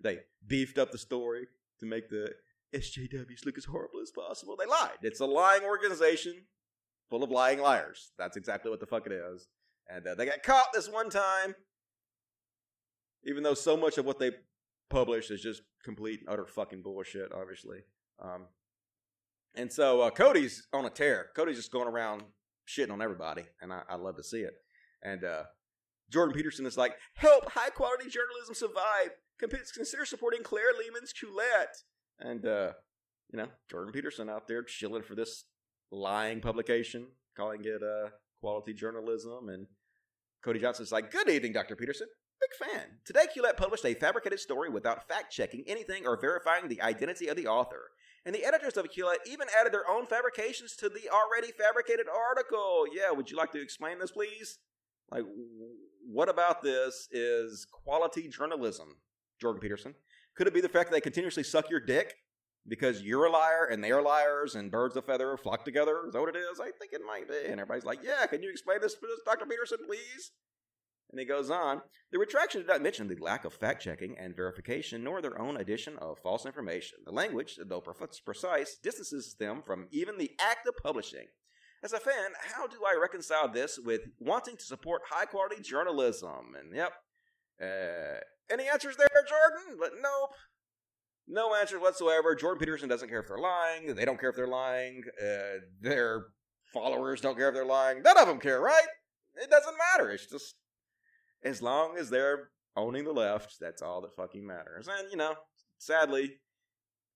they 0.00 0.20
beefed 0.46 0.78
up 0.78 0.92
the 0.92 0.98
story 0.98 1.46
to 1.80 1.86
make 1.86 2.10
the 2.10 2.34
SJWs 2.74 3.44
look 3.44 3.58
as 3.58 3.64
horrible 3.64 4.00
as 4.00 4.10
possible. 4.10 4.56
They 4.56 4.66
lied. 4.66 4.98
It's 5.02 5.20
a 5.20 5.26
lying 5.26 5.64
organization 5.64 6.34
full 7.10 7.24
of 7.24 7.30
lying 7.30 7.60
liars. 7.60 8.12
That's 8.18 8.36
exactly 8.36 8.70
what 8.70 8.80
the 8.80 8.86
fuck 8.86 9.06
it 9.06 9.12
is. 9.12 9.48
And 9.88 10.06
uh, 10.06 10.14
they 10.14 10.26
got 10.26 10.42
caught 10.42 10.72
this 10.72 10.88
one 10.88 11.10
time, 11.10 11.54
even 13.24 13.42
though 13.42 13.54
so 13.54 13.76
much 13.76 13.98
of 13.98 14.04
what 14.04 14.18
they 14.18 14.32
publish 14.90 15.30
is 15.30 15.40
just 15.40 15.62
complete 15.84 16.20
and 16.20 16.28
utter 16.28 16.46
fucking 16.46 16.82
bullshit, 16.82 17.32
obviously. 17.32 17.78
Um, 18.22 18.46
and 19.54 19.70
so 19.72 20.02
uh, 20.02 20.10
Cody's 20.10 20.66
on 20.72 20.84
a 20.84 20.90
tear. 20.90 21.28
Cody's 21.34 21.56
just 21.56 21.72
going 21.72 21.88
around 21.88 22.22
shitting 22.72 22.92
on 22.92 23.02
everybody, 23.02 23.44
and 23.60 23.72
I, 23.72 23.82
I 23.88 23.96
love 23.96 24.16
to 24.16 24.24
see 24.24 24.40
it. 24.40 24.54
And 25.02 25.24
uh, 25.24 25.44
Jordan 26.10 26.34
Peterson 26.34 26.66
is 26.66 26.76
like, 26.76 26.92
help 27.14 27.50
high 27.50 27.70
quality 27.70 28.08
journalism 28.08 28.54
survive. 28.54 29.10
Consider 29.74 30.04
supporting 30.04 30.42
Claire 30.42 30.72
Lehmann's 30.78 31.12
Quillette. 31.12 31.82
And, 32.20 32.46
uh, 32.46 32.72
you 33.32 33.38
know, 33.38 33.48
Jordan 33.70 33.92
Peterson 33.92 34.28
out 34.28 34.46
there 34.46 34.62
chilling 34.62 35.02
for 35.02 35.14
this 35.14 35.44
lying 35.90 36.40
publication, 36.40 37.08
calling 37.36 37.62
it 37.64 37.82
uh, 37.82 38.10
quality 38.40 38.72
journalism. 38.72 39.48
And 39.48 39.66
Cody 40.44 40.60
Johnston's 40.60 40.92
like, 40.92 41.10
good 41.10 41.28
evening, 41.28 41.52
Dr. 41.52 41.74
Peterson. 41.74 42.06
Big 42.40 42.68
fan. 42.68 42.86
Today, 43.04 43.26
Quillette 43.34 43.56
published 43.56 43.84
a 43.84 43.94
fabricated 43.94 44.40
story 44.40 44.68
without 44.68 45.08
fact 45.08 45.32
checking 45.32 45.64
anything 45.66 46.06
or 46.06 46.20
verifying 46.20 46.68
the 46.68 46.82
identity 46.82 47.28
of 47.28 47.36
the 47.36 47.46
author. 47.46 47.90
And 48.24 48.34
the 48.34 48.44
editors 48.44 48.76
of 48.76 48.86
Quillette 48.86 49.26
even 49.26 49.48
added 49.58 49.72
their 49.72 49.88
own 49.88 50.06
fabrications 50.06 50.76
to 50.76 50.88
the 50.88 51.10
already 51.10 51.52
fabricated 51.52 52.06
article. 52.08 52.84
Yeah, 52.92 53.10
would 53.10 53.30
you 53.30 53.36
like 53.36 53.50
to 53.52 53.60
explain 53.60 53.98
this, 53.98 54.12
please? 54.12 54.58
Like, 55.10 55.24
what 56.06 56.28
about 56.28 56.62
this 56.62 57.08
is 57.10 57.66
quality 57.84 58.28
journalism, 58.28 58.96
Jordan 59.40 59.60
Peterson? 59.60 59.94
Could 60.36 60.46
it 60.46 60.54
be 60.54 60.60
the 60.60 60.68
fact 60.68 60.90
that 60.90 60.96
they 60.96 61.00
continuously 61.00 61.42
suck 61.42 61.68
your 61.68 61.80
dick 61.80 62.14
because 62.68 63.02
you're 63.02 63.24
a 63.26 63.30
liar 63.30 63.66
and 63.70 63.82
they're 63.82 64.00
liars 64.00 64.54
and 64.54 64.70
birds 64.70 64.96
of 64.96 65.04
feather 65.04 65.36
flock 65.36 65.64
together? 65.64 66.02
Is 66.06 66.12
that 66.12 66.20
what 66.20 66.34
it 66.34 66.38
is? 66.38 66.60
I 66.60 66.70
think 66.78 66.92
it 66.92 67.02
might 67.06 67.28
be. 67.28 67.34
And 67.44 67.60
everybody's 67.60 67.84
like, 67.84 68.00
yeah, 68.04 68.24
can 68.26 68.42
you 68.42 68.50
explain 68.50 68.80
this 68.80 68.94
to 68.94 69.00
Dr. 69.26 69.46
Peterson, 69.46 69.78
please? 69.86 70.30
And 71.12 71.20
he 71.20 71.26
goes 71.26 71.50
on 71.50 71.82
The 72.10 72.18
retraction 72.18 72.62
did 72.62 72.68
not 72.68 72.82
mention 72.82 73.06
the 73.06 73.16
lack 73.16 73.44
of 73.44 73.52
fact 73.52 73.82
checking 73.82 74.16
and 74.18 74.34
verification, 74.34 75.04
nor 75.04 75.20
their 75.20 75.40
own 75.40 75.58
addition 75.58 75.98
of 75.98 76.18
false 76.18 76.46
information. 76.46 76.98
The 77.04 77.12
language, 77.12 77.58
though 77.64 77.82
precise, 78.24 78.76
distances 78.82 79.36
them 79.38 79.62
from 79.64 79.88
even 79.90 80.18
the 80.18 80.32
act 80.40 80.66
of 80.66 80.74
publishing. 80.82 81.26
As 81.84 81.92
a 81.92 82.00
fan, 82.00 82.32
how 82.54 82.66
do 82.66 82.78
I 82.86 82.98
reconcile 83.00 83.48
this 83.48 83.78
with 83.78 84.02
wanting 84.20 84.56
to 84.56 84.64
support 84.64 85.02
high 85.10 85.26
quality 85.26 85.60
journalism? 85.60 86.54
And 86.58 86.74
yep. 86.74 86.92
Uh, 87.60 88.20
any 88.50 88.68
answers 88.68 88.96
there, 88.96 89.08
Jordan? 89.28 89.78
But 89.78 89.92
nope. 90.00 90.30
No 91.28 91.54
answers 91.54 91.80
whatsoever. 91.80 92.34
Jordan 92.34 92.58
Peterson 92.58 92.88
doesn't 92.88 93.08
care 93.08 93.20
if 93.20 93.28
they're 93.28 93.38
lying. 93.38 93.94
They 93.94 94.04
don't 94.04 94.18
care 94.18 94.30
if 94.30 94.36
they're 94.36 94.46
lying. 94.46 95.02
Uh, 95.20 95.60
their 95.80 96.26
followers 96.72 97.20
don't 97.20 97.36
care 97.36 97.48
if 97.48 97.54
they're 97.54 97.64
lying. 97.64 98.02
None 98.02 98.18
of 98.18 98.28
them 98.28 98.38
care, 98.38 98.60
right? 98.60 98.86
It 99.34 99.50
doesn't 99.50 99.74
matter. 99.78 100.10
It's 100.10 100.26
just 100.26 100.54
as 101.44 101.62
long 101.62 101.96
as 101.98 102.10
they're 102.10 102.50
owning 102.76 103.04
the 103.04 103.12
left, 103.12 103.56
that's 103.60 103.82
all 103.82 104.00
that 104.02 104.14
fucking 104.14 104.46
matters. 104.46 104.88
And 104.88 105.10
you 105.10 105.16
know, 105.16 105.34
sadly, 105.78 106.36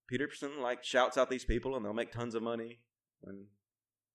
Peterson 0.08 0.60
like 0.60 0.84
shouts 0.84 1.16
out 1.16 1.30
these 1.30 1.44
people, 1.44 1.76
and 1.76 1.84
they'll 1.84 1.92
make 1.92 2.12
tons 2.12 2.34
of 2.34 2.42
money. 2.42 2.80
And 3.24 3.46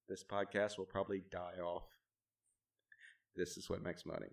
this 0.07 0.24
podcast 0.24 0.78
will 0.78 0.86
probably 0.86 1.24
die 1.32 1.59
off. 1.64 1.84
This 3.36 3.57
is 3.57 3.70
what 3.70 3.82
makes 3.82 4.05
money. 4.05 4.28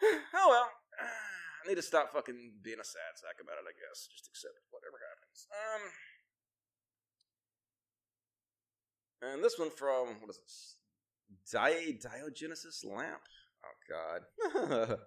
oh 0.02 0.48
well. 0.48 0.68
I 1.00 1.68
need 1.68 1.76
to 1.76 1.82
stop 1.82 2.12
fucking 2.12 2.60
being 2.62 2.80
a 2.80 2.84
sad 2.84 3.16
sack 3.16 3.36
about 3.40 3.56
it, 3.56 3.64
I 3.64 3.72
guess. 3.72 4.06
Just 4.12 4.28
accept 4.28 4.54
whatever 4.70 4.98
happens. 5.00 5.46
Um 9.24 9.32
And 9.32 9.42
this 9.42 9.58
one 9.58 9.70
from 9.70 10.20
what 10.20 10.30
is 10.30 10.38
this? 10.38 10.76
Di- 11.50 11.98
Diogenesis 11.98 12.84
Lamp. 12.84 13.22
Oh 13.64 14.68
god. 14.68 14.98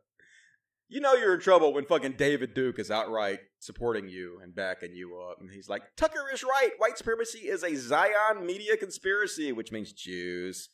you 0.89 0.99
know 1.01 1.13
you're 1.13 1.35
in 1.35 1.41
trouble 1.41 1.73
when 1.73 1.85
fucking 1.85 2.13
David 2.13 2.53
Duke 2.53 2.79
is 2.79 2.89
outright 2.91 3.39
supporting 3.59 4.09
you 4.09 4.39
and 4.41 4.55
backing 4.55 4.93
you 4.93 5.19
up. 5.19 5.37
And 5.39 5.51
he's 5.51 5.69
like, 5.69 5.83
Tucker 5.95 6.25
is 6.33 6.43
right. 6.43 6.71
White 6.77 6.97
supremacy 6.97 7.39
is 7.39 7.63
a 7.63 7.75
Zion 7.75 8.45
media 8.45 8.77
conspiracy, 8.77 9.51
which 9.51 9.71
means 9.71 9.93
Jews. 9.93 10.69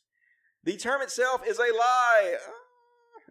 The 0.62 0.76
term 0.76 1.02
itself 1.02 1.42
is 1.46 1.58
a 1.58 1.62
lie. 1.62 2.36
Uh, 2.36 2.50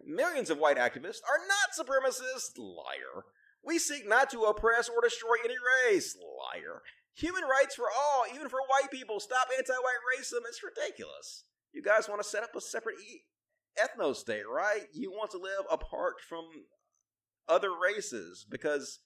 millions 0.06 0.50
of 0.50 0.58
white 0.58 0.76
activists 0.76 1.22
are 1.28 1.40
not 1.48 1.86
supremacists. 1.86 2.56
Liar. 2.58 3.24
We 3.64 3.78
seek 3.78 4.06
not 4.08 4.30
to 4.30 4.42
oppress 4.42 4.88
or 4.88 5.02
destroy 5.02 5.36
any 5.44 5.56
race. 5.88 6.16
Liar. 6.16 6.82
Human 7.16 7.42
rights 7.44 7.74
for 7.74 7.86
all, 7.86 8.24
even 8.34 8.48
for 8.48 8.58
white 8.68 8.90
people. 8.90 9.20
Stop 9.20 9.48
anti-white 9.56 10.02
racism. 10.18 10.42
It's 10.48 10.62
ridiculous. 10.62 11.44
You 11.72 11.82
guys 11.82 12.08
want 12.08 12.22
to 12.22 12.28
set 12.28 12.42
up 12.42 12.54
a 12.56 12.60
separate 12.60 12.96
e- 13.00 13.22
ethno 13.78 14.14
state, 14.14 14.44
right? 14.50 14.86
You 14.92 15.10
want 15.10 15.30
to 15.32 15.38
live 15.38 15.66
apart 15.70 16.14
from 16.28 16.44
other 17.48 17.70
races 17.70 18.46
because 18.48 19.00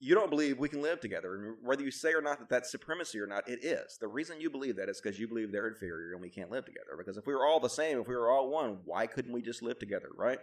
you 0.00 0.14
don't 0.14 0.30
believe 0.30 0.58
we 0.58 0.68
can 0.68 0.82
live 0.82 1.00
together. 1.00 1.34
And 1.34 1.56
whether 1.62 1.82
you 1.82 1.90
say 1.90 2.12
or 2.12 2.22
not 2.22 2.38
that 2.38 2.48
that's 2.48 2.70
supremacy 2.70 3.18
or 3.18 3.26
not, 3.26 3.48
it 3.48 3.64
is. 3.64 3.98
The 4.00 4.06
reason 4.06 4.40
you 4.40 4.50
believe 4.50 4.76
that 4.76 4.88
is 4.88 5.00
because 5.00 5.18
you 5.18 5.26
believe 5.26 5.50
they're 5.50 5.68
inferior 5.68 6.12
and 6.12 6.20
we 6.20 6.30
can't 6.30 6.50
live 6.50 6.64
together. 6.64 6.94
Because 6.96 7.16
if 7.16 7.26
we 7.26 7.34
were 7.34 7.46
all 7.46 7.60
the 7.60 7.68
same, 7.68 7.98
if 7.98 8.06
we 8.06 8.14
were 8.14 8.30
all 8.30 8.50
one, 8.50 8.78
why 8.84 9.06
couldn't 9.06 9.32
we 9.32 9.42
just 9.42 9.62
live 9.62 9.78
together, 9.78 10.08
right? 10.16 10.38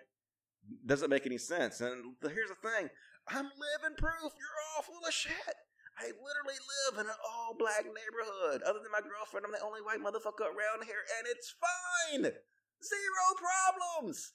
Doesn't 0.86 1.10
make 1.10 1.26
any 1.26 1.38
sense. 1.38 1.80
And 1.80 2.16
here's 2.22 2.50
the 2.50 2.70
thing 2.70 2.90
I'm 3.30 3.46
living 3.46 3.98
proof 3.98 4.34
you're 4.36 4.62
all 4.76 4.84
full 4.84 5.08
of 5.08 5.14
shit. 5.14 5.56
I 5.98 6.12
literally 6.12 6.60
live 6.60 7.00
in 7.00 7.08
an 7.08 7.20
all 7.24 7.56
black 7.58 7.86
neighborhood. 7.86 8.62
Other 8.68 8.80
than 8.84 8.92
my 8.92 9.00
girlfriend, 9.00 9.46
I'm 9.46 9.56
the 9.56 9.64
only 9.64 9.80
white 9.80 10.04
motherfucker 10.04 10.52
around 10.52 10.84
here, 10.84 11.00
and 11.18 11.24
it's 11.32 11.56
fine. 11.56 12.36
Zero 12.86 13.26
problems. 13.34 14.34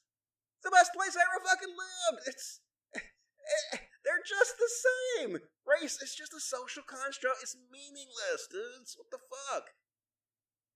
It's 0.59 0.65
the 0.65 0.75
best 0.75 0.93
place 0.93 1.17
I 1.17 1.23
ever 1.23 1.45
fucking 1.47 1.75
lived. 1.75 2.27
It's. 2.27 2.61
They're 4.05 4.27
just 4.27 4.59
the 4.59 4.69
same. 4.69 5.39
Race 5.67 6.03
is 6.03 6.15
just 6.15 6.35
a 6.35 6.41
social 6.41 6.83
construct. 6.83 7.43
It's 7.43 7.57
meaningless, 7.71 8.49
dudes. 8.51 8.97
What 8.99 9.11
the 9.11 9.19
fuck? 9.19 9.71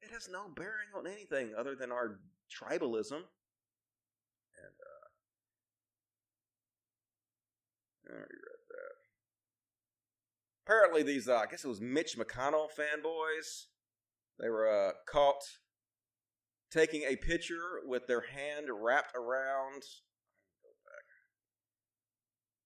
It 0.00 0.10
has 0.12 0.28
no 0.30 0.48
bearing 0.54 0.92
on 0.94 1.06
anything 1.06 1.54
other 1.56 1.74
than 1.74 1.90
our 1.90 2.20
tribalism. 2.52 3.24
And, 4.62 4.76
uh. 4.80 5.08
I 8.10 8.18
that. 8.18 8.94
Apparently, 10.66 11.02
these, 11.02 11.28
uh, 11.28 11.36
I 11.36 11.46
guess 11.46 11.64
it 11.64 11.68
was 11.68 11.80
Mitch 11.80 12.16
McConnell 12.18 12.68
fanboys. 12.68 13.66
They 14.38 14.48
were 14.48 14.68
uh, 14.68 14.92
caught 15.10 15.42
taking 16.74 17.02
a 17.02 17.16
picture 17.16 17.80
with 17.86 18.06
their 18.06 18.22
hand 18.22 18.66
wrapped 18.68 19.14
around 19.16 19.82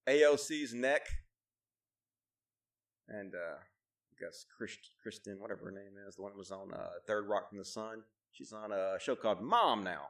AOC's 0.08 0.72
neck. 0.72 1.02
And 3.08 3.34
uh, 3.34 3.58
I 3.58 4.24
guess 4.24 4.46
Christ, 4.56 4.78
Kristen, 5.02 5.38
whatever 5.38 5.66
her 5.66 5.70
name 5.70 5.92
is, 6.08 6.16
the 6.16 6.22
one 6.22 6.32
that 6.32 6.38
was 6.38 6.50
on 6.50 6.72
uh, 6.72 6.88
Third 7.06 7.28
Rock 7.28 7.50
from 7.50 7.58
the 7.58 7.64
Sun. 7.64 8.02
She's 8.32 8.52
on 8.52 8.72
a 8.72 8.96
show 9.00 9.14
called 9.14 9.42
Mom 9.42 9.84
now. 9.84 10.08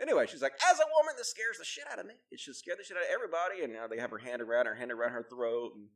Anyway, 0.00 0.26
she's 0.28 0.42
like, 0.42 0.54
as 0.70 0.78
a 0.78 0.88
woman, 0.96 1.14
this 1.16 1.30
scares 1.30 1.58
the 1.58 1.64
shit 1.64 1.84
out 1.90 1.98
of 1.98 2.06
me. 2.06 2.14
It 2.30 2.38
should 2.38 2.54
scare 2.54 2.76
the 2.76 2.84
shit 2.84 2.96
out 2.96 3.02
of 3.02 3.10
everybody. 3.12 3.64
And 3.64 3.72
now 3.72 3.86
they 3.86 3.98
have 3.98 4.10
her 4.10 4.18
hand 4.18 4.40
around 4.40 4.66
her, 4.66 4.74
hand 4.74 4.92
around 4.92 5.12
her 5.12 5.26
throat. 5.28 5.72
And 5.74 5.88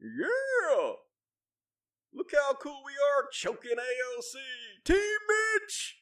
yeah, 0.00 0.92
look 2.14 2.30
how 2.32 2.54
cool 2.54 2.80
we 2.84 2.92
are, 2.92 3.28
choking 3.32 3.76
AOC. 3.76 4.84
Team 4.84 5.18
Mitch, 5.28 5.96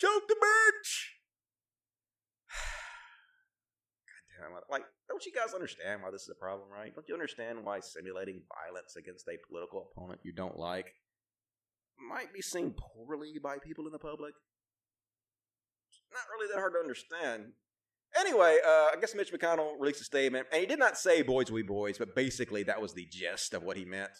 choke 0.00 0.28
the 0.28 0.34
bitch. 0.34 0.90
God 4.08 4.48
damn 4.48 4.56
it! 4.56 4.64
Like, 4.70 4.84
don't 5.08 5.24
you 5.24 5.32
guys 5.32 5.54
understand 5.54 6.02
why 6.02 6.10
this 6.10 6.22
is 6.22 6.30
a 6.30 6.40
problem, 6.40 6.68
right? 6.72 6.94
Don't 6.94 7.08
you 7.08 7.14
understand 7.14 7.64
why 7.64 7.80
simulating 7.80 8.42
violence 8.48 8.96
against 8.96 9.28
a 9.28 9.36
political 9.48 9.90
opponent 9.90 10.20
you 10.24 10.32
don't 10.32 10.58
like 10.58 10.94
might 12.08 12.32
be 12.32 12.40
seen 12.40 12.72
poorly 12.72 13.34
by 13.42 13.58
people 13.58 13.86
in 13.86 13.92
the 13.92 13.98
public? 13.98 14.32
not 16.12 16.22
really 16.32 16.52
that 16.52 16.58
hard 16.58 16.72
to 16.74 16.78
understand. 16.78 17.52
Anyway, 18.18 18.58
uh, 18.66 18.88
I 18.92 18.96
guess 19.00 19.14
Mitch 19.14 19.32
McConnell 19.32 19.78
released 19.78 20.00
a 20.00 20.04
statement, 20.04 20.48
and 20.50 20.60
he 20.60 20.66
did 20.66 20.78
not 20.78 20.98
say 20.98 21.22
"boys 21.22 21.50
be 21.50 21.62
boys," 21.62 21.98
but 21.98 22.16
basically 22.16 22.64
that 22.64 22.82
was 22.82 22.94
the 22.94 23.06
gist 23.06 23.54
of 23.54 23.62
what 23.62 23.76
he 23.76 23.84
meant. 23.84 24.10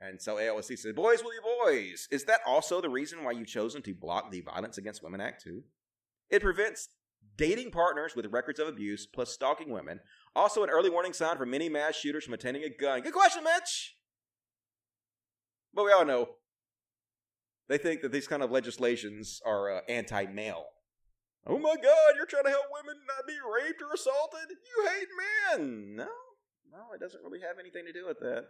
And 0.00 0.20
so 0.20 0.36
AOC 0.36 0.78
said, 0.78 0.94
"Boys 0.94 1.22
will 1.22 1.30
be 1.30 1.36
boys." 1.64 2.08
Is 2.10 2.24
that 2.24 2.40
also 2.46 2.80
the 2.80 2.88
reason 2.88 3.22
why 3.22 3.32
you've 3.32 3.48
chosen 3.48 3.82
to 3.82 3.94
block 3.94 4.30
the 4.30 4.40
Violence 4.40 4.78
Against 4.78 5.02
Women 5.02 5.20
Act 5.20 5.42
too? 5.42 5.64
It 6.30 6.42
prevents 6.42 6.88
dating 7.36 7.70
partners 7.70 8.16
with 8.16 8.26
records 8.26 8.58
of 8.58 8.68
abuse 8.68 9.06
plus 9.06 9.32
stalking 9.32 9.70
women. 9.70 10.00
Also, 10.34 10.62
an 10.62 10.70
early 10.70 10.90
warning 10.90 11.12
sign 11.12 11.36
for 11.36 11.46
many 11.46 11.68
mass 11.68 11.96
shooters 11.96 12.24
from 12.24 12.34
attending 12.34 12.62
a 12.64 12.70
gun. 12.70 13.02
Good 13.02 13.12
question, 13.12 13.44
Mitch. 13.44 13.96
But 15.74 15.84
we 15.84 15.92
all 15.92 16.04
know 16.04 16.28
they 17.68 17.78
think 17.78 18.00
that 18.02 18.12
these 18.12 18.26
kind 18.26 18.42
of 18.42 18.50
legislations 18.50 19.40
are 19.44 19.76
uh, 19.76 19.80
anti-male. 19.88 20.66
Oh 21.46 21.58
my 21.58 21.74
God, 21.74 22.14
you're 22.16 22.26
trying 22.26 22.44
to 22.44 22.50
help 22.50 22.66
women 22.72 23.00
not 23.06 23.26
be 23.26 23.34
raped 23.34 23.80
or 23.80 23.94
assaulted? 23.94 24.50
You 24.50 24.88
hate 24.88 25.08
men. 25.58 25.96
No, 25.96 26.08
no, 26.70 26.92
it 26.94 27.00
doesn't 27.00 27.22
really 27.22 27.40
have 27.40 27.58
anything 27.58 27.86
to 27.86 27.92
do 27.92 28.06
with 28.06 28.18
that. 28.20 28.48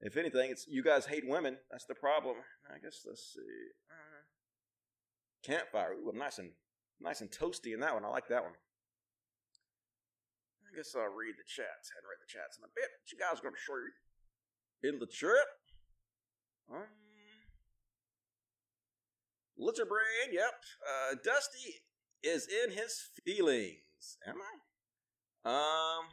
If 0.00 0.16
anything, 0.16 0.50
it's 0.50 0.66
you 0.68 0.82
guys 0.82 1.06
hate 1.06 1.24
women. 1.26 1.58
That's 1.70 1.86
the 1.86 1.94
problem. 1.94 2.36
I 2.70 2.78
guess 2.78 3.02
let's 3.06 3.34
see. 3.34 3.40
Uh, 3.90 4.22
campfire. 5.42 5.94
Ooh, 5.94 6.10
I'm 6.10 6.18
nice 6.18 6.38
and 6.38 6.50
nice 7.00 7.20
and 7.20 7.30
toasty 7.30 7.74
in 7.74 7.80
that 7.80 7.94
one. 7.94 8.04
I 8.04 8.08
like 8.08 8.28
that 8.28 8.42
one. 8.42 8.54
I 10.62 10.76
guess 10.76 10.94
I'll 10.94 11.10
read 11.10 11.34
the 11.34 11.46
chats. 11.46 11.90
I 11.90 11.98
hadn't 11.98 12.10
read 12.10 12.22
the 12.22 12.30
chats 12.30 12.58
in 12.58 12.64
a 12.64 12.70
bit. 12.74 12.86
What 12.86 13.10
you 13.10 13.18
guys 13.18 13.40
gonna 13.42 13.58
show 13.58 13.74
in 14.86 14.98
the 15.00 15.06
chat? 15.06 15.48
Um, 16.70 16.86
Lizard 19.56 19.88
Brain, 19.88 20.32
yep. 20.32 20.54
Uh, 20.86 21.16
Dusty 21.24 21.82
is 22.22 22.46
in 22.46 22.70
his 22.70 23.10
feelings. 23.24 24.18
Am 24.26 24.36
I? 24.36 24.54
Um, 25.50 26.04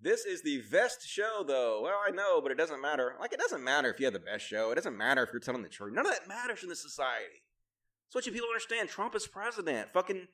this 0.00 0.24
is 0.24 0.42
the 0.42 0.62
best 0.70 1.06
show, 1.06 1.44
though. 1.46 1.82
Well, 1.82 1.98
I 2.06 2.10
know, 2.10 2.40
but 2.40 2.52
it 2.52 2.58
doesn't 2.58 2.80
matter. 2.80 3.14
Like, 3.20 3.32
it 3.32 3.40
doesn't 3.40 3.62
matter 3.62 3.90
if 3.90 3.98
you 4.00 4.06
have 4.06 4.14
the 4.14 4.18
best 4.20 4.46
show. 4.46 4.70
It 4.70 4.76
doesn't 4.76 4.96
matter 4.96 5.22
if 5.22 5.30
you're 5.32 5.40
telling 5.40 5.62
the 5.62 5.68
truth. 5.68 5.94
None 5.94 6.06
of 6.06 6.12
that 6.12 6.28
matters 6.28 6.62
in 6.62 6.68
this 6.68 6.82
society. 6.82 7.42
That's 8.06 8.14
what 8.14 8.26
you 8.26 8.32
people 8.32 8.48
understand. 8.48 8.88
Trump 8.88 9.14
is 9.14 9.26
president. 9.26 9.92
Fucking 9.92 10.26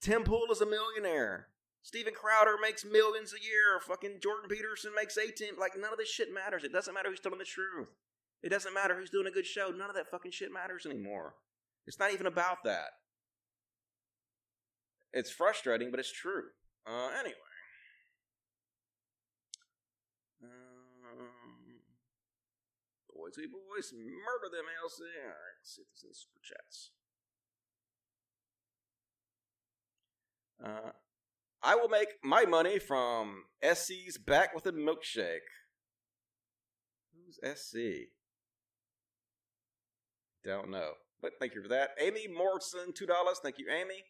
Tim 0.00 0.22
Pool 0.22 0.46
is 0.50 0.60
a 0.60 0.66
millionaire. 0.66 1.48
Steven 1.82 2.14
Crowder 2.14 2.56
makes 2.60 2.84
millions 2.84 3.32
a 3.32 3.42
year. 3.42 3.80
Fucking 3.80 4.20
Jordan 4.22 4.48
Peterson 4.48 4.92
makes 4.94 5.18
18. 5.18 5.56
Like, 5.58 5.72
none 5.78 5.92
of 5.92 5.98
this 5.98 6.10
shit 6.10 6.32
matters. 6.32 6.64
It 6.64 6.72
doesn't 6.72 6.94
matter 6.94 7.10
who's 7.10 7.20
telling 7.20 7.38
the 7.38 7.44
truth. 7.44 7.90
It 8.42 8.50
doesn't 8.50 8.74
matter 8.74 8.94
who's 8.94 9.10
doing 9.10 9.26
a 9.26 9.30
good 9.30 9.46
show. 9.46 9.70
None 9.70 9.88
of 9.88 9.96
that 9.96 10.10
fucking 10.10 10.32
shit 10.32 10.52
matters 10.52 10.84
anymore. 10.84 11.34
It's 11.86 11.98
not 11.98 12.12
even 12.12 12.26
about 12.26 12.64
that. 12.64 12.88
It's 15.12 15.30
frustrating, 15.30 15.90
but 15.90 16.00
it's 16.00 16.12
true. 16.12 16.44
Uh, 16.86 17.10
anyway. 17.18 17.34
Um, 20.42 20.50
boys, 23.24 23.34
hey 23.36 23.46
boys, 23.46 23.92
murder 23.92 24.54
them, 24.54 24.66
LC. 24.84 25.00
All 25.22 25.28
right, 25.28 25.56
let's 25.60 25.74
see 25.74 25.82
if 25.82 25.88
there's 25.88 26.04
any 26.04 26.14
super 26.14 26.40
chats. 26.42 26.90
Uh, 30.62 30.90
I 31.62 31.76
will 31.76 31.88
make 31.88 32.08
my 32.22 32.44
money 32.44 32.78
from 32.78 33.44
SC's 33.62 34.18
back 34.18 34.54
with 34.54 34.66
a 34.66 34.72
milkshake. 34.72 35.48
Who's 37.14 37.38
SC? 37.58 38.10
Don't 40.44 40.70
know. 40.70 40.92
But 41.22 41.32
thank 41.40 41.54
you 41.54 41.62
for 41.62 41.68
that. 41.68 41.90
Amy 41.98 42.28
Morrison, 42.28 42.92
$2. 42.92 43.08
Thank 43.42 43.58
you, 43.58 43.66
Amy. 43.70 44.04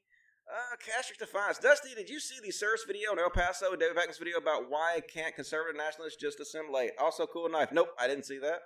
Uh, 0.50 0.76
Castric 0.76 1.18
Defiance. 1.18 1.58
Dusty, 1.58 1.94
did 1.94 2.08
you 2.08 2.18
see 2.18 2.34
the 2.44 2.50
Sirs 2.50 2.84
video 2.86 3.12
in 3.12 3.18
El 3.20 3.30
Paso, 3.30 3.76
David 3.76 3.96
Pakman's 3.96 4.18
video 4.18 4.38
about 4.38 4.68
why 4.68 5.00
can't 5.12 5.34
conservative 5.34 5.76
nationalists 5.76 6.16
just 6.20 6.40
assimilate? 6.40 6.90
Also, 6.98 7.26
cool 7.26 7.48
knife. 7.48 7.70
Nope, 7.72 7.90
I 7.98 8.08
didn't 8.08 8.26
see 8.26 8.38
that, 8.38 8.60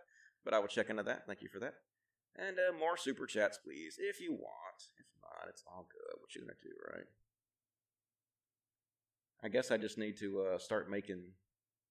but 0.48 0.56
I 0.56 0.60
will 0.60 0.68
check 0.68 0.88
into 0.88 1.02
that. 1.02 1.26
Thank 1.26 1.42
you 1.42 1.48
for 1.52 1.60
that. 1.60 1.74
And 2.34 2.56
uh, 2.56 2.72
more 2.72 2.96
super 2.96 3.26
chats, 3.26 3.58
please, 3.62 3.98
if 4.00 4.18
you 4.18 4.32
want. 4.32 4.80
If 4.96 5.04
not, 5.20 5.44
it's 5.50 5.62
all 5.68 5.86
good. 5.92 6.16
What 6.18 6.34
you 6.34 6.40
gonna 6.40 6.56
do, 6.62 6.72
right? 6.88 7.04
I 9.44 9.50
guess 9.50 9.70
I 9.70 9.76
just 9.76 9.98
need 9.98 10.16
to 10.20 10.40
uh, 10.40 10.58
start 10.58 10.88
making 10.88 11.20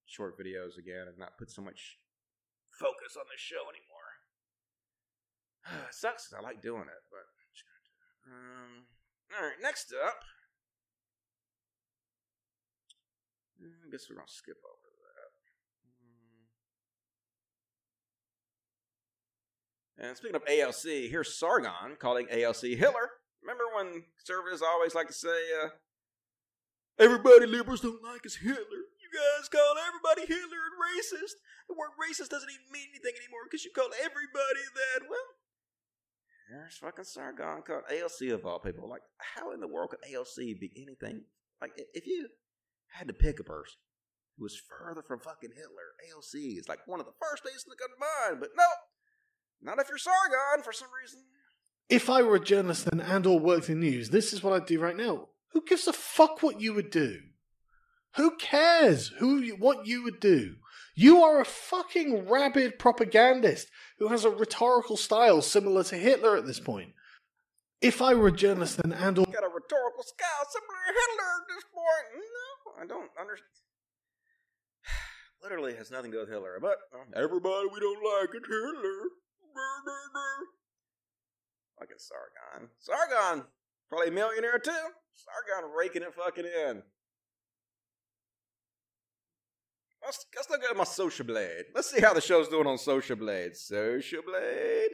short 0.07 0.39
videos 0.39 0.79
again 0.79 1.05
and 1.07 1.19
not 1.19 1.37
put 1.37 1.51
so 1.51 1.61
much 1.61 1.99
focus 2.71 3.15
on 3.15 3.29
the 3.29 3.37
show 3.37 3.61
anymore. 3.69 4.09
it 5.89 5.93
sucks 5.93 6.33
I 6.33 6.41
like 6.41 6.59
doing 6.59 6.89
it, 6.89 7.03
but 7.11 7.29
um, 8.25 8.89
all 9.37 9.45
right. 9.45 9.61
Next 9.61 9.93
up, 9.93 10.17
I 13.61 13.91
guess 13.91 14.07
we're 14.09 14.15
gonna 14.15 14.25
skip 14.27 14.57
over 14.65 14.81
that. 14.81 15.07
And 19.97 20.15
speaking 20.15 20.35
of 20.35 20.45
AOC, 20.45 21.09
here's 21.09 21.33
Sargon 21.33 21.97
calling 21.97 22.27
AOC 22.27 22.77
Hitler. 22.77 23.17
Remember 23.41 23.63
when 23.75 24.03
conservatives 24.17 24.61
always 24.61 24.93
like 24.93 25.07
to 25.07 25.13
say, 25.13 25.41
uh, 25.63 25.69
everybody 26.99 27.47
liberals 27.47 27.81
don't 27.81 28.03
like 28.03 28.25
is 28.25 28.35
Hitler. 28.35 28.81
You 29.01 29.09
guys 29.09 29.49
call 29.49 29.73
everybody 29.87 30.21
Hitler 30.27 30.61
and 30.69 30.77
racist. 30.77 31.41
The 31.67 31.73
word 31.73 31.97
racist 31.97 32.29
doesn't 32.29 32.49
even 32.49 32.69
mean 32.71 32.93
anything 32.93 33.17
anymore 33.17 33.49
because 33.49 33.65
you 33.65 33.71
call 33.73 33.89
everybody 33.97 34.63
that. 34.75 35.09
Well, 35.09 35.29
there's 36.51 36.77
fucking 36.77 37.05
Sargon 37.05 37.63
called 37.65 37.89
AOC 37.91 38.33
of 38.33 38.45
all 38.45 38.59
people. 38.59 38.87
Like, 38.87 39.03
how 39.17 39.51
in 39.51 39.59
the 39.59 39.67
world 39.67 39.89
could 39.89 40.05
AOC 40.05 40.59
be 40.59 40.71
anything? 40.77 41.23
Like, 41.59 41.71
if 41.93 42.05
you 42.05 42.29
had 42.93 43.07
to 43.07 43.13
pick 43.13 43.39
a 43.39 43.43
person 43.43 43.81
who 44.37 44.43
was 44.45 44.61
further 44.61 45.01
from 45.01 45.19
fucking 45.19 45.57
Hitler, 45.57 45.97
AOC 46.05 46.59
is 46.59 46.69
like 46.69 46.85
one 46.85 46.99
of 46.99 47.07
the 47.07 47.17
first 47.17 47.43
things 47.43 47.65
that 47.65 47.81
come 47.81 47.89
to 47.89 48.29
mind. 48.29 48.39
But 48.39 48.51
no, 48.55 48.69
not 49.61 49.79
if 49.79 49.89
you're 49.89 49.97
Sargon 49.97 50.63
for 50.63 50.73
some 50.73 50.89
reason. 51.01 51.19
If 51.89 52.09
I 52.09 52.21
were 52.21 52.35
a 52.35 52.43
journalist 52.43 52.87
and, 52.91 53.01
and 53.01 53.25
or 53.25 53.39
worked 53.39 53.69
in 53.69 53.79
news, 53.79 54.09
this 54.09 54.33
is 54.33 54.43
what 54.43 54.53
I'd 54.53 54.65
do 54.65 54.79
right 54.79 54.95
now. 54.95 55.29
Who 55.53 55.63
gives 55.65 55.87
a 55.87 55.93
fuck 55.93 56.43
what 56.43 56.59
you 56.59 56.73
would 56.73 56.89
do? 56.89 57.19
Who 58.15 58.35
cares 58.37 59.09
who 59.19 59.37
you, 59.39 59.55
what 59.55 59.87
you 59.87 60.03
would 60.03 60.19
do? 60.19 60.55
You 60.95 61.23
are 61.23 61.39
a 61.39 61.45
fucking 61.45 62.27
rabid 62.27 62.79
propagandist 62.79 63.69
who 63.99 64.07
has 64.07 64.25
a 64.25 64.31
rhetorical 64.31 64.97
style 64.97 65.41
similar 65.41 65.83
to 65.85 65.95
Hitler 65.95 66.35
at 66.35 66.47
this 66.47 66.59
point. 66.59 66.93
If 67.79 68.01
I 68.01 68.15
were 68.15 68.29
a 68.29 68.31
journalist, 68.31 68.77
then 68.81 68.91
Andor 68.91 69.21
Got 69.21 69.43
a 69.43 69.53
rhetorical 69.53 70.01
style 70.01 70.45
similar 70.49 70.79
to 70.87 70.93
Hitler 70.97 71.29
at 71.37 71.47
this 71.47 71.63
point. 71.69 72.07
No, 72.17 72.81
I 72.81 72.85
don't 72.87 73.11
understand. 73.21 73.65
Literally 75.43 75.75
has 75.75 75.91
nothing 75.91 76.09
to 76.11 76.17
do 76.17 76.21
with 76.21 76.29
Hitler, 76.29 76.57
but 76.59 76.77
uh, 76.91 77.05
everybody 77.15 77.67
we 77.71 77.79
don't 77.79 78.01
like 78.01 78.33
it 78.33 78.43
Hitler. 78.49 79.26
Fucking 81.79 81.97
Sargon. 81.97 82.69
Sargon, 82.79 83.45
probably 83.89 84.07
a 84.07 84.11
millionaire 84.11 84.59
too. 84.59 84.71
Sargon 85.15 85.71
raking 85.77 86.01
it 86.03 86.13
fucking 86.13 86.45
in. 86.45 86.83
Let's, 90.03 90.25
let's 90.35 90.49
look 90.49 90.63
at 90.63 90.77
my 90.77 90.83
Social 90.85 91.25
Blade. 91.25 91.65
Let's 91.75 91.91
see 91.91 92.01
how 92.01 92.13
the 92.13 92.21
show's 92.21 92.47
doing 92.47 92.67
on 92.67 92.77
Social 92.77 93.15
Blade. 93.15 93.55
Social 93.55 94.21
Blade. 94.25 94.89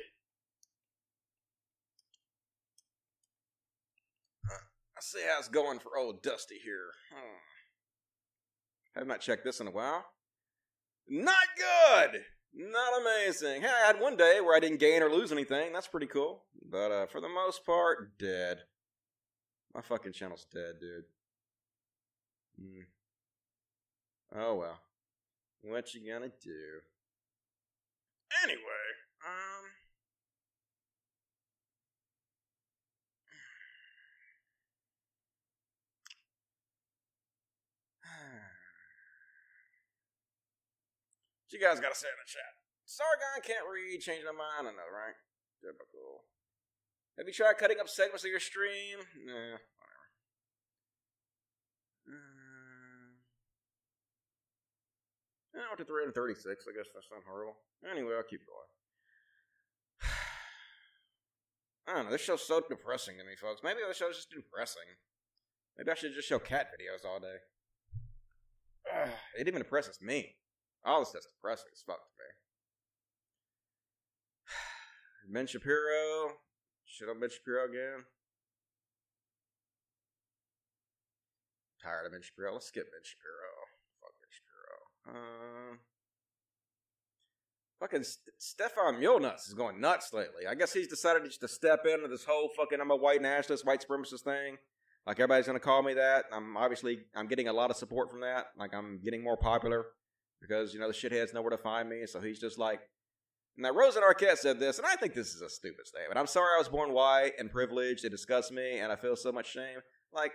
Let's 4.95 5.11
see 5.11 5.22
how 5.30 5.39
it's 5.39 5.49
going 5.49 5.80
for 5.80 5.97
old 5.97 6.24
Dusty 6.24 6.55
here. 6.64 6.91
Hmm. 7.14 7.38
Have 8.95 9.07
not 9.07 9.22
checked 9.22 9.43
this 9.43 9.59
in 9.59 9.68
a 9.68 9.72
while. 9.72 10.05
Not 11.07 11.36
good. 11.57 12.22
Not 12.56 13.01
amazing. 13.01 13.62
Hey, 13.62 13.68
I 13.68 13.88
had 13.88 13.99
one 13.99 14.16
day 14.16 14.39
where 14.39 14.56
I 14.56 14.60
didn't 14.60 14.80
gain 14.80 15.01
or 15.01 15.10
lose 15.10 15.32
anything. 15.32 15.74
That's 15.74 15.88
pretty 15.88 16.06
cool. 16.06 16.43
But 16.70 16.91
uh, 16.91 17.06
for 17.08 17.20
the 17.20 17.30
most 17.30 17.66
part, 17.66 18.18
dead. 18.20 18.60
My 19.74 19.82
fucking 19.82 20.14
channel's 20.14 20.45
dead, 20.54 20.76
dude. 20.80 21.06
Hmm. 22.60 22.82
Oh 24.36 24.56
well. 24.56 24.80
What 25.64 25.93
you 25.95 26.12
gonna 26.12 26.32
do? 26.43 26.82
Anyway, 28.43 28.60
um. 29.26 29.66
What 41.43 41.43
you 41.54 41.62
guys 41.62 41.80
gotta 41.80 41.95
say 41.95 42.10
in 42.10 42.18
the 42.18 42.28
chat? 42.28 42.58
Sargon 42.86 43.45
can't 43.45 43.70
read, 43.70 44.01
change 44.01 44.26
my 44.26 44.36
mind. 44.36 44.68
I 44.68 44.72
know, 44.76 44.89
right? 44.91 45.16
Typical. 45.62 46.26
Have 47.18 47.28
you 47.28 47.34
tried 47.34 47.58
cutting 47.58 47.80
up 47.80 47.88
segments 47.88 48.26
of 48.26 48.32
your 48.32 48.41
stream? 48.41 48.99
Nah, 49.24 49.62
whatever. 49.62 50.10
Uh, 55.54 55.56
I 55.62 55.70
went 55.70 55.78
to 55.78 55.86
336. 55.86 56.66
I 56.68 56.74
guess 56.76 56.89
that's 56.93 57.08
not 57.14 57.22
horrible. 57.30 57.56
Anyway, 57.86 58.16
I'll 58.18 58.26
keep 58.26 58.41
going. 58.49 58.72
I 61.88 61.93
don't 61.93 62.06
know. 62.06 62.12
This 62.12 62.26
show's 62.26 62.41
so 62.41 62.60
depressing 62.68 63.18
to 63.22 63.24
me, 63.24 63.38
folks. 63.39 63.62
Maybe 63.64 63.80
this 63.88 63.97
show's 63.97 64.18
just 64.18 64.34
depressing. 64.34 64.97
Maybe 65.78 65.91
I 65.91 65.95
should 65.95 66.14
just 66.14 66.28
show 66.28 66.39
cat 66.39 66.70
videos 66.74 67.06
all 67.08 67.20
day. 67.20 67.38
It 69.39 69.47
even 69.47 69.62
depresses 69.62 70.01
me. 70.01 70.36
All 70.86 70.99
this 70.99 71.09
stuff's 71.09 71.27
depressing 71.27 71.69
as 71.71 71.81
fuck 71.86 71.97
to 71.97 72.11
me. 72.19 72.29
Ben 75.34 75.47
Shapiro. 75.47 76.34
Shit 76.86 77.09
on 77.09 77.19
Ben 77.19 77.29
Shapiro 77.29 77.65
again. 77.65 78.03
Tired 81.81 82.05
of 82.05 82.11
Ben 82.11 82.21
Shapiro. 82.21 82.53
Let's 82.53 82.67
skip 82.67 82.86
Ben 82.91 83.01
Shapiro. 83.03 83.51
Fuck 84.01 84.13
Ben 84.19 84.29
Shapiro. 84.29 84.77
Uh, 85.07 85.75
fucking 87.79 88.03
St- 88.03 88.36
Stefan 88.38 88.95
Mulenuts 88.95 89.47
is 89.47 89.53
going 89.53 89.79
nuts 89.79 90.13
lately. 90.13 90.47
I 90.49 90.55
guess 90.55 90.73
he's 90.73 90.88
decided 90.88 91.23
just 91.25 91.41
to 91.41 91.47
step 91.47 91.86
into 91.86 92.07
this 92.07 92.25
whole 92.25 92.49
fucking 92.57 92.79
I'm 92.79 92.91
a 92.91 92.95
white 92.95 93.21
nationalist, 93.21 93.65
white 93.65 93.86
supremacist 93.86 94.21
thing. 94.21 94.57
Like 95.07 95.19
everybody's 95.19 95.47
gonna 95.47 95.59
call 95.59 95.84
me 95.84 95.93
that. 95.95 96.25
I'm 96.31 96.55
obviously 96.55 96.99
I'm 97.15 97.27
getting 97.27 97.47
a 97.47 97.53
lot 97.53 97.69
of 97.69 97.75
support 97.77 98.09
from 98.09 98.21
that. 98.21 98.47
Like 98.57 98.73
I'm 98.73 98.99
getting 99.03 99.23
more 99.23 99.36
popular 99.36 99.86
because 100.46 100.74
you 100.74 100.80
know 100.80 100.88
the 100.88 100.94
shitheads 100.94 101.34
know 101.34 101.41
where 101.41 101.52
to 101.52 101.58
find 101.58 101.89
me. 101.89 102.06
So 102.06 102.20
he's 102.20 102.39
just 102.39 102.60
like. 102.60 102.82
Now 103.56 103.72
Rosanna 103.72 104.08
Arquette 104.08 104.38
said 104.38 104.60
this, 104.60 104.80
and 104.80 104.88
I 104.88 104.96
think 104.96 105.14
this 105.14 105.36
is 105.36 105.41
a 105.41 105.50
stupid 105.50 105.86
statement. 105.86 106.18
I'm 106.18 106.26
sorry 106.26 106.56
I 106.56 106.58
was 106.58 106.70
born 106.70 106.91
white 106.91 107.34
and 107.38 107.52
privileged. 107.52 108.04
It 108.04 108.10
disgusts 108.10 108.52
me, 108.52 108.80
and 108.80 108.91
I 108.91 108.96
feel 108.96 109.16
so 109.16 109.32
much 109.32 109.52
shame. 109.52 109.78
Like, 110.12 110.32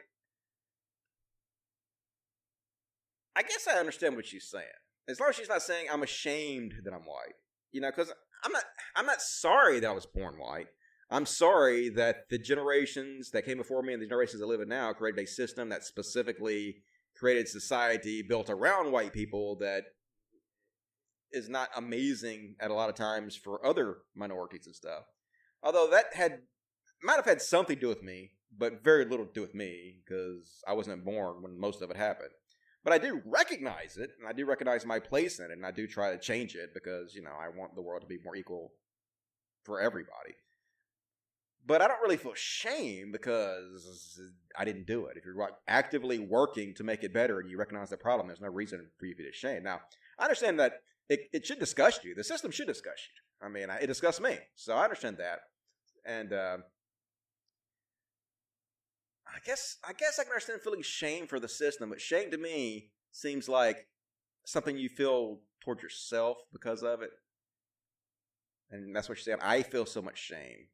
I 3.35 3.43
guess 3.43 3.67
I 3.69 3.81
understand 3.81 4.15
what 4.15 4.25
she's 4.25 4.49
saying. 4.49 4.67
As 5.09 5.19
long 5.19 5.31
as 5.31 5.37
she's 5.37 5.49
not 5.49 5.63
saying 5.63 5.87
I'm 5.93 6.05
ashamed 6.05 6.75
that 6.85 6.93
I'm 6.93 7.01
white, 7.01 7.35
you 7.73 7.81
know, 7.81 7.91
because 7.91 8.13
I'm 8.45 8.53
not. 8.53 8.65
I'm 8.95 9.07
not 9.07 9.21
sorry 9.21 9.81
that 9.81 9.89
I 9.89 9.93
was 9.93 10.07
born 10.07 10.35
white. 10.39 10.69
I'm 11.11 11.27
sorry 11.27 11.89
that 11.91 12.29
the 12.29 12.39
generations 12.39 13.31
that 13.31 13.47
came 13.47 13.57
before 13.57 13.83
me 13.83 13.95
and 13.95 14.03
the 14.03 14.07
generations 14.07 14.41
that 14.41 14.47
live 14.47 14.61
in 14.61 14.69
now 14.69 14.93
created 14.93 15.25
a 15.25 15.27
system 15.27 15.71
that 15.71 15.85
specifically 15.85 16.83
created 17.17 17.49
society 17.49 18.23
built 18.23 18.51
around 18.51 18.93
white 18.93 19.13
people 19.13 19.57
that 19.57 19.85
is 21.33 21.49
not 21.49 21.68
amazing 21.76 22.57
at 22.61 22.70
a 22.70 22.74
lot 22.74 22.89
of 22.89 22.95
times 22.95 23.37
for 23.37 23.64
other 23.64 23.99
minorities 24.14 24.66
and 24.66 24.74
stuff. 24.74 25.05
Although 25.62 25.89
that 25.91 26.14
had 26.14 26.41
might 27.03 27.16
have 27.16 27.24
had 27.24 27.43
something 27.43 27.76
to 27.76 27.81
do 27.81 27.89
with 27.89 28.03
me, 28.03 28.33
but 28.57 28.83
very 28.83 29.05
little 29.05 29.26
to 29.26 29.33
do 29.33 29.41
with 29.41 29.55
me 29.55 29.97
because 30.05 30.62
I 30.66 30.72
wasn't 30.72 31.05
born 31.05 31.43
when 31.43 31.59
most 31.59 31.83
of 31.83 31.91
it 31.91 31.97
happened. 31.97 32.31
But 32.85 32.93
I 32.93 32.99
do 32.99 33.20
recognize 33.24 33.97
it, 33.97 34.11
and 34.18 34.29
I 34.29 34.33
do 34.33 34.47
recognize 34.47 34.87
my 34.87 34.99
place 34.99 35.41
in 35.41 35.47
it, 35.47 35.53
and 35.53 35.66
I 35.66 35.72
do 35.72 35.87
try 35.87 36.12
to 36.12 36.18
change 36.18 36.55
it 36.55 36.72
because 36.72 37.14
you 37.14 37.22
know 37.22 37.33
I 37.39 37.49
want 37.49 37.74
the 37.74 37.83
world 37.83 38.03
to 38.03 38.09
be 38.09 38.18
more 38.24 38.37
equal 38.37 38.72
for 39.64 39.81
everybody. 39.81 40.35
But 41.66 41.83
I 41.83 41.89
don't 41.89 42.01
really 42.01 42.16
feel 42.16 42.33
shame 42.35 43.12
because 43.12 44.18
I 44.57 44.64
didn't 44.64 44.87
do 44.87 45.07
it. 45.07 45.18
If 45.18 45.24
you're 45.26 45.51
actively 45.66 46.18
working 46.18 46.72
to 46.76 46.85
make 46.85 47.05
it 47.05 47.12
better 47.12 47.41
and 47.41 47.51
you 47.51 47.59
recognize 47.59 47.91
the 47.91 47.99
problem, 47.99 48.29
there's 48.29 48.41
no 48.41 48.49
reason 48.49 48.87
for 48.99 49.05
you 49.05 49.14
to 49.14 49.22
be 49.22 49.29
ashamed. 49.29 49.64
Now, 49.64 49.81
I 50.18 50.24
understand 50.24 50.59
that 50.61 50.81
it, 51.09 51.21
it 51.33 51.47
should 51.47 51.59
disgust 51.59 52.05
you. 52.05 52.15
The 52.15 52.25
system 52.25 52.51
should 52.51 52.67
disgust 52.67 53.03
you. 53.09 53.47
I 53.47 53.51
mean, 53.51 53.69
it 53.81 53.87
disgusts 53.87 54.21
me. 54.21 54.37
So 54.57 54.75
I 54.75 54.85
understand 54.85 55.19
that. 55.19 55.41
And 56.05 56.33
uh, 56.33 56.59
I 59.27 59.39
guess 59.45 59.77
I 59.87 59.93
guess 59.93 60.19
I 60.19 60.25
can 60.25 60.33
understand 60.33 60.61
feeling 60.63 60.83
shame 60.83 61.27
for 61.27 61.39
the 61.39 61.49
system, 61.49 61.91
but 61.91 62.01
shame 62.01 62.30
to 62.30 62.39
me 62.39 62.91
seems 63.13 63.49
like 63.49 63.87
something 64.45 64.76
you 64.76 64.89
feel 64.89 65.41
towards 65.61 65.83
yourself 65.83 66.39
because 66.53 66.83
of 66.83 67.03
it. 67.03 67.11
And 68.71 68.95
that's 68.95 69.09
what 69.09 69.18
you're 69.18 69.22
saying. 69.22 69.39
I 69.43 69.63
feel 69.63 69.87
so 69.87 70.03
much 70.03 70.18
shame. 70.18 70.68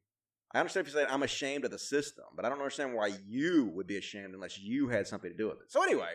I 0.53 0.59
understand 0.59 0.87
if 0.87 0.93
you're 0.93 1.01
saying 1.01 1.13
I'm 1.13 1.23
ashamed 1.23 1.65
of 1.65 1.71
the 1.71 1.79
system, 1.79 2.25
but 2.35 2.45
I 2.45 2.49
don't 2.49 2.59
understand 2.59 2.93
why 2.93 3.11
you 3.27 3.71
would 3.73 3.87
be 3.87 3.97
ashamed 3.97 4.33
unless 4.33 4.57
you 4.57 4.87
had 4.87 5.07
something 5.07 5.31
to 5.31 5.37
do 5.37 5.47
with 5.47 5.57
it. 5.57 5.71
So 5.71 5.83
anyway, 5.83 6.13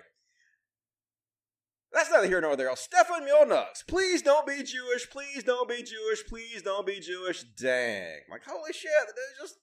that's 1.92 2.10
neither 2.10 2.26
here 2.26 2.40
nor 2.40 2.56
there. 2.56 2.74
Stefan 2.76 3.26
Mulenuts, 3.26 3.86
please 3.86 4.22
don't 4.22 4.46
be 4.46 4.62
Jewish. 4.62 5.10
Please 5.10 5.42
don't 5.42 5.68
be 5.68 5.82
Jewish. 5.82 6.24
Please 6.28 6.62
don't 6.62 6.86
be 6.86 7.00
Jewish. 7.00 7.42
Dang. 7.42 8.20
Like, 8.30 8.42
holy 8.46 8.72
shit. 8.72 8.90
The 9.06 9.12
dude's 9.12 9.40
just 9.40 9.58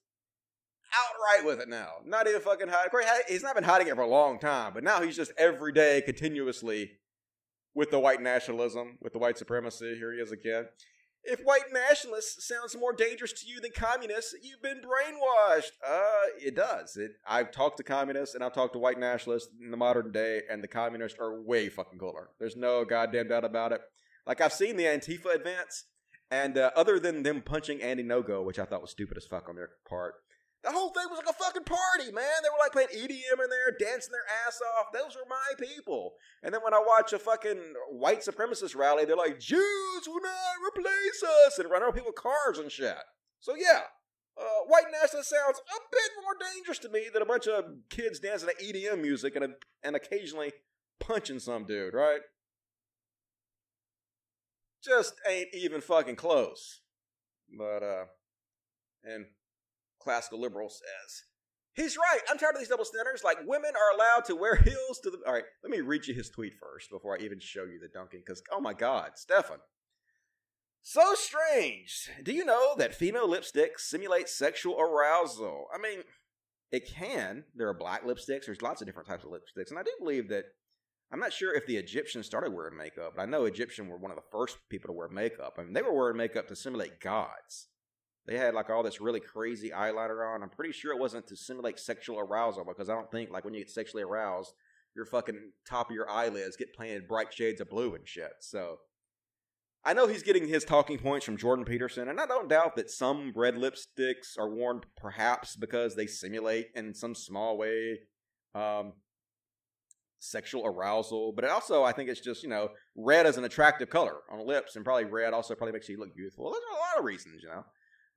outright 0.94 1.46
with 1.46 1.60
it 1.60 1.68
now. 1.68 1.88
Not 2.04 2.28
even 2.28 2.40
fucking 2.40 2.68
hiding. 2.68 3.22
He's 3.28 3.42
not 3.42 3.54
been 3.54 3.64
hiding 3.64 3.88
it 3.88 3.94
for 3.94 4.02
a 4.02 4.06
long 4.06 4.38
time, 4.38 4.72
but 4.74 4.84
now 4.84 5.00
he's 5.00 5.16
just 5.16 5.32
every 5.38 5.72
day, 5.72 6.02
continuously 6.02 6.92
with 7.74 7.90
the 7.90 7.98
white 7.98 8.20
nationalism, 8.20 8.98
with 9.00 9.12
the 9.12 9.18
white 9.18 9.38
supremacy. 9.38 9.94
Here 9.96 10.12
he 10.12 10.18
is 10.18 10.32
again. 10.32 10.66
If 11.30 11.40
white 11.40 11.70
nationalists 11.72 12.48
sounds 12.48 12.74
more 12.74 12.94
dangerous 12.94 13.32
to 13.34 13.46
you 13.46 13.60
than 13.60 13.70
communists, 13.72 14.34
you've 14.42 14.62
been 14.62 14.78
brainwashed. 14.78 15.72
Uh, 15.86 16.30
it 16.40 16.56
does. 16.56 16.96
It. 16.96 17.12
I've 17.26 17.52
talked 17.52 17.76
to 17.76 17.82
communists 17.82 18.34
and 18.34 18.42
I've 18.42 18.54
talked 18.54 18.72
to 18.72 18.78
white 18.78 18.98
nationalists 18.98 19.50
in 19.62 19.70
the 19.70 19.76
modern 19.76 20.10
day, 20.10 20.42
and 20.50 20.64
the 20.64 20.68
communists 20.68 21.18
are 21.20 21.42
way 21.42 21.68
fucking 21.68 21.98
cooler. 21.98 22.30
There's 22.38 22.56
no 22.56 22.84
goddamn 22.84 23.28
doubt 23.28 23.44
about 23.44 23.72
it. 23.72 23.82
Like 24.26 24.40
I've 24.40 24.54
seen 24.54 24.76
the 24.76 24.84
Antifa 24.84 25.34
advance, 25.34 25.84
and 26.30 26.56
uh, 26.56 26.70
other 26.74 26.98
than 26.98 27.22
them 27.22 27.42
punching 27.42 27.82
Andy 27.82 28.04
Ngo, 28.04 28.44
which 28.44 28.58
I 28.58 28.64
thought 28.64 28.82
was 28.82 28.90
stupid 28.90 29.16
as 29.16 29.24
fuck 29.24 29.48
on 29.48 29.56
their 29.56 29.70
part, 29.88 30.14
the 30.68 30.72
whole 30.72 30.90
thing 30.90 31.06
was 31.08 31.18
like 31.18 31.34
a 31.34 31.44
fucking 31.44 31.64
party, 31.64 32.12
man. 32.12 32.38
They 32.42 32.50
were 32.52 32.60
like 32.60 32.72
playing 32.72 32.92
EDM 32.92 33.42
in 33.42 33.50
there, 33.50 33.72
dancing 33.78 34.12
their 34.12 34.28
ass 34.46 34.60
off. 34.76 34.92
Those 34.92 35.16
were 35.16 35.28
my 35.28 35.56
people. 35.58 36.12
And 36.42 36.52
then 36.52 36.60
when 36.62 36.74
I 36.74 36.82
watch 36.84 37.12
a 37.12 37.18
fucking 37.18 37.74
white 37.90 38.20
supremacist 38.20 38.76
rally, 38.76 39.04
they're 39.04 39.16
like, 39.16 39.40
Jews 39.40 40.04
will 40.06 40.20
not 40.20 40.76
replace 40.76 41.22
us, 41.46 41.58
and 41.58 41.70
run 41.70 41.82
over 41.82 41.92
people 41.92 42.12
cars 42.12 42.58
and 42.58 42.70
shit. 42.70 42.96
So 43.40 43.54
yeah, 43.56 43.82
uh, 44.36 44.64
white 44.66 44.90
nationalist 44.92 45.30
sounds 45.30 45.58
a 45.58 45.80
bit 45.90 46.10
more 46.22 46.50
dangerous 46.52 46.78
to 46.80 46.88
me 46.88 47.06
than 47.12 47.22
a 47.22 47.26
bunch 47.26 47.46
of 47.46 47.64
kids 47.88 48.20
dancing 48.20 48.48
to 48.48 48.64
EDM 48.64 49.00
music 49.00 49.36
and 49.36 49.54
and 49.82 49.96
occasionally 49.96 50.52
punching 51.00 51.38
some 51.38 51.64
dude, 51.64 51.94
right? 51.94 52.20
Just 54.84 55.14
ain't 55.26 55.48
even 55.54 55.80
fucking 55.80 56.16
close. 56.16 56.80
But 57.56 57.82
uh, 57.82 58.04
and 59.02 59.26
classical 60.08 60.40
liberal 60.40 60.70
says 60.70 61.24
He's 61.78 61.96
right. 61.96 62.18
I'm 62.28 62.38
tired 62.38 62.54
of 62.54 62.58
these 62.58 62.68
double 62.68 62.84
standards. 62.84 63.22
Like 63.22 63.38
women 63.46 63.70
are 63.76 63.94
allowed 63.94 64.24
to 64.24 64.34
wear 64.34 64.56
heels 64.64 64.98
to 65.04 65.10
the. 65.10 65.18
All 65.24 65.32
right, 65.32 65.44
let 65.62 65.70
me 65.70 65.80
read 65.80 66.08
you 66.08 66.14
his 66.14 66.28
tweet 66.28 66.54
first 66.60 66.90
before 66.90 67.16
I 67.16 67.22
even 67.22 67.38
show 67.38 67.62
you 67.62 67.78
the 67.80 67.86
dunking. 67.86 68.22
Because 68.26 68.42
oh 68.50 68.60
my 68.60 68.74
God, 68.74 69.12
Stefan. 69.14 69.58
So 70.82 71.14
strange. 71.14 72.10
Do 72.24 72.32
you 72.32 72.44
know 72.44 72.74
that 72.78 72.96
female 72.96 73.28
lipsticks 73.28 73.80
simulate 73.80 74.28
sexual 74.28 74.80
arousal? 74.80 75.66
I 75.72 75.78
mean, 75.78 76.02
it 76.72 76.90
can. 76.92 77.44
There 77.54 77.68
are 77.68 77.74
black 77.74 78.04
lipsticks. 78.04 78.46
There's 78.46 78.62
lots 78.62 78.80
of 78.80 78.86
different 78.86 79.08
types 79.08 79.22
of 79.24 79.30
lipsticks, 79.30 79.70
and 79.70 79.78
I 79.78 79.84
do 79.84 79.92
believe 80.00 80.28
that. 80.30 80.46
I'm 81.10 81.20
not 81.20 81.32
sure 81.32 81.54
if 81.54 81.64
the 81.66 81.78
Egyptians 81.78 82.26
started 82.26 82.52
wearing 82.52 82.76
makeup, 82.76 83.14
but 83.16 83.22
I 83.22 83.24
know 83.24 83.46
Egyptians 83.46 83.88
were 83.88 83.96
one 83.96 84.10
of 84.10 84.16
the 84.16 84.30
first 84.30 84.58
people 84.68 84.88
to 84.88 84.92
wear 84.92 85.08
makeup. 85.08 85.54
I 85.58 85.62
mean, 85.62 85.72
they 85.72 85.80
were 85.80 85.94
wearing 85.94 86.18
makeup 86.18 86.48
to 86.48 86.56
simulate 86.56 87.00
gods. 87.00 87.68
They 88.26 88.36
had 88.36 88.54
like 88.54 88.68
all 88.68 88.82
this 88.82 89.00
really 89.00 89.20
crazy 89.20 89.70
eyeliner 89.70 90.34
on. 90.34 90.42
I'm 90.42 90.50
pretty 90.50 90.72
sure 90.72 90.92
it 90.92 91.00
wasn't 91.00 91.26
to 91.28 91.36
simulate 91.36 91.78
sexual 91.78 92.18
arousal 92.18 92.64
because 92.64 92.90
I 92.90 92.94
don't 92.94 93.10
think 93.10 93.30
like 93.30 93.44
when 93.44 93.54
you 93.54 93.60
get 93.60 93.70
sexually 93.70 94.02
aroused, 94.02 94.52
your 94.94 95.06
fucking 95.06 95.52
top 95.66 95.90
of 95.90 95.94
your 95.94 96.10
eyelids 96.10 96.56
get 96.56 96.76
painted 96.76 97.08
bright 97.08 97.32
shades 97.32 97.60
of 97.60 97.70
blue 97.70 97.94
and 97.94 98.06
shit. 98.06 98.32
So 98.40 98.78
I 99.84 99.94
know 99.94 100.06
he's 100.06 100.22
getting 100.22 100.46
his 100.48 100.64
talking 100.64 100.98
points 100.98 101.24
from 101.24 101.36
Jordan 101.36 101.64
Peterson, 101.64 102.08
and 102.08 102.20
I 102.20 102.26
don't 102.26 102.48
doubt 102.48 102.76
that 102.76 102.90
some 102.90 103.32
red 103.34 103.54
lipsticks 103.54 104.36
are 104.38 104.50
worn 104.50 104.82
perhaps 104.96 105.56
because 105.56 105.94
they 105.94 106.06
simulate 106.06 106.66
in 106.74 106.94
some 106.94 107.14
small 107.14 107.56
way 107.56 108.00
um, 108.54 108.94
sexual 110.18 110.66
arousal. 110.66 111.32
But 111.32 111.44
it 111.44 111.50
also, 111.50 111.84
I 111.84 111.92
think 111.92 112.10
it's 112.10 112.20
just, 112.20 112.42
you 112.42 112.48
know, 112.48 112.70
red 112.96 113.24
is 113.24 113.36
an 113.36 113.44
attractive 113.44 113.88
color 113.88 114.16
on 114.30 114.46
lips, 114.46 114.76
and 114.76 114.84
probably 114.84 115.04
red 115.04 115.32
also 115.32 115.54
probably 115.54 115.72
makes 115.72 115.88
you 115.88 115.98
look 115.98 116.10
youthful. 116.16 116.50
There's 116.50 116.64
a 116.70 116.78
lot 116.78 116.98
of 116.98 117.04
reasons, 117.04 117.42
you 117.42 117.48
know. 117.48 117.64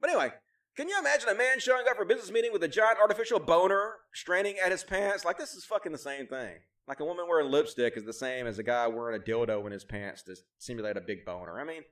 But 0.01 0.09
anyway, 0.09 0.31
can 0.75 0.89
you 0.89 0.97
imagine 0.99 1.29
a 1.29 1.35
man 1.35 1.59
showing 1.59 1.85
up 1.87 1.95
for 1.95 2.03
a 2.03 2.07
business 2.07 2.31
meeting 2.31 2.51
with 2.51 2.63
a 2.63 2.67
giant 2.67 2.97
artificial 2.99 3.39
boner 3.39 3.97
straining 4.13 4.57
at 4.57 4.71
his 4.71 4.83
pants? 4.83 5.23
Like, 5.23 5.37
this 5.37 5.53
is 5.53 5.63
fucking 5.63 5.91
the 5.91 5.97
same 5.97 6.27
thing. 6.27 6.55
Like, 6.87 6.99
a 6.99 7.05
woman 7.05 7.25
wearing 7.27 7.51
lipstick 7.51 7.95
is 7.95 8.05
the 8.05 8.13
same 8.13 8.47
as 8.47 8.57
a 8.57 8.63
guy 8.63 8.87
wearing 8.87 9.19
a 9.19 9.23
dildo 9.23 9.65
in 9.65 9.71
his 9.71 9.83
pants 9.83 10.23
to 10.23 10.35
simulate 10.57 10.97
a 10.97 11.01
big 11.01 11.23
boner. 11.23 11.59
I 11.59 11.63
mean, 11.63 11.83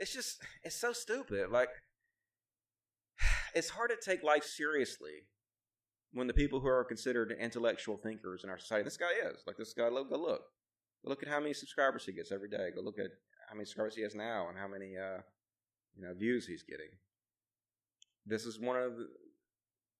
it's 0.00 0.12
just, 0.12 0.42
it's 0.64 0.74
so 0.74 0.92
stupid. 0.92 1.50
Like, 1.50 1.68
it's 3.54 3.70
hard 3.70 3.90
to 3.90 3.96
take 4.10 4.24
life 4.24 4.44
seriously 4.44 5.28
when 6.12 6.26
the 6.26 6.34
people 6.34 6.60
who 6.60 6.68
are 6.68 6.84
considered 6.84 7.34
intellectual 7.38 7.96
thinkers 7.96 8.42
in 8.42 8.50
our 8.50 8.58
society, 8.58 8.84
this 8.84 8.96
guy 8.96 9.12
is. 9.30 9.42
Like, 9.46 9.56
this 9.56 9.74
guy, 9.74 9.88
look, 9.88 10.10
go 10.10 10.16
look. 10.16 10.42
Look 11.04 11.22
at 11.22 11.28
how 11.28 11.40
many 11.40 11.52
subscribers 11.52 12.06
he 12.06 12.12
gets 12.12 12.32
every 12.32 12.48
day. 12.48 12.70
Go 12.74 12.80
look 12.80 12.98
at 12.98 13.10
how 13.48 13.54
many 13.54 13.66
subscribers 13.66 13.94
he 13.94 14.02
has 14.02 14.14
now 14.14 14.48
and 14.48 14.58
how 14.58 14.66
many, 14.66 14.96
uh, 14.96 15.20
you 15.94 16.02
know, 16.02 16.14
views 16.14 16.46
he's 16.46 16.62
getting. 16.62 16.88
This 18.26 18.46
is 18.46 18.58
one 18.58 18.76
of 18.76 18.92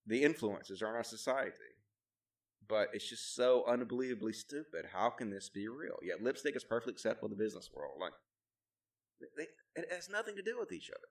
the 0.06 0.22
influences 0.22 0.82
on 0.82 0.94
our 0.94 1.04
society. 1.04 1.52
But 2.66 2.88
it's 2.94 3.08
just 3.08 3.34
so 3.34 3.64
unbelievably 3.68 4.32
stupid. 4.32 4.86
How 4.92 5.10
can 5.10 5.30
this 5.30 5.50
be 5.50 5.68
real? 5.68 5.96
Yet 6.02 6.22
lipstick 6.22 6.56
is 6.56 6.64
perfectly 6.64 6.92
acceptable 6.92 7.28
in 7.28 7.36
the 7.36 7.44
business 7.44 7.68
world. 7.74 7.94
Like, 8.00 8.12
they, 9.36 9.46
it 9.76 9.92
has 9.92 10.08
nothing 10.08 10.36
to 10.36 10.42
do 10.42 10.56
with 10.58 10.72
each 10.72 10.90
other. 10.90 11.08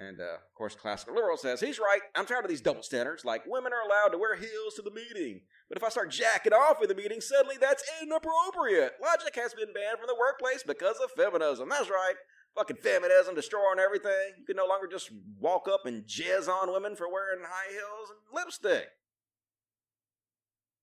And 0.00 0.18
uh, 0.18 0.40
of 0.40 0.54
course, 0.56 0.74
classical 0.74 1.14
liberal 1.14 1.36
says 1.36 1.60
he's 1.60 1.78
right. 1.78 2.00
I'm 2.16 2.24
tired 2.24 2.44
of 2.44 2.50
these 2.50 2.62
double 2.62 2.82
standards. 2.82 3.24
Like 3.24 3.44
women 3.46 3.72
are 3.72 3.86
allowed 3.86 4.12
to 4.12 4.18
wear 4.18 4.34
heels 4.34 4.74
to 4.76 4.82
the 4.82 4.90
meeting, 4.90 5.42
but 5.68 5.76
if 5.76 5.84
I 5.84 5.90
start 5.90 6.10
jacking 6.10 6.54
off 6.54 6.82
in 6.82 6.88
the 6.88 6.94
meeting, 6.94 7.20
suddenly 7.20 7.56
that's 7.60 7.84
inappropriate. 8.00 8.94
Logic 9.02 9.34
has 9.36 9.52
been 9.52 9.74
banned 9.74 9.98
from 9.98 10.06
the 10.06 10.16
workplace 10.18 10.64
because 10.66 10.96
of 11.04 11.10
feminism. 11.12 11.68
That's 11.68 11.90
right. 11.90 12.14
Fucking 12.56 12.76
feminism 12.76 13.34
destroying 13.34 13.78
everything. 13.78 14.34
You 14.38 14.44
can 14.44 14.56
no 14.56 14.66
longer 14.66 14.88
just 14.90 15.10
walk 15.38 15.68
up 15.68 15.86
and 15.86 16.04
jizz 16.04 16.48
on 16.48 16.72
women 16.72 16.96
for 16.96 17.10
wearing 17.10 17.44
high 17.44 17.72
heels 17.72 18.10
and 18.10 18.18
lipstick. 18.34 18.88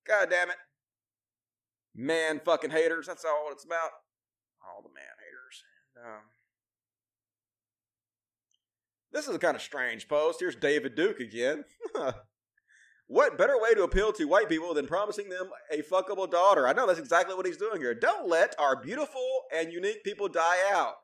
God 0.07 0.29
damn 0.29 0.49
it. 0.49 0.55
Man 1.93 2.39
fucking 2.43 2.71
haters. 2.71 3.07
That's 3.07 3.25
all 3.25 3.49
it's 3.51 3.65
about. 3.65 3.89
All 4.63 4.81
the 4.81 4.93
man 4.93 5.03
haters. 5.19 5.63
Um, 5.97 6.21
this 9.11 9.27
is 9.27 9.35
a 9.35 9.39
kind 9.39 9.55
of 9.55 9.61
strange 9.61 10.07
post. 10.07 10.39
Here's 10.39 10.55
David 10.55 10.95
Duke 10.95 11.19
again. 11.19 11.65
what 13.07 13.37
better 13.37 13.59
way 13.59 13.73
to 13.73 13.83
appeal 13.83 14.13
to 14.13 14.25
white 14.25 14.47
people 14.47 14.73
than 14.73 14.87
promising 14.87 15.29
them 15.29 15.49
a 15.71 15.81
fuckable 15.81 16.29
daughter? 16.29 16.67
I 16.67 16.73
know 16.73 16.87
that's 16.87 16.99
exactly 16.99 17.35
what 17.35 17.45
he's 17.45 17.57
doing 17.57 17.81
here. 17.81 17.93
Don't 17.93 18.29
let 18.29 18.55
our 18.59 18.81
beautiful 18.81 19.43
and 19.53 19.73
unique 19.73 20.03
people 20.03 20.27
die 20.27 20.57
out. 20.71 20.95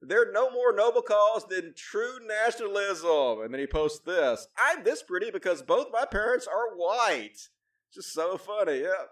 They're 0.00 0.30
no 0.30 0.50
more 0.50 0.72
noble 0.72 1.02
cause 1.02 1.44
than 1.48 1.74
true 1.76 2.18
nationalism. 2.26 3.40
And 3.42 3.52
then 3.52 3.60
he 3.60 3.66
posts 3.66 4.00
this 4.06 4.46
I'm 4.56 4.84
this 4.84 5.02
pretty 5.02 5.30
because 5.30 5.62
both 5.62 5.88
my 5.92 6.04
parents 6.04 6.46
are 6.46 6.76
white. 6.76 7.48
Just 7.92 8.12
so 8.12 8.36
funny, 8.36 8.82
yeah. 8.82 9.06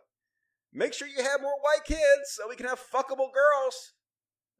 Make 0.72 0.92
sure 0.92 1.08
you 1.08 1.24
have 1.24 1.40
more 1.40 1.58
white 1.60 1.84
kids 1.84 2.30
so 2.30 2.48
we 2.48 2.56
can 2.56 2.66
have 2.66 2.80
fuckable 2.80 3.32
girls. 3.32 3.94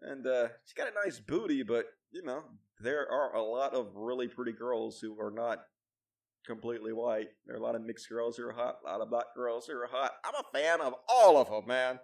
And 0.00 0.26
uh, 0.26 0.48
she's 0.64 0.74
got 0.74 0.88
a 0.88 1.04
nice 1.04 1.20
booty, 1.20 1.62
but 1.62 1.86
you 2.10 2.22
know, 2.22 2.42
there 2.80 3.10
are 3.10 3.34
a 3.34 3.42
lot 3.42 3.74
of 3.74 3.94
really 3.94 4.26
pretty 4.28 4.52
girls 4.52 4.98
who 5.00 5.20
are 5.20 5.30
not 5.30 5.58
completely 6.46 6.92
white. 6.92 7.28
There 7.46 7.56
are 7.56 7.58
a 7.58 7.62
lot 7.62 7.74
of 7.74 7.82
mixed 7.82 8.08
girls 8.08 8.36
who 8.36 8.46
are 8.48 8.52
hot, 8.52 8.76
a 8.84 8.90
lot 8.90 9.00
of 9.00 9.10
black 9.10 9.26
girls 9.36 9.66
who 9.66 9.74
are 9.74 9.88
hot. 9.90 10.12
I'm 10.24 10.34
a 10.34 10.58
fan 10.58 10.80
of 10.80 10.94
all 11.08 11.36
of 11.36 11.48
them, 11.48 11.66
man. 11.66 11.98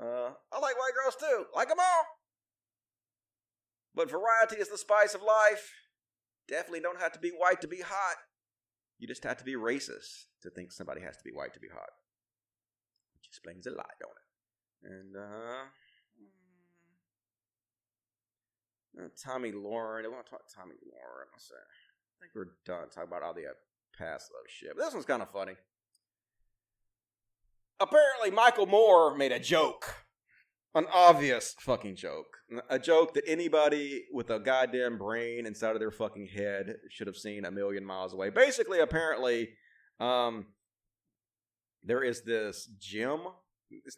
Uh, 0.00 0.30
I 0.52 0.58
like 0.60 0.78
white 0.78 0.92
girls 1.02 1.16
too. 1.18 1.44
Like 1.54 1.68
them 1.68 1.78
all. 1.80 2.04
But 3.98 4.08
variety 4.08 4.62
is 4.62 4.68
the 4.68 4.78
spice 4.78 5.12
of 5.12 5.22
life. 5.22 5.72
Definitely 6.46 6.80
don't 6.80 7.00
have 7.00 7.10
to 7.14 7.18
be 7.18 7.30
white 7.30 7.60
to 7.62 7.66
be 7.66 7.80
hot. 7.80 8.16
You 9.00 9.08
just 9.08 9.24
have 9.24 9.38
to 9.38 9.44
be 9.44 9.56
racist 9.56 10.26
to 10.42 10.50
think 10.50 10.70
somebody 10.70 11.00
has 11.00 11.16
to 11.16 11.24
be 11.24 11.32
white 11.32 11.52
to 11.54 11.60
be 11.60 11.66
hot. 11.66 11.90
Which 13.16 13.26
explains 13.26 13.66
a 13.66 13.72
lot, 13.72 13.90
don't 14.00 14.12
it? 14.14 14.92
And, 14.94 15.16
uh, 15.16 15.64
uh 19.02 19.08
Tomi 19.20 19.50
Lahren. 19.50 20.04
I 20.04 20.08
want 20.08 20.26
to 20.26 20.30
talk 20.30 20.42
Tomi 20.54 20.76
Lahren. 20.76 21.26
I. 21.34 21.56
I 21.58 22.20
think 22.20 22.32
we're 22.36 22.52
done 22.64 22.88
talking 22.90 23.08
about 23.08 23.24
all 23.24 23.34
the 23.34 23.46
uh, 23.46 23.54
past 23.98 24.30
love 24.32 24.44
shit. 24.48 24.76
But 24.76 24.84
this 24.84 24.94
one's 24.94 25.06
kind 25.06 25.22
of 25.22 25.30
funny. 25.30 25.54
Apparently, 27.80 28.30
Michael 28.30 28.66
Moore 28.66 29.16
made 29.16 29.32
a 29.32 29.40
joke 29.40 29.92
an 30.74 30.86
obvious 30.92 31.54
fucking 31.60 31.96
joke. 31.96 32.38
A 32.70 32.78
joke 32.78 33.14
that 33.14 33.24
anybody 33.26 34.04
with 34.12 34.30
a 34.30 34.38
goddamn 34.38 34.98
brain 34.98 35.46
inside 35.46 35.72
of 35.72 35.80
their 35.80 35.90
fucking 35.90 36.26
head 36.26 36.76
should 36.90 37.06
have 37.06 37.16
seen 37.16 37.44
a 37.44 37.50
million 37.50 37.84
miles 37.84 38.12
away. 38.12 38.30
Basically, 38.30 38.80
apparently, 38.80 39.50
um, 40.00 40.46
there 41.82 42.02
is 42.02 42.22
this 42.22 42.68
gym. 42.78 43.20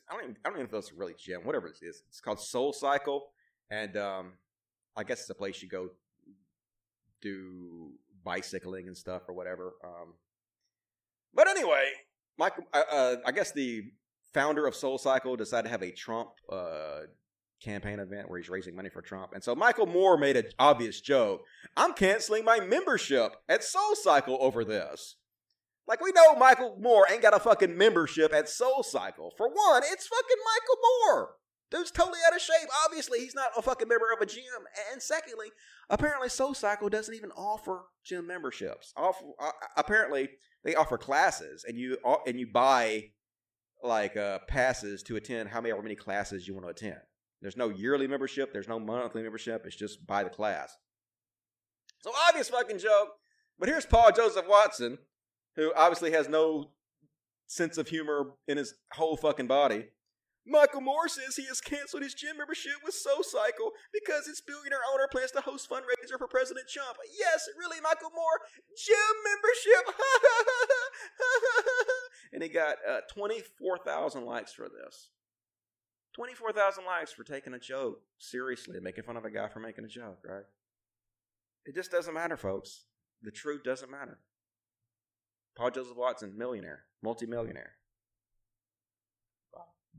I 0.08 0.14
don't, 0.14 0.22
even, 0.22 0.36
I 0.44 0.48
don't 0.48 0.58
even 0.58 0.70
know 0.70 0.78
if 0.78 0.84
it's 0.84 0.92
really 0.92 1.14
gym, 1.18 1.42
whatever 1.44 1.68
it 1.68 1.78
is. 1.82 2.02
It's 2.08 2.20
called 2.20 2.40
Soul 2.40 2.72
Cycle. 2.72 3.28
And 3.70 3.96
um, 3.96 4.32
I 4.96 5.04
guess 5.04 5.20
it's 5.20 5.30
a 5.30 5.34
place 5.34 5.62
you 5.62 5.68
go 5.68 5.90
do 7.22 7.92
bicycling 8.24 8.88
and 8.88 8.96
stuff 8.96 9.22
or 9.28 9.34
whatever. 9.34 9.74
Um, 9.84 10.14
but 11.34 11.48
anyway, 11.48 11.84
Michael, 12.38 12.64
uh, 12.72 12.82
uh, 12.90 13.16
I 13.24 13.32
guess 13.32 13.52
the 13.52 13.84
founder 14.32 14.66
of 14.66 14.74
Soul 14.74 14.98
Cycle 14.98 15.36
decided 15.36 15.64
to 15.64 15.70
have 15.70 15.82
a 15.82 15.90
Trump 15.90 16.30
uh, 16.50 17.00
campaign 17.62 17.98
event 17.98 18.28
where 18.28 18.38
he's 18.38 18.48
raising 18.48 18.74
money 18.74 18.88
for 18.88 19.02
Trump. 19.02 19.32
And 19.34 19.42
so 19.42 19.54
Michael 19.54 19.86
Moore 19.86 20.16
made 20.16 20.36
an 20.36 20.46
obvious 20.58 21.00
joke. 21.00 21.42
I'm 21.76 21.92
canceling 21.92 22.44
my 22.44 22.60
membership 22.60 23.36
at 23.48 23.64
Soul 23.64 23.94
Cycle 23.94 24.38
over 24.40 24.64
this. 24.64 25.16
Like, 25.86 26.00
we 26.00 26.12
know 26.12 26.34
Michael 26.36 26.76
Moore 26.80 27.06
ain't 27.10 27.22
got 27.22 27.34
a 27.34 27.40
fucking 27.40 27.76
membership 27.76 28.32
at 28.32 28.48
Soul 28.48 28.84
Cycle. 28.84 29.32
For 29.36 29.48
one, 29.48 29.82
it's 29.84 30.06
fucking 30.06 30.36
Michael 30.44 30.82
Moore. 30.82 31.30
Dude's 31.70 31.90
totally 31.90 32.18
out 32.26 32.34
of 32.34 32.42
shape. 32.42 32.68
Obviously, 32.84 33.20
he's 33.20 33.34
not 33.34 33.50
a 33.56 33.62
fucking 33.62 33.88
member 33.88 34.12
of 34.12 34.20
a 34.20 34.26
gym. 34.26 34.42
And 34.92 35.02
secondly, 35.02 35.48
apparently 35.88 36.28
Soul 36.28 36.54
Cycle 36.54 36.88
doesn't 36.88 37.14
even 37.14 37.30
offer 37.32 37.82
gym 38.04 38.26
memberships. 38.26 38.92
Off, 38.96 39.20
uh, 39.40 39.50
apparently, 39.76 40.28
they 40.64 40.74
offer 40.74 40.98
classes, 40.98 41.64
and 41.66 41.76
you 41.76 41.96
uh, 42.04 42.16
and 42.26 42.38
you 42.38 42.46
buy 42.52 43.10
like 43.82 44.16
uh, 44.16 44.40
passes 44.48 45.02
to 45.04 45.16
attend 45.16 45.48
however 45.48 45.82
many 45.82 45.94
classes 45.94 46.46
you 46.46 46.54
want 46.54 46.66
to 46.66 46.70
attend. 46.70 47.00
There's 47.40 47.56
no 47.56 47.70
yearly 47.70 48.06
membership. 48.06 48.52
There's 48.52 48.68
no 48.68 48.78
monthly 48.78 49.22
membership. 49.22 49.64
It's 49.64 49.76
just 49.76 50.06
by 50.06 50.24
the 50.24 50.30
class. 50.30 50.76
So 52.00 52.12
obvious 52.28 52.48
fucking 52.48 52.78
joke. 52.78 53.08
But 53.58 53.68
here's 53.68 53.86
Paul 53.86 54.10
Joseph 54.14 54.46
Watson, 54.48 54.98
who 55.56 55.72
obviously 55.74 56.12
has 56.12 56.28
no 56.28 56.72
sense 57.46 57.78
of 57.78 57.88
humor 57.88 58.32
in 58.46 58.56
his 58.56 58.74
whole 58.92 59.16
fucking 59.16 59.46
body. 59.46 59.86
Michael 60.46 60.80
Moore 60.80 61.08
says 61.08 61.36
he 61.36 61.46
has 61.46 61.60
canceled 61.60 62.02
his 62.02 62.14
gym 62.14 62.38
membership 62.38 62.80
with 62.84 62.94
Soul 62.94 63.22
Cycle 63.22 63.72
because 63.92 64.26
its 64.26 64.40
billionaire 64.40 64.80
owner 64.92 65.06
plans 65.10 65.30
to 65.32 65.40
host 65.40 65.68
fundraiser 65.68 66.16
for 66.18 66.26
President 66.26 66.66
Trump. 66.68 66.96
Yes, 67.18 67.48
really, 67.58 67.80
Michael 67.82 68.10
Moore, 68.14 68.40
gym 68.76 69.14
membership. 69.24 69.84
and 72.32 72.42
he 72.42 72.48
got 72.48 72.76
uh, 72.88 73.00
24,000 73.12 74.24
likes 74.24 74.52
for 74.52 74.68
this. 74.68 75.10
24,000 76.16 76.84
likes 76.84 77.12
for 77.12 77.22
taking 77.22 77.54
a 77.54 77.58
joke 77.58 78.00
seriously, 78.18 78.80
making 78.80 79.04
fun 79.04 79.16
of 79.16 79.24
a 79.24 79.30
guy 79.30 79.48
for 79.48 79.60
making 79.60 79.84
a 79.84 79.88
joke, 79.88 80.18
right? 80.24 80.44
It 81.64 81.74
just 81.74 81.90
doesn't 81.90 82.14
matter, 82.14 82.36
folks. 82.36 82.84
The 83.22 83.30
truth 83.30 83.62
doesn't 83.62 83.90
matter. 83.90 84.18
Paul 85.56 85.70
Joseph 85.70 85.96
Watson, 85.96 86.36
millionaire, 86.36 86.84
multimillionaire, 87.02 87.72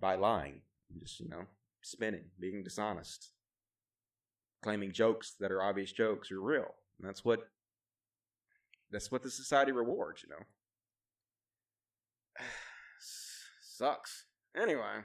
by 0.01 0.15
lying, 0.15 0.61
just 0.99 1.19
you 1.19 1.29
know, 1.29 1.45
spinning, 1.81 2.25
being 2.39 2.63
dishonest, 2.63 3.29
claiming 4.61 4.91
jokes 4.91 5.35
that 5.39 5.51
are 5.51 5.61
obvious 5.61 5.91
jokes 5.91 6.31
are 6.31 6.41
real. 6.41 6.73
And 6.99 7.07
that's 7.07 7.23
what 7.23 7.47
that's 8.91 9.11
what 9.11 9.23
the 9.23 9.31
society 9.31 9.71
rewards, 9.71 10.23
you 10.23 10.29
know. 10.29 10.43
Sucks. 13.61 14.25
Anyway. 14.55 15.03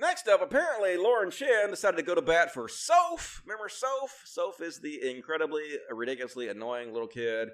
Next 0.00 0.28
up, 0.28 0.40
apparently 0.40 0.96
Lauren 0.96 1.30
Chen 1.32 1.70
decided 1.70 1.96
to 1.96 2.04
go 2.04 2.14
to 2.14 2.22
bat 2.22 2.54
for 2.54 2.68
Soph. 2.68 3.42
Remember 3.44 3.68
Soph? 3.68 4.22
Soph 4.24 4.60
is 4.60 4.78
the 4.78 5.10
incredibly, 5.10 5.64
ridiculously 5.90 6.48
annoying 6.48 6.92
little 6.92 7.08
kid 7.08 7.48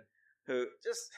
who 0.46 0.66
just. 0.84 1.10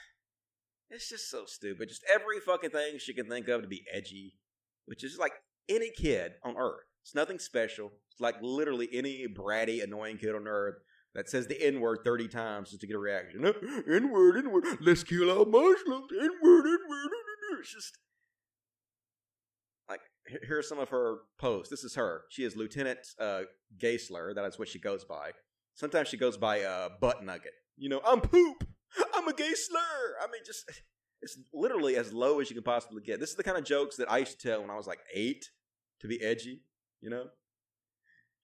It's 0.90 1.08
just 1.08 1.30
so 1.30 1.44
stupid. 1.46 1.88
Just 1.88 2.04
every 2.12 2.40
fucking 2.40 2.70
thing 2.70 2.98
she 2.98 3.14
can 3.14 3.28
think 3.28 3.48
of 3.48 3.62
to 3.62 3.68
be 3.68 3.84
edgy, 3.92 4.34
which 4.86 5.02
is 5.02 5.18
like 5.18 5.32
any 5.68 5.90
kid 5.90 6.32
on 6.44 6.56
Earth. 6.56 6.84
It's 7.02 7.14
nothing 7.14 7.38
special. 7.38 7.92
It's 8.10 8.20
like 8.20 8.36
literally 8.40 8.88
any 8.92 9.26
bratty, 9.28 9.82
annoying 9.82 10.18
kid 10.18 10.34
on 10.34 10.46
Earth 10.46 10.76
that 11.14 11.28
says 11.28 11.46
the 11.46 11.60
N 11.60 11.80
word 11.80 12.00
30 12.04 12.28
times 12.28 12.70
just 12.70 12.80
to 12.82 12.86
get 12.86 12.94
a 12.94 12.98
reaction. 12.98 13.44
N 13.44 14.12
word, 14.12 14.36
N 14.36 14.52
word, 14.52 14.64
let's 14.80 15.02
kill 15.02 15.30
all 15.30 15.44
Muslims. 15.44 16.08
N 16.12 16.30
word, 16.42 16.66
N 16.66 16.78
word. 16.88 17.10
It's 17.60 17.72
just 17.72 17.98
like 19.88 20.00
here's 20.46 20.68
some 20.68 20.78
of 20.78 20.90
her 20.90 21.18
posts. 21.38 21.70
This 21.70 21.84
is 21.84 21.94
her. 21.94 22.22
She 22.28 22.44
is 22.44 22.54
Lieutenant 22.54 22.98
uh, 23.18 23.42
Gaisler. 23.78 24.34
That 24.34 24.44
is 24.44 24.58
what 24.58 24.68
she 24.68 24.78
goes 24.78 25.04
by. 25.04 25.30
Sometimes 25.74 26.08
she 26.08 26.16
goes 26.16 26.36
by 26.36 26.62
uh, 26.62 26.90
Butt 27.00 27.24
Nugget. 27.24 27.52
You 27.76 27.88
know, 27.88 28.00
I'm 28.06 28.20
poop. 28.20 28.66
I'm 29.26 29.32
a 29.32 29.36
gay 29.36 29.54
slur. 29.54 30.16
I 30.22 30.26
mean, 30.30 30.42
just 30.44 30.70
it's 31.22 31.38
literally 31.52 31.96
as 31.96 32.12
low 32.12 32.40
as 32.40 32.50
you 32.50 32.54
can 32.54 32.62
possibly 32.62 33.02
get. 33.02 33.20
This 33.20 33.30
is 33.30 33.36
the 33.36 33.44
kind 33.44 33.58
of 33.58 33.64
jokes 33.64 33.96
that 33.96 34.10
I 34.10 34.18
used 34.18 34.38
to 34.40 34.48
tell 34.48 34.60
when 34.60 34.70
I 34.70 34.76
was 34.76 34.86
like 34.86 35.00
eight 35.12 35.50
to 36.00 36.08
be 36.08 36.22
edgy. 36.22 36.62
You 37.00 37.10
know, 37.10 37.24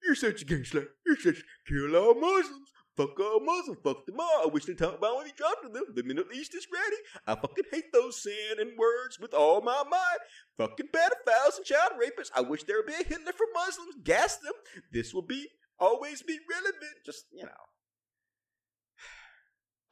you're 0.04 0.14
such 0.14 0.42
a 0.42 0.44
gay 0.44 0.62
slur. 0.64 0.88
You're 1.06 1.16
such 1.16 1.42
kill 1.66 1.96
all 1.96 2.14
Muslims. 2.14 2.68
Fuck 2.96 3.18
all 3.20 3.40
Muslims. 3.40 3.78
Fuck 3.82 4.04
them 4.06 4.20
all. 4.20 4.42
I 4.44 4.46
wish 4.46 4.66
they 4.66 4.74
talked 4.74 4.98
about 4.98 5.16
when 5.16 5.26
he 5.26 5.32
dropped 5.32 5.62
them. 5.62 5.72
The 5.94 6.02
Middle 6.02 6.30
East 6.34 6.54
is 6.54 6.66
ready. 6.72 6.96
I 7.26 7.34
fucking 7.34 7.64
hate 7.72 7.92
those 7.92 8.22
sin 8.22 8.59
and 8.59 8.76
words 8.76 9.18
with 9.18 9.32
all 9.32 9.62
my 9.62 9.82
might. 9.88 10.18
Fucking 10.59 10.88
pedophiles 10.88 11.56
and 11.56 11.64
child 11.64 11.92
rapists. 11.98 12.30
I 12.36 12.42
wish 12.42 12.64
there 12.64 12.76
would 12.78 12.86
be 12.86 12.92
a 12.92 13.09
Hitler 13.09 13.32
for 13.32 13.46
Muslims. 13.54 13.94
Gas 14.04 14.36
them. 14.36 14.52
This 14.92 15.14
will 15.14 15.22
be 15.22 15.48
always 15.78 16.22
be 16.22 16.38
relevant. 16.50 17.04
Just 17.06 17.24
you 17.32 17.44
know. 17.44 17.72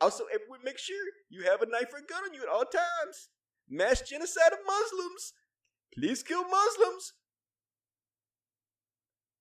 Also, 0.00 0.24
everyone 0.32 0.60
make 0.64 0.78
sure 0.78 0.96
you 1.28 1.42
have 1.44 1.60
a 1.62 1.66
knife 1.66 1.92
or 1.92 2.00
gun 2.00 2.22
on 2.28 2.34
you 2.34 2.42
at 2.42 2.48
all 2.48 2.64
times. 2.64 3.28
Mass 3.68 4.00
genocide 4.00 4.52
of 4.52 4.58
Muslims. 4.66 5.34
Please 5.94 6.22
kill 6.22 6.42
Muslims. 6.44 7.12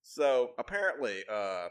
So 0.01 0.51
apparently, 0.57 1.23
uh, 1.31 1.69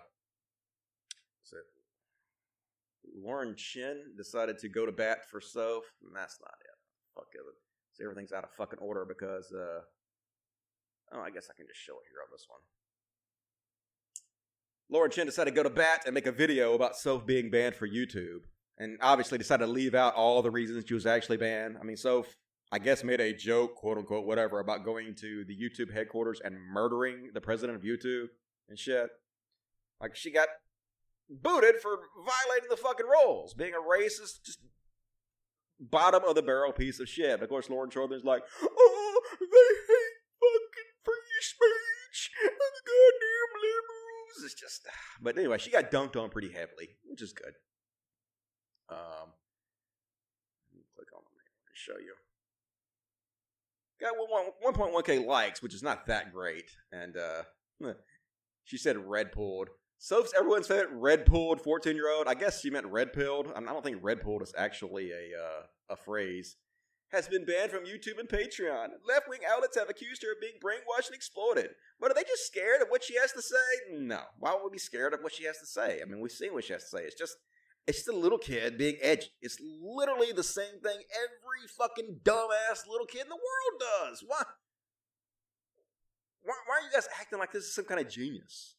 Lauren 3.16 3.54
Chen 3.56 4.14
decided 4.16 4.58
to 4.58 4.68
go 4.68 4.86
to 4.86 4.92
bat 4.92 5.28
for 5.30 5.40
Soph, 5.40 5.84
and 6.02 6.14
that's 6.14 6.38
not 6.40 6.54
it. 6.60 6.78
Fuck 7.14 7.28
it. 7.34 7.40
So 7.92 8.04
everything's 8.04 8.32
out 8.32 8.44
of 8.44 8.50
fucking 8.56 8.78
order 8.78 9.04
because, 9.04 9.52
uh, 9.52 9.80
oh, 11.12 11.20
I 11.20 11.30
guess 11.30 11.48
I 11.50 11.56
can 11.56 11.66
just 11.66 11.80
show 11.80 11.94
it 11.94 12.06
here 12.10 12.20
on 12.22 12.28
this 12.30 12.46
one. 12.48 12.60
Lauren 14.90 15.10
Chen 15.10 15.26
decided 15.26 15.50
to 15.50 15.56
go 15.56 15.62
to 15.62 15.70
bat 15.70 16.02
and 16.06 16.14
make 16.14 16.26
a 16.26 16.32
video 16.32 16.74
about 16.74 16.96
Soph 16.96 17.26
being 17.26 17.50
banned 17.50 17.74
for 17.74 17.88
YouTube 17.88 18.44
and 18.78 18.98
obviously 19.02 19.38
decided 19.38 19.66
to 19.66 19.72
leave 19.72 19.94
out 19.94 20.14
all 20.14 20.40
the 20.42 20.50
reasons 20.50 20.84
she 20.86 20.94
was 20.94 21.06
actually 21.06 21.36
banned. 21.36 21.76
I 21.80 21.84
mean, 21.84 21.96
so 21.96 22.26
I 22.70 22.78
guess 22.78 23.02
made 23.02 23.20
a 23.20 23.32
joke, 23.32 23.74
quote 23.76 23.98
unquote, 23.98 24.26
whatever, 24.26 24.60
about 24.60 24.84
going 24.84 25.14
to 25.16 25.44
the 25.44 25.56
YouTube 25.56 25.92
headquarters 25.92 26.40
and 26.44 26.56
murdering 26.60 27.30
the 27.32 27.40
president 27.40 27.76
of 27.76 27.82
YouTube 27.82 28.26
and 28.68 28.78
shit. 28.78 29.08
Like 30.00 30.14
she 30.14 30.30
got 30.30 30.48
booted 31.28 31.76
for 31.80 31.98
violating 32.16 32.68
the 32.70 32.76
fucking 32.76 33.06
rules, 33.06 33.54
being 33.54 33.72
a 33.72 33.76
racist, 33.76 34.44
just 34.44 34.60
bottom 35.80 36.22
of 36.24 36.34
the 36.34 36.42
barrel 36.42 36.72
piece 36.72 37.00
of 37.00 37.08
shit. 37.08 37.42
Of 37.42 37.48
course, 37.48 37.70
Lauren 37.70 37.90
Chorther's 37.90 38.24
like, 38.24 38.42
oh, 38.62 39.20
they 39.40 39.46
hate 39.46 40.18
fucking 40.38 40.92
free 41.04 41.40
speech 41.40 42.30
and 42.42 42.50
the 42.50 42.82
goddamn 42.84 43.52
liberals. 43.62 44.44
It's 44.44 44.54
just, 44.54 44.86
but 45.22 45.38
anyway, 45.38 45.58
she 45.58 45.70
got 45.70 45.90
dunked 45.90 46.20
on 46.20 46.30
pretty 46.30 46.52
heavily, 46.52 46.90
which 47.06 47.22
is 47.22 47.32
good. 47.32 47.54
Um, 48.90 49.28
click 50.94 51.08
on 51.14 51.22
them 51.22 51.32
and 51.36 51.74
show 51.74 51.98
you. 51.98 52.14
Got 54.00 54.14
1.1k 54.14 55.26
likes, 55.26 55.62
which 55.62 55.74
is 55.74 55.82
not 55.82 56.06
that 56.06 56.32
great. 56.32 56.70
And 56.92 57.16
uh, 57.16 57.92
she 58.64 58.78
said 58.78 58.96
red 58.96 59.32
pulled. 59.32 59.68
Soph's 59.98 60.32
everyone's 60.38 60.68
favorite 60.68 60.90
red 60.92 61.26
pulled 61.26 61.60
14 61.60 61.96
year 61.96 62.10
old. 62.10 62.28
I 62.28 62.34
guess 62.34 62.60
she 62.60 62.70
meant 62.70 62.86
red 62.86 63.12
pilled. 63.12 63.52
I 63.54 63.60
don't 63.60 63.84
think 63.84 63.98
red 64.00 64.20
pulled 64.20 64.42
is 64.42 64.54
actually 64.56 65.10
a 65.10 65.36
uh, 65.36 65.62
a 65.90 65.96
phrase. 65.96 66.56
Has 67.10 67.26
been 67.26 67.46
banned 67.46 67.70
from 67.70 67.84
YouTube 67.84 68.20
and 68.20 68.28
Patreon. 68.28 68.88
Left 69.08 69.28
wing 69.28 69.40
outlets 69.50 69.78
have 69.78 69.88
accused 69.88 70.22
her 70.22 70.32
of 70.32 70.40
being 70.42 70.60
brainwashed 70.62 71.06
and 71.06 71.16
exploited. 71.16 71.70
But 71.98 72.10
are 72.10 72.14
they 72.14 72.22
just 72.22 72.46
scared 72.46 72.82
of 72.82 72.88
what 72.88 73.02
she 73.02 73.16
has 73.18 73.32
to 73.32 73.40
say? 73.40 73.96
No. 73.98 74.20
Why 74.38 74.52
would 74.52 74.62
we 74.64 74.74
be 74.74 74.78
scared 74.78 75.14
of 75.14 75.20
what 75.22 75.32
she 75.32 75.44
has 75.44 75.58
to 75.58 75.66
say? 75.66 76.00
I 76.02 76.04
mean, 76.04 76.20
we've 76.20 76.30
seen 76.30 76.52
what 76.52 76.64
she 76.64 76.74
has 76.74 76.82
to 76.82 76.98
say. 76.98 77.04
It's 77.04 77.18
just 77.18 77.36
it's 77.88 78.04
just 78.04 78.08
a 78.08 78.16
little 78.16 78.36
kid 78.36 78.76
being 78.76 78.96
edgy. 79.00 79.28
It's 79.40 79.56
literally 79.58 80.32
the 80.32 80.42
same 80.42 80.78
thing 80.82 81.00
every 81.08 81.66
fucking 81.78 82.20
dumbass 82.22 82.86
little 82.86 83.06
kid 83.06 83.22
in 83.22 83.28
the 83.30 83.34
world 83.34 83.80
does. 83.80 84.22
Why? 84.26 84.42
Why, 86.42 86.54
why 86.66 86.76
are 86.76 86.84
you 86.84 86.92
guys 86.92 87.08
acting 87.18 87.38
like 87.38 87.50
this 87.50 87.64
is 87.64 87.74
some 87.74 87.86
kind 87.86 87.98
of 87.98 88.10
genius? 88.10 88.74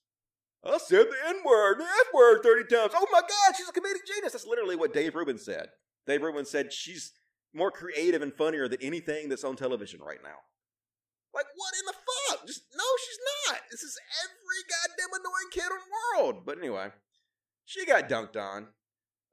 I 0.63 0.77
said 0.77 1.07
the 1.07 1.29
N 1.29 1.37
word, 1.43 1.79
the 1.79 1.85
F 1.85 2.13
word 2.13 2.43
30 2.43 2.75
times. 2.75 2.93
Oh 2.95 3.07
my 3.11 3.21
God, 3.21 3.55
she's 3.57 3.67
a 3.67 3.71
comedic 3.71 4.05
genius. 4.05 4.33
That's 4.33 4.45
literally 4.45 4.75
what 4.75 4.93
Dave 4.93 5.15
Rubin 5.15 5.39
said. 5.39 5.69
Dave 6.05 6.21
Rubin 6.21 6.45
said 6.45 6.71
she's 6.71 7.13
more 7.51 7.71
creative 7.71 8.21
and 8.21 8.33
funnier 8.33 8.67
than 8.67 8.81
anything 8.81 9.27
that's 9.27 9.43
on 9.43 9.55
television 9.55 10.01
right 10.01 10.19
now. 10.23 10.37
Like, 11.33 11.45
what 11.55 11.73
in 11.79 11.85
the 11.85 11.93
fuck? 11.93 12.45
Just, 12.45 12.61
no, 12.75 12.83
she's 13.05 13.19
not. 13.47 13.61
This 13.71 13.81
is 13.81 13.97
every 14.23 14.61
goddamn 14.69 15.19
annoying 15.19 15.49
kid 15.51 15.63
in 15.63 15.79
the 15.79 16.23
world. 16.23 16.45
But 16.45 16.57
anyway, 16.59 16.89
she 17.65 17.85
got 17.85 18.09
dunked 18.09 18.35
on. 18.35 18.67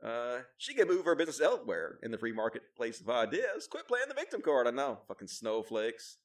Uh, 0.04 0.40
she 0.58 0.74
can 0.74 0.88
move 0.88 1.04
her 1.04 1.14
business 1.14 1.40
elsewhere 1.40 1.98
in 2.02 2.10
the 2.10 2.18
free 2.18 2.32
marketplace 2.32 3.00
of 3.00 3.08
ideas. 3.08 3.66
Quit 3.70 3.88
playing 3.88 4.08
the 4.08 4.14
victim 4.14 4.42
card. 4.42 4.66
I 4.66 4.70
know, 4.70 4.98
fucking 5.08 5.28
snowflakes. 5.28 6.18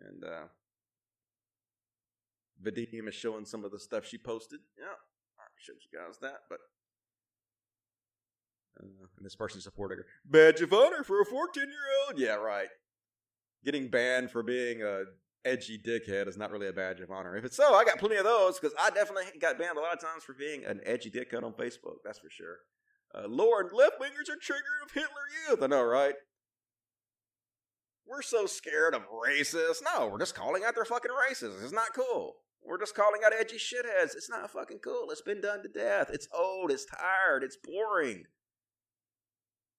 And 0.00 0.24
uh, 0.24 0.44
Vadim 2.62 3.08
is 3.08 3.14
showing 3.14 3.44
some 3.44 3.64
of 3.64 3.70
the 3.70 3.78
stuff 3.78 4.06
she 4.06 4.18
posted. 4.18 4.60
Yeah, 4.78 4.96
I 5.38 5.44
showed 5.58 5.76
you 5.90 5.98
guys 5.98 6.18
that, 6.18 6.42
but. 6.48 6.58
Uh, 8.80 8.86
and 9.18 9.26
this 9.26 9.36
person 9.36 9.60
supporting 9.60 9.98
her. 9.98 10.06
Badge 10.24 10.62
of 10.62 10.72
honor 10.72 11.04
for 11.04 11.20
a 11.20 11.26
14 11.26 11.64
year 11.64 11.78
old? 12.08 12.18
Yeah, 12.18 12.34
right. 12.34 12.68
Getting 13.64 13.88
banned 13.88 14.30
for 14.30 14.42
being 14.42 14.82
a 14.82 15.04
edgy 15.44 15.78
dickhead 15.78 16.28
is 16.28 16.36
not 16.36 16.50
really 16.50 16.68
a 16.68 16.72
badge 16.72 17.00
of 17.00 17.10
honor. 17.10 17.36
If 17.36 17.44
it's 17.44 17.56
so, 17.56 17.74
I 17.74 17.84
got 17.84 17.98
plenty 17.98 18.16
of 18.16 18.24
those 18.24 18.58
because 18.58 18.74
I 18.80 18.90
definitely 18.90 19.24
got 19.40 19.58
banned 19.58 19.76
a 19.76 19.80
lot 19.80 19.92
of 19.92 20.00
times 20.00 20.24
for 20.24 20.32
being 20.32 20.64
an 20.64 20.80
edgy 20.84 21.10
dickhead 21.10 21.42
on 21.42 21.52
Facebook. 21.52 21.96
That's 22.04 22.18
for 22.18 22.30
sure. 22.30 22.58
Uh, 23.14 23.28
Lord, 23.28 23.72
left 23.72 24.00
wingers 24.00 24.30
are 24.30 24.38
triggered 24.40 24.82
of 24.84 24.92
Hitler 24.92 25.08
Youth. 25.48 25.62
I 25.62 25.66
know, 25.66 25.82
right? 25.82 26.14
We're 28.06 28.22
so 28.22 28.46
scared 28.46 28.94
of 28.94 29.02
racists. 29.02 29.82
No, 29.82 30.08
we're 30.08 30.18
just 30.18 30.34
calling 30.34 30.64
out 30.64 30.74
their 30.74 30.84
fucking 30.84 31.10
racists. 31.10 31.62
It's 31.62 31.72
not 31.72 31.94
cool. 31.94 32.36
We're 32.64 32.78
just 32.78 32.94
calling 32.94 33.22
out 33.24 33.32
edgy 33.38 33.56
shitheads. 33.56 34.14
It's 34.14 34.30
not 34.30 34.50
fucking 34.50 34.78
cool. 34.78 35.10
It's 35.10 35.22
been 35.22 35.40
done 35.40 35.62
to 35.62 35.68
death. 35.68 36.10
It's 36.12 36.28
old. 36.34 36.70
It's 36.70 36.86
tired. 36.86 37.42
It's 37.42 37.56
boring. 37.56 38.24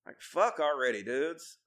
Like, 0.06 0.20
fuck 0.20 0.60
already, 0.60 1.02
dudes. 1.04 1.60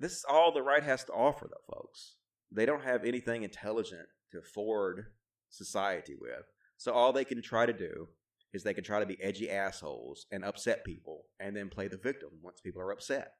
This 0.00 0.12
is 0.12 0.24
all 0.28 0.52
the 0.52 0.62
right 0.62 0.82
has 0.82 1.04
to 1.04 1.12
offer, 1.12 1.48
though, 1.50 1.74
folks. 1.74 2.14
They 2.50 2.64
don't 2.64 2.84
have 2.84 3.04
anything 3.04 3.42
intelligent 3.42 4.08
to 4.32 4.38
afford 4.38 5.06
society 5.50 6.14
with. 6.18 6.44
So 6.76 6.92
all 6.92 7.12
they 7.12 7.24
can 7.24 7.42
try 7.42 7.66
to 7.66 7.72
do 7.72 8.08
is 8.52 8.62
they 8.62 8.74
can 8.74 8.84
try 8.84 9.00
to 9.00 9.06
be 9.06 9.20
edgy 9.22 9.50
assholes 9.50 10.26
and 10.30 10.44
upset 10.44 10.84
people 10.84 11.24
and 11.38 11.56
then 11.56 11.68
play 11.68 11.88
the 11.88 11.96
victim 11.96 12.30
once 12.42 12.60
people 12.60 12.80
are 12.80 12.92
upset. 12.92 13.32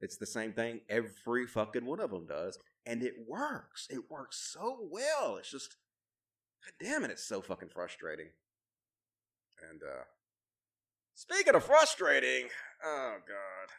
It's 0.00 0.16
the 0.16 0.26
same 0.26 0.52
thing 0.52 0.80
every 0.88 1.46
fucking 1.46 1.86
one 1.86 2.00
of 2.00 2.10
them 2.10 2.26
does. 2.26 2.58
And 2.84 3.02
it 3.02 3.14
works. 3.26 3.86
It 3.90 4.10
works 4.10 4.50
so 4.52 4.78
well. 4.90 5.36
It's 5.36 5.50
just, 5.50 5.76
god 6.64 6.72
damn 6.86 7.04
it, 7.04 7.10
it's 7.10 7.24
so 7.24 7.40
fucking 7.40 7.70
frustrating. 7.70 8.28
And, 9.70 9.80
uh, 9.82 10.04
speaking 11.14 11.54
of 11.54 11.64
frustrating, 11.64 12.48
oh 12.84 13.16
god. 13.26 13.70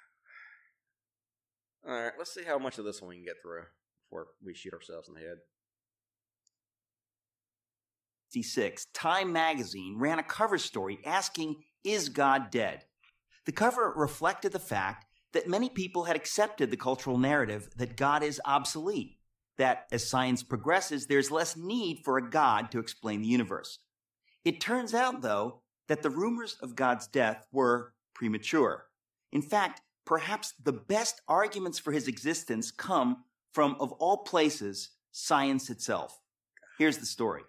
Alright, 1.91 2.13
let's 2.17 2.33
see 2.33 2.43
how 2.43 2.57
much 2.57 2.79
of 2.79 2.85
this 2.85 3.01
one 3.01 3.09
we 3.09 3.15
can 3.17 3.25
get 3.25 3.41
through 3.43 3.63
before 4.05 4.27
we 4.43 4.55
shoot 4.55 4.73
ourselves 4.73 5.07
in 5.07 5.13
the 5.13 5.19
head. 5.19 5.37
1966, 8.35 8.87
Time 8.93 9.31
magazine 9.31 9.95
ran 9.97 10.19
a 10.19 10.23
cover 10.23 10.57
story 10.57 10.99
asking 11.05 11.55
Is 11.85 12.09
God 12.09 12.51
Dead? 12.51 12.83
The 13.45 13.53
cover 13.53 13.93
reflected 13.95 14.51
the 14.51 14.59
fact 14.59 15.05
that 15.31 15.47
many 15.47 15.69
people 15.69 16.03
had 16.03 16.17
accepted 16.17 16.69
the 16.69 16.75
cultural 16.75 17.17
narrative 17.17 17.69
that 17.77 17.95
God 17.95 18.23
is 18.23 18.41
obsolete, 18.43 19.19
that 19.57 19.85
as 19.89 20.09
science 20.09 20.43
progresses, 20.43 21.05
there's 21.05 21.31
less 21.31 21.55
need 21.55 22.01
for 22.03 22.17
a 22.17 22.29
God 22.29 22.71
to 22.71 22.79
explain 22.79 23.21
the 23.21 23.29
universe. 23.29 23.79
It 24.43 24.59
turns 24.59 24.93
out, 24.93 25.21
though, 25.21 25.61
that 25.87 26.01
the 26.01 26.09
rumors 26.09 26.57
of 26.61 26.75
God's 26.75 27.07
death 27.07 27.47
were 27.53 27.93
premature. 28.13 28.87
In 29.31 29.41
fact, 29.41 29.81
perhaps 30.05 30.53
the 30.61 30.73
best 30.73 31.21
arguments 31.29 31.79
for 31.79 31.93
his 31.93 32.09
existence 32.09 32.69
come 32.69 33.23
from, 33.53 33.77
of 33.79 33.93
all 33.93 34.17
places, 34.23 34.89
science 35.13 35.69
itself. 35.69 36.19
Here's 36.77 36.97
the 36.97 37.05
story. 37.05 37.43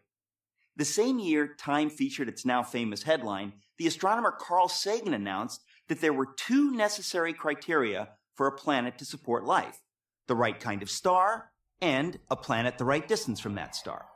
The 0.76 0.84
same 0.84 1.18
year 1.18 1.54
Time 1.58 1.88
featured 1.88 2.28
its 2.28 2.44
now 2.44 2.62
famous 2.62 3.02
headline, 3.02 3.54
the 3.78 3.86
astronomer 3.86 4.30
Carl 4.30 4.68
Sagan 4.68 5.14
announced 5.14 5.62
that 5.88 6.00
there 6.00 6.12
were 6.12 6.34
two 6.36 6.72
necessary 6.72 7.32
criteria 7.32 8.10
for 8.34 8.46
a 8.46 8.56
planet 8.56 8.98
to 8.98 9.04
support 9.04 9.44
life 9.44 9.80
the 10.26 10.34
right 10.34 10.58
kind 10.58 10.82
of 10.82 10.90
star 10.90 11.52
and 11.80 12.18
a 12.30 12.36
planet 12.36 12.78
the 12.78 12.84
right 12.84 13.06
distance 13.06 13.38
from 13.38 13.54
that 13.54 13.76
star. 13.76 14.06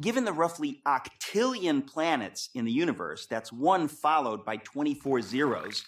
Given 0.00 0.24
the 0.24 0.32
roughly 0.32 0.80
octillion 0.86 1.86
planets 1.86 2.48
in 2.54 2.64
the 2.64 2.72
universe, 2.72 3.26
that's 3.26 3.52
one 3.52 3.88
followed 3.88 4.44
by 4.44 4.56
24 4.58 5.20
zeros, 5.20 5.84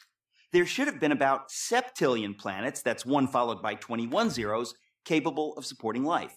there 0.52 0.66
should 0.66 0.89
have 0.89 1.01
been 1.01 1.12
about 1.12 1.51
septillion 1.51 2.36
planets, 2.36 2.82
that's 2.82 3.06
one 3.06 3.26
followed 3.26 3.62
by 3.62 3.74
21 3.74 4.31
zeros, 4.31 4.74
capable 5.05 5.55
of 5.56 5.64
supporting 5.64 6.05
life. 6.05 6.36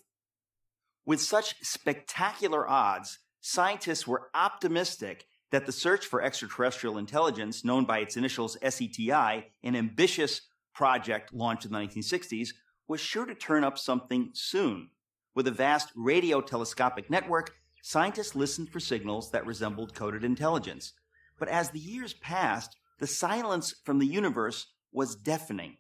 With 1.06 1.22
such 1.22 1.56
spectacular 1.62 2.68
odds, 2.70 3.20
scientists 3.48 4.06
were 4.06 4.30
optimistic 4.34 5.26
that 5.52 5.66
the 5.66 5.72
search 5.72 6.06
for 6.06 6.22
extraterrestrial 6.22 6.98
intelligence, 6.98 7.64
known 7.64 7.86
by 7.86 8.00
its 8.00 8.18
initials 8.18 8.58
SETI, 8.62 9.46
an 9.64 9.76
ambitious 9.76 10.42
project 10.74 11.34
launched 11.34 11.64
in 11.64 11.72
the 11.72 11.78
1960s, 11.78 12.50
was 12.90 13.00
sure 13.00 13.26
to 13.26 13.34
turn 13.34 13.64
up 13.64 13.78
something 13.78 14.32
soon. 14.34 14.90
With 15.34 15.48
a 15.48 15.52
vast 15.52 15.94
radio 15.96 16.42
telescopic 16.42 17.10
network, 17.10 17.54
scientists 17.82 18.36
listened 18.36 18.70
for 18.70 18.82
signals 18.82 19.32
that 19.32 19.46
resembled 19.46 19.96
coded 19.96 20.26
intelligence. 20.26 20.92
But 21.40 21.48
as 21.48 21.70
the 21.70 21.80
years 21.80 22.16
passed, 22.16 22.76
the 23.00 23.08
silence 23.08 23.74
from 23.86 24.00
the 24.00 24.08
universe 24.08 24.74
was 24.92 25.16
deafening. 25.16 25.78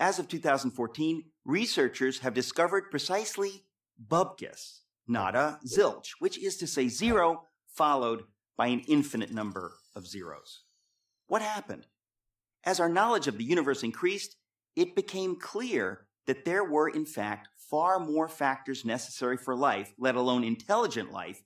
As 0.00 0.18
of 0.18 0.26
2014, 0.26 1.24
researchers 1.44 2.18
have 2.20 2.34
discovered 2.34 2.90
precisely 2.90 3.62
bubkis, 4.04 4.80
nada, 5.08 5.58
zilch, 5.66 6.10
which 6.18 6.38
is 6.38 6.56
to 6.58 6.66
say 6.66 6.88
zero 6.88 7.44
followed 7.68 8.24
by 8.56 8.66
an 8.66 8.80
infinite 8.88 9.32
number 9.32 9.72
of 9.94 10.06
zeros. 10.06 10.62
What 11.26 11.42
happened? 11.42 11.86
As 12.64 12.80
our 12.80 12.88
knowledge 12.88 13.28
of 13.28 13.38
the 13.38 13.44
universe 13.44 13.82
increased, 13.82 14.36
it 14.74 14.94
became 14.94 15.36
clear 15.36 16.06
that 16.26 16.44
there 16.44 16.64
were, 16.64 16.88
in 16.88 17.06
fact, 17.06 17.48
far 17.56 17.98
more 17.98 18.28
factors 18.28 18.84
necessary 18.84 19.36
for 19.36 19.54
life, 19.56 19.92
let 19.98 20.14
alone 20.14 20.44
intelligent 20.44 21.12
life, 21.12 21.42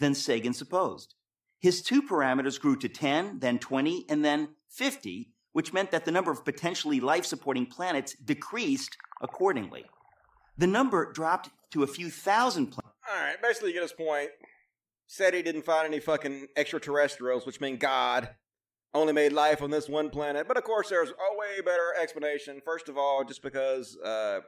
than 0.00 0.14
Sagan 0.14 0.52
supposed. 0.52 1.14
His 1.60 1.82
two 1.82 2.02
parameters 2.02 2.60
grew 2.60 2.76
to 2.76 2.88
10, 2.88 3.38
then 3.38 3.58
20, 3.58 4.06
and 4.08 4.24
then 4.24 4.48
50, 4.70 5.30
which 5.52 5.72
meant 5.72 5.90
that 5.92 6.04
the 6.04 6.10
number 6.10 6.30
of 6.30 6.44
potentially 6.44 7.00
life 7.00 7.24
supporting 7.24 7.66
planets 7.66 8.14
decreased 8.16 8.96
accordingly. 9.22 9.84
The 10.58 10.66
number 10.66 11.12
dropped 11.12 11.50
to 11.72 11.82
a 11.82 11.88
few 11.88 12.10
thousand 12.10 12.66
planets. 12.66 12.93
All 13.10 13.20
right, 13.20 13.40
basically, 13.42 13.70
you 13.70 13.74
get 13.74 13.82
his 13.82 13.92
point. 13.92 14.30
Said 15.06 15.34
he 15.34 15.42
didn't 15.42 15.66
find 15.66 15.86
any 15.86 16.00
fucking 16.00 16.48
extraterrestrials, 16.56 17.44
which 17.44 17.60
mean 17.60 17.76
God 17.76 18.30
only 18.94 19.12
made 19.12 19.32
life 19.32 19.60
on 19.60 19.70
this 19.70 19.88
one 19.88 20.08
planet. 20.08 20.48
But 20.48 20.56
of 20.56 20.64
course, 20.64 20.88
there's 20.88 21.10
a 21.10 21.36
way 21.36 21.60
better 21.64 21.92
explanation. 22.00 22.62
First 22.64 22.88
of 22.88 22.96
all, 22.96 23.24
just 23.24 23.42
because 23.42 23.98
uh, 24.02 24.40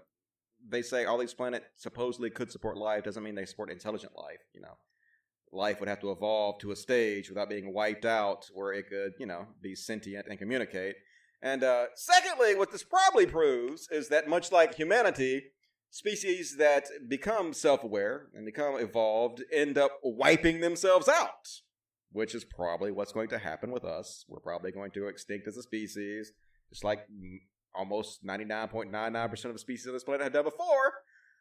they 0.67 0.83
say 0.83 1.05
all 1.05 1.19
these 1.19 1.35
planets 1.35 1.67
supposedly 1.77 2.31
could 2.31 2.51
support 2.51 2.79
life 2.79 3.05
doesn't 3.05 3.23
mean 3.23 3.35
they 3.35 3.45
support 3.45 3.71
intelligent 3.71 4.13
life. 4.17 4.41
You 4.55 4.63
know, 4.63 4.79
life 5.53 5.81
would 5.81 5.89
have 5.89 6.01
to 6.01 6.11
evolve 6.11 6.59
to 6.61 6.71
a 6.71 6.77
stage 6.77 7.29
without 7.29 7.51
being 7.51 7.75
wiped 7.75 8.05
out 8.05 8.47
where 8.55 8.73
it 8.73 8.89
could, 8.89 9.13
you 9.19 9.27
know, 9.27 9.47
be 9.61 9.75
sentient 9.75 10.27
and 10.29 10.39
communicate. 10.39 10.95
And 11.43 11.63
uh, 11.63 11.87
secondly, 11.95 12.55
what 12.55 12.73
this 12.73 12.83
probably 12.85 13.27
proves 13.27 13.89
is 13.91 14.09
that 14.09 14.29
much 14.29 14.51
like 14.51 14.75
humanity, 14.75 15.43
species 15.97 16.57
that 16.59 16.85
become 17.09 17.55
self 17.55 17.83
aware 17.83 18.27
and 18.35 18.45
become 18.45 18.79
evolved 18.79 19.43
end 19.51 19.79
up 19.79 19.93
wiping 20.03 20.61
themselves 20.61 21.09
out, 21.09 21.49
which 22.13 22.35
is 22.35 22.45
probably 22.45 22.93
what's 22.93 23.13
going 23.13 23.31
to 23.31 23.39
happen 23.39 23.71
with 23.71 23.83
us. 23.83 24.27
We're 24.29 24.41
probably 24.41 24.73
going 24.73 24.91
to 24.91 25.07
extinct 25.07 25.49
as 25.49 25.57
a 25.57 25.63
species, 25.63 26.33
just 26.69 26.85
like 26.85 27.07
almost 27.75 28.23
99.99% 28.27 29.45
of 29.47 29.53
the 29.55 29.59
species 29.59 29.87
on 29.87 29.95
this 29.95 30.05
planet 30.05 30.25
have 30.25 30.35
done 30.35 30.45
before. 30.45 30.93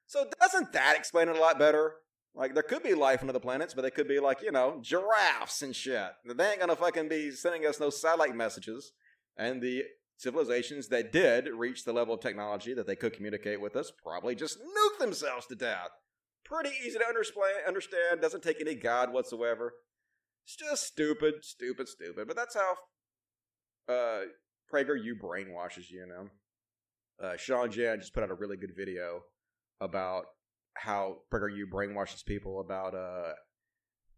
So, 0.07 0.25
doesn't 0.39 0.71
that 0.71 0.95
explain 0.97 1.27
it 1.27 1.35
a 1.35 1.39
lot 1.39 1.59
better? 1.59 1.95
Like, 2.33 2.53
there 2.53 2.63
could 2.63 2.83
be 2.83 2.93
life 2.93 3.23
on 3.23 3.29
other 3.29 3.39
planets, 3.39 3.73
but 3.73 3.81
they 3.81 3.91
could 3.91 4.07
be 4.07 4.19
like, 4.19 4.41
you 4.41 4.51
know, 4.51 4.79
giraffes 4.81 5.63
and 5.63 5.75
shit. 5.75 6.11
They 6.25 6.49
ain't 6.49 6.61
gonna 6.61 6.77
fucking 6.77 7.09
be 7.09 7.31
sending 7.31 7.65
us 7.65 7.81
no 7.81 7.89
satellite 7.89 8.35
messages. 8.35 8.93
And 9.37 9.61
the 9.61 9.83
civilizations 10.17 10.87
that 10.89 11.11
did 11.11 11.47
reach 11.47 11.83
the 11.83 11.93
level 11.93 12.15
of 12.15 12.21
technology 12.21 12.73
that 12.73 12.87
they 12.87 12.95
could 12.95 13.13
communicate 13.13 13.61
with 13.61 13.75
us 13.75 13.91
probably 14.03 14.35
just 14.35 14.57
nuked 14.59 14.99
themselves 14.99 15.45
to 15.47 15.55
death. 15.55 15.89
Pretty 16.43 16.71
easy 16.85 16.99
to 16.99 17.05
understand, 17.67 18.21
doesn't 18.21 18.43
take 18.43 18.61
any 18.61 18.75
God 18.75 19.11
whatsoever. 19.11 19.73
It's 20.45 20.55
just 20.55 20.83
stupid, 20.83 21.43
stupid, 21.43 21.87
stupid. 21.87 22.27
But 22.27 22.35
that's 22.35 22.55
how 22.55 22.75
uh, 23.89 24.21
you 24.73 25.15
brainwashes 25.15 25.89
you, 25.89 26.01
you 26.01 26.07
know. 26.07 26.29
Uh, 27.21 27.37
Sean 27.37 27.71
Jan 27.71 27.99
just 27.99 28.13
put 28.13 28.23
out 28.23 28.29
a 28.29 28.35
really 28.35 28.57
good 28.57 28.73
video 28.77 29.21
about 29.81 30.25
how 30.75 31.17
PragerU 31.33 31.63
brainwashes 31.71 32.23
people 32.23 32.59
about 32.59 32.93
uh, 32.93 33.33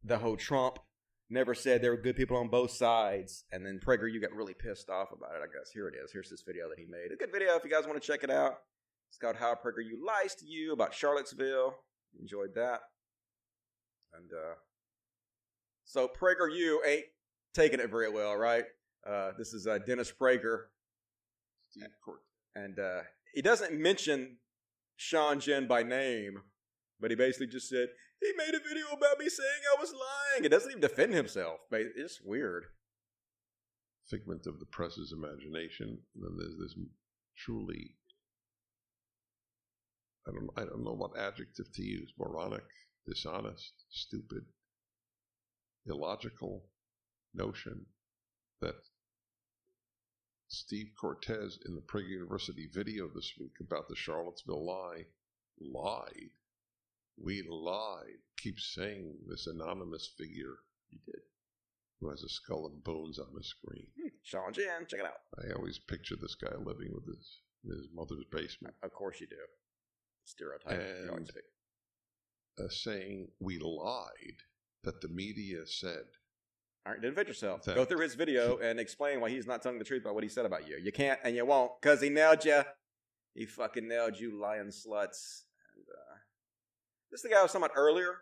the 0.03 0.18
whole 0.18 0.36
Trump 0.36 0.80
never 1.29 1.53
said 1.53 1.81
there 1.81 1.91
were 1.91 2.01
good 2.01 2.15
people 2.15 2.37
on 2.37 2.47
both 2.47 2.71
sides. 2.71 3.43
And 3.51 3.65
then 3.65 3.79
PragerU 3.85 4.21
got 4.21 4.31
really 4.33 4.53
pissed 4.53 4.89
off 4.89 5.11
about 5.11 5.31
it, 5.35 5.41
I 5.43 5.47
guess. 5.47 5.71
Here 5.73 5.87
it 5.87 5.95
is. 6.03 6.11
Here's 6.11 6.29
this 6.29 6.43
video 6.45 6.69
that 6.69 6.79
he 6.79 6.85
made. 6.85 7.11
A 7.11 7.15
good 7.15 7.31
video 7.31 7.55
if 7.55 7.63
you 7.63 7.69
guys 7.69 7.85
want 7.85 8.01
to 8.01 8.05
check 8.05 8.23
it 8.23 8.31
out. 8.31 8.59
It's 9.09 9.17
called 9.17 9.35
How 9.37 9.53
PragerU 9.53 10.05
Lies 10.05 10.35
to 10.35 10.45
You 10.45 10.73
about 10.73 10.93
Charlottesville. 10.93 11.75
Enjoyed 12.19 12.53
that. 12.55 12.81
And 14.13 14.31
uh, 14.31 14.55
so 15.85 16.09
you 16.47 16.81
ain't 16.85 17.05
taking 17.53 17.79
it 17.79 17.89
very 17.89 18.09
well, 18.09 18.35
right? 18.35 18.65
Uh, 19.05 19.31
this 19.37 19.53
is 19.53 19.67
uh, 19.67 19.77
Dennis 19.85 20.11
Prager. 20.11 20.65
Steve 21.69 21.87
Cortes. 22.03 22.23
And 22.55 22.79
uh, 22.79 23.01
he 23.33 23.41
doesn't 23.41 23.79
mention 23.79 24.37
Sean 24.95 25.39
Jen 25.39 25.67
by 25.67 25.83
name, 25.83 26.41
but 26.99 27.11
he 27.11 27.15
basically 27.15 27.47
just 27.47 27.69
said, 27.69 27.89
he 28.22 28.31
made 28.38 28.56
a 28.56 28.68
video 28.68 28.88
about 28.94 29.19
me 29.19 29.30
saying 29.30 29.61
I 29.77 29.80
was 29.80 29.94
lying. 29.94 30.45
It 30.45 30.49
doesn't 30.49 30.72
even 30.72 30.81
defend 30.81 31.14
himself. 31.14 31.60
It's 31.72 32.19
weird. 32.23 32.65
Figment 34.10 34.48
of 34.48 34.60
the 34.60 34.65
press's 34.65 35.11
imagination. 35.11 35.99
And 36.15 36.23
then 36.23 36.38
there's 36.38 36.57
this 36.57 36.76
truly, 37.38 37.95
I 40.27 40.31
don't, 40.31 40.49
I 40.57 40.61
don't 40.61 40.84
know 40.84 40.94
what 40.94 41.18
adjective 41.18 41.72
to 41.73 41.84
use 41.84 42.11
moronic, 42.18 42.65
dishonest, 43.06 43.73
stupid, 43.89 44.45
illogical 45.85 46.64
notion 47.34 47.85
that 48.61 48.76
Steve 50.49 50.91
Cortes 50.99 51.60
in 51.65 51.76
the 51.76 51.81
Prager 51.81 52.10
University 52.10 52.69
video 52.73 53.07
this 53.14 53.34
week 53.39 53.57
about 53.60 53.89
the 53.89 53.95
Charlottesville 53.95 54.65
lie 54.65 55.06
lied 55.60 56.31
we 57.22 57.44
lied. 57.49 58.22
Keep 58.38 58.60
saying 58.60 59.15
this 59.27 59.48
anonymous 59.48 60.10
figure. 60.18 60.56
He 60.89 60.99
did. 61.06 61.22
Who 61.99 62.10
has 62.10 62.23
a 62.23 62.30
skull 62.30 62.68
and 62.68 62.84
bones 62.84 63.18
on 63.18 63.34
the 63.34 63.44
screen. 63.44 63.88
Hmm. 63.99 64.10
Sean 64.23 64.53
Jan, 64.53 64.85
check 64.88 64.99
it 64.99 65.06
out. 65.06 65.22
I 65.38 65.53
always 65.53 65.80
picture 65.80 66.15
this 66.15 66.35
guy 66.35 66.56
living 66.56 66.94
with 66.94 67.07
his 67.07 67.39
his 67.65 67.88
mother's 67.94 68.23
basement. 68.31 68.76
Of 68.84 68.94
course 68.94 69.19
you 69.19 69.27
do. 69.27 69.35
Stereotype. 70.26 70.80
And 70.80 71.30
uh, 72.60 72.69
saying 72.69 73.30
we 73.39 73.57
lied 73.60 74.38
that 74.84 75.02
the 75.02 75.07
media 75.07 75.65
said. 75.65 76.06
All 76.85 76.94
right, 76.94 77.02
defend 77.02 77.27
yourself. 77.27 77.65
Go 77.65 77.84
through 77.84 78.02
his 78.02 78.15
video 78.15 78.57
and 78.64 78.80
explain 78.80 79.19
why 79.19 79.30
he's 79.30 79.48
not 79.48 79.61
telling 79.61 79.80
the 79.80 79.85
truth 79.85 80.03
about 80.03 80.15
what 80.15 80.23
he 80.23 80.30
said 80.30 80.45
about 80.45 80.68
you. 80.68 80.77
You 80.81 80.91
can't 80.91 81.19
and 81.23 81.35
you 81.35 81.45
won't 81.45 81.72
because 81.81 82.02
he 82.02 82.10
nailed 82.10 82.45
you. 82.45 82.61
He 83.34 83.45
fucking 83.45 83.88
nailed 83.88 84.18
you, 84.19 84.39
lying 84.39 84.68
sluts. 84.68 85.44
This 87.11 87.19
is 87.19 87.23
the 87.23 87.29
guy 87.29 87.39
I 87.39 87.43
was 87.43 87.51
talking 87.51 87.65
about 87.65 87.77
earlier. 87.77 88.15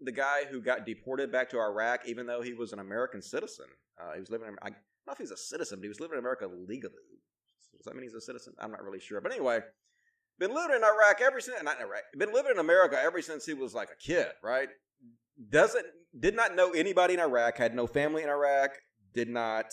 The 0.00 0.12
guy 0.12 0.44
who 0.44 0.60
got 0.60 0.84
deported 0.84 1.32
back 1.32 1.48
to 1.50 1.58
Iraq, 1.58 2.06
even 2.06 2.26
though 2.26 2.42
he 2.42 2.52
was 2.52 2.72
an 2.72 2.78
American 2.78 3.22
citizen. 3.22 3.66
Uh, 3.98 4.12
he 4.14 4.20
was 4.20 4.30
living. 4.30 4.48
In, 4.48 4.54
I 4.62 4.68
don't 4.68 4.76
know 5.06 5.12
if 5.12 5.18
he's 5.18 5.30
a 5.30 5.36
citizen, 5.36 5.78
but 5.78 5.84
he 5.84 5.88
was 5.88 6.00
living 6.00 6.14
in 6.14 6.18
America 6.18 6.46
legally. 6.46 6.94
Does 7.76 7.84
that 7.86 7.94
mean 7.94 8.04
he's 8.04 8.14
a 8.14 8.20
citizen? 8.20 8.52
I'm 8.58 8.70
not 8.70 8.84
really 8.84 9.00
sure. 9.00 9.20
But 9.20 9.32
anyway, 9.32 9.60
been 10.38 10.54
living 10.54 10.76
in 10.76 10.84
Iraq 10.84 11.20
ever 11.22 11.40
since. 11.40 11.62
Not 11.62 11.78
in 11.78 11.86
Iraq. 11.86 12.02
Been 12.16 12.32
living 12.32 12.52
in 12.52 12.58
America 12.58 13.00
ever 13.00 13.22
since 13.22 13.46
he 13.46 13.54
was 13.54 13.74
like 13.74 13.88
a 13.90 13.96
kid. 13.96 14.28
Right? 14.42 14.68
Doesn't 15.50 15.86
did 16.18 16.36
not 16.36 16.54
know 16.54 16.72
anybody 16.72 17.14
in 17.14 17.20
Iraq. 17.20 17.56
Had 17.56 17.74
no 17.74 17.86
family 17.86 18.22
in 18.22 18.28
Iraq. 18.28 18.72
Did 19.14 19.28
not 19.30 19.72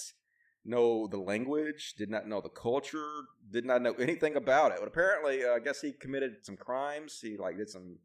know 0.65 1.07
the 1.07 1.17
language, 1.17 1.95
did 1.97 2.09
not 2.09 2.27
know 2.27 2.39
the 2.39 2.49
culture, 2.49 3.09
did 3.51 3.65
not 3.65 3.81
know 3.81 3.93
anything 3.93 4.35
about 4.35 4.71
it. 4.71 4.77
But 4.79 4.87
apparently, 4.87 5.43
uh, 5.43 5.55
I 5.55 5.59
guess 5.59 5.81
he 5.81 5.91
committed 5.91 6.37
some 6.43 6.55
crimes. 6.55 7.19
He 7.21 7.37
like 7.37 7.57
did 7.57 7.69
some 7.69 7.97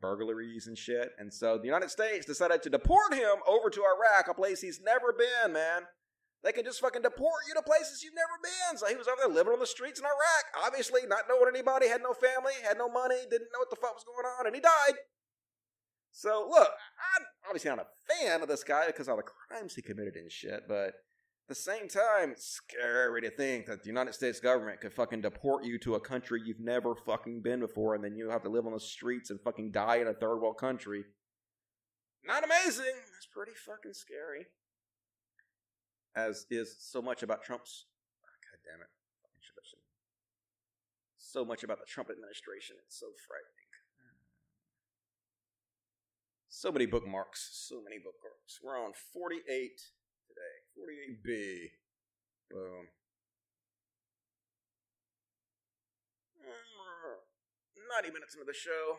burglaries 0.00 0.66
and 0.66 0.76
shit. 0.76 1.10
And 1.18 1.32
so 1.32 1.58
the 1.58 1.66
United 1.66 1.90
States 1.90 2.26
decided 2.26 2.62
to 2.62 2.70
deport 2.70 3.14
him 3.14 3.42
over 3.46 3.70
to 3.70 3.80
Iraq, 3.80 4.28
a 4.28 4.34
place 4.34 4.60
he's 4.60 4.80
never 4.80 5.12
been, 5.12 5.52
man. 5.52 5.82
They 6.44 6.52
can 6.52 6.64
just 6.64 6.80
fucking 6.80 7.02
deport 7.02 7.42
you 7.48 7.54
to 7.54 7.62
places 7.62 8.02
you've 8.04 8.14
never 8.14 8.38
been. 8.42 8.78
So 8.78 8.86
he 8.86 8.94
was 8.94 9.08
over 9.08 9.18
there 9.24 9.34
living 9.34 9.52
on 9.52 9.58
the 9.58 9.66
streets 9.66 9.98
in 9.98 10.06
Iraq, 10.06 10.66
obviously 10.66 11.00
not 11.08 11.24
knowing 11.28 11.48
anybody, 11.48 11.88
had 11.88 12.02
no 12.02 12.12
family, 12.12 12.52
had 12.62 12.78
no 12.78 12.88
money, 12.88 13.16
didn't 13.30 13.50
know 13.52 13.58
what 13.58 13.70
the 13.70 13.76
fuck 13.76 13.94
was 13.94 14.04
going 14.04 14.26
on, 14.38 14.46
and 14.46 14.54
he 14.54 14.60
died. 14.60 14.94
So 16.12 16.46
look, 16.48 16.70
I'm 17.16 17.26
obviously 17.46 17.70
not 17.70 17.84
a 17.84 18.14
fan 18.14 18.42
of 18.42 18.48
this 18.48 18.64
guy 18.64 18.86
because 18.86 19.08
of 19.08 19.12
all 19.12 19.16
the 19.16 19.24
crimes 19.24 19.74
he 19.74 19.82
committed 19.82 20.14
and 20.14 20.30
shit, 20.30 20.68
but 20.68 20.94
the 21.48 21.54
same 21.54 21.88
time, 21.88 22.32
it's 22.32 22.46
scary 22.46 23.20
to 23.22 23.30
think 23.30 23.66
that 23.66 23.82
the 23.82 23.88
United 23.88 24.14
States 24.14 24.40
government 24.40 24.80
could 24.80 24.92
fucking 24.92 25.20
deport 25.20 25.64
you 25.64 25.78
to 25.80 25.94
a 25.94 26.00
country 26.00 26.40
you've 26.44 26.60
never 26.60 26.94
fucking 26.94 27.42
been 27.42 27.60
before, 27.60 27.94
and 27.94 28.02
then 28.02 28.16
you 28.16 28.30
have 28.30 28.42
to 28.42 28.48
live 28.48 28.66
on 28.66 28.72
the 28.72 28.80
streets 28.80 29.30
and 29.30 29.40
fucking 29.40 29.70
die 29.70 29.96
in 29.96 30.08
a 30.08 30.14
third 30.14 30.38
world 30.38 30.58
country. 30.58 31.04
Not 32.24 32.44
amazing. 32.44 32.94
It's 33.16 33.28
pretty 33.32 33.52
fucking 33.54 33.94
scary. 33.94 34.46
As 36.16 36.46
is 36.50 36.74
so 36.80 37.00
much 37.02 37.22
about 37.22 37.44
Trump's. 37.44 37.86
Ah, 38.24 38.34
God 38.50 38.58
damn 38.64 38.80
it. 38.80 38.88
So 41.36 41.44
much 41.44 41.64
about 41.64 41.80
the 41.80 41.84
Trump 41.84 42.08
administration. 42.08 42.76
It's 42.86 42.98
so 42.98 43.08
frightening. 43.28 43.68
So 46.48 46.72
many 46.72 46.86
bookmarks. 46.86 47.50
So 47.52 47.82
many 47.84 47.98
bookmarks. 47.98 48.58
We're 48.64 48.82
on 48.82 48.92
48 49.12 49.44
today. 49.44 50.05
48B. 50.76 51.70
Boom. 52.50 52.86
90 57.96 58.12
minutes 58.12 58.34
into 58.34 58.44
the 58.44 58.52
show. 58.52 58.96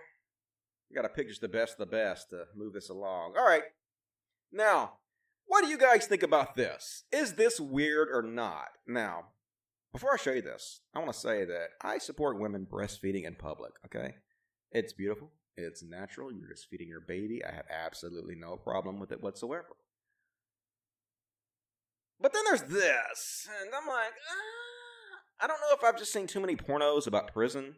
We 0.90 0.95
gotta 0.95 1.10
pick 1.10 1.28
just 1.28 1.41
the 1.41 1.48
best 1.48 1.74
of 1.74 1.80
the 1.80 1.95
best 1.95 2.30
to 2.32 2.45
move 2.56 2.74
this 2.74 2.90
along. 2.90 3.34
All 3.38 3.45
right. 3.45 3.64
Now, 4.52 4.94
what 5.45 5.64
do 5.64 5.70
you 5.70 5.78
guys 5.78 6.08
think 6.08 6.24
about 6.24 6.56
this? 6.56 7.04
Is 7.12 7.34
this 7.34 7.60
weird 7.60 8.08
or 8.12 8.22
not? 8.22 8.70
Now, 8.88 9.26
before 9.91 10.14
I 10.14 10.18
show 10.18 10.32
you 10.32 10.41
this, 10.41 10.82
I 10.95 10.99
want 10.99 11.14
to 11.14 11.20
say 11.20 11.45
that 11.45 11.68
I 11.82 11.98
support 11.98 12.40
women 12.40 12.68
breastfeeding 12.70 13.26
in 13.26 13.36
public, 13.36 13.74
okay? 13.86 14.16
It's 14.72 14.94
beautiful. 14.94 15.32
It's 15.56 15.84
natural. 15.84 16.32
You're 16.32 16.49
just 16.49 16.68
feeding 16.70 16.88
your 16.88 17.02
baby. 17.02 17.44
I 17.44 17.52
have 17.52 17.66
absolutely 17.70 18.36
no 18.36 18.56
problem 18.56 18.99
with 18.99 19.12
it 19.12 19.22
whatsoever. 19.22 19.76
But 22.19 22.34
then 22.34 22.44
there's 22.45 22.64
this, 22.64 23.48
and 23.61 23.69
I'm 23.73 23.88
like, 23.88 24.14
ah, 24.31 25.44
I 25.44 25.48
don't 25.48 25.60
know 25.60 25.76
if 25.76 25.84
I've 25.84 25.99
just 25.99 26.11
seen 26.11 26.26
too 26.26 26.39
many 26.39 26.56
pornos 26.56 27.06
about 27.06 27.31
prison, 27.31 27.76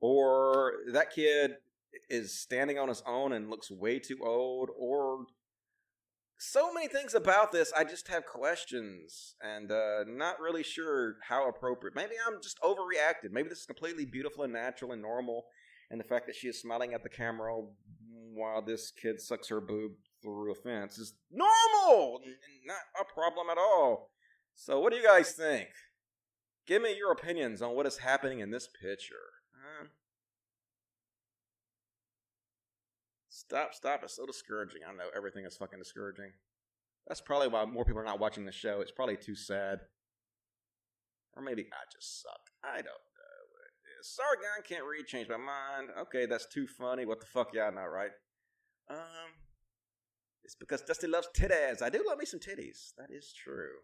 or 0.00 0.72
that 0.92 1.12
kid 1.12 1.52
is 2.10 2.40
standing 2.40 2.78
on 2.78 2.88
his 2.88 3.02
own 3.06 3.32
and 3.32 3.48
looks 3.48 3.70
way 3.70 4.00
too 4.00 4.18
old, 4.24 4.70
or 4.76 5.26
so 6.36 6.72
many 6.72 6.88
things 6.88 7.14
about 7.14 7.52
this. 7.52 7.72
I 7.76 7.84
just 7.84 8.08
have 8.08 8.26
questions 8.26 9.36
and 9.40 9.70
uh, 9.70 10.04
not 10.06 10.40
really 10.40 10.64
sure 10.64 11.14
how 11.28 11.48
appropriate. 11.48 11.94
Maybe 11.94 12.14
I'm 12.26 12.42
just 12.42 12.60
overreacted. 12.60 13.30
Maybe 13.30 13.48
this 13.48 13.60
is 13.60 13.66
completely 13.66 14.04
beautiful 14.04 14.42
and 14.42 14.52
natural 14.52 14.90
and 14.90 15.00
normal, 15.00 15.44
and 15.92 16.00
the 16.00 16.04
fact 16.04 16.26
that 16.26 16.34
she 16.34 16.48
is 16.48 16.60
smiling 16.60 16.92
at 16.92 17.04
the 17.04 17.08
camera 17.08 17.54
while 18.34 18.62
this 18.62 18.90
kid 18.90 19.20
sucks 19.20 19.48
her 19.48 19.60
boob 19.60 19.92
through 20.24 20.50
a 20.50 20.54
fence 20.54 20.98
is 20.98 21.12
normal, 21.30 22.20
not 22.66 22.76
a 23.00 23.04
problem 23.12 23.48
at 23.50 23.58
all. 23.58 24.10
So, 24.54 24.80
what 24.80 24.92
do 24.92 24.98
you 24.98 25.04
guys 25.04 25.32
think? 25.32 25.68
Give 26.66 26.80
me 26.80 26.96
your 26.96 27.12
opinions 27.12 27.60
on 27.60 27.76
what 27.76 27.86
is 27.86 27.98
happening 27.98 28.40
in 28.40 28.50
this 28.50 28.66
picture. 28.66 29.14
Huh? 29.52 29.86
Stop, 33.28 33.74
stop. 33.74 34.00
It's 34.02 34.16
so 34.16 34.24
discouraging. 34.24 34.80
I 34.88 34.92
know 34.92 35.10
everything 35.14 35.44
is 35.44 35.56
fucking 35.56 35.78
discouraging. 35.78 36.32
That's 37.06 37.20
probably 37.20 37.48
why 37.48 37.66
more 37.66 37.84
people 37.84 38.00
are 38.00 38.04
not 38.04 38.20
watching 38.20 38.46
the 38.46 38.52
show. 38.52 38.80
It's 38.80 38.92
probably 38.92 39.18
too 39.18 39.34
sad. 39.34 39.80
Or 41.36 41.42
maybe 41.42 41.62
I 41.62 41.84
just 41.92 42.22
suck. 42.22 42.40
I 42.62 42.76
don't 42.76 42.84
know 42.86 43.40
what 43.50 43.66
it 43.66 44.00
is. 44.00 44.08
Sargon 44.08 44.64
can't 44.66 44.84
read, 44.84 45.06
change 45.06 45.28
my 45.28 45.36
mind. 45.36 45.90
Okay, 46.02 46.24
that's 46.24 46.46
too 46.46 46.66
funny. 46.66 47.04
What 47.04 47.20
the 47.20 47.26
fuck, 47.26 47.52
y'all 47.52 47.74
know, 47.74 47.84
right? 47.84 48.12
Um, 48.88 48.96
it's 50.44 50.54
because 50.54 50.82
Dusty 50.82 51.06
loves 51.06 51.28
titties. 51.36 51.82
I 51.82 51.88
do 51.88 52.04
love 52.06 52.18
me 52.18 52.26
some 52.26 52.40
titties. 52.40 52.92
That 52.98 53.10
is 53.10 53.32
true. 53.32 53.78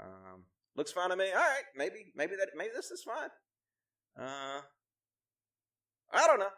Um, 0.00 0.44
looks 0.76 0.92
fine 0.92 1.10
to 1.10 1.16
me. 1.16 1.30
All 1.30 1.38
right, 1.38 1.64
maybe, 1.76 2.12
maybe 2.14 2.36
that, 2.36 2.50
maybe 2.56 2.70
this 2.74 2.90
is 2.90 3.02
fine. 3.02 3.30
Uh, 4.18 4.60
I 6.12 6.26
don't 6.26 6.38
know. 6.38 6.52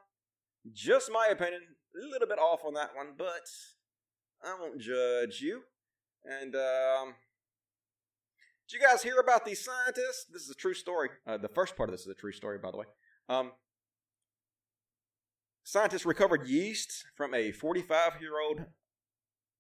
Just 0.73 1.11
my 1.13 1.29
opinion. 1.31 1.63
A 1.97 2.07
little 2.07 2.29
bit 2.29 2.39
off 2.39 2.61
on 2.67 2.75
that 2.75 2.91
one, 2.95 3.15
but 3.17 3.49
I 4.45 4.55
won't 4.61 4.81
judge 4.81 5.41
you. 5.41 5.63
And 6.25 6.55
um, 6.55 7.15
did 8.69 8.79
you 8.79 8.87
guys 8.87 9.03
hear 9.03 9.19
about 9.19 9.47
these 9.47 9.65
scientists? 9.65 10.27
This 10.31 10.43
is 10.43 10.51
a 10.51 10.55
true 10.55 10.75
story. 10.75 11.09
Uh, 11.27 11.39
the 11.39 11.49
first 11.49 11.77
part 11.77 11.89
of 11.89 11.95
this 11.95 12.03
is 12.03 12.09
a 12.09 12.15
true 12.15 12.33
story, 12.33 12.59
by 12.59 12.71
the 12.71 12.77
way. 12.77 12.87
Um, 13.29 13.53
scientists 15.63 16.05
recovered 16.05 16.47
yeast 16.47 17.07
from 17.17 17.33
a 17.33 17.53
45 17.53 18.21
year 18.21 18.41
old 18.41 18.67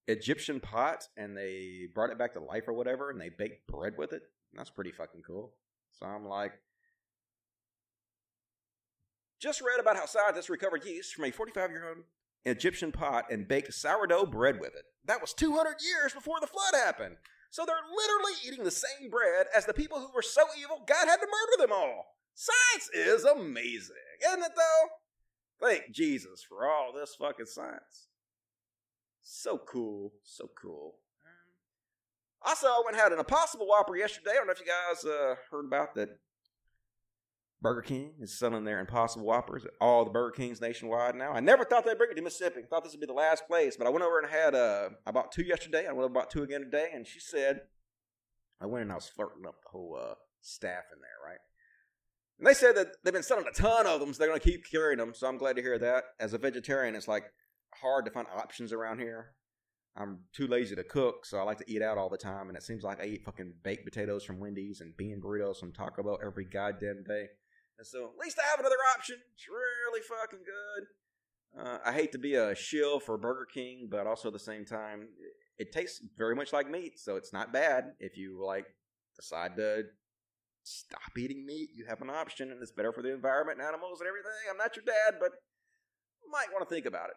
Egyptian 0.08 0.60
pot 0.60 1.04
and 1.16 1.36
they 1.36 1.88
brought 1.94 2.10
it 2.10 2.18
back 2.18 2.34
to 2.34 2.40
life 2.40 2.68
or 2.68 2.72
whatever 2.72 3.10
and 3.10 3.20
they 3.20 3.28
baked 3.28 3.66
bread 3.66 3.94
with 3.98 4.12
it. 4.12 4.22
That's 4.54 4.70
pretty 4.70 4.92
fucking 4.92 5.22
cool. 5.26 5.52
So 5.98 6.06
I'm 6.06 6.26
like, 6.26 6.52
just 9.40 9.60
read 9.60 9.80
about 9.80 9.96
how 9.96 10.06
scientists 10.06 10.50
recovered 10.50 10.84
yeast 10.84 11.14
from 11.14 11.24
a 11.24 11.30
45 11.30 11.70
year 11.70 11.88
old 11.88 12.04
Egyptian 12.44 12.92
pot 12.92 13.26
and 13.30 13.48
baked 13.48 13.74
sourdough 13.74 14.26
bread 14.26 14.60
with 14.60 14.74
it. 14.74 14.84
That 15.04 15.20
was 15.20 15.34
200 15.34 15.76
years 15.80 16.12
before 16.12 16.40
the 16.40 16.46
flood 16.46 16.74
happened. 16.74 17.16
So 17.50 17.64
they're 17.64 17.76
literally 17.76 18.32
eating 18.46 18.64
the 18.64 18.70
same 18.70 19.10
bread 19.10 19.46
as 19.54 19.66
the 19.66 19.74
people 19.74 19.98
who 19.98 20.12
were 20.14 20.22
so 20.22 20.42
evil 20.58 20.82
God 20.86 21.06
had 21.06 21.16
to 21.16 21.26
murder 21.26 21.62
them 21.62 21.72
all. 21.72 22.16
Science 22.34 22.90
is 22.92 23.24
amazing, 23.24 23.96
isn't 24.28 24.42
it 24.42 24.52
though? 24.56 25.66
Thank 25.66 25.90
Jesus 25.90 26.44
for 26.46 26.66
all 26.66 26.92
this 26.92 27.16
fucking 27.18 27.46
science. 27.46 28.08
So 29.28 29.58
cool, 29.58 30.12
so 30.22 30.48
cool. 30.56 30.94
Also, 32.42 32.68
I 32.68 32.80
went 32.84 32.94
and 32.94 33.02
had 33.02 33.12
an 33.12 33.18
Impossible 33.18 33.66
Whopper 33.66 33.96
yesterday. 33.96 34.30
I 34.30 34.34
don't 34.34 34.46
know 34.46 34.52
if 34.52 34.60
you 34.60 34.66
guys 34.66 35.04
uh, 35.04 35.34
heard 35.50 35.64
about 35.66 35.96
that. 35.96 36.10
Burger 37.60 37.82
King 37.82 38.12
is 38.20 38.38
selling 38.38 38.62
their 38.62 38.78
Impossible 38.78 39.26
Whoppers 39.26 39.64
at 39.64 39.72
all 39.80 40.04
the 40.04 40.12
Burger 40.12 40.30
Kings 40.30 40.60
nationwide 40.60 41.16
now. 41.16 41.32
I 41.32 41.40
never 41.40 41.64
thought 41.64 41.84
they'd 41.84 41.98
bring 41.98 42.12
it 42.12 42.14
to 42.14 42.22
Mississippi. 42.22 42.60
I 42.60 42.66
thought 42.66 42.84
this 42.84 42.92
would 42.92 43.00
be 43.00 43.06
the 43.06 43.14
last 43.14 43.48
place, 43.48 43.76
but 43.76 43.88
I 43.88 43.90
went 43.90 44.04
over 44.04 44.20
and 44.20 44.30
had 44.30 44.54
uh, 44.54 44.90
I 45.04 45.10
bought 45.10 45.32
two 45.32 45.44
yesterday. 45.44 45.86
I 45.88 45.92
went 45.92 45.98
over 45.98 46.04
and 46.04 46.14
bought 46.14 46.30
two 46.30 46.44
again 46.44 46.60
today, 46.60 46.90
and 46.94 47.04
she 47.04 47.18
said 47.18 47.62
I 48.60 48.66
went 48.66 48.82
and 48.82 48.92
I 48.92 48.94
was 48.94 49.08
flirting 49.08 49.44
up 49.44 49.56
the 49.64 49.70
whole 49.70 49.98
uh, 50.00 50.14
staff 50.40 50.84
in 50.92 51.00
there, 51.00 51.28
right? 51.28 51.40
And 52.38 52.46
they 52.46 52.54
said 52.54 52.76
that 52.76 52.88
they've 53.02 53.12
been 53.12 53.24
selling 53.24 53.46
a 53.48 53.52
ton 53.52 53.88
of 53.88 53.98
them, 53.98 54.12
so 54.12 54.18
they're 54.18 54.28
going 54.28 54.38
to 54.38 54.48
keep 54.48 54.70
carrying 54.70 54.98
them. 54.98 55.14
So 55.14 55.26
I'm 55.26 55.38
glad 55.38 55.56
to 55.56 55.62
hear 55.62 55.80
that. 55.80 56.04
As 56.20 56.32
a 56.32 56.38
vegetarian, 56.38 56.94
it's 56.94 57.08
like 57.08 57.24
hard 57.80 58.04
to 58.06 58.10
find 58.10 58.26
options 58.34 58.72
around 58.72 58.98
here. 58.98 59.32
I'm 59.96 60.20
too 60.34 60.46
lazy 60.46 60.76
to 60.76 60.84
cook, 60.84 61.24
so 61.24 61.38
I 61.38 61.42
like 61.42 61.58
to 61.58 61.70
eat 61.70 61.80
out 61.80 61.96
all 61.96 62.10
the 62.10 62.18
time. 62.18 62.48
And 62.48 62.56
it 62.56 62.62
seems 62.62 62.84
like 62.84 63.00
I 63.00 63.06
eat 63.06 63.24
fucking 63.24 63.54
baked 63.62 63.84
potatoes 63.84 64.24
from 64.24 64.38
Wendy's 64.38 64.80
and 64.80 64.96
bean 64.96 65.22
burritos 65.24 65.58
from 65.58 65.72
Taco 65.72 66.02
Bell 66.02 66.18
every 66.24 66.44
goddamn 66.44 67.04
day. 67.08 67.26
And 67.78 67.86
so 67.86 68.04
at 68.04 68.18
least 68.22 68.38
I 68.38 68.46
have 68.50 68.60
another 68.60 68.76
option. 68.94 69.16
It's 69.34 69.46
really 69.48 70.02
fucking 70.02 70.44
good. 70.44 70.86
Uh, 71.58 71.78
I 71.84 71.92
hate 71.92 72.12
to 72.12 72.18
be 72.18 72.34
a 72.34 72.54
shill 72.54 73.00
for 73.00 73.16
Burger 73.16 73.46
King, 73.52 73.88
but 73.90 74.06
also 74.06 74.28
at 74.28 74.34
the 74.34 74.38
same 74.38 74.66
time, 74.66 75.08
it 75.58 75.72
tastes 75.72 76.02
very 76.18 76.34
much 76.34 76.52
like 76.52 76.70
meat, 76.70 76.98
so 76.98 77.16
it's 77.16 77.32
not 77.32 77.52
bad 77.52 77.92
if 77.98 78.18
you 78.18 78.44
like 78.44 78.66
decide 79.18 79.56
to 79.56 79.84
stop 80.62 81.16
eating 81.16 81.46
meat. 81.46 81.70
You 81.74 81.86
have 81.88 82.02
an 82.02 82.10
option, 82.10 82.50
and 82.50 82.60
it's 82.60 82.72
better 82.72 82.92
for 82.92 83.00
the 83.00 83.14
environment 83.14 83.58
and 83.58 83.66
animals 83.66 84.00
and 84.00 84.08
everything. 84.08 84.32
I'm 84.50 84.58
not 84.58 84.76
your 84.76 84.84
dad, 84.84 85.18
but 85.18 85.32
might 86.30 86.52
want 86.52 86.68
to 86.68 86.74
think 86.74 86.84
about 86.84 87.08
it. 87.08 87.16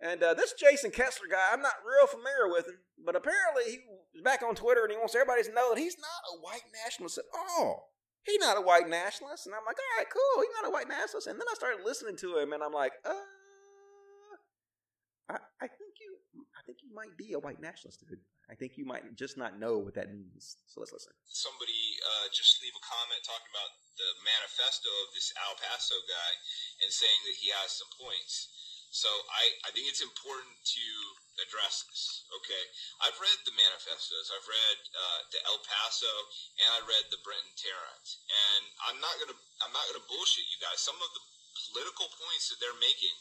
And 0.00 0.22
uh, 0.22 0.34
this 0.34 0.52
Jason 0.52 0.90
Kessler 0.90 1.28
guy, 1.30 1.52
I'm 1.52 1.62
not 1.62 1.80
real 1.80 2.06
familiar 2.06 2.52
with 2.52 2.68
him, 2.68 2.84
but 3.00 3.16
apparently 3.16 3.80
he's 4.12 4.22
back 4.22 4.42
on 4.42 4.54
Twitter 4.54 4.84
and 4.84 4.92
he 4.92 4.98
wants 4.98 5.14
everybody 5.14 5.42
to 5.44 5.52
know 5.52 5.72
that 5.72 5.80
he's 5.80 5.96
not 5.96 6.20
a 6.36 6.40
white 6.44 6.68
nationalist 6.84 7.18
at 7.18 7.24
all. 7.32 7.96
He's 8.24 8.40
not 8.40 8.58
a 8.58 8.64
white 8.66 8.88
nationalist. 8.88 9.46
And 9.46 9.54
I'm 9.54 9.64
like, 9.64 9.80
all 9.80 9.96
right, 9.96 10.10
cool. 10.12 10.42
He's 10.44 10.56
not 10.60 10.68
a 10.68 10.74
white 10.74 10.88
nationalist. 10.88 11.30
And 11.30 11.40
then 11.40 11.48
I 11.48 11.54
started 11.56 11.80
listening 11.80 12.16
to 12.20 12.36
him 12.36 12.52
and 12.52 12.60
I'm 12.60 12.76
like, 12.76 12.92
uh, 13.06 13.24
I, 15.32 15.38
I 15.64 15.66
think 15.66 15.96
you, 15.96 16.20
I 16.52 16.60
think 16.68 16.84
you 16.84 16.92
might 16.92 17.16
be 17.16 17.32
a 17.32 17.40
white 17.40 17.58
nationalist, 17.58 18.04
dude. 18.04 18.20
I 18.46 18.54
think 18.54 18.78
you 18.78 18.86
might 18.86 19.02
just 19.18 19.34
not 19.34 19.58
know 19.58 19.80
what 19.80 19.98
that 19.98 20.14
means. 20.14 20.60
So 20.70 20.78
let's 20.78 20.94
listen. 20.94 21.10
Somebody 21.26 21.98
uh, 21.98 22.30
just 22.30 22.62
leave 22.62 22.76
a 22.78 22.84
comment 22.84 23.26
talking 23.26 23.50
about 23.50 23.72
the 23.98 24.10
manifesto 24.22 24.86
of 24.86 25.08
this 25.16 25.34
El 25.34 25.56
Paso 25.58 25.98
guy 26.06 26.32
and 26.86 26.90
saying 26.94 27.20
that 27.26 27.36
he 27.42 27.50
has 27.58 27.74
some 27.74 27.90
points. 27.98 28.54
So 28.96 29.12
I, 29.28 29.68
I 29.68 29.76
think 29.76 29.92
it's 29.92 30.00
important 30.00 30.56
to 30.56 30.88
address 31.44 31.84
this. 31.84 32.24
Okay, 32.32 32.64
I've 33.04 33.20
read 33.20 33.36
the 33.44 33.52
manifestos. 33.52 34.32
I've 34.32 34.48
read 34.48 34.78
uh, 34.96 35.20
the 35.28 35.40
El 35.44 35.60
Paso, 35.68 36.08
and 36.64 36.68
I 36.72 36.80
read 36.88 37.04
the 37.12 37.20
Brenton 37.20 37.52
Tarrant. 37.60 38.08
And 38.24 38.64
I'm 38.88 38.96
not 39.04 39.12
gonna 39.20 39.36
I'm 39.60 39.74
not 39.76 39.84
gonna 39.92 40.08
bullshit 40.08 40.48
you 40.48 40.56
guys. 40.64 40.80
Some 40.80 40.96
of 40.96 41.12
the 41.12 41.20
political 41.68 42.08
points 42.08 42.48
that 42.48 42.56
they're 42.56 42.80
making 42.80 43.12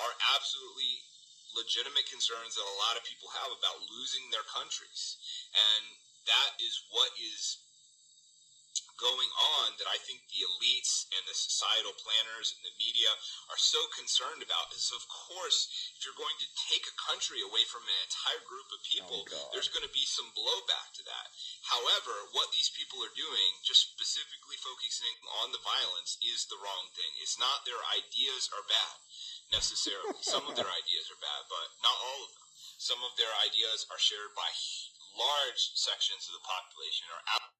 are 0.00 0.14
absolutely 0.32 1.04
legitimate 1.52 2.08
concerns 2.08 2.56
that 2.56 2.64
a 2.64 2.80
lot 2.80 2.96
of 2.96 3.04
people 3.04 3.28
have 3.36 3.52
about 3.52 3.76
losing 3.92 4.24
their 4.32 4.46
countries, 4.48 5.20
and 5.52 6.00
that 6.24 6.56
is 6.64 6.80
going 9.00 9.32
on 9.32 9.69
that 9.80 9.88
I 9.88 9.96
think 10.04 10.20
the 10.28 10.44
elites 10.44 11.08
and 11.08 11.24
the 11.24 11.32
societal 11.32 11.96
planners 11.96 12.52
and 12.52 12.62
the 12.68 12.76
media 12.76 13.08
are 13.48 13.56
so 13.56 13.80
concerned 13.96 14.44
about 14.44 14.68
is 14.76 14.92
of 14.92 15.00
course 15.08 15.72
if 15.96 16.04
you're 16.04 16.20
going 16.20 16.36
to 16.36 16.48
take 16.68 16.84
a 16.84 17.00
country 17.00 17.40
away 17.40 17.64
from 17.64 17.80
an 17.88 17.98
entire 18.04 18.44
group 18.44 18.68
of 18.76 18.84
people 18.84 19.24
oh, 19.24 19.48
there's 19.56 19.72
going 19.72 19.84
to 19.84 19.96
be 19.96 20.04
some 20.04 20.28
blowback 20.36 20.92
to 21.00 21.02
that. 21.08 21.32
However 21.64 22.12
what 22.36 22.52
these 22.52 22.68
people 22.76 23.00
are 23.00 23.16
doing 23.16 23.50
just 23.64 23.96
specifically 23.96 24.60
focusing 24.60 25.16
on 25.40 25.56
the 25.56 25.64
violence 25.64 26.20
is 26.20 26.44
the 26.46 26.60
wrong 26.60 26.92
thing. 26.92 27.10
It's 27.24 27.40
not 27.40 27.64
their 27.64 27.80
ideas 27.96 28.52
are 28.52 28.66
bad 28.68 28.96
necessarily. 29.48 30.20
Some 30.28 30.44
of 30.44 30.54
their 30.60 30.68
ideas 30.68 31.08
are 31.08 31.20
bad 31.24 31.48
but 31.48 31.66
not 31.80 31.96
all 31.96 32.20
of 32.28 32.32
them. 32.36 32.48
Some 32.76 33.00
of 33.00 33.16
their 33.16 33.32
ideas 33.40 33.88
are 33.88 34.00
shared 34.00 34.36
by 34.36 34.48
large 35.16 35.72
sections 35.74 36.28
of 36.28 36.36
the 36.36 36.44
population 36.44 37.08
are 37.10 37.24
out 37.34 37.59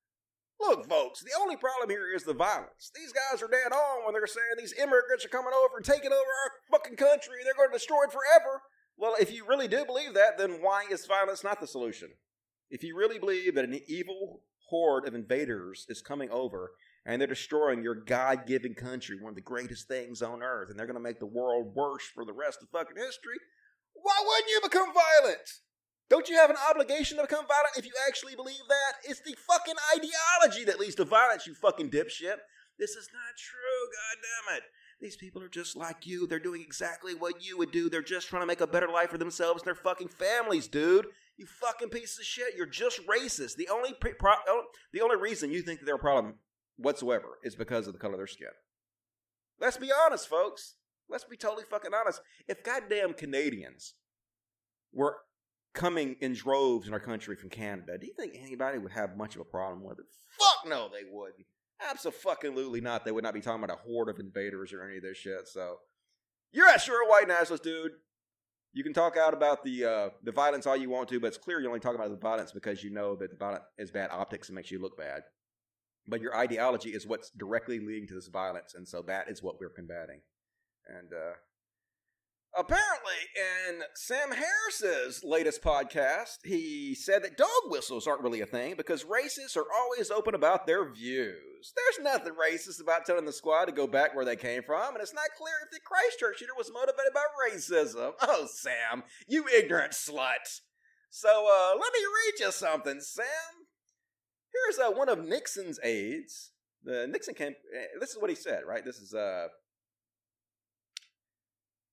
Look, 0.61 0.87
folks, 0.89 1.21
the 1.21 1.41
only 1.41 1.57
problem 1.57 1.89
here 1.89 2.13
is 2.15 2.25
the 2.25 2.35
violence. 2.35 2.91
These 2.95 3.13
guys 3.13 3.43
are 3.43 3.49
dead 3.49 3.73
on 3.73 4.05
when 4.05 4.13
they're 4.13 4.27
saying 4.27 4.59
these 4.59 4.75
immigrants 4.75 5.25
are 5.25 5.31
coming 5.31 5.55
over 5.57 5.77
and 5.77 5.85
taking 5.85 6.13
over 6.13 6.17
our 6.17 6.53
fucking 6.71 6.97
country. 6.97 7.37
and 7.39 7.47
They're 7.47 7.55
going 7.55 7.71
to 7.71 7.79
destroy 7.79 8.05
it 8.05 8.13
forever. 8.13 8.63
Well, 8.97 9.17
if 9.19 9.33
you 9.33 9.47
really 9.47 9.69
do 9.69 9.87
believe 9.87 10.13
that, 10.15 10.37
then 10.37 10.59
why 10.61 10.85
is 10.91 11.07
violence 11.07 11.43
not 11.43 11.61
the 11.61 11.67
solution? 11.67 12.11
If 12.71 12.85
you 12.85 12.97
really 12.97 13.19
believe 13.19 13.55
that 13.55 13.65
an 13.65 13.81
evil 13.89 14.43
horde 14.69 15.09
of 15.09 15.15
invaders 15.15 15.87
is 15.89 16.03
coming 16.03 16.31
over 16.31 16.73
and 17.07 17.21
they're 17.21 17.27
destroying 17.27 17.83
your 17.83 17.95
God 17.95 18.47
given 18.47 18.75
country, 18.75 19.17
one 19.19 19.31
of 19.31 19.37
the 19.37 19.41
greatest 19.41 19.89
things 19.89 20.21
on 20.21 20.43
earth, 20.43 20.69
and 20.69 20.79
they're 20.79 20.87
going 20.87 20.95
to 20.95 21.01
make 21.01 21.19
the 21.19 21.27
world 21.27 21.75
worse 21.75 22.05
for 22.15 22.27
the 22.27 22.35
rest 22.35 22.59
of 22.63 22.69
fucking 22.69 22.97
history, 22.97 23.39
why 23.95 24.15
wouldn't 24.21 24.51
you 24.51 24.61
become 24.63 24.93
violent? 24.93 25.49
Don't 26.11 26.29
you 26.29 26.37
have 26.37 26.51
an 26.51 26.57
obligation 26.69 27.17
to 27.17 27.23
become 27.23 27.47
violent 27.47 27.79
if 27.79 27.87
you 27.87 27.93
actually 28.09 28.35
believe 28.35 28.67
that? 28.69 29.09
It's 29.09 29.21
the 29.21 29.37
fucking 29.47 29.77
ideology 29.97 30.65
that 30.65 30.81
leads 30.81 30.97
to 30.97 31.05
violence, 31.05 31.47
you 31.47 31.55
fucking 31.55 31.91
dipshit. 31.91 32.37
This 32.79 32.91
is 32.91 33.09
not 33.13 33.37
true, 33.39 33.87
god 33.93 34.19
damn 34.21 34.57
it. 34.57 34.65
These 35.01 35.17
people 35.17 35.43
are 35.43 35.49
just 35.49 35.77
like 35.77 36.07
you. 36.07 36.27
They're 36.27 36.41
doing 36.41 36.63
exactly 36.63 37.15
what 37.15 37.47
you 37.47 37.57
would 37.57 37.71
do. 37.71 37.89
They're 37.89 38.03
just 38.03 38.29
trying 38.29 38.43
to 38.43 38.47
make 38.47 38.61
a 38.61 38.67
better 38.67 38.89
life 38.89 39.11
for 39.11 39.19
themselves 39.19 39.63
and 39.63 39.67
their 39.67 39.75
fucking 39.75 40.09
families, 40.09 40.67
dude. 40.67 41.07
You 41.37 41.47
fucking 41.47 41.89
piece 41.89 42.19
of 42.19 42.25
shit. 42.25 42.57
You're 42.57 42.67
just 42.67 43.07
racist. 43.07 43.55
The 43.55 43.69
only 43.69 43.95
pre- 43.95 44.13
pro- 44.13 44.35
oh, 44.49 44.65
the 44.93 45.01
only 45.01 45.17
reason 45.17 45.53
you 45.53 45.63
think 45.63 45.81
they're 45.81 45.95
a 45.95 45.99
problem 45.99 46.35
whatsoever 46.77 47.39
is 47.45 47.55
because 47.55 47.87
of 47.87 47.93
the 47.93 47.99
color 47.99 48.15
of 48.15 48.19
their 48.19 48.27
skin. 48.27 48.49
Let's 49.61 49.77
be 49.77 49.91
honest, 50.07 50.29
folks. 50.29 50.75
Let's 51.09 51.25
be 51.25 51.37
totally 51.37 51.65
fucking 51.71 51.93
honest. 51.95 52.21
If 52.49 52.65
goddamn 52.65 53.15
Canadians 53.15 53.95
were 54.93 55.19
coming 55.75 56.17
in 56.21 56.35
droves 56.35 56.87
in 56.87 56.93
our 56.93 57.01
country 57.01 57.37
from 57.37 57.51
Canada, 57.51 57.99
do 57.99 58.07
you 58.07 58.15
think 58.19 58.35
anybody 58.37 58.79
would 58.79 58.93
have 58.93 59.17
much 59.17 59.35
of 59.35 59.41
a 59.41 59.45
problem 59.45 59.85
with 59.85 59.99
it? 59.99 60.07
Fuck 60.39 60.69
no, 60.69 60.89
they 60.89 61.09
wouldn't. 61.11 61.47
Absolutely 61.89 62.81
not. 62.81 63.05
They 63.05 63.13
would 63.13 63.25
not 63.25 63.35
be 63.35 63.41
talking 63.41 63.63
about 63.63 63.77
a 63.77 63.81
horde 63.81 64.09
of 64.09 64.19
invaders 64.19 64.73
or 64.73 64.83
any 64.83 64.99
of 64.99 65.03
this 65.03 65.17
shit. 65.17 65.49
So, 65.49 65.77
you're 66.53 66.69
a 66.69 66.79
sure 66.79 67.09
white 67.09 67.29
nationalist, 67.29 67.63
dude. 67.63 67.93
You 68.73 68.85
can 68.85 68.93
talk 68.93 69.17
out 69.17 69.35
about 69.35 69.65
the 69.65 69.85
uh, 69.85 70.09
the 70.23 70.33
violence 70.33 70.67
all 70.67 70.77
you 70.77 70.91
want 70.91 71.09
to, 71.09 71.19
but 71.19 71.29
it's 71.29 71.39
clear 71.39 71.61
you're 71.61 71.71
only 71.71 71.81
talking 71.81 71.99
about 71.99 72.11
the 72.11 72.17
violence 72.17 72.53
because 72.53 72.85
you 72.85 72.91
know 72.91 73.17
that 73.17 73.31
the 73.31 73.37
violence 73.37 73.65
is 73.79 73.91
bad 73.91 74.11
optics 74.13 74.49
and 74.49 74.57
makes 74.57 74.71
you 74.71 74.81
look 74.81 74.97
bad. 74.97 75.23
But 76.07 76.21
your 76.21 76.37
ideology 76.37 76.91
is 76.91 77.07
what's 77.07 77.31
directly 77.31 77.81
leading 77.81 78.07
to 78.09 78.15
this 78.15 78.29
violence, 78.29 78.75
and 78.75 78.87
so 78.87 79.03
that 79.03 79.29
is 79.29 79.43
what 79.43 79.59
we're 79.61 79.71
combating. 79.71 80.21
And 80.87 81.13
uh, 81.13 81.35
Apparently, 82.59 83.15
in 83.69 83.83
Sam 83.95 84.33
Harris's 84.33 85.23
latest 85.23 85.63
podcast, 85.63 86.39
he 86.45 86.97
said 86.97 87.23
that 87.23 87.37
dog 87.37 87.49
whistles 87.67 88.09
aren't 88.09 88.23
really 88.23 88.41
a 88.41 88.47
thing 88.47 88.75
because 88.77 89.05
racists 89.05 89.57
are 89.57 89.67
always 89.73 90.11
open 90.11 90.35
about 90.35 90.67
their 90.67 90.91
views. 90.93 91.73
There's 91.77 92.05
nothing 92.05 92.33
racist 92.33 92.81
about 92.81 93.07
telling 93.07 93.25
the 93.25 93.33
squad 93.33 93.67
to 93.67 93.73
go 93.73 93.87
back 93.87 94.17
where 94.17 94.25
they 94.25 94.35
came 94.35 94.65
from, 94.65 94.95
and 94.95 95.03
it's 95.03 95.15
not 95.15 95.29
clear 95.39 95.55
if 95.63 95.71
the 95.71 95.79
Christchurch 95.85 96.39
shooter 96.39 96.53
was 96.59 96.73
motivated 96.73 97.13
by 97.15 97.25
racism. 97.49 98.13
Oh, 98.23 98.47
Sam, 98.51 99.05
you 99.29 99.45
ignorant 99.49 99.93
slut. 99.93 100.61
So, 101.11 101.29
uh, 101.29 101.73
let 101.73 101.93
me 101.93 102.01
read 102.01 102.45
you 102.45 102.53
something, 102.53 103.01
Sam. 103.01 103.25
Here's 104.53 104.79
uh, 104.79 104.93
one 104.93 105.09
of 105.09 105.25
Nixon's 105.25 105.79
aides. 105.83 106.53
The 106.83 107.07
Nixon 107.07 107.35
camp. 107.35 107.57
This 108.01 108.11
is 108.11 108.19
what 108.19 108.31
he 108.31 108.37
said, 108.37 108.63
right? 108.67 108.85
This 108.85 108.99
is 108.99 109.15
uh, 109.15 109.49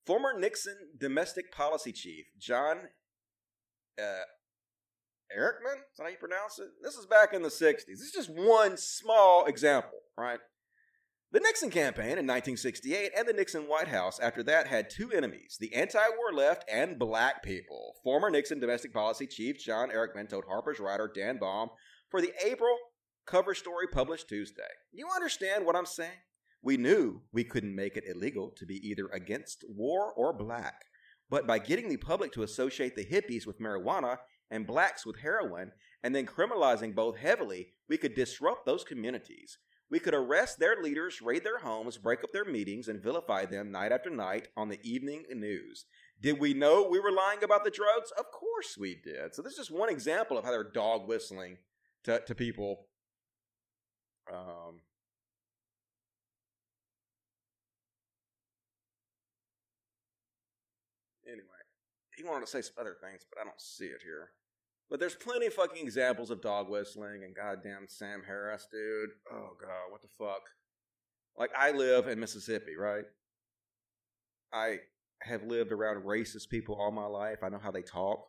Former 0.08 0.40
Nixon 0.40 0.78
domestic 0.98 1.52
policy 1.52 1.92
chief 1.92 2.28
John 2.40 2.78
uh, 4.00 4.24
Ehrlichman, 5.38 5.82
is 5.92 6.00
how 6.00 6.08
you 6.08 6.16
pronounce 6.18 6.60
it? 6.60 6.70
This 6.82 6.96
is 6.96 7.06
back 7.06 7.34
in 7.34 7.42
the 7.42 7.50
60s. 7.50 7.84
This 7.86 8.00
is 8.00 8.14
just 8.14 8.30
one 8.30 8.78
small 8.78 9.46
example, 9.48 10.00
right? 10.18 10.40
The 11.34 11.42
Nixon 11.42 11.70
campaign 11.70 12.18
in 12.18 12.26
1968 12.26 13.12
and 13.18 13.28
the 13.28 13.34
Nixon 13.34 13.64
White 13.64 13.90
House 13.90 14.18
after 14.22 14.42
that 14.44 14.68
had 14.68 14.90
two 14.90 15.12
enemies 15.12 15.58
the 15.60 15.74
anti 15.74 16.00
war 16.00 16.32
left 16.34 16.64
and 16.72 16.98
black 16.98 17.44
people. 17.44 17.96
Former 18.02 18.30
Nixon 18.30 18.62
domestic 18.62 18.94
policy 18.94 19.28
chief 19.28 19.60
John 19.60 19.90
Ehrlichman 19.90 20.30
told 20.30 20.46
Harper's 20.48 20.80
writer 20.80 21.12
Dan 21.14 21.38
Baum 21.38 21.68
for 22.10 22.22
the 22.22 22.32
April 22.46 22.78
cover 23.26 23.54
story 23.54 23.88
published 23.92 24.30
Tuesday. 24.30 24.64
You 24.94 25.10
understand 25.14 25.66
what 25.66 25.76
I'm 25.76 25.86
saying? 25.86 26.12
We 26.62 26.78
knew 26.78 27.22
we 27.32 27.44
couldn't 27.44 27.76
make 27.76 27.96
it 27.96 28.04
illegal 28.08 28.52
to 28.58 28.66
be 28.66 28.76
either 28.88 29.08
against 29.08 29.64
war 29.68 30.12
or 30.14 30.34
black, 30.34 30.86
but 31.30 31.48
by 31.48 31.60
getting 31.60 31.90
the 31.90 31.98
public 31.98 32.32
to 32.34 32.44
associate 32.44 32.96
the 32.96 33.06
hippies 33.06 33.46
with 33.46 33.60
marijuana 33.60 34.18
and 34.50 34.66
blacks 34.66 35.06
with 35.06 35.20
heroin, 35.20 35.72
and 36.04 36.16
then 36.16 36.26
criminalizing 36.26 36.96
both 36.96 37.18
heavily, 37.18 37.68
we 37.90 37.98
could 37.98 38.16
disrupt 38.16 38.66
those 38.66 38.84
communities. 38.84 39.58
We 39.90 40.00
could 40.00 40.14
arrest 40.14 40.60
their 40.60 40.82
leaders, 40.82 41.22
raid 41.22 41.44
their 41.44 41.60
homes, 41.60 41.98
break 41.98 42.24
up 42.24 42.32
their 42.34 42.46
meetings, 42.46 42.88
and 42.88 43.02
vilify 43.02 43.46
them 43.46 43.72
night 43.72 43.92
after 43.92 44.10
night 44.10 44.50
on 44.58 44.70
the 44.70 44.80
evening 44.84 45.24
news. 45.30 45.86
Did 46.20 46.40
we 46.40 46.54
know 46.54 46.88
we 46.90 47.00
were 47.00 47.12
lying 47.12 47.44
about 47.44 47.64
the 47.64 47.72
drugs? 47.72 48.12
Of 48.18 48.26
course 48.32 48.78
we 48.78 48.96
did. 48.96 49.34
So 49.34 49.42
this 49.42 49.54
is 49.54 49.60
just 49.60 49.72
one 49.72 49.90
example 49.90 50.38
of 50.38 50.44
how 50.44 50.52
they're 50.52 50.72
dog 50.72 51.08
whistling 51.08 51.58
to, 52.04 52.20
to 52.20 52.36
people. 52.36 52.88
Um, 54.34 54.82
he 62.18 62.24
wanted 62.24 62.46
to 62.46 62.52
say 62.52 62.62
some 62.62 62.74
other 62.80 62.96
things, 63.02 63.26
but 63.30 63.40
I 63.40 63.46
don't 63.46 63.62
see 63.62 63.86
it 63.86 64.02
here. 64.04 64.32
But 64.90 65.00
there's 65.00 65.16
plenty 65.16 65.46
of 65.46 65.54
fucking 65.54 65.84
examples 65.84 66.32
of 66.32 66.42
dog 66.42 66.70
whistling 66.70 67.24
and 67.24 67.36
goddamn 67.36 67.86
Sam 67.88 68.24
Harris, 68.26 68.68
dude. 68.72 69.10
Oh 69.32 69.52
god, 69.62 69.92
what 69.92 70.02
the 70.02 70.08
fuck? 70.18 70.42
Like 71.38 71.52
I 71.58 71.72
live 71.72 72.08
in 72.08 72.20
Mississippi, 72.20 72.76
right? 72.76 73.04
I 74.52 74.78
have 75.22 75.44
lived 75.44 75.72
around 75.72 76.06
racist 76.06 76.50
people 76.50 76.76
all 76.76 76.92
my 76.92 77.06
life. 77.06 77.40
I 77.44 77.50
know 77.50 77.60
how 77.62 77.72
they 77.72 77.82
talk 77.82 78.28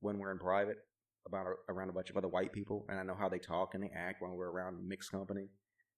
when 0.00 0.18
we're 0.18 0.32
in 0.32 0.38
private 0.38 0.78
about 1.26 1.46
around 1.68 1.88
a 1.88 1.92
bunch 1.92 2.10
of 2.10 2.16
other 2.16 2.28
white 2.28 2.52
people, 2.52 2.86
and 2.88 2.98
I 2.98 3.02
know 3.02 3.16
how 3.18 3.28
they 3.28 3.38
talk 3.38 3.74
and 3.74 3.82
they 3.82 3.90
act 3.94 4.22
when 4.22 4.32
we're 4.32 4.50
around 4.50 4.86
mixed 4.86 5.10
company, 5.10 5.48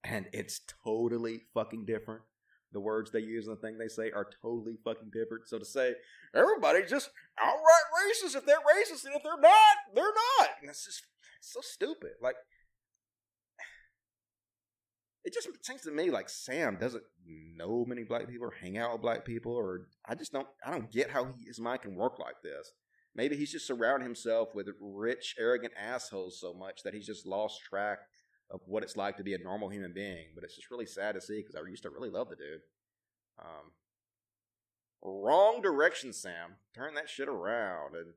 and 0.05 0.27
it's 0.33 0.61
totally 0.85 1.43
fucking 1.53 1.85
different 1.85 2.23
the 2.77 2.81
words 2.81 3.11
they 3.11 3.21
use 3.21 3.47
and 3.47 3.57
the 3.57 3.61
thing 3.63 3.79
they 3.79 3.89
say 3.89 4.11
are 4.11 4.29
totally 4.43 4.77
fucking 4.85 5.11
different. 5.11 5.49
So 5.49 5.59
to 5.59 5.65
say 5.65 5.95
everybody's 6.35 6.91
just 6.91 7.09
outright 7.41 7.89
racist 7.97 8.37
if 8.37 8.45
they're 8.45 8.57
racist, 8.57 9.07
and 9.07 9.17
if 9.17 9.23
they're 9.23 9.41
not, 9.41 9.77
they're 9.95 10.05
not. 10.05 10.51
And 10.61 10.69
that's 10.69 10.85
just 10.85 11.07
so 11.41 11.61
stupid. 11.63 12.11
Like 12.21 12.35
it 15.25 15.33
just 15.33 15.49
seems 15.63 15.81
to 15.83 15.91
me 15.91 16.11
like 16.11 16.29
Sam 16.29 16.77
doesn't 16.79 17.03
know 17.57 17.87
many 17.89 18.05
black 18.05 18.29
people 18.29 18.47
or 18.47 18.55
hang 18.61 18.77
out 18.77 18.93
with 18.93 19.01
black 19.01 19.25
people, 19.25 19.53
or 19.53 19.87
I 20.07 20.15
just 20.15 20.33
don't 20.33 20.47
I 20.67 20.71
don't 20.71 20.93
get 20.93 21.11
how 21.11 21.25
he, 21.25 21.47
his 21.47 21.59
mind 21.59 21.81
can 21.81 21.97
work 21.97 22.19
like 22.19 22.43
this. 22.45 22.73
Maybe 23.15 23.37
he's 23.37 23.53
just 23.53 23.67
surrounded 23.67 24.05
himself 24.05 24.51
with 24.55 24.69
rich, 24.79 25.35
arrogant 25.39 25.73
assholes 25.83 26.39
so 26.39 26.53
much 26.53 26.83
that 26.85 26.93
he's 26.93 27.07
just 27.07 27.25
lost 27.25 27.63
track 27.63 28.01
of 28.51 28.61
what 28.67 28.83
it's 28.83 28.97
like 28.97 29.17
to 29.17 29.25
be 29.25 29.35
a 29.35 29.39
normal 29.39 29.69
human 29.69 29.93
being. 29.93 30.27
But 30.35 30.45
it's 30.45 30.57
just 30.57 30.71
really 30.71 30.87
sad 30.87 31.15
to 31.15 31.21
see 31.21 31.39
because 31.41 31.55
I 31.55 31.69
used 31.69 31.83
to 31.83 31.91
really 31.91 32.11
love 32.11 32.29
the 32.29 32.37
dude. 32.37 32.61
Um, 33.39 33.73
wrong 35.03 35.61
direction, 35.63 36.13
Sam. 36.13 36.57
Turn 36.75 36.95
that 36.95 37.09
shit 37.09 37.29
around. 37.29 37.95
And 37.95 38.15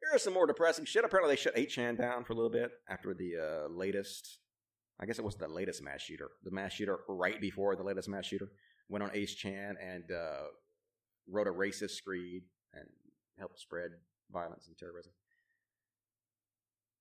here's 0.00 0.22
some 0.22 0.34
more 0.34 0.46
depressing 0.46 0.84
shit. 0.84 1.04
Apparently, 1.04 1.34
they 1.34 1.40
shut 1.40 1.56
8chan 1.56 1.98
down 1.98 2.24
for 2.24 2.32
a 2.32 2.36
little 2.36 2.50
bit 2.50 2.70
after 2.88 3.14
the 3.14 3.32
uh, 3.36 3.68
latest. 3.68 4.38
I 5.00 5.06
guess 5.06 5.18
it 5.18 5.24
was 5.24 5.36
the 5.36 5.48
latest 5.48 5.82
mass 5.82 6.02
shooter. 6.02 6.30
The 6.44 6.52
mass 6.52 6.72
shooter 6.72 6.98
right 7.08 7.40
before 7.40 7.74
the 7.74 7.82
latest 7.82 8.08
mass 8.08 8.26
shooter 8.26 8.48
went 8.88 9.02
on 9.02 9.10
8chan 9.10 9.74
and 9.82 10.04
uh, 10.12 10.44
wrote 11.28 11.48
a 11.48 11.52
racist 11.52 11.92
screed 11.92 12.42
and 12.72 12.86
helped 13.38 13.58
spread 13.58 13.90
violence 14.32 14.68
and 14.68 14.78
terrorism. 14.78 15.12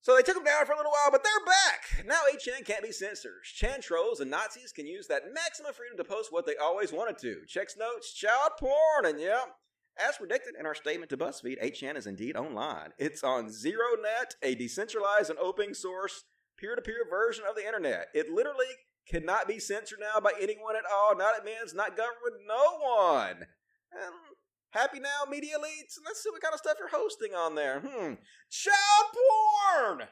So 0.03 0.15
they 0.15 0.21
took 0.21 0.35
them 0.35 0.43
down 0.43 0.65
for 0.65 0.73
a 0.73 0.75
little 0.75 0.91
while, 0.91 1.11
but 1.11 1.23
they're 1.23 1.45
back. 1.45 2.05
Now 2.05 2.19
8chan 2.29 2.65
can't 2.65 2.83
be 2.83 2.91
censored. 2.91 3.43
Chan 3.45 3.81
trolls 3.81 4.19
and 4.19 4.29
Nazis 4.29 4.73
can 4.73 4.85
use 4.85 5.07
that 5.07 5.33
maximum 5.33 5.73
freedom 5.73 5.95
to 5.95 6.03
post 6.03 6.27
what 6.29 6.45
they 6.45 6.57
always 6.57 6.91
wanted 6.91 7.17
to. 7.19 7.45
Checks 7.47 7.77
notes, 7.77 8.13
child 8.13 8.51
porn, 8.59 9.05
and 9.05 9.17
yeah. 9.17 9.45
As 9.97 10.17
predicted 10.17 10.55
in 10.59 10.65
our 10.65 10.75
statement 10.75 11.09
to 11.11 11.17
BuzzFeed, 11.17 11.63
8chan 11.63 11.95
is 11.95 12.05
indeed 12.05 12.35
online. 12.35 12.89
It's 12.97 13.23
on 13.23 13.47
ZeroNet, 13.47 14.35
a 14.41 14.55
decentralized 14.55 15.29
and 15.29 15.39
open 15.39 15.73
source 15.73 16.25
peer-to-peer 16.59 17.05
version 17.09 17.45
of 17.49 17.55
the 17.55 17.65
internet. 17.65 18.07
It 18.13 18.29
literally 18.29 18.65
cannot 19.07 19.47
be 19.47 19.57
censored 19.57 19.99
now 20.01 20.19
by 20.19 20.33
anyone 20.41 20.75
at 20.75 20.83
all. 20.91 21.15
Not 21.15 21.35
admins, 21.35 21.73
not 21.73 21.95
government, 21.95 22.43
no 22.45 22.77
one. 22.79 23.45
And 23.93 24.32
happy 24.73 24.99
now, 24.99 25.23
media 25.29 25.57
elites. 25.57 25.95
And 25.97 26.05
let's 26.05 26.21
see 26.21 26.29
what 26.29 26.41
kind 26.41 26.53
of 26.53 26.59
stuff 26.59 26.75
you're 26.79 26.89
hosting 26.89 27.33
on 27.33 27.55
there. 27.55 27.79
Hmm. 27.79 28.15
Child 28.49 29.05
porn! 29.13 30.09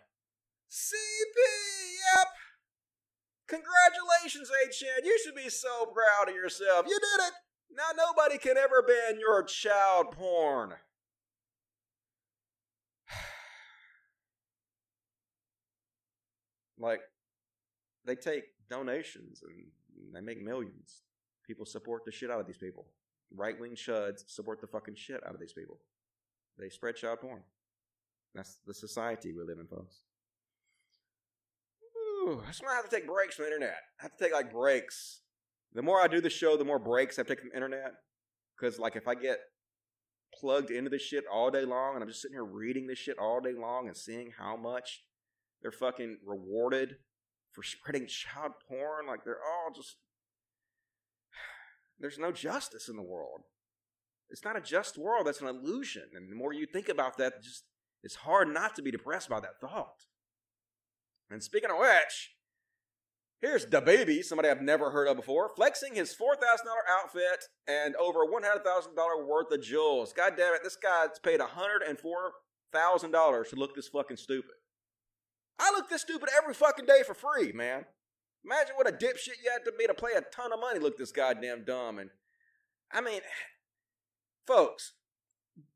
CP, 0.69 1.35
yep. 2.15 2.27
Congratulations, 3.47 4.49
8chan. 4.49 5.05
You 5.05 5.19
should 5.21 5.35
be 5.35 5.49
so 5.49 5.87
proud 5.87 6.29
of 6.29 6.35
yourself. 6.35 6.85
You 6.87 6.97
did 6.97 7.19
it. 7.27 7.33
Now 7.75 7.91
nobody 7.97 8.37
can 8.37 8.55
ever 8.57 8.81
ban 8.81 9.19
your 9.19 9.43
child 9.43 10.11
porn. 10.11 10.75
like, 16.79 17.01
they 18.05 18.15
take 18.15 18.45
donations 18.69 19.43
and 19.43 19.65
they 20.13 20.21
make 20.21 20.41
millions. 20.41 21.03
People 21.45 21.65
support 21.65 22.05
the 22.05 22.11
shit 22.11 22.31
out 22.31 22.39
of 22.39 22.47
these 22.47 22.57
people. 22.57 22.87
Right 23.35 23.59
wing 23.59 23.75
chuds 23.75 24.23
support 24.27 24.61
the 24.61 24.67
fucking 24.67 24.95
shit 24.95 25.21
out 25.25 25.33
of 25.33 25.39
these 25.39 25.53
people. 25.53 25.79
They 26.57 26.69
spread 26.69 26.95
child 26.95 27.19
porn. 27.21 27.41
That's 28.35 28.59
the 28.65 28.73
society 28.73 29.33
we 29.33 29.43
live 29.43 29.59
in, 29.59 29.67
folks. 29.67 30.01
Ooh, 32.23 32.41
that's 32.45 32.61
why 32.61 32.73
I 32.73 32.75
have 32.75 32.89
to 32.89 32.95
take 32.95 33.07
breaks 33.07 33.35
from 33.35 33.45
the 33.45 33.53
internet. 33.53 33.77
I 33.99 34.03
have 34.03 34.15
to 34.17 34.23
take 34.23 34.33
like 34.33 34.51
breaks. 34.51 35.21
The 35.73 35.81
more 35.81 36.01
I 36.01 36.07
do 36.07 36.21
the 36.21 36.29
show, 36.29 36.57
the 36.57 36.65
more 36.65 36.79
breaks 36.79 37.17
I 37.17 37.23
take 37.23 37.39
from 37.39 37.49
the 37.49 37.55
internet. 37.55 37.93
Because 38.57 38.79
like 38.79 38.95
if 38.95 39.07
I 39.07 39.15
get 39.15 39.39
plugged 40.33 40.71
into 40.71 40.89
this 40.89 41.01
shit 41.01 41.23
all 41.31 41.51
day 41.51 41.65
long 41.65 41.95
and 41.95 42.03
I'm 42.03 42.09
just 42.09 42.21
sitting 42.21 42.35
here 42.35 42.45
reading 42.45 42.87
this 42.87 42.99
shit 42.99 43.17
all 43.17 43.39
day 43.41 43.53
long 43.53 43.87
and 43.87 43.97
seeing 43.97 44.31
how 44.37 44.55
much 44.55 45.03
they're 45.61 45.71
fucking 45.71 46.17
rewarded 46.25 46.95
for 47.51 47.63
spreading 47.63 48.07
child 48.07 48.53
porn, 48.67 49.07
like 49.07 49.23
they're 49.23 49.43
all 49.43 49.71
just 49.75 49.97
there's 52.01 52.19
no 52.19 52.31
justice 52.31 52.89
in 52.89 52.95
the 52.95 53.01
world. 53.01 53.41
It's 54.29 54.43
not 54.43 54.57
a 54.57 54.61
just 54.61 54.97
world, 54.97 55.27
that's 55.27 55.41
an 55.41 55.47
illusion. 55.47 56.09
And 56.15 56.31
the 56.31 56.35
more 56.35 56.53
you 56.53 56.65
think 56.65 56.89
about 56.89 57.17
that, 57.17 57.43
just 57.43 57.65
it's 58.03 58.15
hard 58.15 58.47
not 58.47 58.75
to 58.75 58.81
be 58.81 58.91
depressed 58.91 59.29
by 59.29 59.39
that 59.41 59.59
thought. 59.59 60.05
And 61.29 61.43
speaking 61.43 61.69
of 61.69 61.77
which, 61.77 62.35
here's 63.41 63.65
the 63.65 63.81
baby, 63.81 64.21
somebody 64.21 64.49
I've 64.49 64.61
never 64.61 64.91
heard 64.91 65.07
of 65.07 65.17
before, 65.17 65.49
flexing 65.55 65.95
his 65.95 66.15
$4,000 66.15 66.37
outfit 66.89 67.45
and 67.67 67.95
over 67.97 68.25
$100,000 68.25 69.27
worth 69.27 69.51
of 69.51 69.61
jewels. 69.61 70.13
God 70.13 70.33
damn 70.37 70.55
it, 70.55 70.63
this 70.63 70.77
guy's 70.77 71.19
paid 71.19 71.39
$104,000 71.39 73.49
to 73.49 73.55
look 73.55 73.75
this 73.75 73.89
fucking 73.89 74.17
stupid. 74.17 74.55
I 75.59 75.71
look 75.75 75.89
this 75.89 76.01
stupid 76.01 76.29
every 76.35 76.53
fucking 76.53 76.85
day 76.85 77.03
for 77.05 77.13
free, 77.13 77.51
man. 77.51 77.85
Imagine 78.43 78.75
what 78.75 78.89
a 78.89 78.91
dipshit 78.91 79.41
you 79.43 79.51
had 79.51 79.65
to 79.65 79.73
be 79.77 79.85
to 79.87 79.93
play 79.93 80.11
a 80.17 80.21
ton 80.21 80.51
of 80.51 80.59
money 80.59 80.79
look 80.79 80.97
this 80.97 81.11
goddamn 81.11 81.63
dumb. 81.63 81.99
And 81.99 82.09
I 82.91 83.01
mean, 83.01 83.21
folks, 84.47 84.93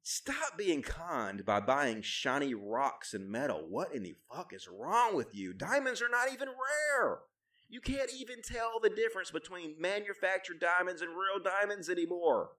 stop 0.01 0.57
being 0.57 0.81
conned 0.81 1.45
by 1.45 1.59
buying 1.59 2.01
shiny 2.01 2.53
rocks 2.53 3.13
and 3.13 3.29
metal. 3.29 3.65
What 3.69 3.93
in 3.93 4.03
the 4.03 4.15
fuck 4.33 4.53
is 4.53 4.67
wrong 4.67 5.15
with 5.15 5.33
you? 5.33 5.53
Diamonds 5.53 6.01
are 6.01 6.09
not 6.09 6.33
even 6.33 6.49
rare. 6.49 7.19
You 7.67 7.81
can't 7.81 8.11
even 8.17 8.41
tell 8.43 8.79
the 8.81 8.89
difference 8.89 9.31
between 9.31 9.75
manufactured 9.79 10.59
diamonds 10.59 11.01
and 11.01 11.11
real 11.11 11.43
diamonds 11.43 11.89
anymore. 11.89 12.51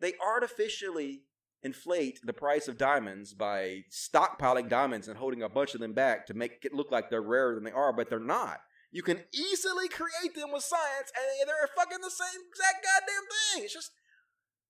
They 0.00 0.14
artificially 0.24 1.22
inflate 1.62 2.20
the 2.22 2.32
price 2.32 2.68
of 2.68 2.76
diamonds 2.76 3.32
by 3.32 3.84
stockpiling 3.90 4.68
diamonds 4.68 5.08
and 5.08 5.16
holding 5.16 5.42
a 5.42 5.48
bunch 5.48 5.74
of 5.74 5.80
them 5.80 5.94
back 5.94 6.26
to 6.26 6.34
make 6.34 6.64
it 6.64 6.74
look 6.74 6.90
like 6.90 7.08
they're 7.08 7.22
rarer 7.22 7.54
than 7.54 7.64
they 7.64 7.70
are, 7.70 7.92
but 7.92 8.10
they're 8.10 8.20
not. 8.20 8.60
You 8.94 9.02
can 9.02 9.18
easily 9.34 9.88
create 9.88 10.36
them 10.36 10.52
with 10.52 10.62
science, 10.62 11.10
and 11.18 11.48
they're 11.48 11.68
fucking 11.76 11.98
the 12.00 12.10
same 12.10 12.40
exact 12.48 12.86
goddamn 12.86 13.26
thing. 13.26 13.64
It's 13.64 13.74
just, 13.74 13.90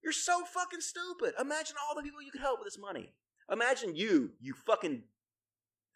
you're 0.03 0.15
so 0.15 0.47
fucking 0.47 0.81
stupid. 0.81 1.35
Imagine 1.39 1.77
all 1.77 1.95
the 1.95 2.03
people 2.03 2.23
you 2.23 2.33
could 2.33 2.41
help 2.41 2.59
with 2.59 2.67
this 2.67 2.79
money. 2.81 3.13
Imagine 3.53 3.95
you, 3.95 4.31
you 4.41 4.55
fucking. 4.55 5.03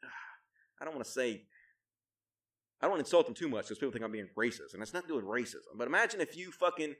I 0.80 0.84
don't 0.84 0.92
want 0.92 1.06
to 1.06 1.10
say. 1.10 1.44
I 2.82 2.86
don't 2.86 2.90
want 2.90 3.00
to 3.00 3.08
insult 3.08 3.24
them 3.24 3.34
too 3.34 3.48
much 3.48 3.64
because 3.64 3.78
people 3.78 3.92
think 3.92 4.04
I'm 4.04 4.12
being 4.12 4.28
racist, 4.36 4.74
and 4.74 4.82
it's 4.82 4.92
not 4.92 5.08
doing 5.08 5.24
racism. 5.24 5.72
But 5.74 5.88
imagine 5.88 6.20
if 6.20 6.36
you 6.36 6.52
fucking 6.52 6.96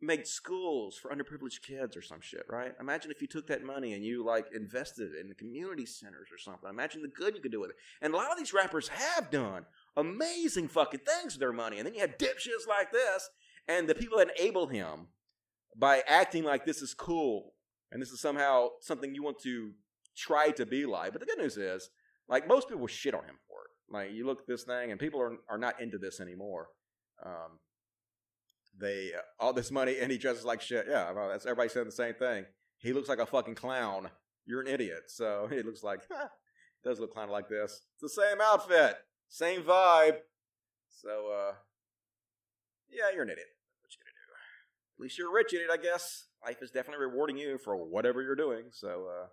made 0.00 0.26
schools 0.26 0.96
for 0.96 1.10
underprivileged 1.10 1.62
kids 1.62 1.96
or 1.96 2.02
some 2.02 2.20
shit, 2.20 2.44
right? 2.48 2.72
Imagine 2.80 3.10
if 3.10 3.20
you 3.20 3.26
took 3.26 3.48
that 3.48 3.64
money 3.64 3.94
and 3.94 4.04
you 4.04 4.24
like 4.24 4.46
invested 4.54 5.12
it 5.12 5.20
in 5.20 5.28
the 5.28 5.34
community 5.34 5.86
centers 5.86 6.28
or 6.32 6.38
something. 6.38 6.70
Imagine 6.70 7.02
the 7.02 7.08
good 7.08 7.34
you 7.34 7.40
could 7.40 7.52
do 7.52 7.60
with 7.60 7.70
it. 7.70 7.76
And 8.00 8.14
a 8.14 8.16
lot 8.16 8.30
of 8.30 8.38
these 8.38 8.52
rappers 8.52 8.88
have 8.88 9.30
done 9.30 9.64
amazing 9.96 10.68
fucking 10.68 11.00
things 11.00 11.34
with 11.34 11.40
their 11.40 11.52
money. 11.52 11.78
And 11.78 11.86
then 11.86 11.94
you 11.94 12.00
have 12.00 12.18
dipshits 12.18 12.68
like 12.68 12.92
this, 12.92 13.28
and 13.66 13.88
the 13.88 13.94
people 13.94 14.18
that 14.18 14.30
enable 14.38 14.68
him 14.68 15.08
by 15.76 16.02
acting 16.06 16.44
like 16.44 16.64
this 16.64 16.80
is 16.80 16.94
cool 16.94 17.54
and 17.90 18.02
this 18.02 18.10
is 18.10 18.20
somehow 18.20 18.68
something 18.80 19.14
you 19.14 19.22
want 19.22 19.38
to 19.40 19.72
try 20.16 20.50
to 20.50 20.66
be 20.66 20.86
like. 20.86 21.12
But 21.12 21.20
the 21.20 21.26
good 21.26 21.38
news 21.38 21.56
is, 21.56 21.90
like 22.28 22.46
most 22.46 22.68
people 22.68 22.86
shit 22.86 23.14
on 23.14 23.24
him 23.24 23.36
for 23.48 23.60
it. 23.62 23.92
Like 23.92 24.12
you 24.12 24.26
look 24.26 24.40
at 24.40 24.46
this 24.46 24.64
thing, 24.64 24.90
and 24.90 25.00
people 25.00 25.20
are 25.20 25.38
are 25.48 25.58
not 25.58 25.80
into 25.80 25.98
this 25.98 26.20
anymore. 26.20 26.68
Um, 27.24 27.58
they 28.78 29.12
uh, 29.16 29.20
all 29.38 29.52
this 29.52 29.70
money, 29.70 29.96
and 30.00 30.10
he 30.10 30.18
dresses 30.18 30.44
like 30.44 30.60
shit. 30.60 30.86
Yeah, 30.88 31.10
well, 31.12 31.28
that's 31.28 31.46
everybody 31.46 31.68
saying 31.68 31.86
the 31.86 31.92
same 31.92 32.14
thing. 32.14 32.46
He 32.78 32.92
looks 32.92 33.08
like 33.08 33.18
a 33.18 33.26
fucking 33.26 33.56
clown. 33.56 34.10
You're 34.46 34.60
an 34.60 34.68
idiot. 34.68 35.04
So 35.08 35.48
he 35.50 35.62
looks 35.62 35.82
like 35.82 36.00
does 36.84 37.00
look 37.00 37.14
kind 37.14 37.24
of 37.24 37.30
like 37.30 37.48
this. 37.48 37.82
It's 37.94 38.14
the 38.14 38.22
same 38.22 38.38
outfit, 38.40 38.96
same 39.28 39.62
vibe. 39.62 40.18
So 40.90 41.32
uh, 41.32 41.54
yeah, 42.90 43.12
you're 43.12 43.24
an 43.24 43.30
idiot. 43.30 43.48
What 43.80 43.92
you 43.92 43.98
gonna 44.02 44.12
do? 44.14 44.98
At 44.98 45.02
least 45.02 45.18
you're 45.18 45.30
a 45.30 45.34
rich 45.34 45.52
idiot, 45.52 45.70
I 45.72 45.76
guess. 45.76 46.26
Life 46.44 46.62
is 46.62 46.70
definitely 46.70 47.04
rewarding 47.04 47.36
you 47.36 47.58
for 47.58 47.76
whatever 47.76 48.22
you're 48.22 48.36
doing. 48.36 48.66
So 48.70 49.06
uh, 49.08 49.26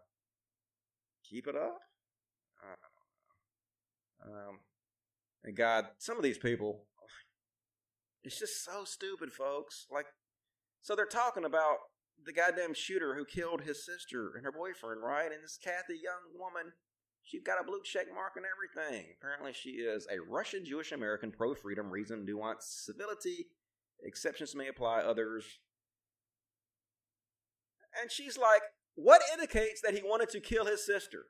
keep 1.24 1.48
it 1.48 1.56
up. 1.56 1.80
Um, 4.26 4.60
and 5.44 5.56
God, 5.56 5.88
some 6.00 6.18
of 6.18 6.24
these 6.24 6.38
people, 6.38 6.86
it's 8.26 8.40
just 8.40 8.66
so 8.66 8.84
stupid, 8.86 9.32
folks. 9.32 9.86
Like, 9.92 10.08
so 10.82 10.96
they're 10.96 11.06
talking 11.06 11.46
about 11.46 11.78
the 12.24 12.34
goddamn 12.34 12.74
shooter 12.74 13.16
who 13.16 13.26
killed 13.26 13.62
his 13.62 13.86
sister 13.86 14.34
and 14.36 14.44
her 14.44 14.52
boyfriend, 14.52 15.02
right? 15.04 15.32
And 15.32 15.44
this 15.44 15.60
Cathy 15.62 16.00
Young 16.02 16.34
woman, 16.40 16.74
she's 17.24 17.44
got 17.44 17.62
a 17.62 17.64
blue 17.64 17.82
check 17.84 18.08
mark 18.14 18.34
and 18.36 18.46
everything. 18.46 19.14
Apparently, 19.20 19.54
she 19.54 19.82
is 19.82 20.08
a 20.12 20.22
Russian 20.22 20.66
Jewish 20.66 20.92
American 20.92 21.32
pro 21.32 21.54
freedom, 21.54 21.90
reason, 21.90 22.26
nuance, 22.26 22.66
civility. 22.86 23.48
Exceptions 24.04 24.56
may 24.56 24.68
apply, 24.68 25.00
others. 25.00 25.46
And 28.02 28.12
she's 28.12 28.38
like, 28.38 28.62
what 28.96 29.22
indicates 29.34 29.82
that 29.82 29.94
he 29.94 30.02
wanted 30.02 30.30
to 30.30 30.40
kill 30.40 30.66
his 30.66 30.86
sister? 30.86 31.26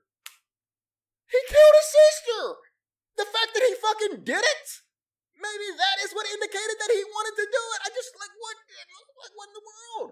He 1.29 1.39
killed 1.47 1.75
his 1.75 1.91
sister! 1.91 2.55
The 3.17 3.25
fact 3.25 3.53
that 3.53 3.63
he 3.67 3.75
fucking 3.75 4.23
did 4.23 4.43
it? 4.43 4.67
Maybe 5.35 5.67
that 5.75 5.97
is 6.03 6.15
what 6.15 6.25
indicated 6.31 6.77
that 6.79 6.91
he 6.91 7.03
wanted 7.03 7.35
to 7.35 7.47
do 7.47 7.63
it. 7.75 7.79
I 7.83 7.89
just 7.91 8.11
like 8.15 8.33
what 8.39 8.55
like 9.19 9.35
what 9.35 9.51
in 9.51 9.55
the 9.55 9.67
world? 9.67 10.11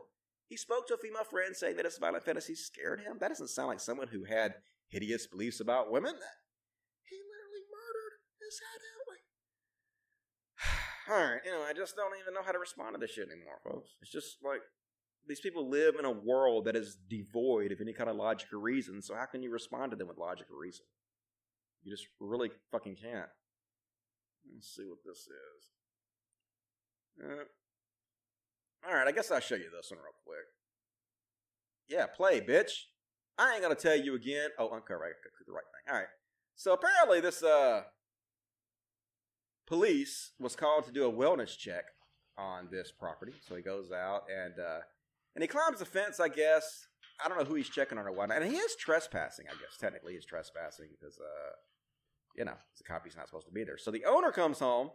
He 0.51 0.57
spoke 0.57 0.87
to 0.87 0.95
a 0.95 1.01
female 1.01 1.23
friend 1.23 1.55
saying 1.55 1.77
that 1.77 1.85
his 1.85 1.97
violent 1.97 2.25
fantasies 2.27 2.65
scared 2.65 3.01
him. 3.01 3.17
That 3.19 3.29
doesn't 3.29 3.49
sound 3.49 3.69
like 3.69 3.79
someone 3.79 4.09
who 4.11 4.25
had 4.25 4.59
hideous 4.91 5.25
beliefs 5.25 5.59
about 5.59 5.91
women. 5.91 6.13
He 6.13 7.17
literally 7.17 7.65
murdered 7.71 8.15
his 8.37 8.59
head. 8.59 8.81
All 11.09 11.15
right, 11.15 11.41
you 11.45 11.51
know, 11.51 11.63
I 11.63 11.73
just 11.73 11.95
don't 11.95 12.13
even 12.21 12.33
know 12.33 12.43
how 12.45 12.51
to 12.51 12.59
respond 12.59 12.95
to 12.95 12.99
this 12.99 13.11
shit 13.11 13.27
anymore, 13.29 13.59
folks. 13.63 13.95
It's 14.01 14.11
just 14.11 14.37
like 14.43 14.61
these 15.27 15.39
people 15.39 15.69
live 15.69 15.95
in 15.97 16.05
a 16.05 16.11
world 16.11 16.65
that 16.65 16.75
is 16.75 16.97
devoid 17.09 17.71
of 17.71 17.81
any 17.81 17.93
kind 17.93 18.09
of 18.09 18.15
logic 18.15 18.51
or 18.53 18.59
reason. 18.59 19.01
So 19.01 19.15
how 19.15 19.25
can 19.25 19.43
you 19.43 19.51
respond 19.51 19.91
to 19.91 19.97
them 19.97 20.07
with 20.07 20.17
logic 20.17 20.47
or 20.51 20.59
reason? 20.59 20.85
You 21.83 21.91
just 21.91 22.07
really 22.19 22.51
fucking 22.71 22.95
can't. 22.95 23.29
Let's 24.51 24.75
see 24.75 24.85
what 24.87 24.99
this 25.05 25.27
is. 25.27 25.69
Uh, 27.23 28.87
all 28.87 28.95
right, 28.95 29.07
I 29.07 29.11
guess 29.11 29.31
I'll 29.31 29.39
show 29.39 29.55
you 29.55 29.69
this 29.75 29.91
one 29.91 29.99
real 29.99 30.13
quick. 30.25 30.45
Yeah, 31.87 32.07
play, 32.07 32.41
bitch. 32.41 32.71
I 33.37 33.53
ain't 33.53 33.61
gonna 33.61 33.75
tell 33.75 33.95
you 33.95 34.15
again. 34.15 34.49
Oh, 34.57 34.69
uncover. 34.69 35.03
I 35.03 35.13
click 35.21 35.33
the 35.45 35.53
right 35.53 35.63
thing. 35.63 35.93
All 35.93 35.99
right. 35.99 36.09
So 36.55 36.73
apparently, 36.73 37.19
this 37.19 37.43
uh, 37.43 37.83
police 39.67 40.31
was 40.39 40.55
called 40.55 40.85
to 40.85 40.91
do 40.91 41.05
a 41.05 41.11
wellness 41.11 41.57
check 41.57 41.85
on 42.37 42.69
this 42.71 42.91
property. 42.91 43.33
So 43.47 43.55
he 43.55 43.61
goes 43.61 43.91
out 43.91 44.23
and 44.29 44.53
uh, 44.59 44.81
and 45.35 45.41
he 45.43 45.47
climbs 45.47 45.79
the 45.79 45.85
fence, 45.85 46.19
I 46.19 46.29
guess, 46.29 46.87
I 47.23 47.29
don't 47.29 47.37
know 47.37 47.45
who 47.45 47.55
he's 47.55 47.69
checking 47.69 47.97
on 47.97 48.05
or 48.05 48.11
whatnot. 48.11 48.41
And 48.41 48.51
he 48.51 48.57
is 48.57 48.75
trespassing, 48.75 49.45
I 49.47 49.53
guess. 49.53 49.77
Technically, 49.79 50.13
he's 50.13 50.25
trespassing 50.25 50.89
because, 50.91 51.17
uh, 51.19 51.51
you 52.35 52.45
know, 52.45 52.53
the 52.77 52.83
a 52.83 52.87
cop, 52.87 53.03
he's 53.05 53.15
not 53.15 53.27
supposed 53.27 53.47
to 53.47 53.53
be 53.53 53.63
there. 53.63 53.77
So 53.77 53.91
the 53.91 54.05
owner 54.05 54.31
comes 54.31 54.59
home, 54.59 54.91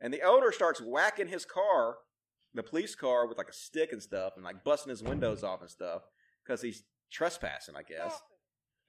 and 0.00 0.12
the 0.12 0.22
owner 0.22 0.52
starts 0.52 0.80
whacking 0.80 1.28
his 1.28 1.44
car, 1.44 1.96
the 2.54 2.62
police 2.62 2.94
car, 2.94 3.26
with 3.26 3.38
like 3.38 3.48
a 3.48 3.54
stick 3.54 3.92
and 3.92 4.02
stuff, 4.02 4.34
and 4.36 4.44
like 4.44 4.64
busting 4.64 4.90
his 4.90 5.02
windows 5.02 5.42
off 5.42 5.60
and 5.60 5.70
stuff 5.70 6.02
because 6.44 6.62
he's 6.62 6.84
trespassing, 7.10 7.76
I 7.76 7.82
guess. 7.82 8.20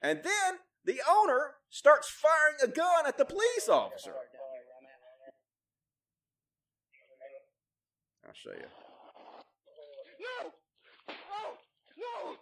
And 0.02 0.20
then 0.22 0.58
the 0.84 1.00
owner 1.08 1.54
starts 1.70 2.08
firing 2.08 2.56
a 2.62 2.68
gun 2.68 3.06
at 3.06 3.16
the 3.16 3.24
police 3.24 3.68
officer. 3.68 4.12
I'll 8.26 8.32
show 8.32 8.50
you. 8.50 8.66
No! 10.20 10.50
No! 11.08 11.14
No! 11.98 12.36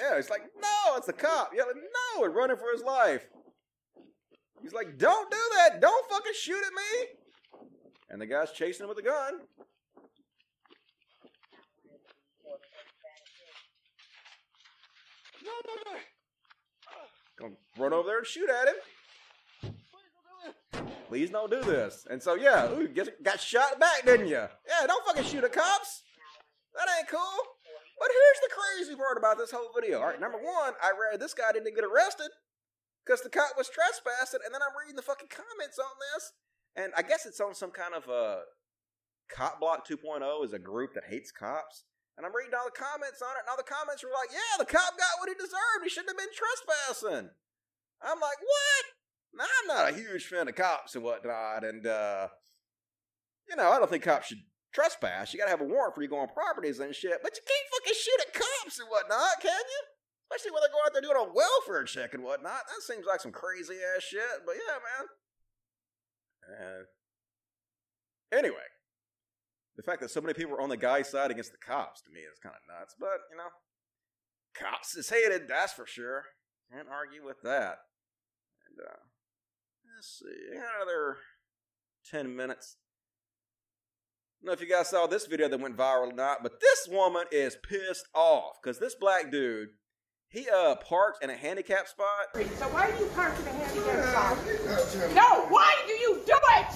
Yeah, 0.00 0.16
he's 0.16 0.30
like, 0.30 0.42
no, 0.60 0.96
it's 0.96 1.06
the 1.06 1.12
cop. 1.12 1.52
Yelling, 1.54 1.76
no, 2.16 2.24
and 2.24 2.34
running 2.34 2.56
for 2.56 2.72
his 2.72 2.82
life. 2.82 3.26
He's 4.64 4.72
like, 4.72 4.96
don't 4.96 5.30
do 5.30 5.36
that. 5.56 5.82
Don't 5.82 6.10
fucking 6.10 6.32
shoot 6.34 6.56
at 6.56 6.72
me. 6.72 7.08
And 8.08 8.18
the 8.18 8.24
guy's 8.24 8.50
chasing 8.50 8.84
him 8.84 8.88
with 8.88 8.96
a 8.96 9.02
gun. 9.02 9.40
No, 15.44 15.52
no, 15.66 15.74
no! 17.42 17.56
Run 17.76 17.92
over 17.92 18.08
there 18.08 18.18
and 18.18 18.26
shoot 18.26 18.48
at 18.48 18.68
him. 18.68 19.74
Please 21.08 21.28
don't 21.28 21.50
do 21.50 21.62
this. 21.62 22.06
And 22.10 22.22
so, 22.22 22.34
yeah, 22.34 22.70
ooh, 22.70 22.88
got 23.22 23.40
shot 23.42 23.78
back, 23.78 24.06
didn't 24.06 24.28
you? 24.28 24.46
Yeah, 24.66 24.86
don't 24.86 25.04
fucking 25.04 25.24
shoot 25.24 25.44
at 25.44 25.52
cops. 25.52 26.04
That 26.74 26.88
ain't 26.98 27.08
cool. 27.08 27.20
But 27.98 28.08
here's 28.08 28.40
the 28.40 28.54
crazy 28.54 28.96
part 28.96 29.18
about 29.18 29.36
this 29.36 29.50
whole 29.50 29.68
video. 29.78 30.00
All 30.00 30.06
right, 30.06 30.18
number 30.18 30.38
one, 30.38 30.72
I 30.82 30.92
read 30.98 31.20
this 31.20 31.34
guy 31.34 31.52
didn't 31.52 31.74
get 31.74 31.84
arrested 31.84 32.30
because 33.04 33.20
the 33.20 33.30
cop 33.30 33.52
was 33.56 33.68
trespassing, 33.68 34.40
and 34.44 34.54
then 34.54 34.64
I'm 34.64 34.74
reading 34.74 34.96
the 34.96 35.04
fucking 35.04 35.28
comments 35.28 35.78
on 35.78 35.94
this, 36.00 36.32
and 36.74 36.92
I 36.96 37.02
guess 37.02 37.26
it's 37.26 37.40
on 37.40 37.54
some 37.54 37.70
kind 37.70 37.94
of 37.94 38.08
a 38.08 38.48
Cop 39.30 39.60
Block 39.60 39.86
2.0 39.88 40.22
is 40.44 40.52
a 40.52 40.58
group 40.58 40.94
that 40.94 41.04
hates 41.08 41.32
cops. 41.32 41.84
And 42.16 42.24
I'm 42.24 42.34
reading 42.34 42.54
all 42.54 42.70
the 42.70 42.78
comments 42.78 43.18
on 43.22 43.34
it, 43.34 43.42
and 43.42 43.50
all 43.50 43.58
the 43.58 43.66
comments 43.66 44.04
were 44.04 44.14
like, 44.14 44.30
yeah, 44.30 44.54
the 44.58 44.70
cop 44.70 44.94
got 44.94 45.18
what 45.18 45.28
he 45.28 45.34
deserved. 45.34 45.82
He 45.82 45.90
shouldn't 45.90 46.14
have 46.14 46.20
been 46.20 46.30
trespassing. 46.30 47.30
I'm 47.98 48.20
like, 48.20 48.38
what? 48.38 48.84
Now, 49.34 49.50
I'm 49.50 49.66
not 49.66 49.90
a 49.90 49.98
huge 49.98 50.26
fan 50.26 50.46
of 50.46 50.54
cops 50.54 50.94
and 50.94 51.02
whatnot, 51.02 51.64
and, 51.64 51.86
uh, 51.86 52.28
you 53.50 53.56
know, 53.56 53.70
I 53.70 53.78
don't 53.78 53.90
think 53.90 54.04
cops 54.04 54.28
should 54.28 54.46
trespass. 54.72 55.32
You 55.32 55.40
gotta 55.40 55.50
have 55.50 55.60
a 55.60 55.66
warrant 55.66 55.96
for 55.96 56.02
you 56.02 56.08
going 56.08 56.28
properties 56.28 56.78
and 56.78 56.94
shit, 56.94 57.18
but 57.22 57.34
you 57.34 57.42
can't 57.42 57.68
fucking 57.74 57.98
shoot 57.98 58.20
at 58.28 58.34
cops 58.34 58.78
and 58.78 58.88
whatnot, 58.88 59.42
can 59.42 59.50
you? 59.50 59.82
Especially 60.34 60.52
when 60.52 60.62
they 60.62 60.72
go 60.72 60.82
out 60.84 60.92
there 60.92 61.02
doing 61.02 61.16
a 61.16 61.32
welfare 61.32 61.84
check 61.84 62.14
and 62.14 62.24
whatnot. 62.24 62.62
That 62.66 62.82
seems 62.82 63.06
like 63.06 63.20
some 63.20 63.30
crazy 63.30 63.74
ass 63.96 64.02
shit, 64.02 64.42
but 64.44 64.56
yeah, 64.56 64.78
man. 64.82 65.06
Uh, 66.58 68.36
anyway, 68.36 68.66
the 69.76 69.82
fact 69.82 70.00
that 70.00 70.10
so 70.10 70.20
many 70.20 70.34
people 70.34 70.54
are 70.54 70.60
on 70.60 70.68
the 70.68 70.76
guy's 70.76 71.08
side 71.08 71.30
against 71.30 71.52
the 71.52 71.58
cops 71.58 72.02
to 72.02 72.10
me 72.10 72.20
is 72.20 72.38
kind 72.42 72.54
of 72.54 72.80
nuts. 72.80 72.94
But 72.98 73.20
you 73.30 73.36
know, 73.36 73.48
cops 74.54 74.96
is 74.96 75.08
hated, 75.08 75.46
that's 75.48 75.72
for 75.72 75.86
sure. 75.86 76.24
Can't 76.72 76.88
argue 76.90 77.24
with 77.24 77.42
that. 77.42 77.78
And 78.68 78.84
uh, 78.84 78.98
let's 79.94 80.20
see, 80.20 80.56
another 80.56 81.18
ten 82.10 82.34
minutes. 82.34 82.76
I 84.42 84.46
don't 84.46 84.48
know 84.48 84.52
if 84.54 84.68
you 84.68 84.74
guys 84.74 84.90
saw 84.90 85.06
this 85.06 85.26
video 85.26 85.48
that 85.48 85.60
went 85.60 85.76
viral 85.76 86.10
or 86.10 86.12
not, 86.12 86.42
but 86.42 86.60
this 86.60 86.88
woman 86.90 87.24
is 87.30 87.56
pissed 87.66 88.08
off 88.14 88.56
because 88.62 88.78
this 88.78 88.94
black 88.94 89.30
dude, 89.30 89.68
he 90.34 90.50
uh 90.50 90.74
parked 90.76 91.22
in 91.22 91.30
a 91.30 91.36
handicap 91.36 91.86
spot. 91.86 92.34
So 92.34 92.66
why 92.74 92.90
do 92.90 92.98
you 92.98 93.06
park 93.14 93.38
in 93.38 93.46
a 93.46 93.50
handicap 93.54 94.04
spot? 94.10 95.14
No, 95.14 95.46
why 95.46 95.72
do 95.86 95.92
you 95.92 96.20
do 96.26 96.34
it? 96.58 96.74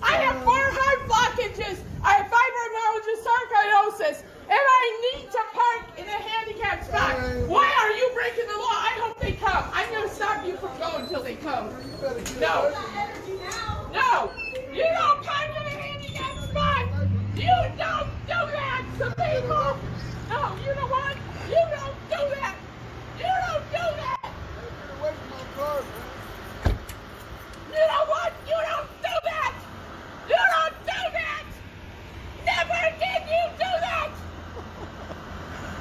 I 0.00 0.14
have 0.22 0.38
four 0.44 0.62
heart 0.62 1.00
blockages. 1.10 1.82
I 2.02 2.22
have 2.22 2.30
fibromyalgia 2.30 3.16
sarcoidosis, 3.26 4.22
and 4.48 4.62
I 4.78 5.12
need 5.12 5.30
to 5.30 5.40
park 5.52 5.98
in 5.98 6.06
a 6.06 6.20
handicap 6.22 6.84
spot. 6.84 7.18
Why 7.48 7.66
are 7.82 7.90
you 7.90 8.10
breaking 8.14 8.46
the 8.46 8.56
law? 8.56 8.78
I 8.78 8.94
hope 9.02 9.20
they 9.20 9.32
come. 9.32 9.64
I'm 9.74 9.90
going 9.90 10.08
to 10.08 10.14
stop 10.14 10.46
you 10.46 10.56
from 10.56 10.78
going 10.78 11.02
until 11.02 11.22
they 11.22 11.34
come. 11.34 11.68
No. 12.40 12.72
No. 13.92 14.32
You 14.72 14.84
don't 14.84 15.22
park 15.26 15.50
in 15.60 15.66
a 15.66 15.76
handicap 15.82 16.32
spot. 16.48 16.86
You 17.36 17.56
don't 17.76 18.08
do 18.24 18.40
that 18.54 18.84
to 18.98 19.06
people. 19.18 19.76
No, 20.30 20.56
you 20.64 20.74
know 20.74 20.88
what? 20.88 21.16
You 21.50 21.60
don't 21.76 21.96
do 22.08 22.22
that. 22.40 22.56
You 23.18 23.28
don't 23.28 23.64
do 23.70 23.84
that. 24.00 24.32
You 25.60 25.66
know 27.86 28.04
what? 28.06 28.32
You 28.46 28.54
don't 28.66 28.88
do 29.02 29.14
that. 29.24 29.54
You 30.26 30.40
don't 30.54 30.76
do 30.86 31.00
that. 31.12 31.44
Never 32.46 32.80
did 32.98 33.22
you 33.28 33.42
do 33.58 33.70
that. 33.80 34.10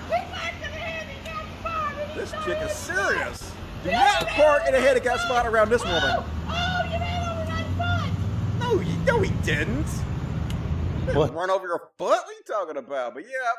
He 0.07 0.17
parked 0.33 0.57
in 0.57 0.69
a 0.69 0.81
handicap 0.83 1.45
spot. 1.61 1.93
and 1.97 2.19
This 2.19 2.29
started 2.29 2.45
chick 2.45 2.59
is 2.61 2.71
to 2.71 2.75
serious. 2.93 3.51
Do 3.83 3.89
You 3.89 3.95
not 3.95 4.23
made 4.25 4.31
park 4.33 4.61
in 4.67 4.73
a 4.73 4.77
over 4.77 4.85
handicap 4.87 5.19
spot 5.19 5.47
around 5.47 5.69
this 5.69 5.83
woman. 5.85 6.01
Oh, 6.03 6.25
oh 6.49 6.83
you 6.91 6.99
made 6.99 7.23
over 7.31 7.45
nine 7.49 7.73
foot. 7.77 8.59
No, 8.59 8.81
you, 8.81 8.97
no, 9.05 9.21
he 9.21 9.31
didn't. 9.45 9.87
He 9.87 11.05
didn't 11.05 11.15
What? 11.15 11.33
run 11.33 11.49
over 11.49 11.65
your 11.67 11.79
foot? 11.97 12.09
What 12.09 12.27
are 12.27 12.33
you 12.33 12.43
talking 12.45 12.75
about? 12.75 13.13
But 13.13 13.23
yeah, 13.23 13.53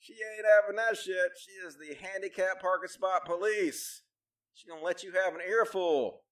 she 0.00 0.14
ain't 0.14 0.44
having 0.60 0.74
that 0.76 0.96
shit. 0.96 1.30
She 1.38 1.52
is 1.64 1.76
the 1.76 1.94
handicap 2.04 2.60
parking 2.60 2.88
spot 2.88 3.24
police. 3.24 4.02
She 4.54 4.68
gonna 4.68 4.82
let 4.82 5.02
you 5.02 5.12
have 5.12 5.34
an 5.34 5.40
earful. 5.46 6.22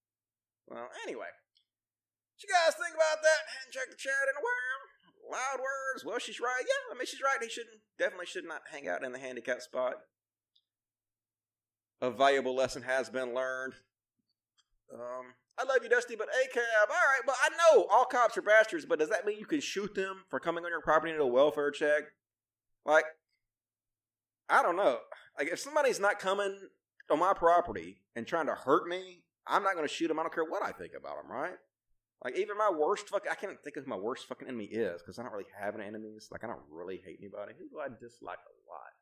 Well, 0.67 0.89
anyway, 1.03 1.27
what 1.27 2.43
you 2.43 2.49
guys 2.49 2.75
think 2.75 2.95
about 2.95 3.21
that? 3.21 3.41
And 3.63 3.73
check 3.73 3.89
the 3.89 3.97
chat 3.97 4.29
in 4.29 4.37
a 4.37 4.43
while. 4.43 5.37
Loud 5.39 5.59
words. 5.59 6.05
Well, 6.05 6.19
she's 6.19 6.39
right. 6.39 6.61
Yeah, 6.61 6.95
I 6.95 6.97
mean 6.97 7.05
she's 7.05 7.21
right. 7.21 7.41
He 7.41 7.49
shouldn't 7.49 7.81
definitely 7.97 8.25
should 8.25 8.45
not 8.45 8.61
hang 8.71 8.87
out 8.87 9.03
in 9.03 9.11
the 9.11 9.19
handicap 9.19 9.61
spot. 9.61 9.95
A 12.01 12.09
valuable 12.09 12.55
lesson 12.55 12.81
has 12.83 13.09
been 13.09 13.33
learned. 13.33 13.73
Um, 14.93 15.35
I 15.57 15.63
love 15.63 15.83
you, 15.83 15.89
Dusty, 15.89 16.15
but 16.15 16.27
ACAB, 16.29 16.89
all 16.89 16.95
right, 16.95 17.21
but 17.25 17.35
I 17.43 17.49
know 17.49 17.85
all 17.91 18.05
cops 18.05 18.37
are 18.37 18.41
bastards, 18.41 18.85
but 18.85 18.99
does 18.99 19.09
that 19.09 19.25
mean 19.25 19.37
you 19.37 19.45
can 19.45 19.61
shoot 19.61 19.93
them 19.93 20.23
for 20.29 20.39
coming 20.39 20.65
on 20.65 20.71
your 20.71 20.81
property 20.81 21.13
to 21.13 21.19
a 21.19 21.27
welfare 21.27 21.71
check? 21.71 22.03
Like, 22.85 23.05
I 24.49 24.63
don't 24.63 24.75
know. 24.75 24.97
Like, 25.37 25.49
if 25.49 25.59
somebody's 25.59 25.99
not 25.99 26.19
coming 26.19 26.57
on 27.11 27.19
my 27.19 27.33
property 27.33 28.01
and 28.15 28.25
trying 28.25 28.47
to 28.47 28.55
hurt 28.55 28.87
me, 28.87 29.23
I'm 29.47 29.63
not 29.63 29.73
going 29.73 29.87
to 29.87 29.93
shoot 29.93 30.07
them. 30.07 30.19
I 30.19 30.23
don't 30.23 30.33
care 30.33 30.43
what 30.43 30.63
I 30.63 30.71
think 30.71 30.93
about 30.97 31.21
them, 31.21 31.31
right? 31.31 31.55
Like, 32.23 32.37
even 32.37 32.57
my 32.57 32.69
worst 32.69 33.09
fucking, 33.09 33.31
I 33.31 33.35
can't 33.35 33.57
think 33.63 33.77
of 33.77 33.83
who 33.85 33.89
my 33.89 33.95
worst 33.95 34.27
fucking 34.27 34.47
enemy 34.47 34.65
is 34.65 35.01
because 35.01 35.17
I 35.17 35.23
don't 35.23 35.31
really 35.31 35.49
have 35.59 35.75
any 35.75 35.85
enemies. 35.85 36.29
Like, 36.31 36.43
I 36.43 36.47
don't 36.47 36.61
really 36.69 37.01
hate 37.03 37.17
anybody. 37.19 37.53
Who 37.57 37.67
do 37.67 37.79
I 37.79 37.87
dislike 37.87 38.37
a 38.37 38.53
lot? 38.69 38.93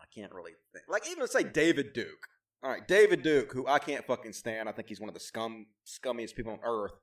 I 0.00 0.04
can't 0.12 0.32
really 0.32 0.52
think. 0.72 0.86
Like, 0.88 1.08
even 1.08 1.26
say 1.28 1.44
David 1.44 1.92
Duke. 1.92 2.28
All 2.62 2.70
right, 2.70 2.86
David 2.88 3.22
Duke, 3.22 3.52
who 3.52 3.66
I 3.68 3.78
can't 3.78 4.04
fucking 4.06 4.32
stand. 4.32 4.68
I 4.68 4.72
think 4.72 4.88
he's 4.88 5.00
one 5.00 5.08
of 5.08 5.14
the 5.14 5.20
scum 5.20 5.66
scummiest 5.86 6.34
people 6.34 6.52
on 6.52 6.58
earth. 6.64 6.94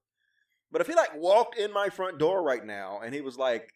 But 0.71 0.81
if 0.81 0.87
he 0.87 0.95
like 0.95 1.15
walked 1.15 1.57
in 1.57 1.71
my 1.71 1.89
front 1.89 2.17
door 2.17 2.43
right 2.43 2.65
now 2.65 2.99
and 3.01 3.13
he 3.13 3.21
was 3.21 3.37
like, 3.37 3.69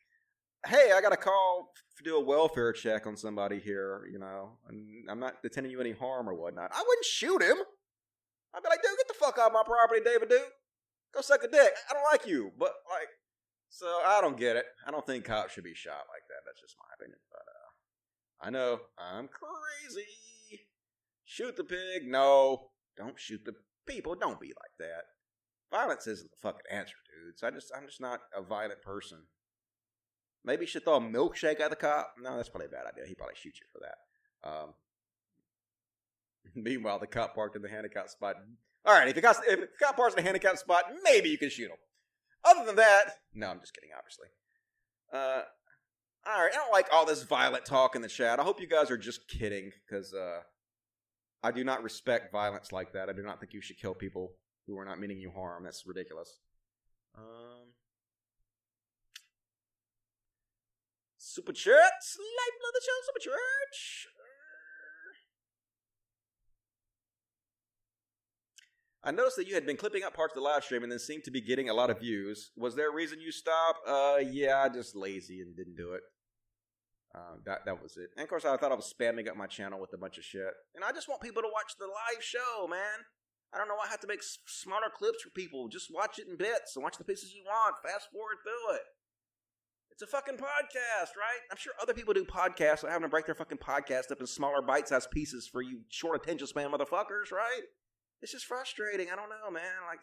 "Hey, 0.65 0.91
I 0.91 1.01
got 1.01 1.13
a 1.13 1.17
call 1.17 1.71
do 2.03 2.15
a 2.15 2.23
welfare 2.23 2.73
check 2.73 3.07
on 3.07 3.15
somebody 3.17 3.59
here," 3.59 4.07
you 4.11 4.19
know, 4.19 4.57
I'm 5.09 5.19
not 5.19 5.35
intending 5.43 5.71
you 5.71 5.81
any 5.81 5.93
harm 5.93 6.29
or 6.29 6.33
whatnot, 6.33 6.71
I 6.73 6.83
wouldn't 6.85 7.05
shoot 7.05 7.41
him. 7.41 7.57
I'd 8.53 8.63
be 8.63 8.69
like, 8.69 8.81
"Dude, 8.81 8.97
get 8.97 9.07
the 9.07 9.13
fuck 9.13 9.37
off 9.37 9.51
my 9.53 9.63
property, 9.65 10.01
David 10.03 10.29
Duke. 10.29 10.53
Go 11.13 11.21
suck 11.21 11.43
a 11.43 11.47
dick. 11.47 11.73
I 11.89 11.93
don't 11.93 12.11
like 12.11 12.25
you." 12.25 12.51
But 12.57 12.73
like, 12.89 13.09
so 13.69 13.85
I 13.85 14.21
don't 14.21 14.37
get 14.37 14.55
it. 14.55 14.65
I 14.85 14.91
don't 14.91 15.05
think 15.05 15.25
cops 15.25 15.53
should 15.53 15.63
be 15.63 15.73
shot 15.73 16.05
like 16.09 16.23
that. 16.29 16.41
That's 16.45 16.61
just 16.61 16.75
my 16.79 16.93
opinion. 16.95 17.19
But 17.31 17.41
uh, 17.41 18.47
I 18.47 18.49
know 18.49 18.79
I'm 18.97 19.27
crazy. 19.27 20.07
Shoot 21.25 21.57
the 21.57 21.63
pig? 21.63 22.07
No. 22.07 22.71
Don't 22.95 23.19
shoot 23.19 23.43
the 23.45 23.53
people. 23.85 24.15
Don't 24.15 24.39
be 24.39 24.47
like 24.47 24.77
that. 24.79 25.03
Violence 25.71 26.07
isn't 26.07 26.31
the 26.31 26.37
fucking 26.41 26.71
answer, 26.71 26.95
dude. 27.05 27.37
So 27.37 27.47
I 27.47 27.51
just 27.51 27.71
I'm 27.75 27.85
just 27.85 28.01
not 28.01 28.21
a 28.35 28.41
violent 28.41 28.81
person. 28.81 29.19
Maybe 30.47 30.61
you 30.61 30.67
should 30.67 30.85
throw 30.85 30.95
a 30.95 31.01
milkshake 31.01 31.59
at 31.59 31.69
the 31.69 31.75
cop. 31.75 32.15
No, 32.21 32.37
that's 32.37 32.47
probably 32.47 32.67
a 32.67 32.69
bad 32.69 32.85
idea. 32.87 33.05
He 33.05 33.15
probably 33.15 33.35
shoots 33.35 33.59
you 33.59 33.67
for 33.73 33.81
that. 33.81 34.49
Um, 34.49 34.69
meanwhile, 36.63 36.99
the 36.99 37.05
cop 37.05 37.35
parked 37.35 37.57
in 37.57 37.61
the 37.61 37.67
handicap 37.67 38.07
spot. 38.07 38.37
All 38.85 38.93
right, 38.93 39.09
if 39.09 39.15
the 39.15 39.21
cop, 39.21 39.35
if 39.45 39.59
the 39.59 39.67
cop 39.77 39.97
parks 39.97 40.13
in 40.13 40.21
a 40.21 40.23
handicap 40.23 40.57
spot, 40.57 40.85
maybe 41.03 41.27
you 41.27 41.37
can 41.37 41.49
shoot 41.49 41.69
him. 41.69 41.75
Other 42.45 42.65
than 42.65 42.77
that, 42.77 43.17
no, 43.33 43.47
I'm 43.47 43.59
just 43.59 43.73
kidding. 43.73 43.89
Obviously. 43.97 44.27
Uh, 45.11 45.41
all 46.25 46.43
right, 46.43 46.51
I 46.53 46.55
don't 46.55 46.71
like 46.71 46.87
all 46.93 47.05
this 47.05 47.23
violent 47.23 47.65
talk 47.65 47.97
in 47.97 48.01
the 48.01 48.07
chat. 48.07 48.39
I 48.39 48.43
hope 48.43 48.61
you 48.61 48.67
guys 48.67 48.89
are 48.89 48.97
just 48.97 49.27
kidding 49.27 49.71
because 49.85 50.13
uh, 50.13 50.39
I 51.43 51.51
do 51.51 51.65
not 51.65 51.83
respect 51.83 52.31
violence 52.31 52.71
like 52.71 52.93
that. 52.93 53.09
I 53.09 53.13
do 53.13 53.21
not 53.21 53.41
think 53.41 53.53
you 53.53 53.61
should 53.61 53.79
kill 53.79 53.93
people 53.93 54.31
who 54.65 54.77
are 54.77 54.85
not 54.85 54.97
meaning 54.97 55.19
you 55.19 55.31
harm. 55.31 55.65
That's 55.65 55.85
ridiculous. 55.85 56.39
Um, 57.17 57.73
Super 61.37 61.53
Church, 61.53 61.75
Life 62.17 62.57
of 62.67 62.73
the 62.73 62.81
show, 62.81 62.97
super 63.05 63.29
church. 63.29 64.07
I 69.03 69.11
noticed 69.11 69.37
that 69.37 69.47
you 69.47 69.53
had 69.53 69.67
been 69.67 69.77
clipping 69.77 70.01
up 70.03 70.15
parts 70.15 70.33
of 70.33 70.41
the 70.41 70.49
live 70.49 70.63
stream 70.63 70.81
and 70.81 70.91
then 70.91 70.97
seemed 70.97 71.25
to 71.25 71.31
be 71.31 71.39
getting 71.39 71.69
a 71.69 71.75
lot 71.75 71.91
of 71.91 71.99
views. 71.99 72.49
Was 72.57 72.73
there 72.75 72.89
a 72.89 72.93
reason 72.93 73.21
you 73.21 73.31
stopped? 73.31 73.87
Uh, 73.87 74.17
yeah, 74.17 74.67
just 74.67 74.95
lazy 74.95 75.41
and 75.41 75.55
didn't 75.55 75.77
do 75.77 75.91
it. 75.93 76.01
Uh, 77.13 77.37
that 77.45 77.59
that 77.67 77.83
was 77.83 77.97
it. 77.97 78.09
And 78.17 78.23
of 78.23 78.29
course, 78.29 78.43
I 78.43 78.57
thought 78.57 78.71
I 78.71 78.75
was 78.75 78.91
spamming 78.91 79.29
up 79.29 79.37
my 79.37 79.45
channel 79.45 79.79
with 79.79 79.93
a 79.93 79.97
bunch 79.97 80.17
of 80.17 80.23
shit. 80.23 80.49
And 80.73 80.83
I 80.83 80.91
just 80.91 81.07
want 81.07 81.21
people 81.21 81.43
to 81.43 81.53
watch 81.53 81.77
the 81.77 81.85
live 81.85 82.23
show, 82.23 82.67
man. 82.67 83.05
I 83.53 83.59
don't 83.59 83.67
know 83.67 83.75
why 83.75 83.85
I 83.85 83.91
have 83.91 84.01
to 84.01 84.07
make 84.07 84.23
smaller 84.23 84.89
clips 84.91 85.21
for 85.21 85.29
people. 85.29 85.67
Just 85.67 85.93
watch 85.93 86.17
it 86.17 86.27
in 86.27 86.35
bits 86.35 86.75
and 86.75 86.81
watch 86.81 86.97
the 86.97 87.05
pieces 87.05 87.31
you 87.31 87.43
want. 87.45 87.75
Fast 87.85 88.09
forward 88.11 88.41
through 88.41 88.75
it. 88.77 88.81
It's 89.99 90.13
a 90.13 90.15
fucking 90.15 90.35
podcast, 90.35 91.17
right? 91.17 91.41
I'm 91.49 91.57
sure 91.57 91.73
other 91.81 91.95
people 91.95 92.13
do 92.13 92.23
podcasts 92.23 92.83
without 92.83 92.91
having 92.91 93.07
to 93.07 93.09
break 93.09 93.25
their 93.25 93.33
fucking 93.33 93.57
podcast 93.57 94.11
up 94.11 94.19
in 94.19 94.27
smaller 94.27 94.61
bite-sized 94.61 95.09
pieces 95.09 95.47
for 95.51 95.63
you 95.63 95.79
short 95.89 96.21
attention 96.21 96.45
span 96.45 96.69
motherfuckers, 96.69 97.31
right? 97.31 97.63
It's 98.21 98.31
just 98.31 98.45
frustrating. 98.45 99.07
I 99.11 99.15
don't 99.15 99.29
know, 99.29 99.49
man. 99.49 99.63
Like, 99.89 99.97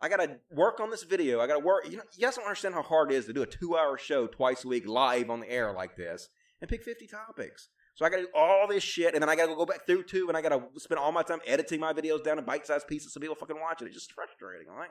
I 0.00 0.08
gotta 0.08 0.36
work 0.48 0.78
on 0.78 0.90
this 0.90 1.02
video. 1.02 1.40
I 1.40 1.48
gotta 1.48 1.58
work. 1.58 1.90
You 1.90 1.96
know, 1.96 2.04
you 2.16 2.24
guys 2.24 2.36
don't 2.36 2.44
understand 2.44 2.76
how 2.76 2.82
hard 2.82 3.10
it 3.10 3.16
is 3.16 3.26
to 3.26 3.32
do 3.32 3.42
a 3.42 3.46
two-hour 3.46 3.98
show 3.98 4.28
twice 4.28 4.64
a 4.64 4.68
week 4.68 4.86
live 4.86 5.28
on 5.28 5.40
the 5.40 5.50
air 5.50 5.72
like 5.72 5.96
this 5.96 6.28
and 6.60 6.70
pick 6.70 6.84
50 6.84 7.08
topics. 7.08 7.68
So 7.96 8.04
I 8.04 8.10
gotta 8.10 8.22
do 8.22 8.28
all 8.32 8.68
this 8.68 8.84
shit, 8.84 9.14
and 9.14 9.22
then 9.22 9.28
I 9.28 9.34
gotta 9.34 9.56
go 9.56 9.66
back 9.66 9.88
through 9.88 10.04
too, 10.04 10.28
and 10.28 10.36
I 10.36 10.40
gotta 10.40 10.62
spend 10.76 11.00
all 11.00 11.10
my 11.10 11.24
time 11.24 11.40
editing 11.48 11.80
my 11.80 11.92
videos 11.92 12.22
down 12.22 12.36
to 12.36 12.42
bite-sized 12.42 12.86
pieces 12.86 13.12
so 13.12 13.18
people 13.18 13.34
fucking 13.34 13.60
watch 13.60 13.82
it. 13.82 13.86
It's 13.86 13.94
just 13.94 14.12
frustrating, 14.12 14.68
all 14.70 14.76
right? 14.78 14.90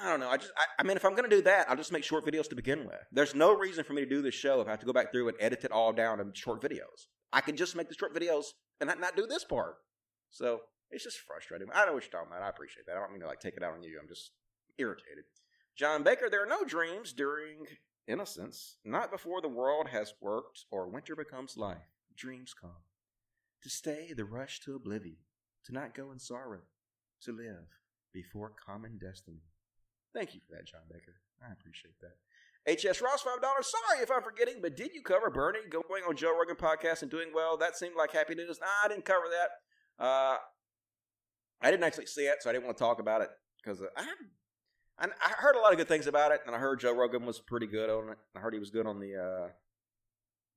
I 0.00 0.10
don't 0.10 0.20
know. 0.20 0.28
I 0.28 0.36
just, 0.36 0.52
I, 0.56 0.64
I 0.78 0.82
mean, 0.84 0.96
if 0.96 1.04
I'm 1.04 1.14
gonna 1.14 1.28
do 1.28 1.42
that, 1.42 1.68
I'll 1.68 1.76
just 1.76 1.92
make 1.92 2.04
short 2.04 2.24
videos 2.24 2.48
to 2.48 2.54
begin 2.54 2.86
with. 2.86 3.00
There's 3.12 3.34
no 3.34 3.56
reason 3.56 3.84
for 3.84 3.92
me 3.92 4.02
to 4.02 4.08
do 4.08 4.22
this 4.22 4.34
show 4.34 4.60
if 4.60 4.68
I 4.68 4.70
have 4.70 4.80
to 4.80 4.86
go 4.86 4.92
back 4.92 5.12
through 5.12 5.28
and 5.28 5.36
edit 5.40 5.64
it 5.64 5.72
all 5.72 5.92
down 5.92 6.20
in 6.20 6.32
short 6.34 6.62
videos. 6.62 7.06
I 7.32 7.40
can 7.40 7.56
just 7.56 7.76
make 7.76 7.88
the 7.88 7.94
short 7.94 8.14
videos 8.14 8.46
and 8.80 8.88
not, 8.88 9.00
not 9.00 9.16
do 9.16 9.26
this 9.26 9.44
part. 9.44 9.76
So 10.30 10.60
it's 10.90 11.04
just 11.04 11.18
frustrating. 11.18 11.68
I 11.74 11.86
know 11.86 11.94
what 11.94 12.04
you're 12.04 12.10
talking 12.10 12.32
about. 12.32 12.42
I 12.42 12.48
appreciate 12.48 12.86
that. 12.86 12.96
I 12.96 13.00
don't 13.00 13.12
mean 13.12 13.20
to 13.20 13.26
like 13.26 13.40
take 13.40 13.56
it 13.56 13.62
out 13.62 13.74
on 13.74 13.82
you. 13.82 13.98
I'm 14.00 14.08
just 14.08 14.30
irritated. 14.78 15.24
John 15.76 16.02
Baker, 16.02 16.28
there 16.30 16.42
are 16.42 16.46
no 16.46 16.64
dreams 16.64 17.12
during 17.12 17.66
innocence, 18.06 18.76
not 18.84 19.10
before 19.10 19.40
the 19.40 19.48
world 19.48 19.88
has 19.88 20.14
worked 20.20 20.64
or 20.70 20.88
winter 20.88 21.14
becomes 21.14 21.56
life. 21.56 21.92
Dreams 22.16 22.54
come. 22.58 22.82
To 23.62 23.70
stay, 23.70 24.12
the 24.16 24.24
rush 24.24 24.60
to 24.60 24.74
oblivion, 24.74 25.18
to 25.66 25.72
not 25.72 25.94
go 25.94 26.10
in 26.10 26.18
sorrow, 26.18 26.62
to 27.22 27.32
live 27.32 27.66
before 28.12 28.52
common 28.66 28.98
destiny. 28.98 29.42
Thank 30.18 30.34
you 30.34 30.40
for 30.44 30.56
that, 30.56 30.66
John 30.66 30.80
Baker. 30.90 31.14
I 31.40 31.52
appreciate 31.52 31.94
that. 32.00 32.16
HS 32.66 33.00
Ross, 33.00 33.22
$5. 33.22 33.40
Sorry 33.40 34.02
if 34.02 34.10
I'm 34.10 34.20
forgetting, 34.20 34.56
but 34.60 34.76
did 34.76 34.92
you 34.92 35.00
cover 35.00 35.30
Bernie 35.30 35.60
going 35.70 36.02
on 36.08 36.16
Joe 36.16 36.36
Rogan 36.36 36.56
podcast 36.56 37.02
and 37.02 37.10
doing 37.10 37.28
well? 37.32 37.56
That 37.56 37.76
seemed 37.76 37.94
like 37.96 38.10
happy 38.10 38.34
news. 38.34 38.58
Nah, 38.60 38.66
I 38.84 38.88
didn't 38.88 39.04
cover 39.04 39.26
that. 39.30 40.04
Uh, 40.04 40.38
I 41.62 41.70
didn't 41.70 41.84
actually 41.84 42.06
see 42.06 42.22
it, 42.22 42.38
so 42.40 42.50
I 42.50 42.52
didn't 42.52 42.64
want 42.64 42.76
to 42.76 42.82
talk 42.82 42.98
about 42.98 43.22
it 43.22 43.28
because 43.62 43.80
I 43.96 44.02
I 44.98 45.06
I 45.06 45.30
heard 45.38 45.54
a 45.54 45.60
lot 45.60 45.70
of 45.70 45.78
good 45.78 45.86
things 45.86 46.08
about 46.08 46.32
it, 46.32 46.40
and 46.46 46.54
I 46.54 46.58
heard 46.58 46.80
Joe 46.80 46.92
Rogan 46.92 47.24
was 47.24 47.38
pretty 47.38 47.68
good 47.68 47.88
on 47.88 48.10
it. 48.10 48.18
I 48.34 48.40
heard 48.40 48.54
he 48.54 48.58
was 48.58 48.70
good 48.70 48.86
on 48.86 48.98
the 48.98 49.14
uh, 49.14 49.48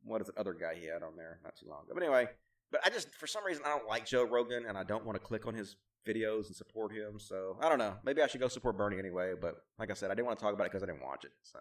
what 0.04 0.22
is 0.22 0.28
the 0.28 0.40
other 0.40 0.56
guy 0.56 0.74
he 0.74 0.88
had 0.88 1.04
on 1.04 1.16
there 1.16 1.40
not 1.44 1.56
too 1.56 1.68
long 1.70 1.84
ago. 1.84 1.92
But 1.94 2.02
anyway, 2.02 2.30
but 2.72 2.82
I 2.84 2.90
just 2.90 3.14
for 3.14 3.28
some 3.28 3.46
reason 3.46 3.62
I 3.64 3.70
don't 3.70 3.88
like 3.88 4.08
Joe 4.08 4.24
Rogan, 4.24 4.66
and 4.68 4.76
I 4.76 4.84
don't 4.84 5.06
want 5.06 5.16
to 5.16 5.24
click 5.24 5.46
on 5.46 5.54
his 5.54 5.76
videos 6.08 6.48
and 6.48 6.56
support 6.56 6.92
him. 6.92 7.20
So 7.20 7.58
I 7.62 7.70
don't 7.70 7.80
know. 7.80 7.96
Maybe 8.04 8.22
I 8.22 8.28
should 8.28 8.42
go 8.42 8.48
support 8.48 8.78
Bernie 8.78 9.00
anyway. 9.00 9.34
But 9.40 9.56
like 9.80 9.92
I 9.92 9.94
said, 9.94 10.12
I 10.12 10.16
didn't 10.16 10.28
want 10.28 10.40
to 10.40 10.44
talk 10.46 10.54
about 10.54 10.66
it 10.66 10.72
because 10.72 10.84
I 10.84 10.88
didn't 10.88 11.04
watch 11.04 11.26
it. 11.26 11.32
So 11.44 11.60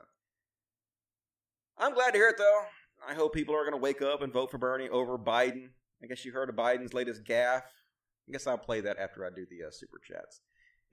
I'm 1.78 1.94
glad 1.94 2.12
to 2.12 2.18
hear 2.18 2.28
it 2.28 2.38
though. 2.38 2.62
I 3.08 3.14
hope 3.14 3.32
people 3.32 3.54
are 3.54 3.62
going 3.62 3.72
to 3.72 3.78
wake 3.78 4.02
up 4.02 4.22
and 4.22 4.32
vote 4.32 4.50
for 4.50 4.58
Bernie 4.58 4.88
over 4.88 5.16
Biden. 5.16 5.70
I 6.02 6.06
guess 6.06 6.24
you 6.24 6.32
heard 6.32 6.48
of 6.48 6.54
Biden's 6.54 6.94
latest 6.94 7.24
gaffe. 7.24 7.62
I 8.28 8.32
guess 8.32 8.46
I'll 8.46 8.58
play 8.58 8.80
that 8.82 8.98
after 8.98 9.24
I 9.24 9.30
do 9.34 9.46
the 9.48 9.66
uh, 9.66 9.70
super 9.70 9.98
chats. 9.98 10.40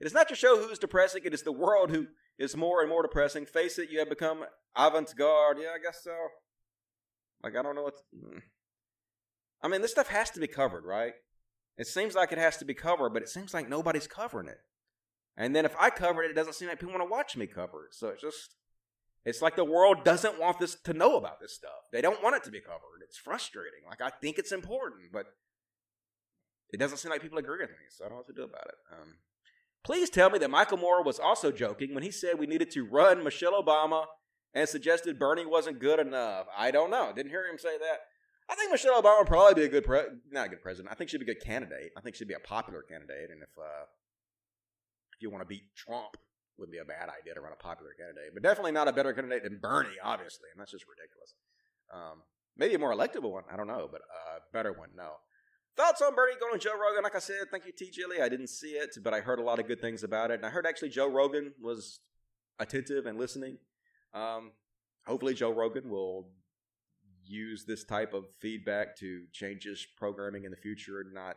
It 0.00 0.06
is 0.06 0.14
not 0.14 0.30
your 0.30 0.36
show 0.36 0.56
who's 0.56 0.78
depressing, 0.78 1.22
it 1.24 1.34
is 1.34 1.42
the 1.42 1.52
world 1.52 1.90
who 1.90 2.06
is 2.38 2.56
more 2.56 2.80
and 2.80 2.88
more 2.88 3.02
depressing. 3.02 3.46
Face 3.46 3.78
it, 3.78 3.90
you 3.90 3.98
have 3.98 4.08
become 4.08 4.44
avant 4.76 5.14
garde. 5.16 5.58
Yeah, 5.60 5.70
I 5.74 5.78
guess 5.84 6.02
so. 6.02 6.14
Like, 7.42 7.56
I 7.56 7.62
don't 7.62 7.74
know 7.74 7.82
what. 7.82 7.94
mm. 8.14 8.40
I 9.62 9.68
mean, 9.68 9.82
this 9.82 9.90
stuff 9.90 10.08
has 10.08 10.30
to 10.30 10.40
be 10.40 10.46
covered, 10.46 10.84
right? 10.84 11.14
It 11.78 11.86
seems 11.86 12.14
like 12.14 12.32
it 12.32 12.38
has 12.38 12.56
to 12.58 12.64
be 12.64 12.74
covered, 12.74 13.10
but 13.10 13.22
it 13.22 13.28
seems 13.28 13.54
like 13.54 13.68
nobody's 13.68 14.06
covering 14.06 14.48
it. 14.48 14.58
And 15.36 15.54
then 15.54 15.64
if 15.64 15.74
I 15.78 15.90
cover 15.90 16.22
it, 16.24 16.32
it 16.32 16.34
doesn't 16.34 16.54
seem 16.54 16.68
like 16.68 16.80
people 16.80 16.94
want 16.94 17.08
to 17.08 17.10
watch 17.10 17.36
me 17.36 17.46
cover 17.46 17.86
it. 17.86 17.94
So 17.94 18.08
it's 18.08 18.22
just. 18.22 18.54
It's 19.24 19.42
like 19.42 19.56
the 19.56 19.64
world 19.64 20.04
doesn't 20.04 20.40
want 20.40 20.58
this 20.58 20.76
to 20.84 20.94
know 20.94 21.16
about 21.18 21.40
this 21.40 21.52
stuff. 21.54 21.90
They 21.92 22.00
don't 22.00 22.22
want 22.22 22.36
it 22.36 22.44
to 22.44 22.50
be 22.50 22.60
covered. 22.60 23.02
It's 23.04 23.18
frustrating. 23.18 23.80
Like, 23.86 24.00
I 24.00 24.10
think 24.10 24.38
it's 24.38 24.52
important, 24.52 25.12
but 25.12 25.26
it 26.70 26.78
doesn't 26.78 26.98
seem 26.98 27.10
like 27.10 27.20
people 27.20 27.38
agree 27.38 27.60
with 27.60 27.70
me, 27.70 27.76
so 27.90 28.04
I 28.04 28.08
don't 28.08 28.16
know 28.16 28.18
what 28.18 28.26
to 28.28 28.32
do 28.32 28.44
about 28.44 28.68
it. 28.68 28.74
Um, 28.92 29.16
please 29.84 30.08
tell 30.08 30.30
me 30.30 30.38
that 30.38 30.50
Michael 30.50 30.78
Moore 30.78 31.02
was 31.02 31.18
also 31.18 31.50
joking 31.50 31.94
when 31.94 32.04
he 32.04 32.10
said 32.10 32.38
we 32.38 32.46
needed 32.46 32.70
to 32.70 32.86
run 32.86 33.24
Michelle 33.24 33.60
Obama 33.60 34.06
and 34.54 34.68
suggested 34.68 35.18
Bernie 35.18 35.44
wasn't 35.44 35.80
good 35.80 35.98
enough. 35.98 36.46
I 36.56 36.70
don't 36.70 36.90
know. 36.90 37.12
Didn't 37.14 37.30
hear 37.30 37.44
him 37.46 37.58
say 37.58 37.76
that. 37.76 38.00
I 38.50 38.54
think 38.54 38.70
Michelle 38.72 39.00
Obama 39.00 39.18
would 39.18 39.26
probably 39.26 39.54
be 39.54 39.64
a 39.64 39.68
good 39.68 39.84
pre- 39.84 40.08
not 40.30 40.46
a 40.46 40.48
good 40.48 40.62
president. 40.62 40.92
I 40.92 40.94
think 40.94 41.10
she'd 41.10 41.18
be 41.18 41.30
a 41.30 41.34
good 41.34 41.44
candidate. 41.44 41.92
I 41.96 42.00
think 42.00 42.16
she'd 42.16 42.28
be 42.28 42.34
a 42.34 42.40
popular 42.40 42.82
candidate, 42.82 43.30
and 43.30 43.42
if 43.42 43.50
uh, 43.58 43.84
if 45.14 45.20
you 45.22 45.30
want 45.30 45.42
to 45.42 45.46
beat 45.46 45.64
Trump, 45.76 46.16
would 46.58 46.70
be 46.70 46.78
a 46.78 46.84
bad 46.84 47.08
idea 47.08 47.34
to 47.34 47.40
run 47.40 47.52
a 47.52 47.62
popular 47.62 47.92
candidate, 47.96 48.34
but 48.34 48.42
definitely 48.42 48.72
not 48.72 48.88
a 48.88 48.92
better 48.92 49.12
candidate 49.12 49.44
than 49.44 49.58
Bernie, 49.60 49.96
obviously, 50.02 50.48
and 50.52 50.60
that's 50.60 50.72
just 50.72 50.84
ridiculous. 50.88 51.34
Um, 51.92 52.22
maybe 52.56 52.74
a 52.74 52.78
more 52.78 52.92
electable 52.92 53.32
one, 53.32 53.44
I 53.50 53.56
don't 53.56 53.68
know, 53.68 53.88
but 53.90 54.02
a 54.02 54.40
better 54.52 54.72
one, 54.72 54.90
no. 54.96 55.12
Thoughts 55.76 56.02
on 56.02 56.14
Bernie 56.14 56.34
going 56.40 56.52
to 56.52 56.58
Joe 56.58 56.74
Rogan? 56.74 57.04
Like 57.04 57.14
I 57.14 57.20
said, 57.20 57.36
thank 57.52 57.64
you, 57.64 57.72
T. 57.72 57.90
Jilly. 57.90 58.20
I 58.20 58.28
didn't 58.28 58.48
see 58.48 58.70
it, 58.70 58.96
but 59.02 59.14
I 59.14 59.20
heard 59.20 59.38
a 59.38 59.42
lot 59.42 59.60
of 59.60 59.68
good 59.68 59.80
things 59.80 60.02
about 60.02 60.32
it, 60.32 60.34
and 60.34 60.46
I 60.46 60.50
heard 60.50 60.66
actually 60.66 60.88
Joe 60.88 61.08
Rogan 61.08 61.52
was 61.60 62.00
attentive 62.58 63.06
and 63.06 63.16
listening. 63.16 63.58
Um, 64.12 64.50
hopefully, 65.06 65.34
Joe 65.34 65.52
Rogan 65.52 65.88
will 65.88 66.30
use 67.28 67.64
this 67.64 67.84
type 67.84 68.14
of 68.14 68.24
feedback 68.40 68.96
to 68.98 69.24
change 69.32 69.64
his 69.64 69.86
programming 69.96 70.44
in 70.44 70.50
the 70.50 70.56
future, 70.56 71.04
not 71.12 71.36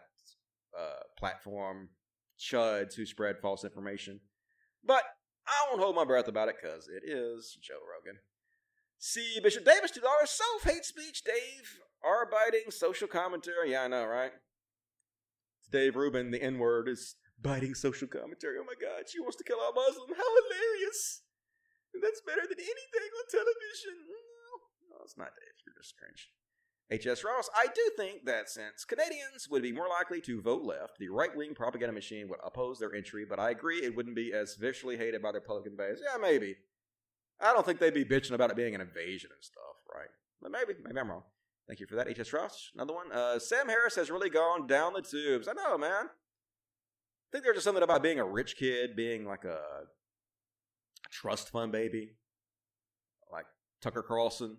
uh, 0.77 1.03
platform 1.18 1.89
chuds 2.39 2.95
who 2.95 3.05
spread 3.05 3.39
false 3.39 3.63
information. 3.63 4.19
But 4.84 5.03
I 5.47 5.68
won't 5.69 5.81
hold 5.81 5.95
my 5.95 6.05
breath 6.05 6.27
about 6.27 6.49
it 6.49 6.55
because 6.61 6.88
it 6.88 7.03
is 7.07 7.57
Joe 7.61 7.81
Rogan. 7.81 8.19
See 8.97 9.39
Bishop 9.41 9.65
Davis, 9.65 9.91
two 9.91 10.01
dollars. 10.01 10.30
Self 10.30 10.63
hate 10.63 10.85
speech, 10.85 11.23
Dave. 11.23 11.80
R 12.03 12.27
biting 12.30 12.72
social 12.72 13.07
commentary. 13.07 13.72
Yeah, 13.72 13.84
I 13.84 13.88
know, 13.88 14.05
right? 14.05 14.31
It's 15.59 15.68
Dave 15.72 15.95
Rubin. 15.95 16.31
The 16.31 16.41
N 16.41 16.57
word 16.57 16.88
is 16.88 17.15
biting 17.41 17.73
social 17.76 18.07
commentary. 18.07 18.57
Oh 18.59 18.65
my 18.65 18.77
God, 18.80 19.09
she 19.09 19.19
wants 19.19 19.38
to 19.38 19.43
kill 19.43 19.57
all 19.59 19.73
Muslim. 19.73 20.09
How 20.09 20.23
hilarious! 20.23 21.22
That's 21.93 22.22
better 22.26 22.47
than 22.47 22.57
anything 22.57 23.09
on 23.19 23.26
television. 23.30 23.97
It's 25.03 25.17
not 25.17 25.35
Dave. 25.35 25.53
You're 25.65 25.75
just 25.81 25.97
cringe. 25.97 26.29
H.S. 26.91 27.23
Ross, 27.23 27.49
I 27.55 27.67
do 27.67 27.81
think 27.95 28.25
that 28.25 28.49
since 28.49 28.83
Canadians 28.83 29.47
would 29.49 29.61
be 29.61 29.71
more 29.71 29.87
likely 29.87 30.19
to 30.21 30.41
vote 30.41 30.63
left, 30.63 30.99
the 30.99 31.07
right 31.07 31.33
wing 31.33 31.55
propaganda 31.55 31.93
machine 31.93 32.27
would 32.27 32.39
oppose 32.43 32.79
their 32.79 32.93
entry, 32.93 33.23
but 33.23 33.39
I 33.39 33.51
agree 33.51 33.77
it 33.77 33.95
wouldn't 33.95 34.15
be 34.15 34.33
as 34.33 34.55
viciously 34.55 34.97
hated 34.97 35.21
by 35.21 35.31
their 35.31 35.39
Republican 35.39 35.77
base. 35.77 36.01
Yeah, 36.03 36.17
maybe. 36.21 36.57
I 37.39 37.53
don't 37.53 37.65
think 37.65 37.79
they'd 37.79 37.93
be 37.93 38.03
bitching 38.03 38.33
about 38.33 38.51
it 38.51 38.57
being 38.57 38.75
an 38.75 38.81
invasion 38.81 39.29
and 39.33 39.41
stuff, 39.41 39.77
right? 39.95 40.09
But 40.41 40.51
maybe, 40.51 40.77
maybe 40.83 40.99
I'm 40.99 41.09
wrong. 41.09 41.23
Thank 41.65 41.79
you 41.79 41.87
for 41.87 41.95
that, 41.95 42.09
H.S. 42.09 42.33
Ross. 42.33 42.71
Another 42.75 42.93
one. 42.93 43.09
Uh, 43.11 43.39
Sam 43.39 43.69
Harris 43.69 43.95
has 43.95 44.11
really 44.11 44.29
gone 44.29 44.67
down 44.67 44.91
the 44.91 45.01
tubes. 45.01 45.47
I 45.47 45.53
know, 45.53 45.77
man. 45.77 46.07
I 46.07 47.31
think 47.31 47.45
there's 47.45 47.55
just 47.55 47.63
something 47.63 47.83
about 47.83 48.03
being 48.03 48.19
a 48.19 48.25
rich 48.25 48.57
kid, 48.57 48.97
being 48.97 49.25
like 49.25 49.45
a 49.45 49.61
trust 51.09 51.49
fund 51.49 51.71
baby, 51.71 52.11
like 53.31 53.45
Tucker 53.81 54.03
Carlson, 54.03 54.57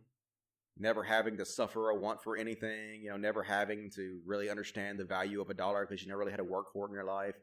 never 0.79 1.03
having 1.03 1.37
to 1.37 1.45
suffer 1.45 1.91
or 1.91 1.99
want 1.99 2.23
for 2.23 2.37
anything, 2.37 3.03
you 3.03 3.11
know, 3.11 3.17
never 3.17 3.43
having 3.43 3.91
to 3.95 4.21
really 4.27 4.49
understand 4.49 4.99
the 4.99 5.05
value 5.05 5.41
of 5.41 5.51
a 5.51 5.55
dollar 5.55 5.87
because 5.87 6.03
you 6.03 6.09
never 6.09 6.21
really 6.21 6.33
had 6.33 6.39
to 6.39 6.45
work 6.45 6.73
for 6.73 6.87
it 6.87 6.91
in 6.91 6.95
your 6.95 7.05
life. 7.05 7.37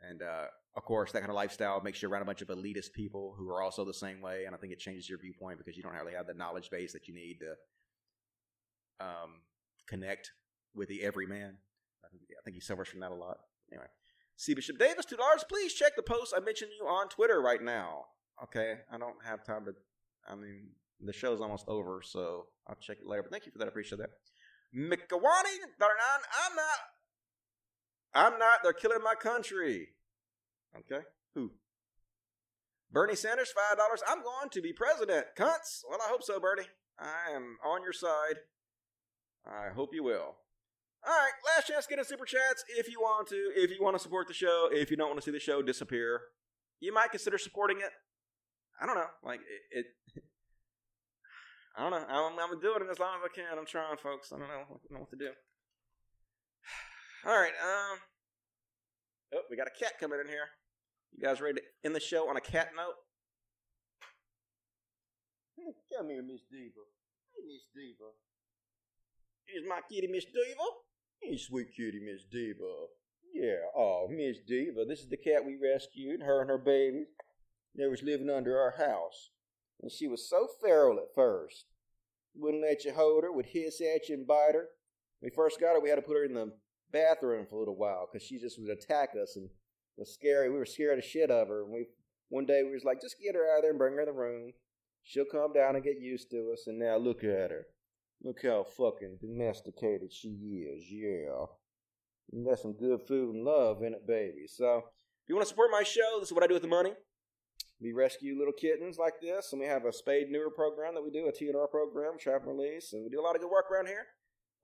And 0.00 0.22
uh, 0.22 0.44
of 0.76 0.84
course, 0.84 1.12
that 1.12 1.20
kind 1.20 1.30
of 1.30 1.36
lifestyle 1.36 1.80
makes 1.80 2.02
you 2.02 2.10
around 2.10 2.22
a 2.22 2.26
bunch 2.26 2.42
of 2.42 2.48
elitist 2.48 2.92
people 2.92 3.34
who 3.36 3.48
are 3.48 3.62
also 3.62 3.84
the 3.84 3.94
same 3.94 4.20
way. 4.20 4.44
And 4.44 4.54
I 4.54 4.58
think 4.58 4.72
it 4.72 4.78
changes 4.78 5.08
your 5.08 5.18
viewpoint 5.18 5.58
because 5.58 5.76
you 5.76 5.82
don't 5.82 5.94
really 5.94 6.14
have 6.14 6.26
the 6.26 6.34
knowledge 6.34 6.70
base 6.70 6.92
that 6.92 7.08
you 7.08 7.14
need 7.14 7.38
to 7.40 9.06
um, 9.06 9.40
connect 9.88 10.32
with 10.74 10.88
the 10.88 11.02
everyman. 11.02 11.56
I 12.04 12.08
think, 12.10 12.22
I 12.30 12.42
think 12.44 12.54
he 12.54 12.60
suffers 12.60 12.88
from 12.88 13.00
that 13.00 13.10
a 13.10 13.14
lot. 13.14 13.38
Anyway, 13.72 13.86
C. 14.36 14.54
Bishop 14.54 14.78
Davis, 14.78 15.06
$2. 15.06 15.18
Please 15.48 15.72
check 15.72 15.96
the 15.96 16.02
post 16.02 16.34
I 16.36 16.40
mentioned 16.40 16.72
you 16.78 16.86
on 16.86 17.08
Twitter 17.08 17.40
right 17.40 17.62
now. 17.62 18.04
Okay, 18.42 18.74
I 18.92 18.98
don't 18.98 19.16
have 19.24 19.44
time 19.44 19.64
to. 19.64 19.72
I 20.28 20.34
mean, 20.34 20.68
the 21.00 21.12
show's 21.12 21.40
almost 21.40 21.66
over, 21.68 22.00
so 22.02 22.46
I'll 22.66 22.76
check 22.76 22.98
it 23.00 23.06
later. 23.06 23.22
But 23.22 23.32
thank 23.32 23.46
you 23.46 23.52
for 23.52 23.58
that. 23.58 23.66
I 23.66 23.68
appreciate 23.68 23.98
that. 23.98 24.10
Mikawani, 24.74 25.56
nine. 25.80 26.22
I'm 26.44 26.56
not. 26.56 26.78
I'm 28.14 28.38
not. 28.38 28.60
They're 28.62 28.72
killing 28.72 29.02
my 29.02 29.14
country. 29.14 29.88
Okay. 30.76 31.04
Who? 31.34 31.52
Bernie 32.90 33.14
Sanders, 33.14 33.52
five 33.52 33.78
dollars. 33.78 34.02
I'm 34.08 34.22
going 34.22 34.48
to 34.52 34.60
be 34.62 34.72
president. 34.72 35.26
Cunts. 35.38 35.82
Well, 35.88 36.00
I 36.04 36.08
hope 36.08 36.22
so, 36.22 36.40
Bernie. 36.40 36.68
I 36.98 37.34
am 37.34 37.58
on 37.64 37.82
your 37.82 37.92
side. 37.92 38.36
I 39.46 39.68
hope 39.74 39.90
you 39.92 40.02
will. 40.02 40.36
All 41.06 41.12
right, 41.12 41.32
last 41.54 41.68
chance 41.68 41.86
get 41.86 41.98
in 42.00 42.04
super 42.04 42.24
chats 42.24 42.64
if 42.76 42.88
you 42.88 42.98
want 43.00 43.28
to. 43.28 43.52
If 43.54 43.70
you 43.70 43.78
want 43.80 43.96
to 43.96 44.02
support 44.02 44.26
the 44.26 44.34
show, 44.34 44.68
if 44.72 44.90
you 44.90 44.96
don't 44.96 45.08
want 45.08 45.20
to 45.20 45.24
see 45.24 45.30
the 45.30 45.38
show 45.38 45.62
disappear, 45.62 46.20
you 46.80 46.92
might 46.92 47.10
consider 47.10 47.38
supporting 47.38 47.78
it. 47.78 47.90
I 48.80 48.86
don't 48.86 48.96
know. 48.96 49.06
Like 49.22 49.40
it. 49.70 49.86
it 50.16 50.22
I 51.76 51.82
don't 51.82 51.90
know. 51.90 52.06
I'm, 52.08 52.38
I'm 52.38 52.60
do 52.60 52.74
it 52.74 52.82
as 52.90 52.98
long 52.98 53.20
as 53.20 53.28
I 53.30 53.34
can. 53.34 53.58
I'm 53.58 53.66
trying, 53.66 53.96
folks. 53.98 54.32
I 54.32 54.38
don't 54.38 54.48
know. 54.48 54.64
I 54.64 54.68
don't 54.68 54.90
know 54.90 55.00
what 55.00 55.10
to 55.10 55.16
do. 55.16 55.30
All 57.26 57.38
right. 57.38 57.52
Um. 57.60 57.98
Oh, 59.34 59.42
we 59.50 59.56
got 59.56 59.66
a 59.66 59.78
cat 59.78 59.92
coming 60.00 60.20
in 60.20 60.28
here. 60.28 60.48
You 61.14 61.22
guys 61.22 61.40
ready 61.40 61.60
to 61.60 61.62
end 61.84 61.94
the 61.94 62.00
show 62.00 62.28
on 62.28 62.36
a 62.36 62.40
cat 62.40 62.70
note? 62.76 62.94
Come 65.96 66.08
here, 66.08 66.22
Miss 66.22 66.42
Diva. 66.50 66.84
Hey, 67.34 67.42
Miss 67.46 67.66
Diva. 67.74 68.10
Here's 69.46 69.68
my 69.68 69.80
kitty, 69.90 70.06
Miss 70.06 70.24
Diva. 70.24 70.68
Hey, 71.20 71.36
sweet 71.36 71.68
kitty, 71.76 72.00
Miss 72.00 72.22
Diva. 72.30 72.86
Yeah, 73.34 73.66
oh, 73.76 74.08
Miss 74.10 74.38
Diva, 74.46 74.84
this 74.86 75.00
is 75.00 75.08
the 75.08 75.16
cat 75.16 75.44
we 75.44 75.56
rescued, 75.56 76.22
her 76.22 76.40
and 76.40 76.50
her 76.50 76.58
babies. 76.58 77.06
They 77.76 77.86
was 77.86 78.02
living 78.02 78.30
under 78.30 78.58
our 78.58 78.74
house. 78.78 79.30
And 79.80 79.90
she 79.90 80.06
was 80.08 80.28
so 80.28 80.48
feral 80.62 80.98
at 80.98 81.14
first. 81.14 81.66
Wouldn't 82.34 82.62
let 82.62 82.84
you 82.84 82.92
hold 82.92 83.24
her, 83.24 83.32
would 83.32 83.46
hiss 83.46 83.80
at 83.80 84.08
you 84.08 84.16
and 84.16 84.26
bite 84.26 84.54
her. 84.54 84.68
When 85.20 85.30
we 85.30 85.34
first 85.34 85.60
got 85.60 85.74
her, 85.74 85.80
we 85.80 85.88
had 85.88 85.96
to 85.96 86.02
put 86.02 86.16
her 86.16 86.24
in 86.24 86.34
the 86.34 86.52
bathroom 86.92 87.46
for 87.48 87.56
a 87.56 87.58
little 87.60 87.76
while 87.76 88.08
because 88.10 88.26
she 88.26 88.38
just 88.38 88.58
would 88.60 88.70
attack 88.70 89.10
us 89.20 89.36
and 89.36 89.48
was 89.96 90.12
scary. 90.12 90.50
We 90.50 90.58
were 90.58 90.66
scared 90.66 90.98
of 90.98 91.04
shit 91.04 91.30
of 91.30 91.48
her. 91.48 91.62
And 91.62 91.72
we 91.72 91.86
one 92.28 92.46
day 92.46 92.62
we 92.64 92.72
was 92.72 92.84
like, 92.84 93.00
just 93.00 93.16
get 93.22 93.34
her 93.34 93.52
out 93.52 93.58
of 93.58 93.62
there 93.62 93.70
and 93.70 93.78
bring 93.78 93.94
her 93.94 94.00
in 94.00 94.06
the 94.06 94.12
room. 94.12 94.52
She'll 95.02 95.24
come 95.30 95.52
down 95.52 95.76
and 95.76 95.84
get 95.84 96.00
used 96.00 96.30
to 96.30 96.50
us. 96.52 96.64
And 96.66 96.78
now 96.78 96.96
look 96.96 97.22
at 97.22 97.50
her. 97.50 97.66
Look 98.22 98.42
how 98.42 98.64
fucking 98.64 99.18
domesticated 99.20 100.12
she 100.12 100.28
is. 100.28 100.84
Yeah. 100.90 101.46
And 102.32 102.46
that's 102.46 102.62
some 102.62 102.72
good 102.72 103.02
food 103.06 103.34
and 103.34 103.44
love 103.44 103.82
in 103.82 103.94
it, 103.94 104.06
baby. 104.06 104.46
So, 104.48 104.78
if 104.78 105.28
you 105.28 105.36
want 105.36 105.46
to 105.46 105.48
support 105.48 105.70
my 105.70 105.84
show, 105.84 106.18
this 106.18 106.28
is 106.28 106.32
what 106.32 106.42
I 106.42 106.48
do 106.48 106.54
with 106.54 106.62
the 106.62 106.68
money. 106.68 106.92
We 107.80 107.92
rescue 107.92 108.38
little 108.38 108.54
kittens 108.54 108.96
like 108.98 109.20
this, 109.20 109.52
and 109.52 109.60
we 109.60 109.66
have 109.66 109.84
a 109.84 109.92
spade 109.92 110.30
neuter 110.30 110.50
program 110.50 110.94
that 110.94 111.04
we 111.04 111.10
do, 111.10 111.28
a 111.28 111.32
TNR 111.32 111.70
program, 111.70 112.18
trap 112.18 112.42
and 112.46 112.56
release, 112.56 112.92
and 112.92 113.04
we 113.04 113.10
do 113.10 113.20
a 113.20 113.24
lot 113.24 113.34
of 113.34 113.42
good 113.42 113.50
work 113.50 113.70
around 113.70 113.86
here. 113.86 114.06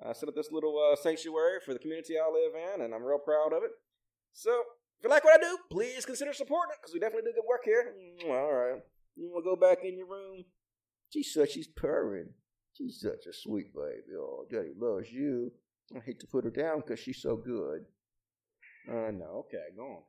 I 0.04 0.12
set 0.12 0.28
up 0.28 0.34
this 0.34 0.50
little 0.50 0.76
uh, 0.80 0.96
sanctuary 0.96 1.60
for 1.64 1.74
the 1.74 1.78
community 1.78 2.14
I 2.18 2.28
live 2.28 2.52
in, 2.74 2.84
and 2.84 2.94
I'm 2.94 3.04
real 3.04 3.18
proud 3.18 3.52
of 3.52 3.62
it. 3.62 3.70
So, 4.32 4.50
if 4.50 5.04
you 5.04 5.10
like 5.10 5.24
what 5.24 5.38
I 5.38 5.42
do, 5.42 5.58
please 5.70 6.06
consider 6.06 6.32
supporting 6.32 6.72
it, 6.72 6.78
because 6.80 6.94
we 6.94 7.00
definitely 7.00 7.30
do 7.30 7.36
good 7.36 7.48
work 7.48 7.62
here. 7.64 7.94
All 8.28 8.52
right. 8.52 8.80
You 9.14 9.30
want 9.30 9.44
to 9.44 9.50
go 9.50 9.56
back 9.56 9.84
in 9.84 9.98
your 9.98 10.08
room? 10.08 10.44
She's 11.10 11.32
such, 11.34 11.50
she's 11.50 11.68
purring. 11.68 12.30
She's 12.72 12.98
such 13.00 13.26
a 13.28 13.34
sweet 13.34 13.74
baby. 13.74 14.16
Oh, 14.18 14.46
Daddy 14.50 14.72
loves 14.74 15.12
you. 15.12 15.52
I 15.94 16.00
hate 16.04 16.20
to 16.20 16.26
put 16.26 16.44
her 16.44 16.50
down 16.50 16.80
because 16.80 16.98
she's 16.98 17.20
so 17.20 17.36
good. 17.36 17.84
Uh, 18.88 19.10
know. 19.10 19.44
Okay, 19.46 19.76
go 19.76 19.82
on. 19.82 20.02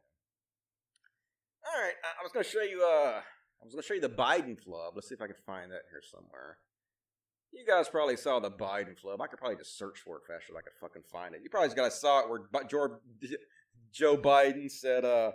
All 1.65 1.81
right, 1.81 1.93
I 2.03 2.23
was 2.23 2.31
going 2.31 2.43
to 2.43 2.49
show 2.49 2.61
you. 2.61 2.83
Uh, 2.83 3.19
I 3.19 3.65
was 3.65 3.73
going 3.73 3.81
to 3.81 3.87
show 3.87 3.93
you 3.93 4.01
the 4.01 4.09
Biden 4.09 4.59
flub. 4.61 4.93
Let's 4.95 5.07
see 5.07 5.15
if 5.15 5.21
I 5.21 5.27
can 5.27 5.35
find 5.45 5.71
that 5.71 5.83
here 5.89 6.01
somewhere. 6.03 6.57
You 7.53 7.65
guys 7.65 7.87
probably 7.87 8.17
saw 8.17 8.39
the 8.39 8.51
Biden 8.51 8.99
flub. 8.99 9.21
I 9.21 9.27
could 9.27 9.39
probably 9.39 9.57
just 9.57 9.77
search 9.77 9.99
for 9.99 10.17
it 10.17 10.23
faster. 10.27 10.51
Than 10.51 10.57
I 10.57 10.61
could 10.61 10.73
fucking 10.81 11.03
find 11.09 11.35
it. 11.35 11.41
You 11.43 11.49
probably 11.49 11.73
guys 11.73 11.99
saw 11.99 12.19
it 12.19 12.29
where 12.29 12.41
George, 12.67 12.93
Joe 13.93 14.17
Biden 14.17 14.69
said, 14.69 15.05
uh, 15.05 15.31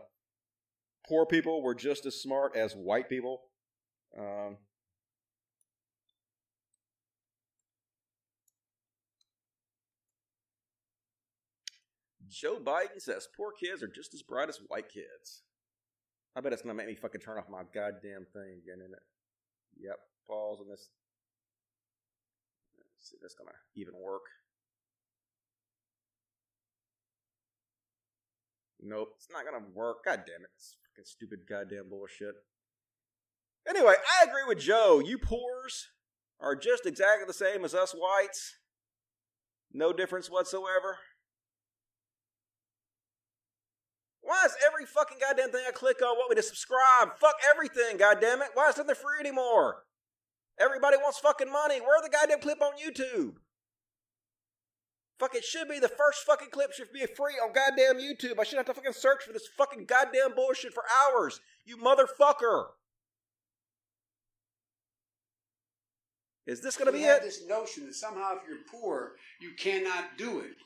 "Poor 1.09 1.25
people 1.25 1.63
were 1.63 1.75
just 1.75 2.05
as 2.05 2.21
smart 2.21 2.57
as 2.57 2.75
white 2.75 3.09
people." 3.09 3.43
Um, 4.19 4.59
Joe 12.29 12.59
Biden 12.63 13.01
says 13.01 13.29
poor 13.37 13.53
kids 13.53 13.83
are 13.83 13.89
just 13.89 14.13
as 14.13 14.23
bright 14.23 14.49
as 14.49 14.61
white 14.69 14.89
kids. 14.93 15.43
I 16.39 16.41
bet 16.41 16.53
it's 16.53 16.63
gonna 16.63 16.75
make 16.75 16.87
me 16.87 16.95
fucking 16.95 17.21
turn 17.21 17.37
off 17.37 17.51
my 17.51 17.63
goddamn 17.75 18.25
thing 18.33 18.63
again, 18.63 18.79
isn't 18.79 18.95
it? 18.95 19.03
Yep. 19.81 19.99
Pause 20.29 20.59
on 20.61 20.69
this. 20.69 20.89
Let's 22.79 23.11
see 23.11 23.17
if 23.17 23.23
that's 23.23 23.35
gonna 23.35 23.51
even 23.75 23.95
work. 24.01 24.23
Nope, 28.81 29.15
it's 29.17 29.27
not 29.33 29.45
gonna 29.45 29.65
work. 29.75 30.05
God 30.05 30.23
damn 30.29 30.45
it. 30.45 30.51
It's 30.55 30.77
fucking 30.87 31.07
stupid 31.07 31.41
goddamn 31.49 31.89
bullshit. 31.91 32.37
Anyway, 33.69 33.95
I 33.97 34.23
agree 34.23 34.45
with 34.47 34.61
Joe. 34.61 35.03
You 35.05 35.19
poors 35.19 35.89
are 36.39 36.55
just 36.55 36.87
exactly 36.87 37.27
the 37.27 37.33
same 37.33 37.65
as 37.65 37.75
us 37.75 37.91
whites. 37.91 38.59
No 39.73 39.93
difference 39.93 40.31
whatsoever. 40.31 40.99
Why 44.29 44.45
is 44.45 44.55
every 44.67 44.85
fucking 44.85 45.17
goddamn 45.19 45.53
thing 45.53 45.65
I 45.67 45.71
click 45.71 46.03
on 46.03 46.15
want 46.19 46.29
me 46.29 46.37
to 46.37 46.43
subscribe? 46.43 47.17
Fuck 47.17 47.37
everything, 47.49 47.97
goddamn 47.97 48.43
it. 48.43 48.49
Why 48.53 48.69
is 48.69 48.77
nothing 48.77 48.95
free 48.95 49.21
anymore? 49.21 49.85
Everybody 50.61 50.99
wants 50.99 51.19
fucking 51.19 51.51
money. 51.51 51.81
Where 51.81 51.97
are 51.97 52.03
the 52.03 52.11
goddamn 52.11 52.41
clip 52.41 52.61
on 52.61 52.73
YouTube? 52.73 53.37
Fuck, 55.19 55.35
it 55.35 55.45
should 55.45 55.67
be 55.67 55.79
the 55.79 55.89
first 55.89 56.27
fucking 56.27 56.51
clip 56.51 56.75
should 56.75 56.93
be 56.93 57.07
free 57.07 57.41
on 57.43 57.55
goddamn 57.55 58.03
YouTube. 58.03 58.39
I 58.39 58.45
shouldn't 58.45 58.67
have 58.67 58.67
to 58.67 58.75
fucking 58.75 58.93
search 58.93 59.23
for 59.23 59.33
this 59.33 59.49
fucking 59.57 59.87
goddamn 59.87 60.35
bullshit 60.37 60.75
for 60.75 60.85
hours. 61.07 61.41
You 61.65 61.79
motherfucker. 61.79 62.67
Is 66.47 66.61
this 66.61 66.77
going 66.77 66.93
to 66.93 66.93
be 66.93 67.05
have 67.05 67.23
it? 67.23 67.25
This 67.25 67.47
notion 67.49 67.87
that 67.87 67.95
somehow 67.95 68.33
if 68.37 68.43
you're 68.47 68.59
poor, 68.71 69.13
you 69.41 69.53
cannot 69.59 70.19
do 70.19 70.41
it. 70.41 70.57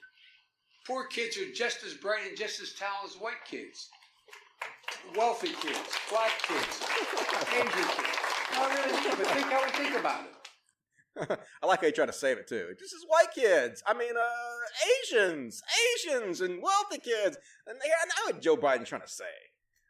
Poor 0.86 1.06
kids 1.06 1.38
are 1.38 1.52
just 1.52 1.84
as 1.84 1.94
bright 1.94 2.26
and 2.28 2.36
just 2.36 2.60
as 2.60 2.72
talented 2.72 3.14
as 3.14 3.20
white 3.20 3.44
kids. 3.48 3.88
Wealthy 5.16 5.48
kids, 5.48 5.78
black 6.10 6.32
kids, 6.42 6.82
Asian 7.52 7.68
kids. 7.68 7.88
No, 8.54 8.68
really, 8.68 9.16
but 9.16 9.26
think 9.28 9.46
how 9.46 9.64
we 9.64 9.70
think 9.70 9.98
about 9.98 10.24
it. 10.24 11.38
I 11.62 11.66
like 11.66 11.80
how 11.80 11.86
you 11.86 11.92
try 11.92 12.06
to 12.06 12.12
save 12.12 12.38
it 12.38 12.48
too. 12.48 12.74
Just 12.78 12.94
as 12.94 13.04
white 13.06 13.32
kids. 13.34 13.82
I 13.86 13.94
mean, 13.94 14.12
uh, 14.16 15.18
Asians, 15.20 15.62
Asians, 15.94 16.40
and 16.40 16.62
wealthy 16.62 16.98
kids. 16.98 17.36
And 17.66 17.78
they, 17.80 17.88
I 17.88 18.06
know 18.06 18.34
what 18.34 18.42
Joe 18.42 18.56
Biden's 18.56 18.88
trying 18.88 19.02
to 19.02 19.09
say. 19.09 19.24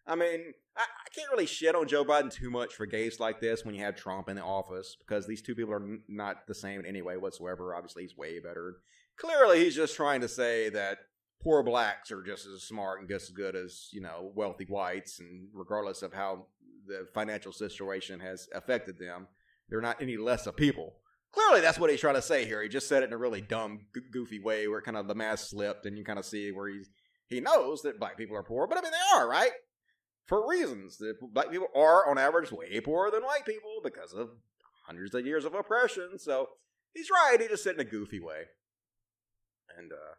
I 0.06 0.16
mean, 0.16 0.52
I, 0.76 0.82
I, 0.82 1.08
can't 1.14 1.30
really 1.30 1.46
shit 1.46 1.76
on 1.76 1.86
Joe 1.86 2.04
Biden 2.04 2.32
too 2.32 2.50
much 2.50 2.74
for 2.74 2.86
gays 2.86 3.20
like 3.20 3.40
this 3.40 3.64
when 3.64 3.76
you 3.76 3.84
have 3.84 3.94
Trump 3.94 4.28
in 4.28 4.34
the 4.34 4.42
office 4.42 4.96
because 4.98 5.28
these 5.28 5.42
two 5.42 5.54
people 5.54 5.72
are 5.72 5.82
n- 5.82 6.02
not 6.08 6.46
the 6.48 6.56
same 6.56 6.80
in 6.80 6.86
any 6.86 7.02
way 7.02 7.16
whatsoever. 7.16 7.72
Obviously, 7.74 8.02
he's 8.02 8.16
way 8.16 8.40
better. 8.40 8.78
Clearly, 9.16 9.64
he's 9.64 9.76
just 9.76 9.96
trying 9.96 10.20
to 10.22 10.28
say 10.28 10.68
that 10.70 10.98
poor 11.42 11.62
blacks 11.62 12.10
are 12.10 12.22
just 12.22 12.46
as 12.46 12.62
smart 12.62 13.00
and 13.00 13.08
just 13.08 13.30
as 13.30 13.30
good 13.30 13.56
as 13.56 13.88
you 13.92 14.00
know 14.00 14.32
wealthy 14.34 14.64
whites, 14.64 15.20
and 15.20 15.48
regardless 15.52 16.02
of 16.02 16.12
how 16.12 16.46
the 16.86 17.06
financial 17.14 17.52
situation 17.52 18.20
has 18.20 18.48
affected 18.54 18.98
them, 18.98 19.28
they're 19.68 19.80
not 19.80 20.00
any 20.02 20.16
less 20.16 20.46
of 20.46 20.56
people. 20.56 20.94
Clearly, 21.32 21.60
that's 21.60 21.78
what 21.78 21.90
he's 21.90 22.00
trying 22.00 22.14
to 22.14 22.22
say 22.22 22.44
here. 22.44 22.62
He 22.62 22.68
just 22.68 22.88
said 22.88 23.02
it 23.02 23.06
in 23.06 23.12
a 23.12 23.18
really 23.18 23.40
dumb, 23.40 23.86
goofy 24.10 24.38
way, 24.38 24.68
where 24.68 24.82
kind 24.82 24.96
of 24.96 25.08
the 25.08 25.14
mask 25.14 25.48
slipped, 25.48 25.86
and 25.86 25.96
you 25.96 26.04
kind 26.04 26.18
of 26.18 26.26
see 26.26 26.52
where 26.52 26.68
he's 26.68 26.90
he 27.28 27.40
knows 27.40 27.82
that 27.82 27.98
black 27.98 28.16
people 28.16 28.36
are 28.36 28.42
poor, 28.42 28.66
but 28.66 28.78
I 28.78 28.82
mean 28.82 28.92
they 28.92 29.16
are 29.16 29.28
right 29.28 29.52
for 30.26 30.48
reasons 30.48 30.98
that 30.98 31.16
black 31.32 31.50
people 31.50 31.68
are 31.74 32.08
on 32.08 32.18
average 32.18 32.52
way 32.52 32.80
poorer 32.80 33.10
than 33.10 33.22
white 33.22 33.46
people 33.46 33.80
because 33.82 34.12
of 34.12 34.30
hundreds 34.86 35.14
of 35.14 35.26
years 35.26 35.44
of 35.44 35.54
oppression. 35.54 36.18
So 36.18 36.48
he's 36.94 37.10
right. 37.10 37.38
He 37.40 37.48
just 37.48 37.64
said 37.64 37.74
in 37.74 37.80
a 37.80 37.84
goofy 37.84 38.20
way. 38.20 38.44
And 39.78 39.92
uh 39.92 40.14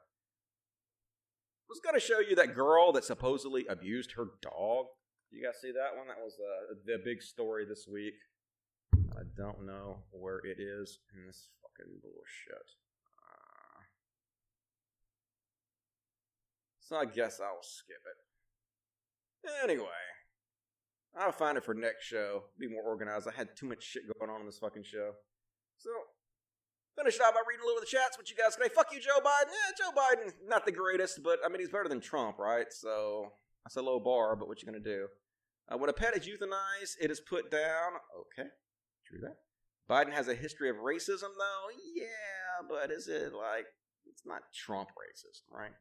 was 1.73 1.81
gonna 1.83 1.99
show 1.99 2.19
you 2.19 2.35
that 2.35 2.53
girl 2.53 2.91
that 2.91 3.03
supposedly 3.03 3.65
abused 3.67 4.11
her 4.11 4.27
dog. 4.41 4.85
You 5.31 5.43
guys 5.43 5.59
see 5.59 5.71
that 5.71 5.97
one? 5.97 6.07
That 6.07 6.21
was 6.21 6.37
uh, 6.39 6.75
the 6.85 6.99
big 7.03 7.23
story 7.23 7.65
this 7.65 7.87
week. 7.91 8.13
I 8.93 9.23
don't 9.35 9.65
know 9.65 10.03
where 10.11 10.37
it 10.37 10.61
is 10.61 10.99
in 11.15 11.25
this 11.25 11.49
fucking 11.61 11.93
bullshit. 12.03 12.69
Uh, 13.17 13.81
so 16.79 16.97
I 16.97 17.05
guess 17.05 17.39
I'll 17.41 17.63
skip 17.63 17.97
it. 18.05 19.63
Anyway, 19.63 19.87
I'll 21.17 21.31
find 21.31 21.57
it 21.57 21.65
for 21.65 21.73
next 21.73 22.05
show. 22.05 22.43
Be 22.59 22.67
more 22.67 22.83
organized. 22.83 23.27
I 23.27 23.31
had 23.31 23.57
too 23.57 23.65
much 23.65 23.83
shit 23.83 24.03
going 24.19 24.29
on 24.29 24.41
in 24.41 24.45
this 24.45 24.59
fucking 24.59 24.83
show. 24.83 25.13
So, 25.77 25.89
finish 26.97 27.15
it 27.15 27.21
out 27.21 27.33
by 27.33 27.41
reading 27.47 27.63
a 27.63 27.65
little 27.65 27.79
of 27.79 27.85
the 27.85 27.91
chats. 27.91 28.17
What 28.17 28.29
you 28.29 28.35
guys 28.35 28.55
say? 28.55 28.69
Fuck 28.73 28.93
you, 28.93 28.99
Joe 28.99 29.19
Biden. 29.19 29.51
Yeah, 29.51 29.73
Joe 29.77 29.91
Biden, 29.91 30.33
not 30.47 30.65
the 30.65 30.71
greatest, 30.71 31.21
but 31.23 31.39
I 31.45 31.49
mean, 31.49 31.59
he's 31.59 31.69
better 31.69 31.89
than 31.89 32.01
Trump, 32.01 32.39
right? 32.39 32.71
So, 32.71 33.33
that's 33.63 33.75
a 33.75 33.81
low 33.81 33.99
bar, 33.99 34.35
but 34.35 34.47
what 34.47 34.61
you 34.61 34.65
gonna 34.65 34.83
do? 34.83 35.07
Uh, 35.71 35.77
when 35.77 35.89
a 35.89 35.93
pet 35.93 36.15
is 36.17 36.27
euthanized, 36.27 36.95
it 37.01 37.11
is 37.11 37.19
put 37.19 37.49
down. 37.49 37.93
Okay, 38.19 38.49
true 39.07 39.19
that. 39.21 39.37
Biden 39.89 40.13
has 40.13 40.27
a 40.27 40.35
history 40.35 40.69
of 40.69 40.77
racism, 40.77 41.31
though. 41.37 41.67
Yeah, 41.95 42.67
but 42.69 42.91
is 42.91 43.07
it 43.07 43.33
like 43.33 43.65
it's 44.05 44.23
not 44.25 44.41
Trump 44.53 44.89
racism, 44.89 45.51
right? 45.51 45.71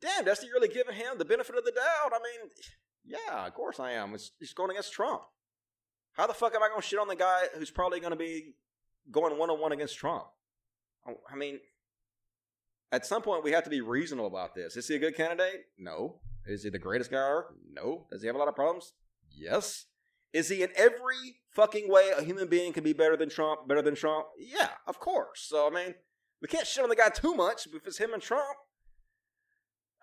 Damn, 0.00 0.24
Dusty, 0.24 0.46
you're 0.46 0.56
really 0.56 0.72
giving 0.72 0.94
him 0.94 1.18
the 1.18 1.24
benefit 1.24 1.56
of 1.56 1.64
the 1.64 1.70
doubt. 1.70 2.12
I 2.12 2.18
mean, 2.18 2.50
yeah, 3.04 3.46
of 3.46 3.54
course 3.54 3.78
I 3.78 3.92
am. 3.92 4.14
It's, 4.14 4.32
it's 4.40 4.52
going 4.52 4.70
against 4.70 4.92
Trump. 4.92 5.22
How 6.14 6.26
the 6.26 6.34
fuck 6.34 6.54
am 6.54 6.62
I 6.62 6.68
going 6.68 6.80
to 6.80 6.86
shit 6.86 6.98
on 6.98 7.08
the 7.08 7.16
guy 7.16 7.42
who's 7.56 7.70
probably 7.70 8.00
going 8.00 8.10
to 8.10 8.16
be 8.16 8.54
going 9.10 9.38
one 9.38 9.50
on 9.50 9.60
one 9.60 9.72
against 9.72 9.96
Trump. 9.96 10.24
I- 11.06 11.32
I 11.32 11.36
mean, 11.36 11.60
at 12.90 13.06
some 13.06 13.22
point 13.22 13.44
we 13.44 13.52
have 13.52 13.64
to 13.64 13.70
be 13.70 13.80
reasonable 13.80 14.26
about 14.28 14.54
this. 14.54 14.76
Is 14.76 14.88
he 14.88 14.96
a 14.96 14.98
good 14.98 15.16
candidate? 15.16 15.66
No. 15.78 16.20
Is 16.46 16.64
he 16.64 16.70
the 16.70 16.78
greatest 16.78 17.10
guy 17.10 17.18
ever? 17.28 17.54
No. 17.70 18.06
Does 18.10 18.20
he 18.22 18.26
have 18.26 18.36
a 18.36 18.38
lot 18.38 18.48
of 18.48 18.54
problems? 18.54 18.94
Yes. 19.30 19.86
Is 20.32 20.48
he 20.48 20.62
in 20.62 20.70
every 20.76 21.40
fucking 21.54 21.88
way 21.90 22.10
a 22.16 22.22
human 22.22 22.48
being 22.48 22.72
can 22.72 22.82
be 22.84 22.92
better 22.92 23.16
than 23.16 23.28
Trump? 23.28 23.68
Better 23.68 23.82
than 23.82 23.94
Trump? 23.94 24.26
Yeah, 24.38 24.70
of 24.86 24.98
course. 24.98 25.40
So 25.48 25.66
I 25.66 25.70
mean, 25.70 25.94
we 26.40 26.48
can't 26.48 26.66
shit 26.66 26.82
on 26.82 26.88
the 26.90 26.96
guy 26.96 27.10
too 27.10 27.34
much 27.34 27.66
if 27.66 27.86
it's 27.86 27.98
him 27.98 28.12
and 28.14 28.22
Trump. 28.22 28.56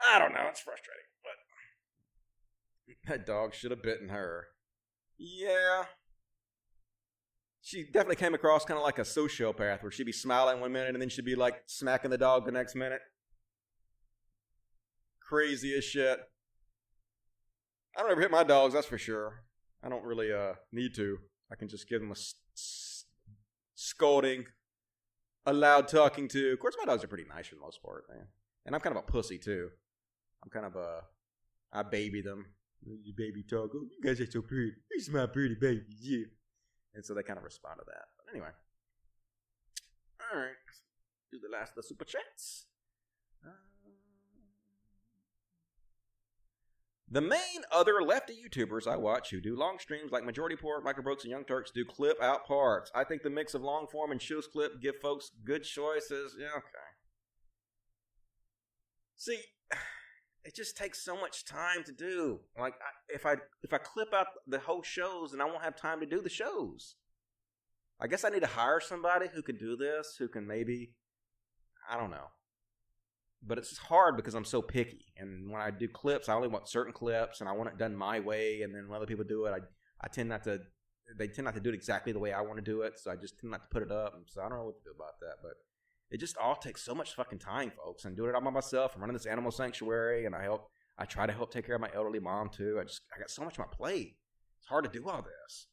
I 0.02 0.20
don't 0.20 0.34
know. 0.34 0.46
It's 0.50 0.62
frustrating, 0.62 1.04
but 1.24 2.96
that 3.10 3.26
dog 3.26 3.54
should 3.54 3.72
have 3.72 3.82
bitten 3.84 4.10
her. 4.10 4.48
Yeah. 5.18 5.86
She 7.70 7.84
definitely 7.84 8.16
came 8.16 8.34
across 8.34 8.66
kind 8.66 8.80
of 8.80 8.84
like 8.84 8.98
a 8.98 9.04
sociopath 9.04 9.84
where 9.84 9.92
she'd 9.92 10.08
be 10.08 10.12
smiling 10.12 10.60
one 10.60 10.72
minute 10.72 10.96
and 10.96 11.00
then 11.00 11.08
she'd 11.08 11.24
be 11.24 11.36
like 11.36 11.62
smacking 11.68 12.10
the 12.10 12.18
dog 12.18 12.48
the 12.48 12.52
next 12.52 12.74
minute. 12.74 13.00
Crazy 15.22 15.76
as 15.78 15.84
shit. 15.84 16.20
I 17.96 18.02
don't 18.02 18.12
ever 18.12 18.22
hit 18.22 18.32
my 18.32 18.44
dogs, 18.44 18.74
that's 18.74 18.88
for 18.88 18.98
sure. 18.98 19.44
I 19.84 19.90
don't 19.90 20.04
really 20.04 20.34
uh 20.34 20.54
need 20.72 20.96
to. 20.96 21.20
I 21.52 21.56
can 21.58 21.68
just 21.68 21.88
give 21.88 22.02
them 22.02 22.10
a 22.10 22.14
s- 22.14 22.34
s- 22.58 23.06
scolding, 23.76 24.46
a 25.46 25.54
loud 25.54 25.88
talking 25.88 26.28
to. 26.30 26.52
Of 26.52 26.60
course, 26.60 26.76
my 26.80 26.86
dogs 26.86 27.04
are 27.04 27.08
pretty 27.08 27.30
nice 27.30 27.46
for 27.50 27.56
the 27.56 27.62
most 27.62 27.84
part, 27.84 28.06
man. 28.10 28.30
And 28.66 28.74
I'm 28.74 28.82
kind 28.82 28.98
of 28.98 29.04
a 29.04 29.12
pussy 29.12 29.38
too. 29.38 29.70
I'm 30.44 30.50
kind 30.50 30.66
of 30.66 30.76
a, 30.76 31.02
I 31.72 31.84
baby 31.84 32.24
them. 32.24 32.48
You 32.84 33.14
baby 33.16 33.44
dog, 33.48 33.70
oh, 33.76 33.84
you 33.92 34.02
guys 34.04 34.20
are 34.20 34.26
so 34.32 34.42
pretty. 34.42 34.72
These 34.90 35.12
my 35.12 35.28
pretty 35.28 35.54
babies, 35.54 36.00
yeah. 36.02 36.26
And 36.94 37.06
so 37.06 37.14
they 37.14 37.24
kind 37.24 37.38
of 37.38 37.44
respond 37.44 37.80
to 37.80 37.86
that. 37.86 38.06
But 38.18 38.32
anyway, 38.34 38.50
all 40.34 40.40
right, 40.40 40.56
do 41.32 41.40
the 41.40 41.56
last 41.56 41.70
of 41.70 41.76
the 41.76 41.84
super 41.84 42.06
chats. 42.06 42.66
Uh, 43.46 43.52
The 47.12 47.22
main 47.22 47.64
other 47.72 48.02
lefty 48.04 48.34
YouTubers 48.36 48.86
I 48.86 48.96
watch 48.96 49.32
who 49.32 49.42
do 49.42 49.56
long 49.58 49.80
streams 49.80 50.12
like 50.12 50.24
Majority 50.24 50.56
Report, 50.56 50.84
Michael 50.84 51.02
Brooks, 51.02 51.24
and 51.24 51.32
Young 51.32 51.44
Turks 51.44 51.72
do 51.72 51.84
clip 51.84 52.22
out 52.22 52.46
parts. 52.46 52.92
I 52.94 53.04
think 53.04 53.24
the 53.24 53.32
mix 53.32 53.56
of 53.56 53.64
long 53.64 53.88
form 53.88 54.12
and 54.12 54.22
shows 54.22 54.46
clip 54.46 54.80
give 54.80 54.96
folks 55.02 55.32
good 55.44 55.64
choices. 55.64 56.36
Yeah, 56.40 56.50
okay. 56.58 56.86
See, 59.16 59.40
it 60.50 60.56
just 60.56 60.76
takes 60.76 61.04
so 61.04 61.16
much 61.16 61.46
time 61.46 61.84
to 61.86 61.92
do. 61.92 62.40
Like, 62.60 62.74
I, 62.74 63.14
if 63.16 63.26
I 63.26 63.36
if 63.64 63.74
I 63.74 63.78
clip 63.78 64.14
out 64.14 64.28
the 64.48 64.60
whole 64.60 64.84
shows, 64.84 65.34
and 65.34 65.42
I 65.42 65.46
won't 65.46 65.64
have 65.64 65.76
time 65.76 66.00
to 66.02 66.06
do 66.06 66.22
the 66.22 66.30
shows. 66.30 66.96
I 68.02 68.08
guess 68.08 68.24
I 68.24 68.30
need 68.30 68.42
to 68.42 68.48
hire 68.48 68.80
somebody 68.80 69.28
who 69.34 69.42
can 69.42 69.58
do 69.58 69.76
this, 69.76 70.16
who 70.18 70.30
can 70.30 70.48
maybe, 70.48 70.96
I 71.90 71.98
don't 71.98 72.12
know 72.12 72.30
but 73.46 73.58
it's 73.58 73.78
hard 73.78 74.18
because 74.18 74.36
I'm 74.36 74.46
so 74.46 74.62
picky. 74.62 75.06
And 75.18 75.50
when 75.50 75.62
I 75.62 75.72
do 75.72 75.88
clips, 75.88 76.28
I 76.28 76.34
only 76.34 76.48
want 76.48 76.68
certain 76.68 76.94
clips, 76.94 77.40
and 77.40 77.50
I 77.50 77.54
want 77.54 77.70
it 77.70 77.78
done 77.78 77.96
my 77.96 78.20
way. 78.20 78.62
And 78.64 78.74
then 78.74 78.88
when 78.88 78.98
other 78.98 79.06
people 79.06 79.26
do 79.26 79.46
it, 79.46 79.52
I 79.52 79.60
I 80.02 80.08
tend 80.08 80.30
not 80.30 80.44
to. 80.44 80.60
They 81.18 81.28
tend 81.28 81.46
not 81.46 81.56
to 81.56 81.60
do 81.60 81.70
it 81.70 81.76
exactly 81.76 82.12
the 82.12 82.20
way 82.20 82.34
I 82.34 82.42
want 82.42 82.58
to 82.58 82.62
do 82.62 82.82
it, 82.82 83.00
so 83.00 83.12
I 83.12 83.16
just 83.16 83.40
tend 83.40 83.52
not 83.52 83.62
to 83.62 83.68
put 83.72 83.82
it 83.82 83.92
up. 83.92 84.14
So 84.28 84.42
I 84.42 84.50
don't 84.50 84.58
know 84.58 84.66
what 84.66 84.78
to 84.78 84.84
do 84.84 84.92
about 84.96 85.20
that, 85.22 85.38
but 85.42 85.54
it 86.12 86.20
just 86.20 86.38
all 86.38 86.56
takes 86.56 86.82
so 86.82 86.96
much 86.96 87.16
fucking 87.16 87.40
time, 87.40 87.72
folks. 87.72 88.06
And 88.06 88.16
doing 88.16 88.30
it 88.30 88.36
all 88.36 88.42
by 88.42 88.50
myself. 88.50 88.94
I'm 88.96 89.02
running 89.02 89.16
this 89.16 89.26
animal 89.26 89.52
sanctuary, 89.52 90.26
and 90.26 90.36
I 90.36 90.44
help. 90.44 90.70
I 90.98 91.06
try 91.06 91.26
to 91.26 91.34
help 91.34 91.52
take 91.52 91.66
care 91.66 91.76
of 91.76 91.82
my 91.82 91.90
elderly 91.96 92.20
mom 92.20 92.50
too. 92.50 92.78
I 92.80 92.84
just 92.84 93.02
I 93.16 93.20
got 93.20 93.30
so 93.30 93.44
much 93.44 93.58
on 93.60 93.66
my 93.66 93.76
plate. 93.76 94.18
It's 94.60 94.68
hard 94.68 94.84
to 94.84 94.90
do 94.90 95.08
all 95.08 95.22
this. 95.22 95.68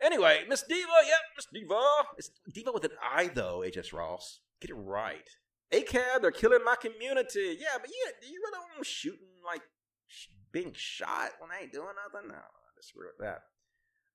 Anyway, 0.00 0.44
Miss 0.48 0.62
Diva, 0.62 0.88
yep, 1.06 1.20
Miss 1.36 1.46
Diva. 1.52 1.80
It's 2.18 2.30
Diva 2.52 2.72
with 2.72 2.84
an 2.84 2.90
I 3.02 3.28
though, 3.28 3.64
HS 3.64 3.92
Ross. 3.92 4.40
Get 4.60 4.70
it 4.70 4.74
right. 4.74 5.28
ACAB, 5.72 6.20
they're 6.20 6.30
killing 6.30 6.64
my 6.64 6.76
community. 6.76 7.56
Yeah, 7.58 7.78
but 7.80 7.88
yeah, 7.88 8.12
do 8.20 8.28
you 8.28 8.40
really 8.44 8.74
them 8.74 8.84
shooting, 8.84 9.28
like, 9.44 9.62
sh- 10.06 10.28
being 10.52 10.72
shot 10.74 11.30
when 11.38 11.50
they 11.50 11.64
ain't 11.64 11.72
doing 11.72 11.88
nothing? 12.12 12.28
No, 12.28 12.34
I 12.34 12.70
disagree 12.76 13.06
with 13.06 13.26
that. 13.26 13.42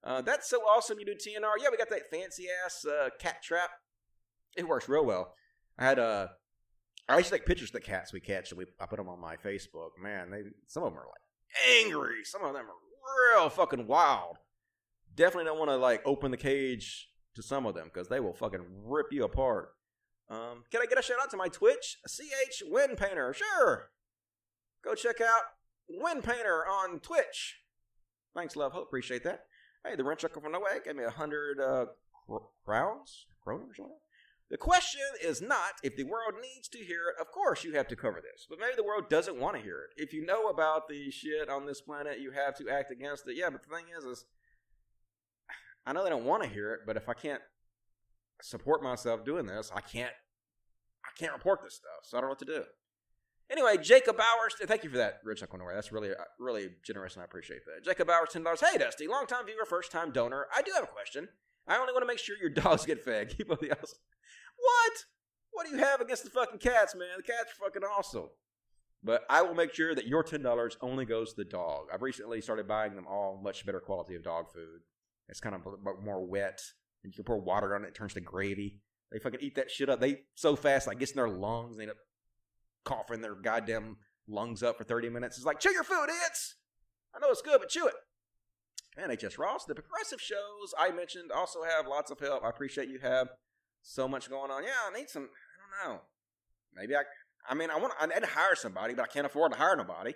Uh, 0.04 0.22
that's 0.22 0.50
so 0.50 0.60
awesome 0.60 1.00
you 1.00 1.06
do 1.06 1.16
TNR. 1.16 1.54
Yeah, 1.62 1.70
we 1.72 1.78
got 1.78 1.90
that 1.90 2.10
fancy 2.12 2.46
ass 2.64 2.86
uh, 2.86 3.10
cat 3.20 3.42
trap. 3.42 3.72
It 4.58 4.68
works 4.68 4.90
real 4.90 5.06
well. 5.06 5.34
I 5.78 5.86
had 5.86 6.00
Uh, 6.00 6.28
I 7.08 7.18
used 7.18 7.30
to 7.30 7.36
take 7.38 7.46
pictures 7.46 7.70
of 7.70 7.74
the 7.74 7.80
cats 7.80 8.12
we 8.12 8.20
catch, 8.20 8.52
and 8.52 8.58
we 8.58 8.66
I 8.80 8.86
put 8.86 8.98
them 8.98 9.08
on 9.08 9.20
my 9.22 9.38
Facebook. 9.38 9.92
Man, 10.02 10.32
they 10.32 10.42
some 10.66 10.84
of 10.84 10.92
them 10.92 11.00
are 11.00 11.06
like 11.06 11.86
angry. 11.86 12.24
Some 12.26 12.44
of 12.44 12.54
them 12.54 12.66
are 12.66 13.36
real 13.40 13.50
fucking 13.50 13.88
wild. 13.88 14.38
Definitely 15.16 15.46
don't 15.46 15.60
want 15.60 15.70
to 15.70 15.78
like 15.78 16.02
open 16.06 16.32
the 16.32 16.38
cage 16.38 17.10
to 17.36 17.42
some 17.42 17.66
of 17.66 17.76
them 17.76 17.86
because 17.94 18.10
they 18.10 18.20
will 18.20 18.34
fucking 18.34 18.66
rip 18.84 19.08
you 19.12 19.24
apart. 19.24 19.70
Um, 20.30 20.64
can 20.72 20.82
I 20.82 20.86
get 20.86 21.00
a 21.00 21.02
shout 21.02 21.18
out 21.22 21.30
to 21.32 21.38
my 21.38 21.48
Twitch? 21.48 22.00
CH 22.06 22.64
Wind 22.66 22.98
Painter. 22.98 23.34
Sure. 23.34 23.92
Go 24.84 24.94
check 24.94 25.22
out 25.22 25.42
Wind 25.88 26.24
Painter 26.24 26.66
on 26.68 27.00
Twitch. 27.00 27.62
Thanks, 28.36 28.56
love. 28.56 28.74
Hope 28.74 28.88
appreciate 28.88 29.24
that. 29.24 29.46
Hey, 29.86 29.96
the 29.96 30.04
rich 30.04 30.26
uncle 30.26 30.42
from 30.42 30.52
Norway 30.52 30.80
gave 30.84 30.96
me 30.96 31.06
a 31.06 31.10
hundred 31.10 31.60
uh, 31.62 31.86
cr- 32.28 32.46
crowns, 32.66 33.28
kroners, 33.46 33.78
whatever. 33.78 33.96
The 34.50 34.58
question 34.58 35.02
is 35.22 35.42
not 35.42 35.74
if 35.84 35.98
the 35.98 36.06
world 36.06 36.36
needs 36.42 36.70
to 36.70 36.78
hear 36.78 37.10
it. 37.10 37.20
Of 37.20 37.32
course, 37.32 37.66
you 37.66 37.74
have 37.74 37.88
to 37.90 37.98
cover 37.98 38.22
this, 38.22 38.48
but 38.50 38.60
maybe 38.60 38.76
the 38.78 38.84
world 38.84 39.10
doesn't 39.10 39.38
want 39.38 39.58
to 39.58 39.62
hear 39.62 39.80
it. 39.80 40.02
If 40.02 40.14
you 40.14 40.26
know 40.26 40.48
about 40.48 40.88
the 40.88 41.12
shit 41.12 41.50
on 41.50 41.66
this 41.66 41.82
planet, 41.82 42.22
you 42.22 42.32
have 42.32 42.56
to 42.58 42.70
act 42.70 42.90
against 42.90 43.28
it. 43.28 43.36
Yeah, 43.36 43.50
but 43.50 43.64
the 43.64 43.76
thing 43.76 43.86
is, 43.98 44.06
is 44.06 44.26
I 45.86 45.92
know 45.92 46.04
they 46.04 46.10
don't 46.10 46.26
want 46.26 46.44
to 46.44 46.50
hear 46.50 46.74
it, 46.74 46.82
but 46.86 46.96
if 46.96 47.10
I 47.10 47.14
can't 47.14 47.42
support 48.42 48.82
myself 48.82 49.26
doing 49.26 49.46
this, 49.46 49.72
I 49.76 49.82
can't 49.82 50.14
I 51.06 51.10
can't 51.20 51.34
report 51.34 51.62
this 51.64 51.76
stuff, 51.76 52.04
so 52.04 52.18
I 52.18 52.22
don't 52.22 52.28
know 52.28 52.32
what 52.32 52.40
to 52.40 52.46
do. 52.46 52.64
Anyway, 53.50 53.78
Jacob 53.82 54.18
Bowers, 54.18 54.56
thank 54.66 54.84
you 54.84 54.90
for 54.90 54.98
that, 54.98 55.20
Rich 55.24 55.42
Equinor. 55.42 55.74
That's 55.74 55.92
really, 55.92 56.12
uh, 56.12 56.24
really 56.38 56.70
generous, 56.86 57.14
and 57.14 57.22
I 57.22 57.26
appreciate 57.26 57.62
that. 57.66 57.86
Jacob 57.86 58.08
Bowers, 58.08 58.30
ten 58.32 58.44
dollars. 58.44 58.62
Hey, 58.62 58.78
Dusty, 58.78 59.08
long 59.08 59.26
time 59.26 59.46
viewer, 59.46 59.66
first 59.66 59.92
time 59.92 60.12
donor. 60.12 60.48
I 60.54 60.62
do 60.62 60.72
have 60.74 60.84
a 60.84 60.88
question. 60.88 61.30
I 61.68 61.78
only 61.78 61.94
want 61.94 62.04
to 62.04 62.08
make 62.08 62.20
sure 62.20 62.36
your 62.40 62.50
dogs 62.64 62.86
get 62.86 63.04
fed. 63.04 63.36
Keep 63.36 63.52
up 63.52 63.62
the 63.62 63.72
awesome. 63.72 64.00
What? 64.58 64.94
What 65.52 65.66
do 65.66 65.76
you 65.76 65.84
have 65.84 66.02
against 66.02 66.24
the 66.24 66.30
fucking 66.30 66.60
cats, 66.60 66.94
man? 66.94 67.08
The 67.18 67.24
cats 67.24 67.52
are 67.54 67.66
fucking 67.66 67.84
awesome. 67.84 68.30
But 69.04 69.24
I 69.30 69.42
will 69.42 69.56
make 69.56 69.74
sure 69.74 69.96
that 69.96 70.08
your 70.08 70.24
ten 70.24 70.42
dollars 70.42 70.78
only 70.82 71.06
goes 71.06 71.34
to 71.34 71.44
the 71.44 71.50
dog. 71.50 71.88
I've 71.94 72.02
recently 72.02 72.42
started 72.42 72.68
buying 72.68 72.96
them 72.96 73.08
all 73.08 73.40
much 73.42 73.66
better 73.66 73.80
quality 73.80 74.16
of 74.16 74.24
dog 74.24 74.52
food. 74.54 74.82
It's 75.30 75.40
kind 75.40 75.56
of 75.56 75.62
more 76.04 76.26
wet, 76.26 76.60
and 77.04 77.14
you 77.14 77.16
can 77.16 77.24
pour 77.24 77.40
water 77.40 77.76
on 77.76 77.86
it. 77.86 77.90
It 77.90 77.96
turns 77.96 78.14
to 78.16 78.22
gravy. 78.22 78.82
They 79.12 79.20
fucking 79.20 79.40
eat 79.42 79.56
that 79.56 79.72
shit 79.72 79.90
up. 79.90 80.02
They 80.02 80.22
so 80.36 80.56
fast, 80.56 80.88
like 80.88 81.00
gets 81.00 81.12
in 81.12 81.18
their 81.18 81.30
lungs. 81.30 81.72
And 81.72 81.80
they 81.80 81.84
end 81.84 81.92
up 81.92 81.98
coughing 82.88 83.22
their 83.22 83.36
goddamn 83.36 83.98
lungs 84.28 84.64
up 84.64 84.78
for 84.78 84.86
thirty 84.86 85.10
minutes. 85.10 85.38
It's 85.38 85.46
like 85.46 85.60
chew 85.60 85.72
your 85.72 85.84
food, 85.84 86.08
it's. 86.26 86.56
I 87.14 87.20
know 87.20 87.32
it's 87.32 87.42
good, 87.42 87.60
but 87.60 87.70
chew 87.70 87.88
it. 87.88 87.94
And 88.98 89.12
HS 89.12 89.38
Ross, 89.38 89.66
the 89.66 89.76
progressive 89.76 90.22
shows 90.22 90.74
I 90.78 90.92
mentioned 90.92 91.32
also 91.32 91.64
have 91.64 91.86
lots 91.86 92.12
of 92.12 92.20
help. 92.20 92.44
I 92.44 92.50
appreciate 92.50 92.90
you 92.90 93.00
have 93.00 93.30
so 93.82 94.08
much 94.08 94.30
going 94.30 94.52
on. 94.52 94.64
Yeah, 94.64 94.70
I 94.90 94.98
need 94.98 95.10
some. 95.10 95.24
I 95.24 95.86
don't 95.86 95.94
know. 95.94 96.02
Maybe 96.76 96.96
I. 96.96 97.04
I 97.50 97.54
mean, 97.54 97.70
I 97.70 97.78
want. 97.78 97.94
I 98.00 98.08
need 98.08 98.20
to 98.22 98.28
hire 98.28 98.56
somebody, 98.56 98.94
but 98.94 99.04
I 99.04 99.08
can't 99.08 99.26
afford 99.26 99.52
to 99.52 99.58
hire 99.58 99.76
nobody. 99.76 100.14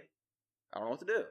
I 0.74 0.80
don't 0.80 0.88
know 0.88 0.92
what 0.92 1.00
to 1.02 1.06
do. 1.06 1.24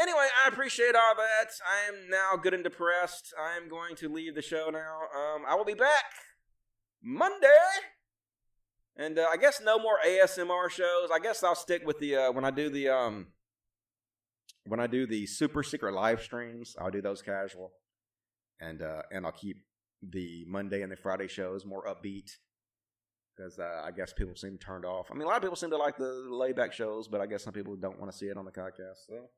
Anyway, 0.00 0.28
I 0.44 0.48
appreciate 0.48 0.94
all 0.94 1.14
that. 1.16 1.50
I 1.66 1.88
am 1.88 2.08
now 2.08 2.36
good 2.40 2.54
and 2.54 2.62
depressed. 2.62 3.34
I 3.38 3.56
am 3.56 3.68
going 3.68 3.96
to 3.96 4.08
leave 4.08 4.34
the 4.34 4.42
show 4.42 4.70
now. 4.70 5.00
Um, 5.14 5.42
I 5.46 5.56
will 5.56 5.64
be 5.64 5.74
back 5.74 6.04
Monday, 7.02 7.48
and 8.98 9.18
uh, 9.18 9.26
I 9.30 9.36
guess 9.36 9.60
no 9.64 9.78
more 9.78 9.98
ASMR 10.06 10.68
shows. 10.68 11.10
I 11.12 11.20
guess 11.20 11.42
I'll 11.42 11.54
stick 11.54 11.86
with 11.86 11.98
the 12.00 12.16
uh, 12.16 12.32
when 12.32 12.44
I 12.44 12.50
do 12.50 12.68
the 12.68 12.88
um 12.88 13.28
when 14.66 14.80
I 14.80 14.86
do 14.86 15.06
the 15.06 15.26
super 15.26 15.62
secret 15.62 15.94
live 15.94 16.20
streams. 16.20 16.76
I'll 16.78 16.90
do 16.90 17.00
those 17.00 17.22
casual, 17.22 17.72
and 18.60 18.82
uh, 18.82 19.02
and 19.10 19.24
I'll 19.24 19.32
keep 19.32 19.64
the 20.02 20.44
Monday 20.48 20.82
and 20.82 20.92
the 20.92 20.96
Friday 20.96 21.28
shows 21.28 21.64
more 21.64 21.84
upbeat 21.84 22.30
because 23.36 23.58
uh, 23.58 23.82
I 23.84 23.92
guess 23.92 24.12
people 24.12 24.34
seem 24.34 24.58
turned 24.58 24.84
off. 24.84 25.06
I 25.10 25.14
mean, 25.14 25.22
a 25.22 25.26
lot 25.26 25.36
of 25.36 25.42
people 25.42 25.56
seem 25.56 25.70
to 25.70 25.76
like 25.76 25.96
the 25.96 26.26
layback 26.28 26.72
shows, 26.72 27.06
but 27.06 27.20
I 27.20 27.26
guess 27.26 27.44
some 27.44 27.52
people 27.52 27.76
don't 27.76 27.98
want 27.98 28.10
to 28.10 28.16
see 28.16 28.26
it 28.26 28.36
on 28.36 28.44
the 28.44 28.50
podcast. 28.50 29.06
So 29.06 29.30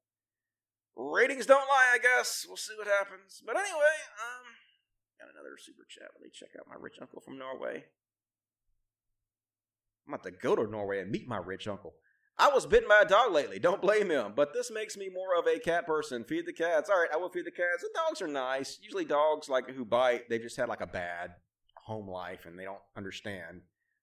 ratings 0.97 1.47
don't 1.47 1.69
lie. 1.69 1.93
I 1.95 1.99
guess 1.99 2.47
we'll 2.49 2.57
see 2.57 2.75
what 2.79 2.87
happens. 2.87 3.43
But 3.45 3.57
anyway, 3.57 3.97
um, 4.17 4.47
got 5.21 5.35
another 5.35 5.57
super 5.59 5.85
chat. 5.89 6.09
Let 6.15 6.23
me 6.23 6.31
check 6.33 6.51
out 6.59 6.67
my 6.67 6.77
rich 6.79 6.97
uncle 7.01 7.21
from 7.21 7.39
Norway. 7.39 7.85
I'm 10.07 10.15
about 10.15 10.25
to 10.25 10.31
go 10.31 10.57
to 10.57 10.71
Norway 10.71 11.01
and 11.01 11.11
meet 11.11 11.29
my 11.29 11.39
rich 11.39 11.69
uncle. 11.69 11.95
I 12.39 12.49
was 12.49 12.65
bitten 12.65 12.89
by 12.89 13.01
a 13.03 13.09
dog 13.09 13.33
lately. 13.33 13.59
Don't 13.59 13.83
blame 13.83 14.11
him. 14.11 14.33
But 14.35 14.55
this 14.55 14.71
makes 14.71 14.97
me 14.97 15.11
more 15.11 15.39
of 15.39 15.47
a 15.47 15.59
cat 15.59 15.87
person. 15.87 16.25
Feed 16.25 16.47
the 16.47 16.55
cats. 16.55 16.89
All 16.89 16.99
right, 16.99 17.11
I 17.13 17.19
will 17.19 17.29
feed 17.29 17.45
the 17.45 17.51
cats. 17.51 17.83
The 17.83 17.91
dogs 17.95 18.23
are 18.23 18.29
nice. 18.29 18.79
Usually, 18.83 19.05
dogs 19.05 19.49
like 19.49 19.71
who 19.71 19.85
bite, 19.85 20.29
they've 20.31 20.41
just 20.41 20.57
had 20.57 20.69
like 20.69 20.81
a 20.81 20.87
bad 20.87 21.33
home 21.77 22.09
life 22.09 22.47
and 22.47 22.59
they 22.59 22.65
don't 22.65 22.81
understand. 22.97 23.61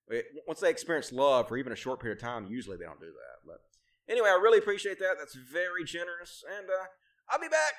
It, 0.10 0.26
once 0.48 0.60
they 0.60 0.70
experience 0.70 1.12
love 1.12 1.48
for 1.48 1.58
even 1.58 1.74
a 1.74 1.76
short 1.76 2.00
period 2.00 2.18
of 2.18 2.24
time, 2.24 2.46
usually 2.46 2.78
they 2.78 2.86
don't 2.86 3.00
do 3.00 3.08
that. 3.08 3.38
But 3.46 3.60
anyway, 4.08 4.30
I 4.30 4.40
really 4.42 4.60
appreciate 4.60 5.00
that. 5.00 5.16
That's 5.18 5.36
very 5.36 5.84
generous. 5.84 6.44
And 6.58 6.70
uh, 6.70 6.86
I'll 7.30 7.42
be 7.42 7.50
back 7.50 7.74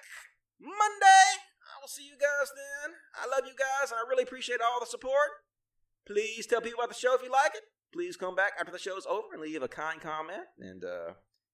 Monday. 0.61 1.28
I 1.69 1.81
will 1.81 1.89
see 1.89 2.05
you 2.05 2.19
guys 2.19 2.51
then. 2.51 2.97
I 3.15 3.28
love 3.28 3.47
you 3.47 3.55
guys, 3.55 3.90
and 3.90 3.99
I 3.99 4.09
really 4.09 4.24
appreciate 4.24 4.61
all 4.61 4.81
the 4.81 4.86
support. 4.86 5.45
Please 6.07 6.47
tell 6.47 6.61
people 6.61 6.81
about 6.81 6.89
the 6.89 6.99
show 6.99 7.15
if 7.15 7.23
you 7.23 7.31
like 7.31 7.55
it. 7.55 7.62
Please 7.93 8.16
come 8.16 8.35
back 8.35 8.52
after 8.59 8.73
the 8.73 8.78
show's 8.78 9.06
over 9.06 9.28
and 9.32 9.43
leave 9.43 9.62
a 9.62 9.69
kind 9.69 10.01
comment. 10.01 10.44
And 10.59 10.85
uh, 10.85 11.10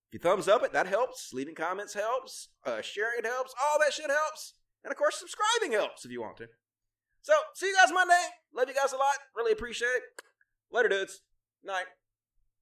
if 0.09 0.13
you 0.13 0.19
thumbs 0.19 0.49
up 0.49 0.63
it, 0.65 0.73
that 0.73 0.87
helps. 0.87 1.33
Leaving 1.33 1.55
comments 1.55 1.95
helps. 1.95 2.49
Uh, 2.65 2.83
sharing 2.83 3.21
it 3.21 3.27
helps. 3.27 3.55
All 3.63 3.79
that 3.81 3.93
shit 3.93 4.11
helps. 4.11 4.55
And 4.83 4.91
of 4.91 4.99
course, 4.99 5.19
subscribing 5.19 5.73
helps 5.73 6.05
if 6.05 6.11
you 6.11 6.21
want 6.21 6.37
to. 6.39 6.49
So, 7.23 7.33
see 7.55 7.67
you 7.67 7.75
guys 7.75 7.93
Monday. 7.93 8.23
Love 8.55 8.69
you 8.69 8.75
guys 8.75 8.93
a 8.93 8.97
lot. 8.97 9.15
Really 9.35 9.53
appreciate 9.53 9.89
it. 9.89 10.03
Later, 10.71 10.89
dudes. 10.89 11.23
Night. 11.65 11.87